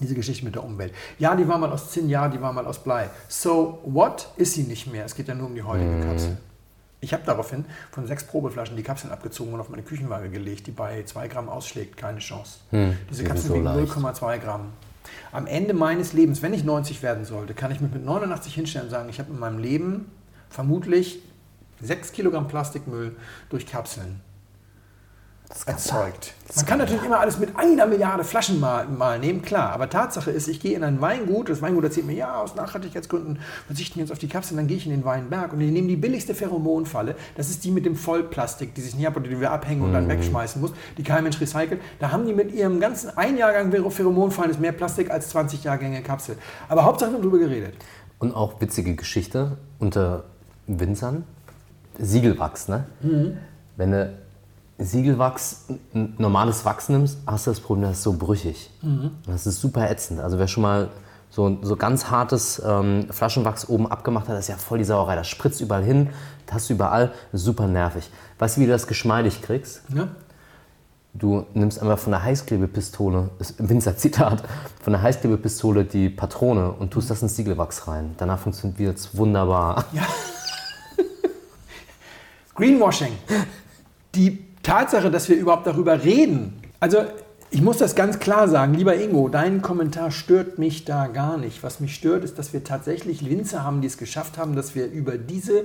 diese 0.00 0.14
Geschichte 0.14 0.44
mit 0.44 0.54
der 0.54 0.64
Umwelt. 0.64 0.92
Ja, 1.18 1.34
die 1.34 1.48
war 1.48 1.58
mal 1.58 1.72
aus 1.72 1.90
Zinn, 1.90 2.08
ja, 2.08 2.28
die 2.28 2.40
war 2.40 2.52
mal 2.52 2.66
aus 2.66 2.78
Blei. 2.78 3.10
So 3.28 3.80
what 3.84 4.28
ist 4.36 4.54
sie 4.54 4.62
nicht 4.62 4.86
mehr? 4.90 5.04
Es 5.04 5.14
geht 5.14 5.28
ja 5.28 5.34
nur 5.34 5.46
um 5.46 5.54
die 5.54 5.62
heutige 5.62 5.90
mhm. 5.90 6.04
Kapsel. 6.04 6.36
Ich 7.00 7.12
habe 7.12 7.22
daraufhin 7.24 7.64
von 7.92 8.06
sechs 8.06 8.24
Probeflaschen 8.24 8.76
die 8.76 8.82
Kapseln 8.82 9.12
abgezogen 9.12 9.52
und 9.52 9.60
auf 9.60 9.68
meine 9.68 9.82
Küchenwaage 9.82 10.30
gelegt, 10.30 10.66
die 10.66 10.72
bei 10.72 11.04
2 11.04 11.28
Gramm 11.28 11.48
ausschlägt. 11.48 11.96
Keine 11.96 12.18
Chance. 12.18 12.58
Hm, 12.70 12.96
Diese 13.08 13.22
Kapseln 13.22 13.48
so 13.48 13.54
wiegen 13.54 13.68
0,2 13.68 14.38
Gramm. 14.38 14.72
Am 15.32 15.46
Ende 15.46 15.74
meines 15.74 16.12
Lebens, 16.12 16.42
wenn 16.42 16.54
ich 16.54 16.64
90 16.64 17.02
werden 17.02 17.24
sollte, 17.24 17.54
kann 17.54 17.70
ich 17.70 17.80
mich 17.80 17.92
mit 17.92 18.04
89 18.04 18.54
hinstellen 18.54 18.86
und 18.86 18.90
sagen, 18.90 19.08
ich 19.08 19.18
habe 19.18 19.30
in 19.30 19.38
meinem 19.38 19.58
Leben 19.58 20.10
vermutlich 20.48 21.20
6 21.80 22.12
Kilogramm 22.12 22.48
Plastikmüll 22.48 23.16
durch 23.50 23.66
Kapseln 23.66 24.20
erzeugt. 25.66 26.34
Man 26.56 26.66
kann 26.66 26.78
natürlich 26.78 27.04
immer 27.04 27.20
alles 27.20 27.38
mit 27.38 27.56
einer 27.56 27.86
Milliarde 27.86 28.24
Flaschen 28.24 28.60
mal, 28.60 28.86
mal, 28.86 29.18
nehmen, 29.18 29.42
klar. 29.42 29.72
Aber 29.72 29.88
Tatsache 29.88 30.30
ist, 30.30 30.48
ich 30.48 30.60
gehe 30.60 30.76
in 30.76 30.84
ein 30.84 31.00
Weingut, 31.00 31.48
das 31.48 31.62
Weingut 31.62 31.84
erzählt 31.84 32.06
mir, 32.06 32.14
ja, 32.14 32.40
aus 32.40 32.54
Nachhaltigkeitsgründen 32.54 33.38
verzichten 33.66 33.96
wir 33.96 34.04
jetzt 34.04 34.12
auf 34.12 34.18
die 34.18 34.28
Kapseln, 34.28 34.56
dann 34.56 34.66
gehe 34.66 34.76
ich 34.76 34.86
in 34.86 34.92
den 34.92 35.04
Weinberg 35.04 35.52
und 35.52 35.60
die 35.60 35.70
nehmen 35.70 35.88
die 35.88 35.96
billigste 35.96 36.34
Pheromonfalle. 36.34 37.16
Das 37.36 37.50
ist 37.50 37.64
die 37.64 37.70
mit 37.70 37.86
dem 37.86 37.96
Vollplastik, 37.96 38.74
die 38.74 38.80
sich 38.80 38.94
nicht 38.94 39.06
ab 39.06 39.16
oder 39.16 39.28
die 39.28 39.40
wir 39.40 39.50
abhängen 39.50 39.82
und 39.82 39.92
dann 39.92 40.04
mhm. 40.04 40.10
wegschmeißen 40.10 40.60
muss, 40.60 40.72
die 40.96 41.02
kein 41.02 41.22
Mensch 41.22 41.40
recycelt. 41.40 41.80
Da 41.98 42.12
haben 42.12 42.26
die 42.26 42.32
mit 42.32 42.52
ihrem 42.52 42.80
ganzen 42.80 43.16
Einjahrgang 43.16 43.72
Pheromonfallen 43.90 44.50
ist 44.50 44.60
mehr 44.60 44.72
Plastik 44.72 45.10
als 45.10 45.30
20 45.30 45.64
Jahrgänge 45.64 46.02
Kapsel. 46.02 46.36
Aber 46.68 46.84
Hauptsache 46.84 47.10
wir 47.10 47.14
haben 47.14 47.22
darüber 47.22 47.38
geredet. 47.38 47.74
Und 48.18 48.34
auch 48.34 48.60
witzige 48.60 48.94
Geschichte 48.94 49.56
unter 49.78 50.24
Winzern. 50.66 51.24
Siegelwachs, 51.98 52.68
ne? 52.68 52.86
Mhm. 53.00 53.38
Wenn 53.76 53.92
du 53.92 54.18
Siegelwachs, 54.78 55.66
normales 55.92 56.64
Wachs 56.64 56.88
nimmst, 56.88 57.18
hast 57.26 57.46
du 57.46 57.50
das 57.50 57.60
Problem, 57.60 57.88
das 57.88 57.98
ist 57.98 58.04
so 58.04 58.12
brüchig. 58.12 58.70
Mhm. 58.80 59.10
Das 59.26 59.46
ist 59.46 59.60
super 59.60 59.90
ätzend. 59.90 60.20
Also 60.20 60.38
wer 60.38 60.46
schon 60.46 60.62
mal 60.62 60.88
so, 61.30 61.58
so 61.62 61.76
ganz 61.76 62.10
hartes 62.10 62.62
ähm, 62.64 63.06
Flaschenwachs 63.10 63.68
oben 63.68 63.90
abgemacht 63.90 64.28
hat, 64.28 64.36
das 64.36 64.44
ist 64.44 64.48
ja 64.48 64.56
voll 64.56 64.78
die 64.78 64.84
Sauerei. 64.84 65.16
Das 65.16 65.26
spritzt 65.26 65.60
überall 65.60 65.82
hin, 65.82 66.10
das 66.46 66.54
hast 66.54 66.70
du 66.70 66.74
überall, 66.74 67.12
super 67.32 67.66
nervig. 67.66 68.08
Weißt 68.38 68.56
du, 68.56 68.60
wie 68.60 68.66
du 68.66 68.72
das 68.72 68.86
geschmeidig 68.86 69.42
kriegst? 69.42 69.82
Ja. 69.94 70.08
Du 71.14 71.44
nimmst 71.54 71.80
einfach 71.80 71.98
von 71.98 72.12
der 72.12 72.22
Heißklebepistole, 72.22 73.30
ist 73.40 73.58
ein 73.58 73.68
Winzer-Zitat, 73.68 74.44
von 74.80 74.92
der 74.92 75.02
Heißklebepistole 75.02 75.84
die 75.84 76.10
Patrone 76.10 76.70
und 76.70 76.92
tust 76.92 77.10
das 77.10 77.20
ins 77.22 77.34
Siegelwachs 77.34 77.88
rein. 77.88 78.14
Danach 78.18 78.38
funktioniert 78.38 78.96
es 78.96 79.16
wunderbar. 79.16 79.86
Ja. 79.92 80.02
Greenwashing. 82.54 83.12
Die 84.14 84.47
Tatsache, 84.68 85.10
dass 85.10 85.30
wir 85.30 85.36
überhaupt 85.38 85.66
darüber 85.66 86.04
reden, 86.04 86.52
also 86.78 86.98
ich 87.48 87.62
muss 87.62 87.78
das 87.78 87.94
ganz 87.94 88.18
klar 88.18 88.48
sagen, 88.48 88.74
lieber 88.74 88.94
Ingo, 89.00 89.30
dein 89.30 89.62
Kommentar 89.62 90.10
stört 90.10 90.58
mich 90.58 90.84
da 90.84 91.06
gar 91.06 91.38
nicht. 91.38 91.62
Was 91.62 91.80
mich 91.80 91.94
stört, 91.94 92.22
ist, 92.22 92.38
dass 92.38 92.52
wir 92.52 92.62
tatsächlich 92.64 93.26
Winzer 93.30 93.64
haben, 93.64 93.80
die 93.80 93.86
es 93.86 93.96
geschafft 93.96 94.36
haben, 94.36 94.54
dass 94.54 94.74
wir 94.74 94.90
über 94.90 95.16
diese 95.16 95.64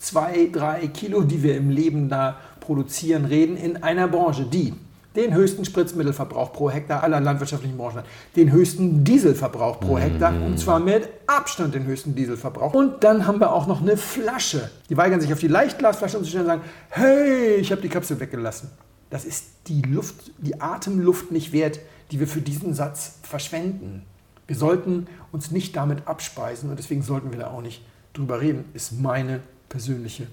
zwei, 0.00 0.50
drei 0.52 0.88
Kilo, 0.88 1.22
die 1.22 1.44
wir 1.44 1.56
im 1.56 1.70
Leben 1.70 2.08
da 2.08 2.40
produzieren, 2.58 3.24
reden, 3.24 3.56
in 3.56 3.84
einer 3.84 4.08
Branche, 4.08 4.44
die 4.44 4.74
den 5.16 5.34
höchsten 5.34 5.64
Spritzmittelverbrauch 5.64 6.52
pro 6.52 6.70
Hektar 6.70 7.02
aller 7.02 7.20
landwirtschaftlichen 7.20 7.76
Branchen 7.76 7.98
hat, 7.98 8.06
den 8.36 8.52
höchsten 8.52 9.02
Dieselverbrauch 9.02 9.80
pro 9.80 9.98
Hektar 9.98 10.32
und 10.42 10.58
zwar 10.58 10.78
mit 10.78 11.08
Abstand 11.26 11.74
den 11.74 11.84
höchsten 11.84 12.14
Dieselverbrauch. 12.14 12.74
Und 12.74 13.02
dann 13.02 13.26
haben 13.26 13.40
wir 13.40 13.52
auch 13.52 13.66
noch 13.66 13.80
eine 13.82 13.96
Flasche. 13.96 14.70
Die 14.88 14.96
weigern 14.96 15.20
sich 15.20 15.32
auf 15.32 15.40
die 15.40 15.48
Leichtglasflasche 15.48 16.18
umzustellen 16.18 16.46
und 16.46 16.50
sagen, 16.52 16.62
hey, 16.90 17.56
ich 17.56 17.72
habe 17.72 17.82
die 17.82 17.88
Kapsel 17.88 18.20
weggelassen. 18.20 18.70
Das 19.10 19.24
ist 19.24 19.46
die 19.66 19.82
Luft, 19.82 20.30
die 20.38 20.60
Atemluft 20.60 21.32
nicht 21.32 21.52
wert, 21.52 21.80
die 22.12 22.20
wir 22.20 22.28
für 22.28 22.40
diesen 22.40 22.74
Satz 22.74 23.18
verschwenden. 23.22 24.04
Wir 24.46 24.56
sollten 24.56 25.06
uns 25.32 25.50
nicht 25.50 25.74
damit 25.76 26.06
abspeisen 26.06 26.70
und 26.70 26.78
deswegen 26.78 27.02
sollten 27.02 27.32
wir 27.32 27.38
da 27.38 27.48
auch 27.48 27.62
nicht 27.62 27.82
drüber 28.12 28.40
reden, 28.40 28.64
ist 28.74 28.92
meine 28.92 29.40
persönliche 29.68 30.26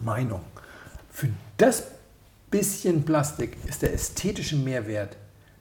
Meinung. 0.00 0.40
Für 1.10 1.28
das 1.56 1.84
bisschen 2.54 3.02
Plastik 3.02 3.56
ist 3.66 3.82
der 3.82 3.92
ästhetische 3.92 4.54
Mehrwert 4.54 5.16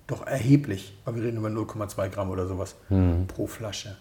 doch 0.06 0.28
erheblich, 0.28 0.96
weil 1.06 1.16
wir 1.16 1.24
reden 1.24 1.38
über 1.38 1.48
0,2 1.48 2.10
Gramm 2.10 2.30
oder 2.30 2.46
sowas 2.46 2.76
mhm. 2.90 3.26
pro 3.26 3.48
Flasche. 3.48 3.98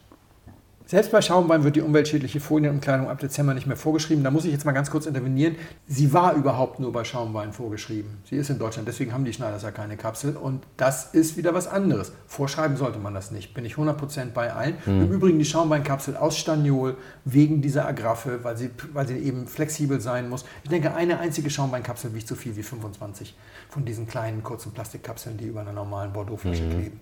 Selbst 0.92 1.10
bei 1.10 1.22
Schaumwein 1.22 1.64
wird 1.64 1.76
die 1.76 1.80
umweltschädliche 1.80 2.38
Folienumkleidung 2.38 3.08
ab 3.08 3.18
Dezember 3.18 3.54
nicht 3.54 3.66
mehr 3.66 3.78
vorgeschrieben. 3.78 4.22
Da 4.24 4.30
muss 4.30 4.44
ich 4.44 4.52
jetzt 4.52 4.66
mal 4.66 4.72
ganz 4.72 4.90
kurz 4.90 5.06
intervenieren. 5.06 5.56
Sie 5.88 6.12
war 6.12 6.34
überhaupt 6.34 6.80
nur 6.80 6.92
bei 6.92 7.02
Schaumwein 7.02 7.54
vorgeschrieben. 7.54 8.18
Sie 8.28 8.36
ist 8.36 8.50
in 8.50 8.58
Deutschland, 8.58 8.86
deswegen 8.86 9.14
haben 9.14 9.24
die 9.24 9.32
Schneiders 9.32 9.62
ja 9.62 9.70
keine 9.70 9.96
Kapsel. 9.96 10.36
Und 10.36 10.64
das 10.76 11.14
ist 11.14 11.38
wieder 11.38 11.54
was 11.54 11.66
anderes. 11.66 12.12
Vorschreiben 12.26 12.76
sollte 12.76 12.98
man 12.98 13.14
das 13.14 13.30
nicht. 13.30 13.54
Bin 13.54 13.64
ich 13.64 13.76
100% 13.76 14.32
bei 14.34 14.52
allen. 14.52 14.74
Mhm. 14.84 15.00
Im 15.04 15.12
Übrigen 15.12 15.38
die 15.38 15.46
Schaumweinkapsel 15.46 16.14
aus 16.14 16.36
Staniol 16.36 16.98
wegen 17.24 17.62
dieser 17.62 17.86
Agraffe, 17.86 18.40
weil 18.44 18.58
sie, 18.58 18.68
weil 18.92 19.08
sie 19.08 19.16
eben 19.16 19.46
flexibel 19.46 19.98
sein 19.98 20.28
muss. 20.28 20.44
Ich 20.62 20.68
denke, 20.68 20.94
eine 20.94 21.20
einzige 21.20 21.48
Schaumweinkapsel 21.48 22.14
wiegt 22.14 22.28
so 22.28 22.34
viel 22.34 22.54
wie 22.54 22.62
25 22.62 23.34
von 23.70 23.86
diesen 23.86 24.06
kleinen, 24.06 24.42
kurzen 24.42 24.72
Plastikkapseln, 24.72 25.38
die 25.38 25.46
über 25.46 25.62
einer 25.62 25.72
normalen 25.72 26.12
Bordeaux-Flasche 26.12 26.64
mhm. 26.64 26.70
kleben. 26.70 27.00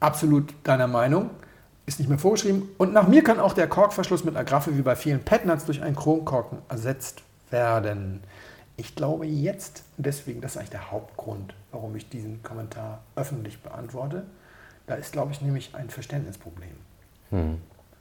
Absolut 0.00 0.54
deiner 0.64 0.86
Meinung 0.86 1.28
ist 1.86 2.00
nicht 2.00 2.08
mehr 2.08 2.18
vorgeschrieben. 2.18 2.68
Und 2.78 2.92
nach 2.92 3.08
mir 3.08 3.22
kann 3.22 3.38
auch 3.38 3.52
der 3.52 3.68
Korkverschluss 3.68 4.24
mit 4.24 4.36
Agraffe 4.36 4.76
wie 4.76 4.82
bei 4.82 4.96
vielen 4.96 5.20
Petnuts 5.20 5.64
durch 5.64 5.82
einen 5.82 5.96
Chromkorken 5.96 6.58
ersetzt 6.68 7.22
werden. 7.50 8.22
Ich 8.76 8.94
glaube 8.94 9.24
jetzt, 9.26 9.84
deswegen, 9.96 10.40
das 10.40 10.52
ist 10.52 10.56
eigentlich 10.58 10.70
der 10.70 10.90
Hauptgrund, 10.90 11.54
warum 11.70 11.96
ich 11.96 12.08
diesen 12.08 12.42
Kommentar 12.42 13.02
öffentlich 13.14 13.62
beantworte, 13.62 14.24
da 14.86 14.94
ist, 14.94 15.12
glaube 15.12 15.32
ich, 15.32 15.40
nämlich 15.40 15.74
ein 15.74 15.88
Verständnisproblem. 15.88 16.76
Hm. 17.30 17.58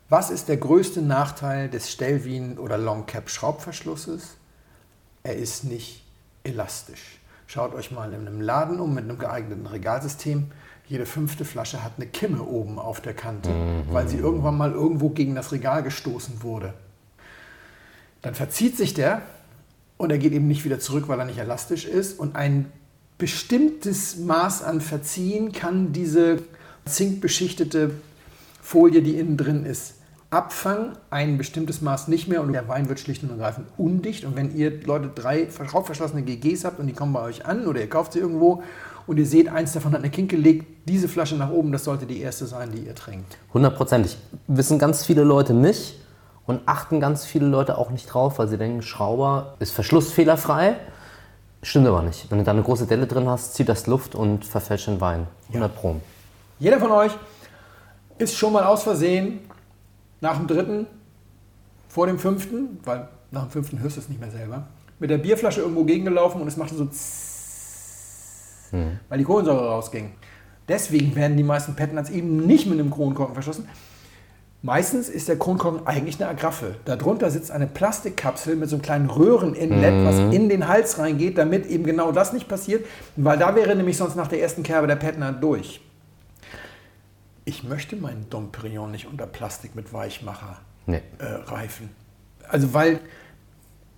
Was 0.09 0.29
ist 0.29 0.49
der 0.49 0.57
größte 0.57 1.01
Nachteil 1.01 1.69
des 1.69 1.91
Stellwien- 1.91 2.59
oder 2.59 2.77
Longcap-Schraubverschlusses? 2.77 4.37
Er 5.23 5.35
ist 5.35 5.63
nicht 5.63 6.05
elastisch. 6.43 7.19
Schaut 7.47 7.73
euch 7.73 7.91
mal 7.91 8.13
in 8.13 8.27
einem 8.27 8.41
Laden 8.41 8.79
um 8.79 8.93
mit 8.93 9.05
einem 9.05 9.17
geeigneten 9.17 9.65
Regalsystem 9.65 10.51
jede 10.87 11.05
fünfte 11.05 11.45
Flasche 11.45 11.83
hat 11.83 11.93
eine 11.97 12.05
Kimme 12.07 12.43
oben 12.43 12.77
auf 12.77 13.01
der 13.01 13.13
Kante, 13.13 13.49
mhm. 13.49 13.83
weil 13.91 14.07
sie 14.07 14.17
irgendwann 14.17 14.57
mal 14.57 14.71
irgendwo 14.71 15.09
gegen 15.09 15.35
das 15.35 15.51
Regal 15.51 15.83
gestoßen 15.83 16.43
wurde. 16.43 16.73
Dann 18.21 18.35
verzieht 18.35 18.77
sich 18.77 18.93
der 18.93 19.21
und 19.97 20.11
er 20.11 20.17
geht 20.17 20.33
eben 20.33 20.47
nicht 20.47 20.65
wieder 20.65 20.79
zurück, 20.79 21.07
weil 21.07 21.19
er 21.19 21.25
nicht 21.25 21.37
elastisch 21.37 21.85
ist. 21.85 22.19
Und 22.19 22.35
ein 22.35 22.71
bestimmtes 23.17 24.17
Maß 24.17 24.63
an 24.63 24.81
Verziehen 24.81 25.51
kann 25.51 25.93
diese 25.93 26.39
zinkbeschichtete 26.85 27.91
Folie, 28.61 29.01
die 29.01 29.17
innen 29.17 29.37
drin 29.37 29.65
ist, 29.65 29.95
abfangen. 30.29 30.97
Ein 31.09 31.37
bestimmtes 31.37 31.81
Maß 31.81 32.07
nicht 32.07 32.27
mehr 32.27 32.41
und 32.41 32.51
der 32.51 32.67
Wein 32.67 32.89
wird 32.89 32.99
schlicht 32.99 33.23
und 33.23 33.29
ergreifend 33.29 33.67
undicht. 33.77 34.25
Und 34.25 34.35
wenn 34.35 34.55
ihr 34.55 34.81
Leute 34.83 35.09
drei 35.13 35.47
schraubverschlossene 35.49 36.23
GGs 36.23 36.65
habt 36.65 36.79
und 36.79 36.87
die 36.87 36.93
kommen 36.93 37.13
bei 37.13 37.21
euch 37.21 37.45
an 37.45 37.67
oder 37.67 37.79
ihr 37.79 37.89
kauft 37.89 38.13
sie 38.13 38.19
irgendwo 38.19 38.63
und 39.07 39.17
ihr 39.17 39.25
seht, 39.25 39.49
eins 39.49 39.73
davon 39.73 39.91
hat 39.93 39.99
eine 39.99 40.09
Kinke, 40.09 40.35
legt 40.35 40.65
diese 40.89 41.07
Flasche 41.07 41.35
nach 41.35 41.49
oben, 41.49 41.71
das 41.71 41.83
sollte 41.83 42.05
die 42.05 42.21
erste 42.21 42.45
sein, 42.45 42.71
die 42.71 42.79
ihr 42.79 42.95
trinkt. 42.95 43.37
Hundertprozentig. 43.53 44.17
Wissen 44.47 44.79
ganz 44.79 45.05
viele 45.05 45.23
Leute 45.23 45.53
nicht 45.53 45.95
und 46.45 46.61
achten 46.65 46.99
ganz 46.99 47.25
viele 47.25 47.47
Leute 47.47 47.77
auch 47.77 47.89
nicht 47.89 48.05
drauf, 48.07 48.39
weil 48.39 48.47
sie 48.47 48.57
denken, 48.57 48.81
Schrauber 48.81 49.55
ist 49.59 49.71
verschlussfehlerfrei. 49.71 50.77
Stimmt 51.61 51.87
aber 51.87 52.03
nicht. 52.03 52.29
Wenn 52.29 52.39
du 52.39 52.43
da 52.43 52.51
eine 52.51 52.61
große 52.61 52.85
Delle 52.85 53.07
drin 53.07 53.27
hast, 53.27 53.55
zieht 53.55 53.69
das 53.69 53.87
Luft 53.87 54.13
und 54.13 54.45
verfälscht 54.45 54.87
den 54.87 55.01
Wein. 55.01 55.27
100 55.49 55.71
ja. 55.71 55.79
Pro. 55.79 55.95
Jeder 56.59 56.79
von 56.79 56.91
euch 56.91 57.11
ist 58.17 58.35
schon 58.35 58.53
mal 58.53 58.63
aus 58.63 58.83
Versehen 58.83 59.39
nach 60.21 60.37
dem 60.37 60.47
dritten, 60.47 60.87
vor 61.89 62.07
dem 62.07 62.19
fünften, 62.19 62.79
weil 62.83 63.07
nach 63.31 63.43
dem 63.43 63.51
fünften 63.51 63.79
hörst 63.79 63.97
du 63.97 64.01
es 64.01 64.09
nicht 64.09 64.19
mehr 64.19 64.31
selber, 64.31 64.67
mit 64.99 65.09
der 65.09 65.17
Bierflasche 65.17 65.61
irgendwo 65.61 65.83
gegengelaufen 65.83 66.41
und 66.41 66.47
es 66.47 66.57
machte 66.57 66.75
so 66.75 66.87
hm. 68.75 68.99
weil 69.09 69.17
die 69.17 69.23
Kohlensäure 69.23 69.69
rausging. 69.69 70.11
Deswegen 70.67 71.15
werden 71.15 71.37
die 71.37 71.43
meisten 71.43 71.75
Petnuts 71.75 72.09
eben 72.09 72.45
nicht 72.45 72.65
mit 72.67 72.79
einem 72.79 72.89
Kronkorken 72.91 73.33
verschlossen. 73.35 73.67
Meistens 74.61 75.09
ist 75.09 75.27
der 75.27 75.37
Kronkorken 75.37 75.85
eigentlich 75.85 76.19
eine 76.19 76.27
Agraffe. 76.27 76.75
Darunter 76.85 77.29
sitzt 77.29 77.51
eine 77.51 77.67
Plastikkapsel 77.67 78.55
mit 78.55 78.67
so 78.67 78.77
einem 78.77 78.81
kleinen 78.81 79.09
Röhreninlet, 79.11 80.05
was 80.05 80.33
in 80.33 80.49
den 80.49 80.67
Hals 80.67 80.97
reingeht, 80.97 81.37
damit 81.37 81.67
eben 81.67 81.83
genau 81.83 82.11
das 82.11 82.33
nicht 82.33 82.47
passiert, 82.47 82.83
weil 83.15 83.37
da 83.37 83.55
wäre 83.55 83.75
nämlich 83.75 83.95
sonst 83.95 84.15
nach 84.15 84.27
der 84.27 84.41
ersten 84.41 84.63
Kerbe 84.63 84.87
der 84.87 84.95
Petner 84.95 85.31
durch. 85.33 85.81
Ich 87.43 87.63
möchte 87.63 87.95
meinen 87.95 88.27
Dom 88.31 88.51
Perignon 88.51 88.89
nicht 88.89 89.05
unter 89.05 89.27
Plastik 89.27 89.75
mit 89.75 89.93
Weichmacher 89.93 90.57
Nee. 90.87 91.01
äh, 91.19 91.25
reifen. 91.25 91.89
Also 92.47 92.73
weil 92.73 92.99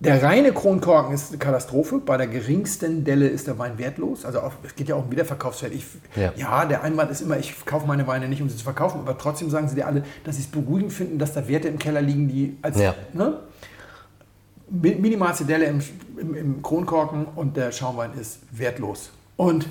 der 0.00 0.22
reine 0.22 0.52
Kronkorken 0.52 1.12
ist 1.14 1.30
eine 1.30 1.38
Katastrophe. 1.38 1.98
Bei 1.98 2.16
der 2.16 2.28
geringsten 2.28 3.02
Delle 3.04 3.26
ist 3.26 3.46
der 3.48 3.58
Wein 3.58 3.78
wertlos. 3.78 4.24
Also 4.24 4.40
auch, 4.40 4.52
es 4.62 4.76
geht 4.76 4.88
ja 4.88 4.94
auch 4.94 5.04
um 5.04 5.10
Wiederverkaufswert. 5.10 5.72
Ich, 5.74 5.84
Ja. 6.14 6.32
ja. 6.36 6.64
der 6.66 6.82
Einwand 6.84 7.10
ist 7.10 7.20
immer, 7.20 7.36
ich 7.38 7.64
kaufe 7.66 7.86
meine 7.86 8.06
Weine 8.06 8.28
nicht, 8.28 8.40
um 8.40 8.48
sie 8.48 8.56
zu 8.56 8.62
verkaufen. 8.64 9.00
Aber 9.00 9.18
trotzdem 9.18 9.50
sagen 9.50 9.68
sie 9.68 9.74
dir 9.74 9.86
alle, 9.88 10.04
dass 10.24 10.36
sie 10.36 10.42
es 10.42 10.48
beruhigend 10.48 10.92
finden, 10.92 11.18
dass 11.18 11.32
da 11.32 11.48
Werte 11.48 11.66
im 11.68 11.78
Keller 11.80 12.00
liegen, 12.00 12.28
die 12.28 12.56
als 12.62 12.78
Ja. 12.78 12.94
ne? 13.12 13.40
Mi- 14.70 14.94
minimalste 15.00 15.44
Delle 15.46 15.64
im, 15.64 15.80
im, 16.16 16.34
im 16.34 16.62
Kronkorken 16.62 17.24
und 17.34 17.56
der 17.56 17.72
Schaumwein 17.72 18.12
ist 18.20 18.38
wertlos. 18.52 19.10
Und 19.36 19.66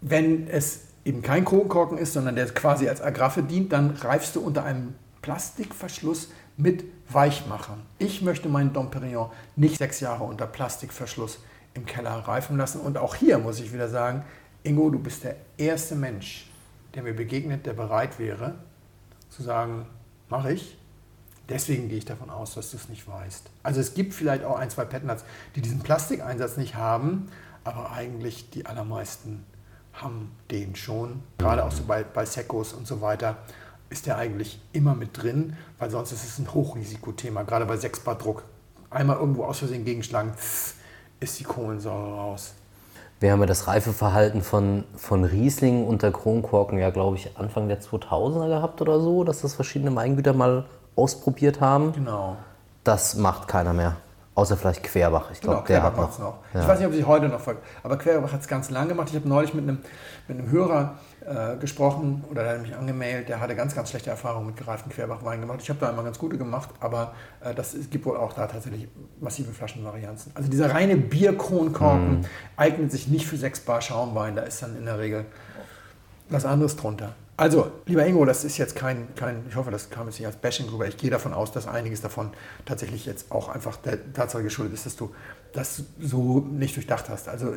wenn 0.00 0.48
es 0.48 0.80
eben 1.04 1.22
kein 1.22 1.44
Kronkorken 1.44 1.98
ist, 1.98 2.14
sondern 2.14 2.34
der 2.34 2.46
quasi 2.46 2.88
als 2.88 3.00
Agraffe 3.02 3.42
dient, 3.42 3.72
dann 3.72 3.90
reifst 3.90 4.34
du 4.34 4.40
unter 4.40 4.64
einem 4.64 4.94
Plastikverschluss 5.22 6.30
mit 6.56 6.84
Weichmachern. 7.08 7.82
Ich 7.98 8.22
möchte 8.22 8.48
meinen 8.48 8.72
Dom 8.72 8.90
Perignon 8.90 9.30
nicht 9.54 9.78
sechs 9.78 10.00
Jahre 10.00 10.24
unter 10.24 10.46
Plastikverschluss 10.46 11.38
im 11.74 11.86
Keller 11.86 12.10
reifen 12.10 12.56
lassen. 12.56 12.80
Und 12.80 12.98
auch 12.98 13.14
hier 13.14 13.38
muss 13.38 13.60
ich 13.60 13.72
wieder 13.72 13.88
sagen, 13.88 14.24
Ingo, 14.62 14.90
du 14.90 14.98
bist 14.98 15.24
der 15.24 15.36
erste 15.56 15.94
Mensch, 15.94 16.50
der 16.94 17.02
mir 17.02 17.14
begegnet, 17.14 17.66
der 17.66 17.74
bereit 17.74 18.18
wäre 18.18 18.56
zu 19.28 19.42
sagen, 19.42 19.86
mache 20.28 20.52
ich. 20.52 20.78
Deswegen 21.48 21.88
gehe 21.88 21.98
ich 21.98 22.04
davon 22.04 22.30
aus, 22.30 22.54
dass 22.54 22.72
du 22.72 22.76
es 22.76 22.88
nicht 22.88 23.06
weißt. 23.06 23.48
Also 23.62 23.80
es 23.80 23.94
gibt 23.94 24.14
vielleicht 24.14 24.44
auch 24.44 24.58
ein, 24.58 24.68
zwei 24.70 24.84
Petnats, 24.84 25.24
die 25.54 25.60
diesen 25.60 25.78
Plastikeinsatz 25.80 26.56
nicht 26.56 26.74
haben, 26.74 27.28
aber 27.62 27.92
eigentlich 27.92 28.50
die 28.50 28.66
allermeisten 28.66 29.44
haben 29.92 30.32
den 30.50 30.74
schon. 30.74 31.22
Gerade 31.38 31.64
auch 31.64 31.70
so 31.70 31.84
bei, 31.84 32.02
bei 32.02 32.26
Secos 32.26 32.72
und 32.72 32.86
so 32.86 33.00
weiter 33.00 33.36
ist 33.90 34.06
der 34.06 34.18
eigentlich 34.18 34.60
immer 34.72 34.94
mit 34.94 35.22
drin, 35.22 35.56
weil 35.78 35.90
sonst 35.90 36.12
ist 36.12 36.24
es 36.24 36.38
ein 36.38 36.52
Hochrisikothema. 36.52 37.42
Gerade 37.42 37.66
bei 37.66 37.76
6 37.76 38.00
Bar 38.00 38.16
Druck. 38.16 38.42
Einmal 38.90 39.16
irgendwo 39.16 39.44
aus 39.44 39.58
Versehen 39.58 39.84
gegenschlagen, 39.84 40.32
ist 41.20 41.40
die 41.40 41.44
Kohlensäure 41.44 42.14
raus. 42.16 42.54
Wir 43.18 43.32
haben 43.32 43.40
ja 43.40 43.46
das 43.46 43.66
Reifeverhalten 43.66 44.42
von, 44.42 44.84
von 44.96 45.24
Riesling 45.24 45.86
unter 45.86 46.12
Kronkorken 46.12 46.78
ja, 46.78 46.90
glaube 46.90 47.16
ich, 47.16 47.36
Anfang 47.38 47.68
der 47.68 47.80
2000er 47.80 48.48
gehabt 48.48 48.82
oder 48.82 49.00
so, 49.00 49.24
dass 49.24 49.40
das 49.40 49.54
verschiedene 49.54 49.94
Weingüter 49.94 50.34
mal 50.34 50.66
ausprobiert 50.96 51.60
haben. 51.60 51.92
Genau. 51.92 52.36
Das 52.84 53.14
macht 53.14 53.48
keiner 53.48 53.72
mehr. 53.72 53.96
Außer 54.36 54.56
vielleicht 54.56 54.82
Querbach. 54.84 55.30
Ich 55.32 55.40
glaube, 55.40 55.62
Genau, 55.64 55.66
der 55.66 55.80
Querbach 55.80 56.02
hat 56.12 56.18
noch. 56.20 56.26
noch. 56.26 56.38
Ja. 56.54 56.60
Ich 56.60 56.68
weiß 56.68 56.78
nicht, 56.78 56.86
ob 56.88 56.92
sie 56.94 57.04
heute 57.04 57.26
noch 57.28 57.40
folgt, 57.40 57.64
aber 57.82 57.96
Querbach 57.96 58.32
hat 58.32 58.42
es 58.42 58.46
ganz 58.48 58.68
lange 58.70 58.88
gemacht. 58.88 59.08
Ich 59.08 59.16
habe 59.16 59.26
neulich 59.26 59.54
mit 59.54 59.64
einem, 59.64 59.78
mit 60.28 60.38
einem 60.38 60.50
Hörer 60.50 60.98
äh, 61.24 61.56
gesprochen 61.56 62.22
oder 62.30 62.42
der 62.44 62.52
hat 62.52 62.60
mich 62.62 62.76
angemeldet, 62.76 63.30
der 63.30 63.40
hatte 63.40 63.56
ganz, 63.56 63.74
ganz 63.74 63.88
schlechte 63.90 64.10
Erfahrungen 64.10 64.48
mit 64.48 64.56
gereiften 64.58 64.90
Querbach-Wein 64.92 65.40
gemacht. 65.40 65.60
Ich 65.62 65.70
habe 65.70 65.80
da 65.80 65.88
immer 65.88 66.04
ganz 66.04 66.18
gute 66.18 66.36
gemacht, 66.36 66.68
aber 66.80 67.14
äh, 67.42 67.54
das 67.54 67.72
es 67.72 67.88
gibt 67.88 68.04
wohl 68.04 68.18
auch 68.18 68.34
da 68.34 68.46
tatsächlich 68.46 68.88
massive 69.20 69.52
Flaschenvarianzen. 69.52 70.32
Also 70.34 70.50
dieser 70.50 70.70
reine 70.72 70.96
Bierkronkorken 70.98 72.20
Mhm. 72.20 72.24
eignet 72.58 72.92
sich 72.92 73.08
nicht 73.08 73.26
für 73.26 73.38
6 73.38 73.60
Bar 73.60 73.80
Schaumwein, 73.80 74.36
da 74.36 74.42
ist 74.42 74.62
dann 74.62 74.76
in 74.76 74.84
der 74.84 74.98
Regel 74.98 75.24
was 76.28 76.44
anderes 76.44 76.76
drunter. 76.76 77.14
Also, 77.38 77.70
lieber 77.84 78.06
Ingo, 78.06 78.24
das 78.24 78.44
ist 78.44 78.56
jetzt 78.56 78.74
kein, 78.74 79.14
kein, 79.14 79.44
ich 79.48 79.56
hoffe, 79.56 79.70
das 79.70 79.90
kam 79.90 80.06
jetzt 80.06 80.18
nicht 80.18 80.26
als 80.26 80.36
Bashing 80.36 80.70
rüber. 80.70 80.88
Ich 80.88 80.96
gehe 80.96 81.10
davon 81.10 81.34
aus, 81.34 81.52
dass 81.52 81.68
einiges 81.68 82.00
davon 82.00 82.30
tatsächlich 82.64 83.04
jetzt 83.04 83.30
auch 83.30 83.50
einfach 83.50 83.76
der 83.76 84.14
Tatsache 84.14 84.42
geschuldet 84.42 84.72
ist, 84.72 84.86
dass 84.86 84.96
du 84.96 85.14
das 85.52 85.82
so 86.00 86.40
nicht 86.40 86.74
durchdacht 86.76 87.10
hast. 87.10 87.28
Also, 87.28 87.52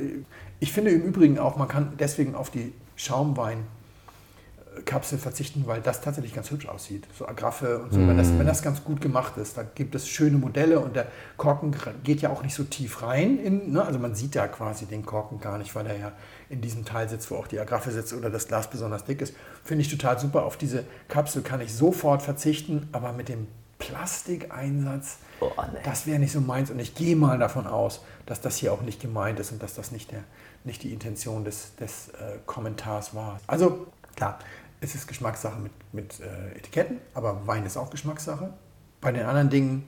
ich 0.59 0.73
finde 0.73 0.91
im 0.91 1.03
Übrigen 1.03 1.39
auch, 1.39 1.55
man 1.55 1.69
kann 1.69 1.93
deswegen 1.97 2.35
auf 2.35 2.49
die 2.49 2.73
Schaumweinkapsel 2.97 5.17
verzichten, 5.17 5.63
weil 5.65 5.79
das 5.79 6.01
tatsächlich 6.01 6.33
ganz 6.33 6.51
hübsch 6.51 6.67
aussieht. 6.67 7.07
So 7.17 7.25
Agraffe 7.25 7.79
und 7.79 7.93
so. 7.93 8.05
Wenn, 8.05 8.17
das, 8.17 8.37
wenn 8.37 8.47
das 8.47 8.61
ganz 8.61 8.83
gut 8.83 8.99
gemacht 8.99 9.37
ist, 9.37 9.57
da 9.57 9.63
gibt 9.63 9.95
es 9.95 10.09
schöne 10.09 10.37
Modelle 10.37 10.81
und 10.81 10.97
der 10.97 11.07
Korken 11.37 11.73
geht 12.03 12.19
ja 12.19 12.31
auch 12.31 12.43
nicht 12.43 12.55
so 12.55 12.65
tief 12.65 13.01
rein. 13.01 13.39
In, 13.39 13.71
ne? 13.71 13.85
Also 13.85 13.97
man 13.99 14.13
sieht 14.13 14.35
ja 14.35 14.49
quasi 14.49 14.87
den 14.87 15.05
Korken 15.05 15.39
gar 15.39 15.57
nicht, 15.57 15.73
weil 15.73 15.87
er 15.87 15.97
ja 15.97 16.11
in 16.49 16.59
diesem 16.59 16.83
Teil 16.83 17.07
sitzt, 17.07 17.31
wo 17.31 17.35
auch 17.35 17.47
die 17.47 17.59
Agraffe 17.59 17.91
sitzt 17.91 18.11
oder 18.13 18.29
das 18.29 18.49
Glas 18.49 18.69
besonders 18.69 19.05
dick 19.05 19.21
ist. 19.21 19.33
Finde 19.63 19.83
ich 19.83 19.89
total 19.89 20.19
super. 20.19 20.45
Auf 20.45 20.57
diese 20.57 20.85
Kapsel 21.07 21.41
kann 21.41 21.61
ich 21.61 21.73
sofort 21.73 22.21
verzichten, 22.21 22.87
aber 22.91 23.13
mit 23.13 23.29
dem 23.29 23.47
Plastikeinsatz, 23.77 25.17
Oh, 25.41 25.51
nee. 25.71 25.79
das 25.83 26.05
wäre 26.05 26.19
nicht 26.19 26.33
so 26.33 26.41
meins. 26.41 26.69
Und 26.69 26.79
ich 26.79 26.95
gehe 26.95 27.15
mal 27.15 27.37
davon 27.39 27.65
aus, 27.65 28.01
dass 28.25 28.41
das 28.41 28.57
hier 28.57 28.73
auch 28.73 28.81
nicht 28.81 29.01
gemeint 29.01 29.39
ist 29.39 29.51
und 29.51 29.63
dass 29.63 29.73
das 29.73 29.91
nicht, 29.91 30.11
der, 30.11 30.23
nicht 30.65 30.83
die 30.83 30.91
Intention 30.91 31.45
des, 31.45 31.75
des 31.75 32.09
äh, 32.09 32.39
Kommentars 32.45 33.15
war. 33.15 33.39
Also 33.47 33.87
klar, 34.15 34.39
es 34.81 34.95
ist 34.95 35.07
Geschmackssache 35.07 35.59
mit, 35.59 35.71
mit 35.93 36.19
äh, 36.19 36.57
Etiketten, 36.57 36.99
aber 37.13 37.47
Wein 37.47 37.65
ist 37.65 37.77
auch 37.77 37.89
Geschmackssache. 37.89 38.53
Bei 39.01 39.11
den 39.13 39.25
anderen 39.25 39.49
Dingen 39.49 39.87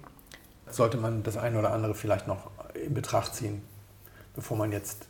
sollte 0.70 0.96
man 0.98 1.24
das 1.24 1.36
eine 1.36 1.60
oder 1.60 1.72
andere 1.74 1.96
vielleicht 1.96 2.28
noch 2.28 2.50
in 2.74 2.94
Betracht 2.94 3.36
ziehen, 3.36 3.62
bevor 4.36 4.56
man 4.58 4.72
jetzt 4.72 5.06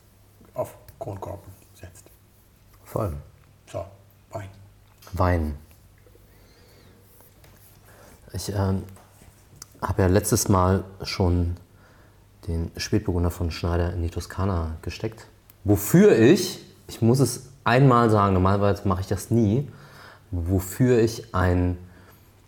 auf 0.55 0.73
Kronkorken 0.99 1.51
setzt. 1.75 2.05
Voll. 2.83 3.13
So, 3.71 3.85
Wein. 5.13 5.55
Ich 8.33 8.49
ähm, 8.49 8.83
habe 9.81 10.03
ja 10.03 10.07
letztes 10.07 10.47
Mal 10.47 10.83
schon 11.03 11.57
den 12.47 12.71
Spätburgunder 12.77 13.31
von 13.31 13.51
Schneider 13.51 13.93
in 13.93 14.01
die 14.01 14.09
Toskana 14.09 14.77
gesteckt. 14.81 15.27
Wofür 15.63 16.17
ich, 16.17 16.59
ich 16.87 17.01
muss 17.01 17.19
es 17.19 17.49
einmal 17.63 18.09
sagen, 18.09 18.33
normalerweise 18.33 18.87
mache 18.87 19.01
ich 19.01 19.07
das 19.07 19.29
nie, 19.31 19.67
wofür 20.31 20.99
ich 20.99 21.35
ein 21.35 21.77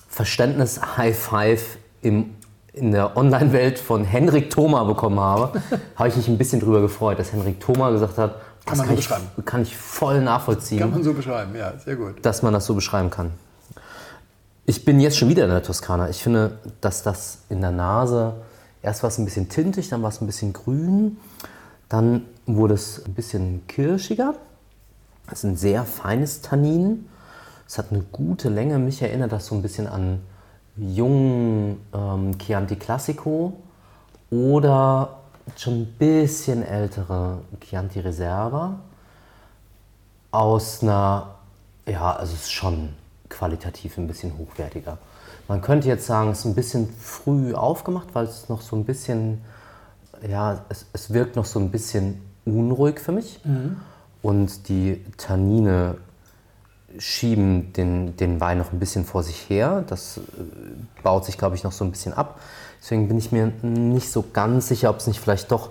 Verständnis-High 0.09 1.17
Five 1.17 1.77
im, 2.01 2.35
in 2.71 2.91
der 2.91 3.17
Online-Welt 3.17 3.77
von 3.77 4.03
Henrik 4.03 4.49
Thoma 4.49 4.83
bekommen 4.83 5.19
habe, 5.19 5.61
habe 5.95 6.09
ich 6.09 6.15
mich 6.15 6.27
ein 6.27 6.37
bisschen 6.37 6.59
drüber 6.59 6.81
gefreut, 6.81 7.19
dass 7.19 7.33
Henrik 7.33 7.59
Thoma 7.59 7.91
gesagt 7.91 8.17
hat, 8.17 8.35
das 8.65 8.77
man 8.77 8.87
kann, 8.87 8.95
so 8.95 8.99
ich, 8.99 9.07
beschreiben. 9.07 9.45
kann 9.45 9.61
ich 9.61 9.77
voll 9.77 10.21
nachvollziehen 10.21 10.79
Kann 10.79 10.91
man 10.91 11.03
so 11.03 11.13
beschreiben, 11.13 11.55
ja, 11.55 11.77
sehr 11.77 11.95
gut. 11.95 12.25
dass 12.25 12.41
man 12.41 12.53
das 12.53 12.65
so 12.65 12.75
beschreiben 12.75 13.09
kann. 13.09 13.31
Ich 14.65 14.85
bin 14.85 14.99
jetzt 14.99 15.17
schon 15.17 15.27
wieder 15.29 15.43
in 15.43 15.49
der 15.49 15.63
Toskana. 15.63 16.09
Ich 16.09 16.23
finde, 16.23 16.57
dass 16.79 17.03
das 17.03 17.39
in 17.49 17.59
der 17.59 17.71
Nase 17.71 18.35
erst 18.81 19.03
war 19.03 19.09
es 19.09 19.17
ein 19.17 19.25
bisschen 19.25 19.49
tintig, 19.49 19.89
dann 19.89 20.01
war 20.03 20.09
es 20.09 20.21
ein 20.21 20.27
bisschen 20.27 20.53
grün, 20.53 21.17
dann 21.89 22.25
wurde 22.45 22.75
es 22.75 23.03
ein 23.05 23.13
bisschen 23.13 23.65
kirschiger. 23.67 24.35
Es 25.27 25.39
ist 25.39 25.43
ein 25.45 25.55
sehr 25.55 25.83
feines 25.85 26.41
Tannin. 26.41 27.07
Es 27.67 27.77
hat 27.77 27.91
eine 27.91 28.03
gute 28.11 28.49
Länge. 28.49 28.77
Mich 28.77 29.01
erinnert 29.01 29.31
das 29.31 29.47
so 29.47 29.55
ein 29.55 29.61
bisschen 29.61 29.87
an 29.87 30.19
jungen 30.75 31.79
ähm, 31.93 32.37
Chianti 32.37 32.75
Classico 32.75 33.53
oder 34.29 35.22
schon 35.57 35.81
ein 35.81 35.85
bisschen 35.97 36.63
ältere 36.63 37.39
Chianti 37.61 37.99
Reserva 37.99 38.79
aus 40.31 40.81
einer, 40.81 41.35
ja, 41.85 42.15
also 42.15 42.33
es 42.33 42.43
ist 42.43 42.51
schon 42.51 42.89
qualitativ 43.29 43.97
ein 43.97 44.07
bisschen 44.07 44.37
hochwertiger. 44.37 44.97
Man 45.47 45.61
könnte 45.61 45.87
jetzt 45.87 46.05
sagen, 46.05 46.31
es 46.31 46.39
ist 46.39 46.45
ein 46.45 46.55
bisschen 46.55 46.89
früh 46.97 47.53
aufgemacht, 47.53 48.07
weil 48.13 48.25
es 48.25 48.49
noch 48.49 48.61
so 48.61 48.75
ein 48.75 48.85
bisschen, 48.85 49.41
ja, 50.27 50.63
es, 50.69 50.85
es 50.93 51.13
wirkt 51.13 51.35
noch 51.35 51.45
so 51.45 51.59
ein 51.59 51.69
bisschen 51.69 52.21
unruhig 52.45 52.99
für 52.99 53.11
mich. 53.11 53.39
Und 54.21 54.69
die 54.69 55.03
Tannine 55.17 55.97
schieben 56.97 57.73
den, 57.73 58.15
den 58.17 58.39
Wein 58.39 58.57
noch 58.59 58.71
ein 58.71 58.79
bisschen 58.79 59.05
vor 59.05 59.23
sich 59.23 59.49
her. 59.49 59.83
Das 59.87 60.17
äh, 60.17 60.21
baut 61.01 61.25
sich, 61.25 61.37
glaube 61.37 61.55
ich, 61.55 61.63
noch 61.63 61.71
so 61.71 61.83
ein 61.83 61.91
bisschen 61.91 62.13
ab. 62.13 62.39
Deswegen 62.83 63.07
bin 63.07 63.17
ich 63.17 63.31
mir 63.31 63.53
nicht 63.61 64.11
so 64.11 64.25
ganz 64.33 64.67
sicher, 64.67 64.89
ob 64.89 64.97
es 64.97 65.07
nicht 65.07 65.21
vielleicht 65.21 65.49
doch 65.51 65.69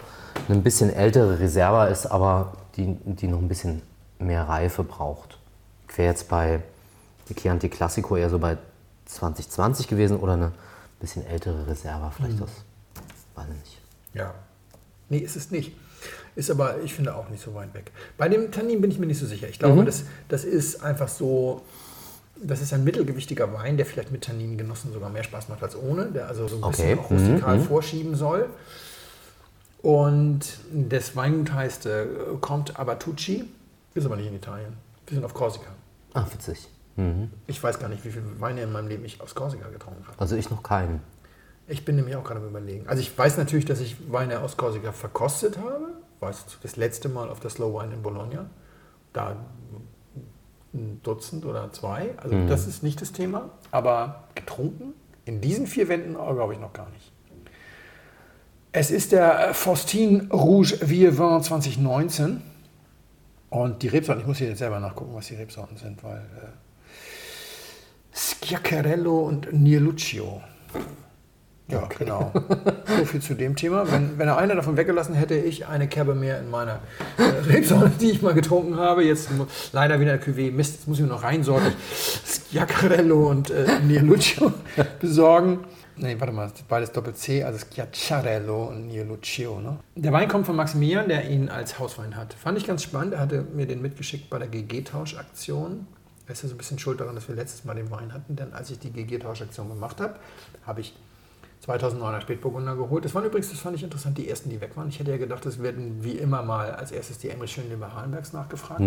eine 0.48 0.56
ein 0.56 0.62
bisschen 0.62 0.90
ältere 0.90 1.38
Reserva 1.38 1.88
ist, 1.88 2.06
aber 2.06 2.54
die, 2.76 2.96
die 3.04 3.28
noch 3.28 3.38
ein 3.38 3.48
bisschen 3.48 3.82
mehr 4.18 4.48
Reife 4.48 4.82
braucht. 4.82 5.38
Ich 5.90 5.98
wäre 5.98 6.08
jetzt 6.08 6.30
bei 6.30 6.60
Chianti 7.38 7.68
Classico 7.68 8.16
eher 8.16 8.30
so 8.30 8.38
bei 8.38 8.56
2020 9.04 9.88
gewesen 9.88 10.16
oder 10.16 10.32
eine 10.32 10.52
bisschen 11.00 11.26
ältere 11.26 11.66
Reserva, 11.66 12.10
vielleicht 12.16 12.40
das. 12.40 12.50
Weiß 13.34 13.46
ich 13.50 13.60
nicht. 13.60 13.78
Ja. 14.14 14.32
Nee, 15.10 15.18
ist 15.18 15.36
es 15.36 15.50
nicht. 15.50 15.76
Ist 16.34 16.50
aber, 16.50 16.80
ich 16.80 16.94
finde, 16.94 17.14
auch 17.14 17.28
nicht 17.28 17.42
so 17.42 17.54
weit 17.54 17.74
weg. 17.74 17.92
Bei 18.16 18.30
dem 18.30 18.50
Tannin 18.52 18.80
bin 18.80 18.90
ich 18.90 18.98
mir 18.98 19.06
nicht 19.06 19.18
so 19.18 19.26
sicher. 19.26 19.50
Ich 19.50 19.58
glaube, 19.58 19.84
das, 19.84 20.04
das 20.28 20.44
ist 20.44 20.82
einfach 20.82 21.08
so, 21.08 21.60
das 22.42 22.60
ist 22.60 22.72
ein 22.72 22.84
mittelgewichtiger 22.84 23.52
Wein, 23.52 23.76
der 23.76 23.86
vielleicht 23.86 24.10
mit 24.10 24.24
Tannin 24.24 24.58
genossen 24.58 24.92
sogar 24.92 25.10
mehr 25.10 25.22
Spaß 25.24 25.48
macht 25.48 25.62
als 25.62 25.76
ohne, 25.76 26.06
der 26.06 26.28
also 26.28 26.48
so 26.48 26.56
ein 26.56 26.64
Okay. 26.64 26.94
bisschen 26.94 26.98
auch 26.98 27.10
rustikal 27.10 27.56
Mhm, 27.56 27.62
mhm. 27.62 27.66
vorschieben 27.66 28.14
soll. 28.16 28.48
Und 29.82 30.40
das 30.72 31.16
Weingut 31.16 31.52
heißt 31.52 31.86
äh, 31.86 32.06
Comte 32.40 32.78
Abatucci, 32.78 33.44
ist 33.94 34.06
aber 34.06 34.16
nicht 34.16 34.28
in 34.28 34.36
Italien. 34.36 34.74
Wir 35.06 35.14
sind 35.16 35.24
auf 35.24 35.34
Korsika. 35.34 35.66
Ah, 36.14 36.24
witzig. 36.32 36.68
Ich 37.46 37.62
weiß 37.62 37.78
gar 37.78 37.88
nicht, 37.88 38.04
wie 38.04 38.10
viele 38.10 38.24
Weine 38.38 38.60
in 38.62 38.70
meinem 38.70 38.86
Leben 38.88 39.02
ich 39.06 39.18
aus 39.22 39.34
Korsika 39.34 39.66
getrunken 39.70 40.06
habe. 40.06 40.20
Also 40.20 40.36
ich 40.36 40.50
noch 40.50 40.62
keinen. 40.62 41.00
Ich 41.66 41.86
bin 41.86 41.96
nämlich 41.96 42.16
auch 42.16 42.22
gerade 42.24 42.38
am 42.40 42.46
überlegen. 42.48 42.86
Also 42.86 43.00
ich 43.00 43.16
weiß 43.16 43.38
natürlich, 43.38 43.64
dass 43.64 43.80
ich 43.80 44.12
Weine 44.12 44.40
aus 44.40 44.58
Korsika 44.58 44.92
verkostet 44.92 45.56
habe. 45.56 45.88
Weiß 46.20 46.44
das 46.62 46.76
letzte 46.76 47.08
Mal 47.08 47.30
auf 47.30 47.40
der 47.40 47.48
Slow 47.50 47.80
Wine 47.80 47.94
in 47.94 48.02
Bologna. 48.02 48.50
Da 49.14 49.36
ein 50.74 51.00
Dutzend 51.02 51.44
oder 51.44 51.72
zwei. 51.72 52.14
Also 52.16 52.46
das 52.46 52.66
ist 52.66 52.82
nicht 52.82 53.00
das 53.00 53.12
Thema. 53.12 53.50
Aber 53.70 54.24
getrunken 54.34 54.94
in 55.24 55.40
diesen 55.40 55.66
vier 55.66 55.88
Wänden 55.88 56.14
glaube 56.14 56.54
ich 56.54 56.60
noch 56.60 56.72
gar 56.72 56.88
nicht. 56.90 57.12
Es 58.72 58.90
ist 58.90 59.12
der 59.12 59.50
äh, 59.50 59.54
Faustin 59.54 60.30
Rouge 60.32 60.78
Vieux 60.80 61.18
Vin 61.18 61.42
2019. 61.42 62.42
Und 63.50 63.82
die 63.82 63.88
Rebsorten, 63.88 64.22
ich 64.22 64.26
muss 64.26 64.38
hier 64.38 64.48
jetzt 64.48 64.60
selber 64.60 64.80
nachgucken, 64.80 65.14
was 65.14 65.26
die 65.26 65.34
Rebsorten 65.34 65.76
sind, 65.76 66.02
weil 66.02 66.16
äh, 66.16 66.48
Schiaccherello 68.14 69.20
und 69.20 69.52
Nieluccio. 69.52 70.40
Ja, 71.72 71.88
genau. 71.98 72.32
So 72.98 73.06
viel 73.06 73.22
zu 73.22 73.34
dem 73.34 73.56
Thema. 73.56 73.90
Wenn, 73.90 74.18
wenn 74.18 74.28
er 74.28 74.36
eine 74.36 74.54
davon 74.54 74.76
weggelassen 74.76 75.14
hätte, 75.14 75.34
ich 75.34 75.66
eine 75.66 75.88
Kerbe 75.88 76.14
mehr 76.14 76.38
in 76.38 76.50
meiner 76.50 76.80
äh, 77.16 77.22
Rebsorte, 77.52 77.90
die 78.00 78.10
ich 78.10 78.22
mal 78.22 78.34
getrunken 78.34 78.76
habe. 78.76 79.02
Jetzt 79.02 79.30
leider 79.72 79.98
wieder 79.98 80.14
Cuvée. 80.16 80.52
Mist, 80.52 80.74
jetzt 80.74 80.88
muss 80.88 80.98
ich 80.98 81.02
mir 81.02 81.10
noch 81.10 81.22
reinsorten. 81.22 81.72
Schiaccherello 82.50 83.30
und 83.30 83.50
äh, 83.50 83.80
Nieluccio 83.80 84.52
besorgen. 85.00 85.60
Nee, 85.96 86.16
warte 86.18 86.32
mal, 86.32 86.50
beides 86.68 86.92
Doppel-C, 86.92 87.44
also 87.44 87.58
Schiacciarello 87.58 88.64
und 88.64 88.88
Nieluccio. 88.88 89.60
Ne? 89.60 89.78
Der 89.94 90.12
Wein 90.12 90.28
kommt 90.28 90.46
von 90.46 90.56
Maximilian, 90.56 91.08
der 91.08 91.28
ihn 91.28 91.48
als 91.48 91.78
Hauswein 91.78 92.16
hat. 92.16 92.34
Fand 92.34 92.58
ich 92.58 92.66
ganz 92.66 92.82
spannend. 92.82 93.14
Er 93.14 93.20
hatte 93.20 93.42
mir 93.54 93.66
den 93.66 93.82
mitgeschickt 93.82 94.30
bei 94.30 94.38
der 94.38 94.48
GG-Tauschaktion. 94.48 95.86
Er 96.26 96.32
ist 96.32 96.42
ja 96.42 96.48
so 96.48 96.54
ein 96.54 96.58
bisschen 96.58 96.78
schuld 96.78 97.00
daran, 97.00 97.14
dass 97.14 97.28
wir 97.28 97.34
letztes 97.34 97.64
Mal 97.64 97.74
den 97.74 97.90
Wein 97.90 98.12
hatten, 98.12 98.36
denn 98.36 98.52
als 98.52 98.70
ich 98.70 98.78
die 98.78 98.90
GG-Tauschaktion 98.90 99.68
gemacht 99.68 100.00
habe, 100.00 100.16
habe 100.66 100.80
ich 100.80 100.94
2009er 101.66 102.20
Spätburgunder 102.20 102.74
geholt. 102.74 103.04
Das 103.04 103.14
waren 103.14 103.24
übrigens, 103.24 103.50
das 103.50 103.60
fand 103.60 103.76
ich 103.76 103.84
interessant, 103.84 104.18
die 104.18 104.28
ersten, 104.28 104.50
die 104.50 104.60
weg 104.60 104.76
waren. 104.76 104.88
Ich 104.88 104.98
hätte 104.98 105.10
ja 105.12 105.16
gedacht, 105.16 105.46
es 105.46 105.62
werden 105.62 106.02
wie 106.02 106.12
immer 106.18 106.42
mal 106.42 106.72
als 106.72 106.90
erstes 106.90 107.18
die 107.18 107.30
Emre 107.30 107.46
Schönleber 107.46 107.94
Halenbergs 107.94 108.32
nachgefragt. 108.32 108.80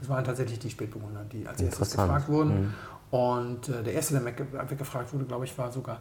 Es 0.00 0.08
waren 0.08 0.24
tatsächlich 0.24 0.58
die 0.58 0.70
Spätburgunder, 0.70 1.24
die 1.30 1.46
als 1.46 1.60
erstes 1.66 1.78
gefragt 2.06 2.28
wurden. 2.28 2.74
Und 3.10 3.68
äh, 3.68 3.82
der 3.82 3.92
erste, 3.94 4.14
der 4.14 4.22
wegge- 4.22 4.70
weggefragt 4.70 5.12
wurde, 5.12 5.24
glaube 5.24 5.44
ich, 5.44 5.56
war 5.58 5.70
sogar 5.70 6.00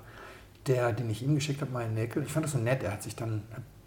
der, 0.66 0.92
den 0.94 1.10
ich 1.10 1.24
ihm 1.24 1.36
geschickt 1.36 1.62
habe, 1.62 1.72
mein 1.72 1.94
Näkel. 1.94 2.24
Ich 2.24 2.32
fand 2.32 2.46
das 2.46 2.52
so 2.54 2.58
nett. 2.58 2.84
Er 2.84 2.92
hat 2.94 3.04
sich 3.04 3.16
dann 3.16 3.44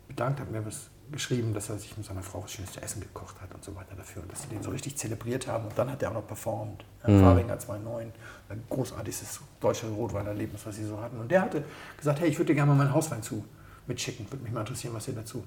bedankt, 0.09 0.41
hat 0.41 0.51
mir 0.51 0.65
was 0.65 0.89
geschrieben, 1.13 1.55
dass 1.55 1.69
er 1.69 1.79
sich 1.79 1.97
mit 1.97 2.07
seiner 2.07 2.23
Frau 2.23 2.43
was 2.43 2.53
Schönes 2.53 2.73
zu 2.73 2.83
essen 2.83 3.01
gekocht 3.01 3.41
hat 3.41 3.53
und 3.55 3.65
so 3.65 3.75
weiter 3.75 3.95
dafür. 3.97 4.23
Und 4.23 4.33
dass 4.33 4.43
sie 4.43 4.49
den 4.49 4.63
so 4.63 4.71
richtig 4.71 4.97
zelebriert 4.97 5.47
haben. 5.47 5.67
Und 5.67 5.79
dann 5.79 5.91
hat 5.91 6.03
er 6.03 6.11
auch 6.11 6.15
noch 6.15 6.27
performt. 6.27 6.85
Mhm. 7.07 7.21
Faringer 7.21 7.59
2.9. 7.59 8.07
Ein 8.49 8.65
großartiges 8.69 9.41
deutsche 9.61 9.89
Rotweinerlebnis, 9.89 10.67
was 10.67 10.77
sie 10.77 10.85
so 10.85 11.01
hatten. 11.01 11.19
Und 11.19 11.31
der 11.31 11.43
hatte 11.43 11.65
gesagt, 11.97 12.21
hey, 12.21 12.29
ich 12.29 12.39
würde 12.39 12.47
dir 12.47 12.55
gerne 12.55 12.73
mal 12.73 12.79
meinen 12.79 12.95
Hauswein 12.95 13.23
zu 13.23 13.45
mitschicken. 13.87 14.31
Würde 14.31 14.43
mich 14.45 14.53
mal 14.53 14.61
interessieren, 14.61 14.95
was 14.95 15.09
ihr 15.09 15.15
dazu 15.15 15.45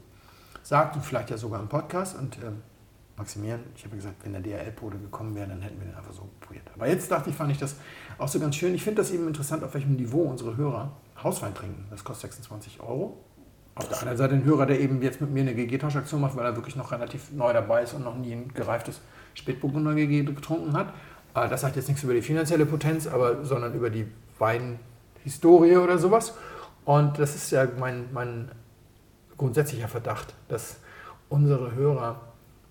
sagt. 0.64 0.95
Und 0.95 1.03
vielleicht 1.03 1.30
ja 1.30 1.38
sogar 1.38 1.60
im 1.60 1.68
Podcast. 1.68 2.18
Und 2.18 2.38
ähm, 2.44 2.61
Maximilian, 3.15 3.60
ich 3.76 3.85
habe 3.85 3.95
gesagt, 3.95 4.15
wenn 4.23 4.34
der 4.34 4.41
DRL-Pole 4.41 4.98
gekommen 4.98 5.35
wäre, 5.35 5.48
dann 5.48 5.61
hätten 5.61 5.80
wir 5.80 5.88
den 5.88 5.95
einfach 5.95 6.14
so 6.14 6.30
probiert. 6.41 6.64
Aber 6.73 6.88
jetzt 6.88 7.11
dachte 7.11 7.30
ich, 7.30 7.35
fand 7.35 7.52
ich 7.52 7.60
das 7.60 7.76
auch 8.18 8.27
so 8.27 8.40
ganz 8.40 8.56
schön. 8.56 8.73
Ich 8.73 8.84
finde 8.84 9.02
das 9.02 9.11
eben 9.11 9.27
interessant, 9.27 9.64
auf 9.64 9.73
welchem 9.73 9.95
Niveau 9.95 10.23
unsere 10.23 10.57
Hörer 10.57 10.91
Hauswein 11.22 11.53
trinken. 11.53 11.85
Das 11.90 12.03
kostet 12.03 12.31
26 12.31 12.81
Euro. 12.81 13.23
Auf 13.76 13.88
der 13.88 14.00
anderen 14.00 14.18
Seite 14.18 14.36
ein 14.36 14.44
Hörer, 14.44 14.68
der 14.68 14.80
eben 14.80 15.02
jetzt 15.02 15.20
mit 15.20 15.32
mir 15.32 15.41
eine 15.41 15.56
GG-Tauschaktion 15.56 16.22
macht, 16.22 16.36
weil 16.36 16.45
er 16.45 16.56
wirklich 16.56 16.76
noch 16.76 16.91
relativ 16.91 17.32
neu 17.32 17.52
dabei 17.54 17.84
ist 17.84 17.94
und 17.94 18.04
noch 18.04 18.16
nie 18.16 18.34
ein 18.34 18.54
gereiftes 18.54 19.02
Spätburgunder 19.34 19.95
GG 19.95 20.24
getrunken 20.26 20.74
hat. 20.74 20.94
Äh, 21.36 21.50
Das 21.50 21.62
sagt 21.62 21.76
jetzt 21.76 21.88
nichts 21.88 22.04
über 22.04 22.14
die 22.14 22.22
finanzielle 22.22 22.66
Potenz, 22.68 23.08
aber, 23.08 23.44
sondern 23.44 23.74
über 23.74 23.90
die 23.90 24.06
Weinhistorie 24.38 25.78
oder 25.78 25.98
sowas. 25.98 26.36
Und 26.86 27.18
das 27.18 27.34
ist 27.36 27.50
ja 27.52 27.68
mein, 27.80 28.06
mein 28.14 28.52
grundsätzlicher 29.38 29.88
Verdacht, 29.88 30.36
dass 30.50 30.78
unsere 31.30 31.74
Hörer 31.74 32.22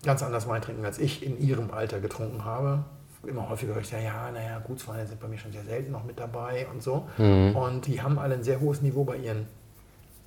ganz 0.04 0.22
anders 0.22 0.46
Wein 0.48 0.62
trinken, 0.62 0.84
als 0.84 0.98
ich 0.98 1.24
in 1.26 1.40
ihrem 1.40 1.70
Alter 1.72 1.98
getrunken 1.98 2.44
habe. 2.44 2.84
Immer 3.26 3.48
häufiger 3.48 3.74
höre 3.74 3.82
ich 3.82 3.90
ja, 3.90 3.98
ja, 3.98 4.30
naja, 4.32 4.60
Gutsweine 4.64 5.06
sind 5.06 5.20
bei 5.20 5.28
mir 5.28 5.38
schon 5.38 5.52
sehr 5.52 5.64
selten 5.64 5.92
noch 5.92 6.04
mit 6.04 6.18
dabei 6.18 6.66
und 6.72 6.82
so. 6.82 7.08
Und 7.54 7.86
die 7.86 8.02
haben 8.02 8.18
alle 8.18 8.34
ein 8.34 8.42
sehr 8.42 8.60
hohes 8.60 8.82
Niveau 8.82 9.04
bei 9.04 9.16
ihren 9.16 9.46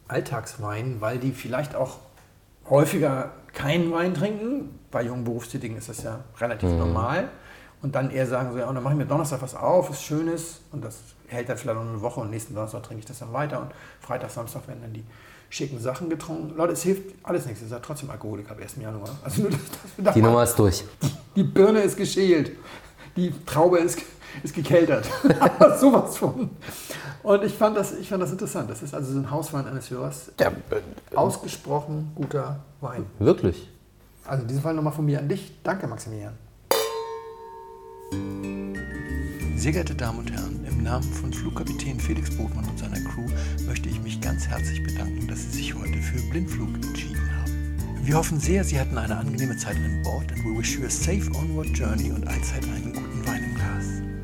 Alltagsweinen, 0.08 1.02
weil 1.02 1.18
die 1.18 1.32
vielleicht 1.32 1.76
auch 1.76 1.98
häufiger 2.70 3.32
keinen 3.54 3.92
Wein 3.92 4.14
trinken. 4.14 4.80
Bei 4.92 5.04
jungen 5.04 5.24
Berufstätigen 5.24 5.78
ist 5.78 5.90
das 5.90 6.04
ja 6.04 6.20
relativ 6.40 6.70
normal. 6.70 7.30
Und 7.82 7.94
dann 7.96 8.10
eher 8.10 8.26
sagen 8.26 8.52
so, 8.52 8.58
ja, 8.58 8.68
und 8.68 8.76
dann 8.76 8.84
mache 8.84 8.94
ich 8.94 8.98
mir 9.00 9.06
Donnerstag 9.06 9.42
was 9.42 9.56
auf, 9.56 9.90
was 9.90 10.02
Schönes. 10.02 10.62
Und 10.72 10.84
das 10.84 10.98
hält 11.28 11.50
dann 11.50 11.58
vielleicht 11.58 11.78
noch 11.78 11.88
eine 11.88 12.02
Woche 12.02 12.20
und 12.22 12.30
nächsten 12.32 12.56
Donnerstag 12.56 12.84
trinke 12.84 13.00
ich 13.02 13.06
das 13.06 13.20
dann 13.20 13.34
weiter. 13.34 13.62
Und 13.62 13.72
Freitag, 14.00 14.32
Samstag 14.32 14.68
werden 14.68 14.82
dann 14.82 14.94
die 14.94 15.04
schicken 15.50 15.80
Sachen 15.80 16.10
getrunken. 16.10 16.56
Leute, 16.56 16.74
es 16.74 16.82
hilft 16.84 17.04
alles 17.24 17.46
nichts. 17.46 17.62
Ihr 17.62 17.68
seid 17.68 17.84
trotzdem 17.84 18.10
Alkoholiker 18.10 18.52
ab 18.52 18.58
1. 18.62 18.78
Januar. 18.78 19.10
Also 19.24 19.42
nur, 19.44 19.52
dass, 19.52 19.60
dass 19.98 20.14
Die 20.16 20.22
Nummer 20.22 20.44
ist 20.44 20.56
durch. 20.56 20.84
die 21.36 21.44
Birne 21.44 21.82
ist 21.82 21.98
geschält. 21.98 22.52
Die 23.16 23.34
Traube 23.46 23.78
ist, 23.80 24.00
ist 24.44 24.54
gekeltert. 24.54 25.10
Aber 25.40 25.78
sowas 25.78 26.18
von. 26.18 26.50
Und 27.24 27.44
ich 27.44 27.54
fand, 27.54 27.76
das, 27.76 27.98
ich 27.98 28.08
fand 28.08 28.22
das 28.22 28.32
interessant. 28.32 28.70
Das 28.70 28.82
ist 28.84 28.94
also 28.94 29.14
so 29.14 29.20
ein 29.20 29.32
Hauswein 29.32 29.68
eines 29.68 29.90
Hörers. 29.90 30.32
Ausgesprochen 31.16 32.12
guter 32.16 32.60
Wein. 32.82 33.06
Wirklich. 33.20 33.70
Also 34.26 34.44
in 34.44 34.48
diesem 34.48 34.64
Fall 34.64 34.74
nochmal 34.74 34.94
von 34.94 35.06
mir 35.06 35.20
an 35.20 35.28
dich. 35.30 35.54
Danke, 35.64 35.88
Maximilian. 35.88 36.34
Sehr 39.56 39.72
geehrte 39.72 39.96
Damen 39.96 40.20
und 40.20 40.32
Herren, 40.32 40.64
im 40.70 40.84
Namen 40.84 41.12
von 41.12 41.34
Flugkapitän 41.34 42.00
Felix 42.00 42.30
Botmann 42.38 42.70
und 42.70 42.78
seiner 42.78 43.00
Crew 43.00 43.26
möchte 43.66 43.90
ich 43.90 44.00
mich 44.02 44.22
ganz 44.22 44.48
herzlich 44.48 44.84
bedanken, 44.84 45.28
dass 45.28 45.42
Sie 45.44 45.58
sich 45.58 45.74
heute 45.74 45.98
für 45.98 46.22
Blindflug 46.30 46.76
entschieden 46.76 47.22
haben. 47.36 47.78
Wir 48.04 48.16
hoffen 48.16 48.40
sehr, 48.40 48.64
Sie 48.64 48.80
hatten 48.80 48.98
eine 48.98 49.18
angenehme 49.18 49.58
Zeit 49.58 49.78
an 49.78 50.04
Bord 50.04 50.32
and 50.32 50.46
we 50.46 50.56
wish 50.56 50.78
you 50.78 50.86
a 50.86 50.90
safe 50.90 51.32
onward 51.36 51.76
journey 51.76 52.12
und 52.12 52.28
allzeit 52.28 52.64
einen 52.66 52.94
guten 52.94 53.28
Wein 53.28 53.44
im 53.44 53.56
Glas. 53.56 54.15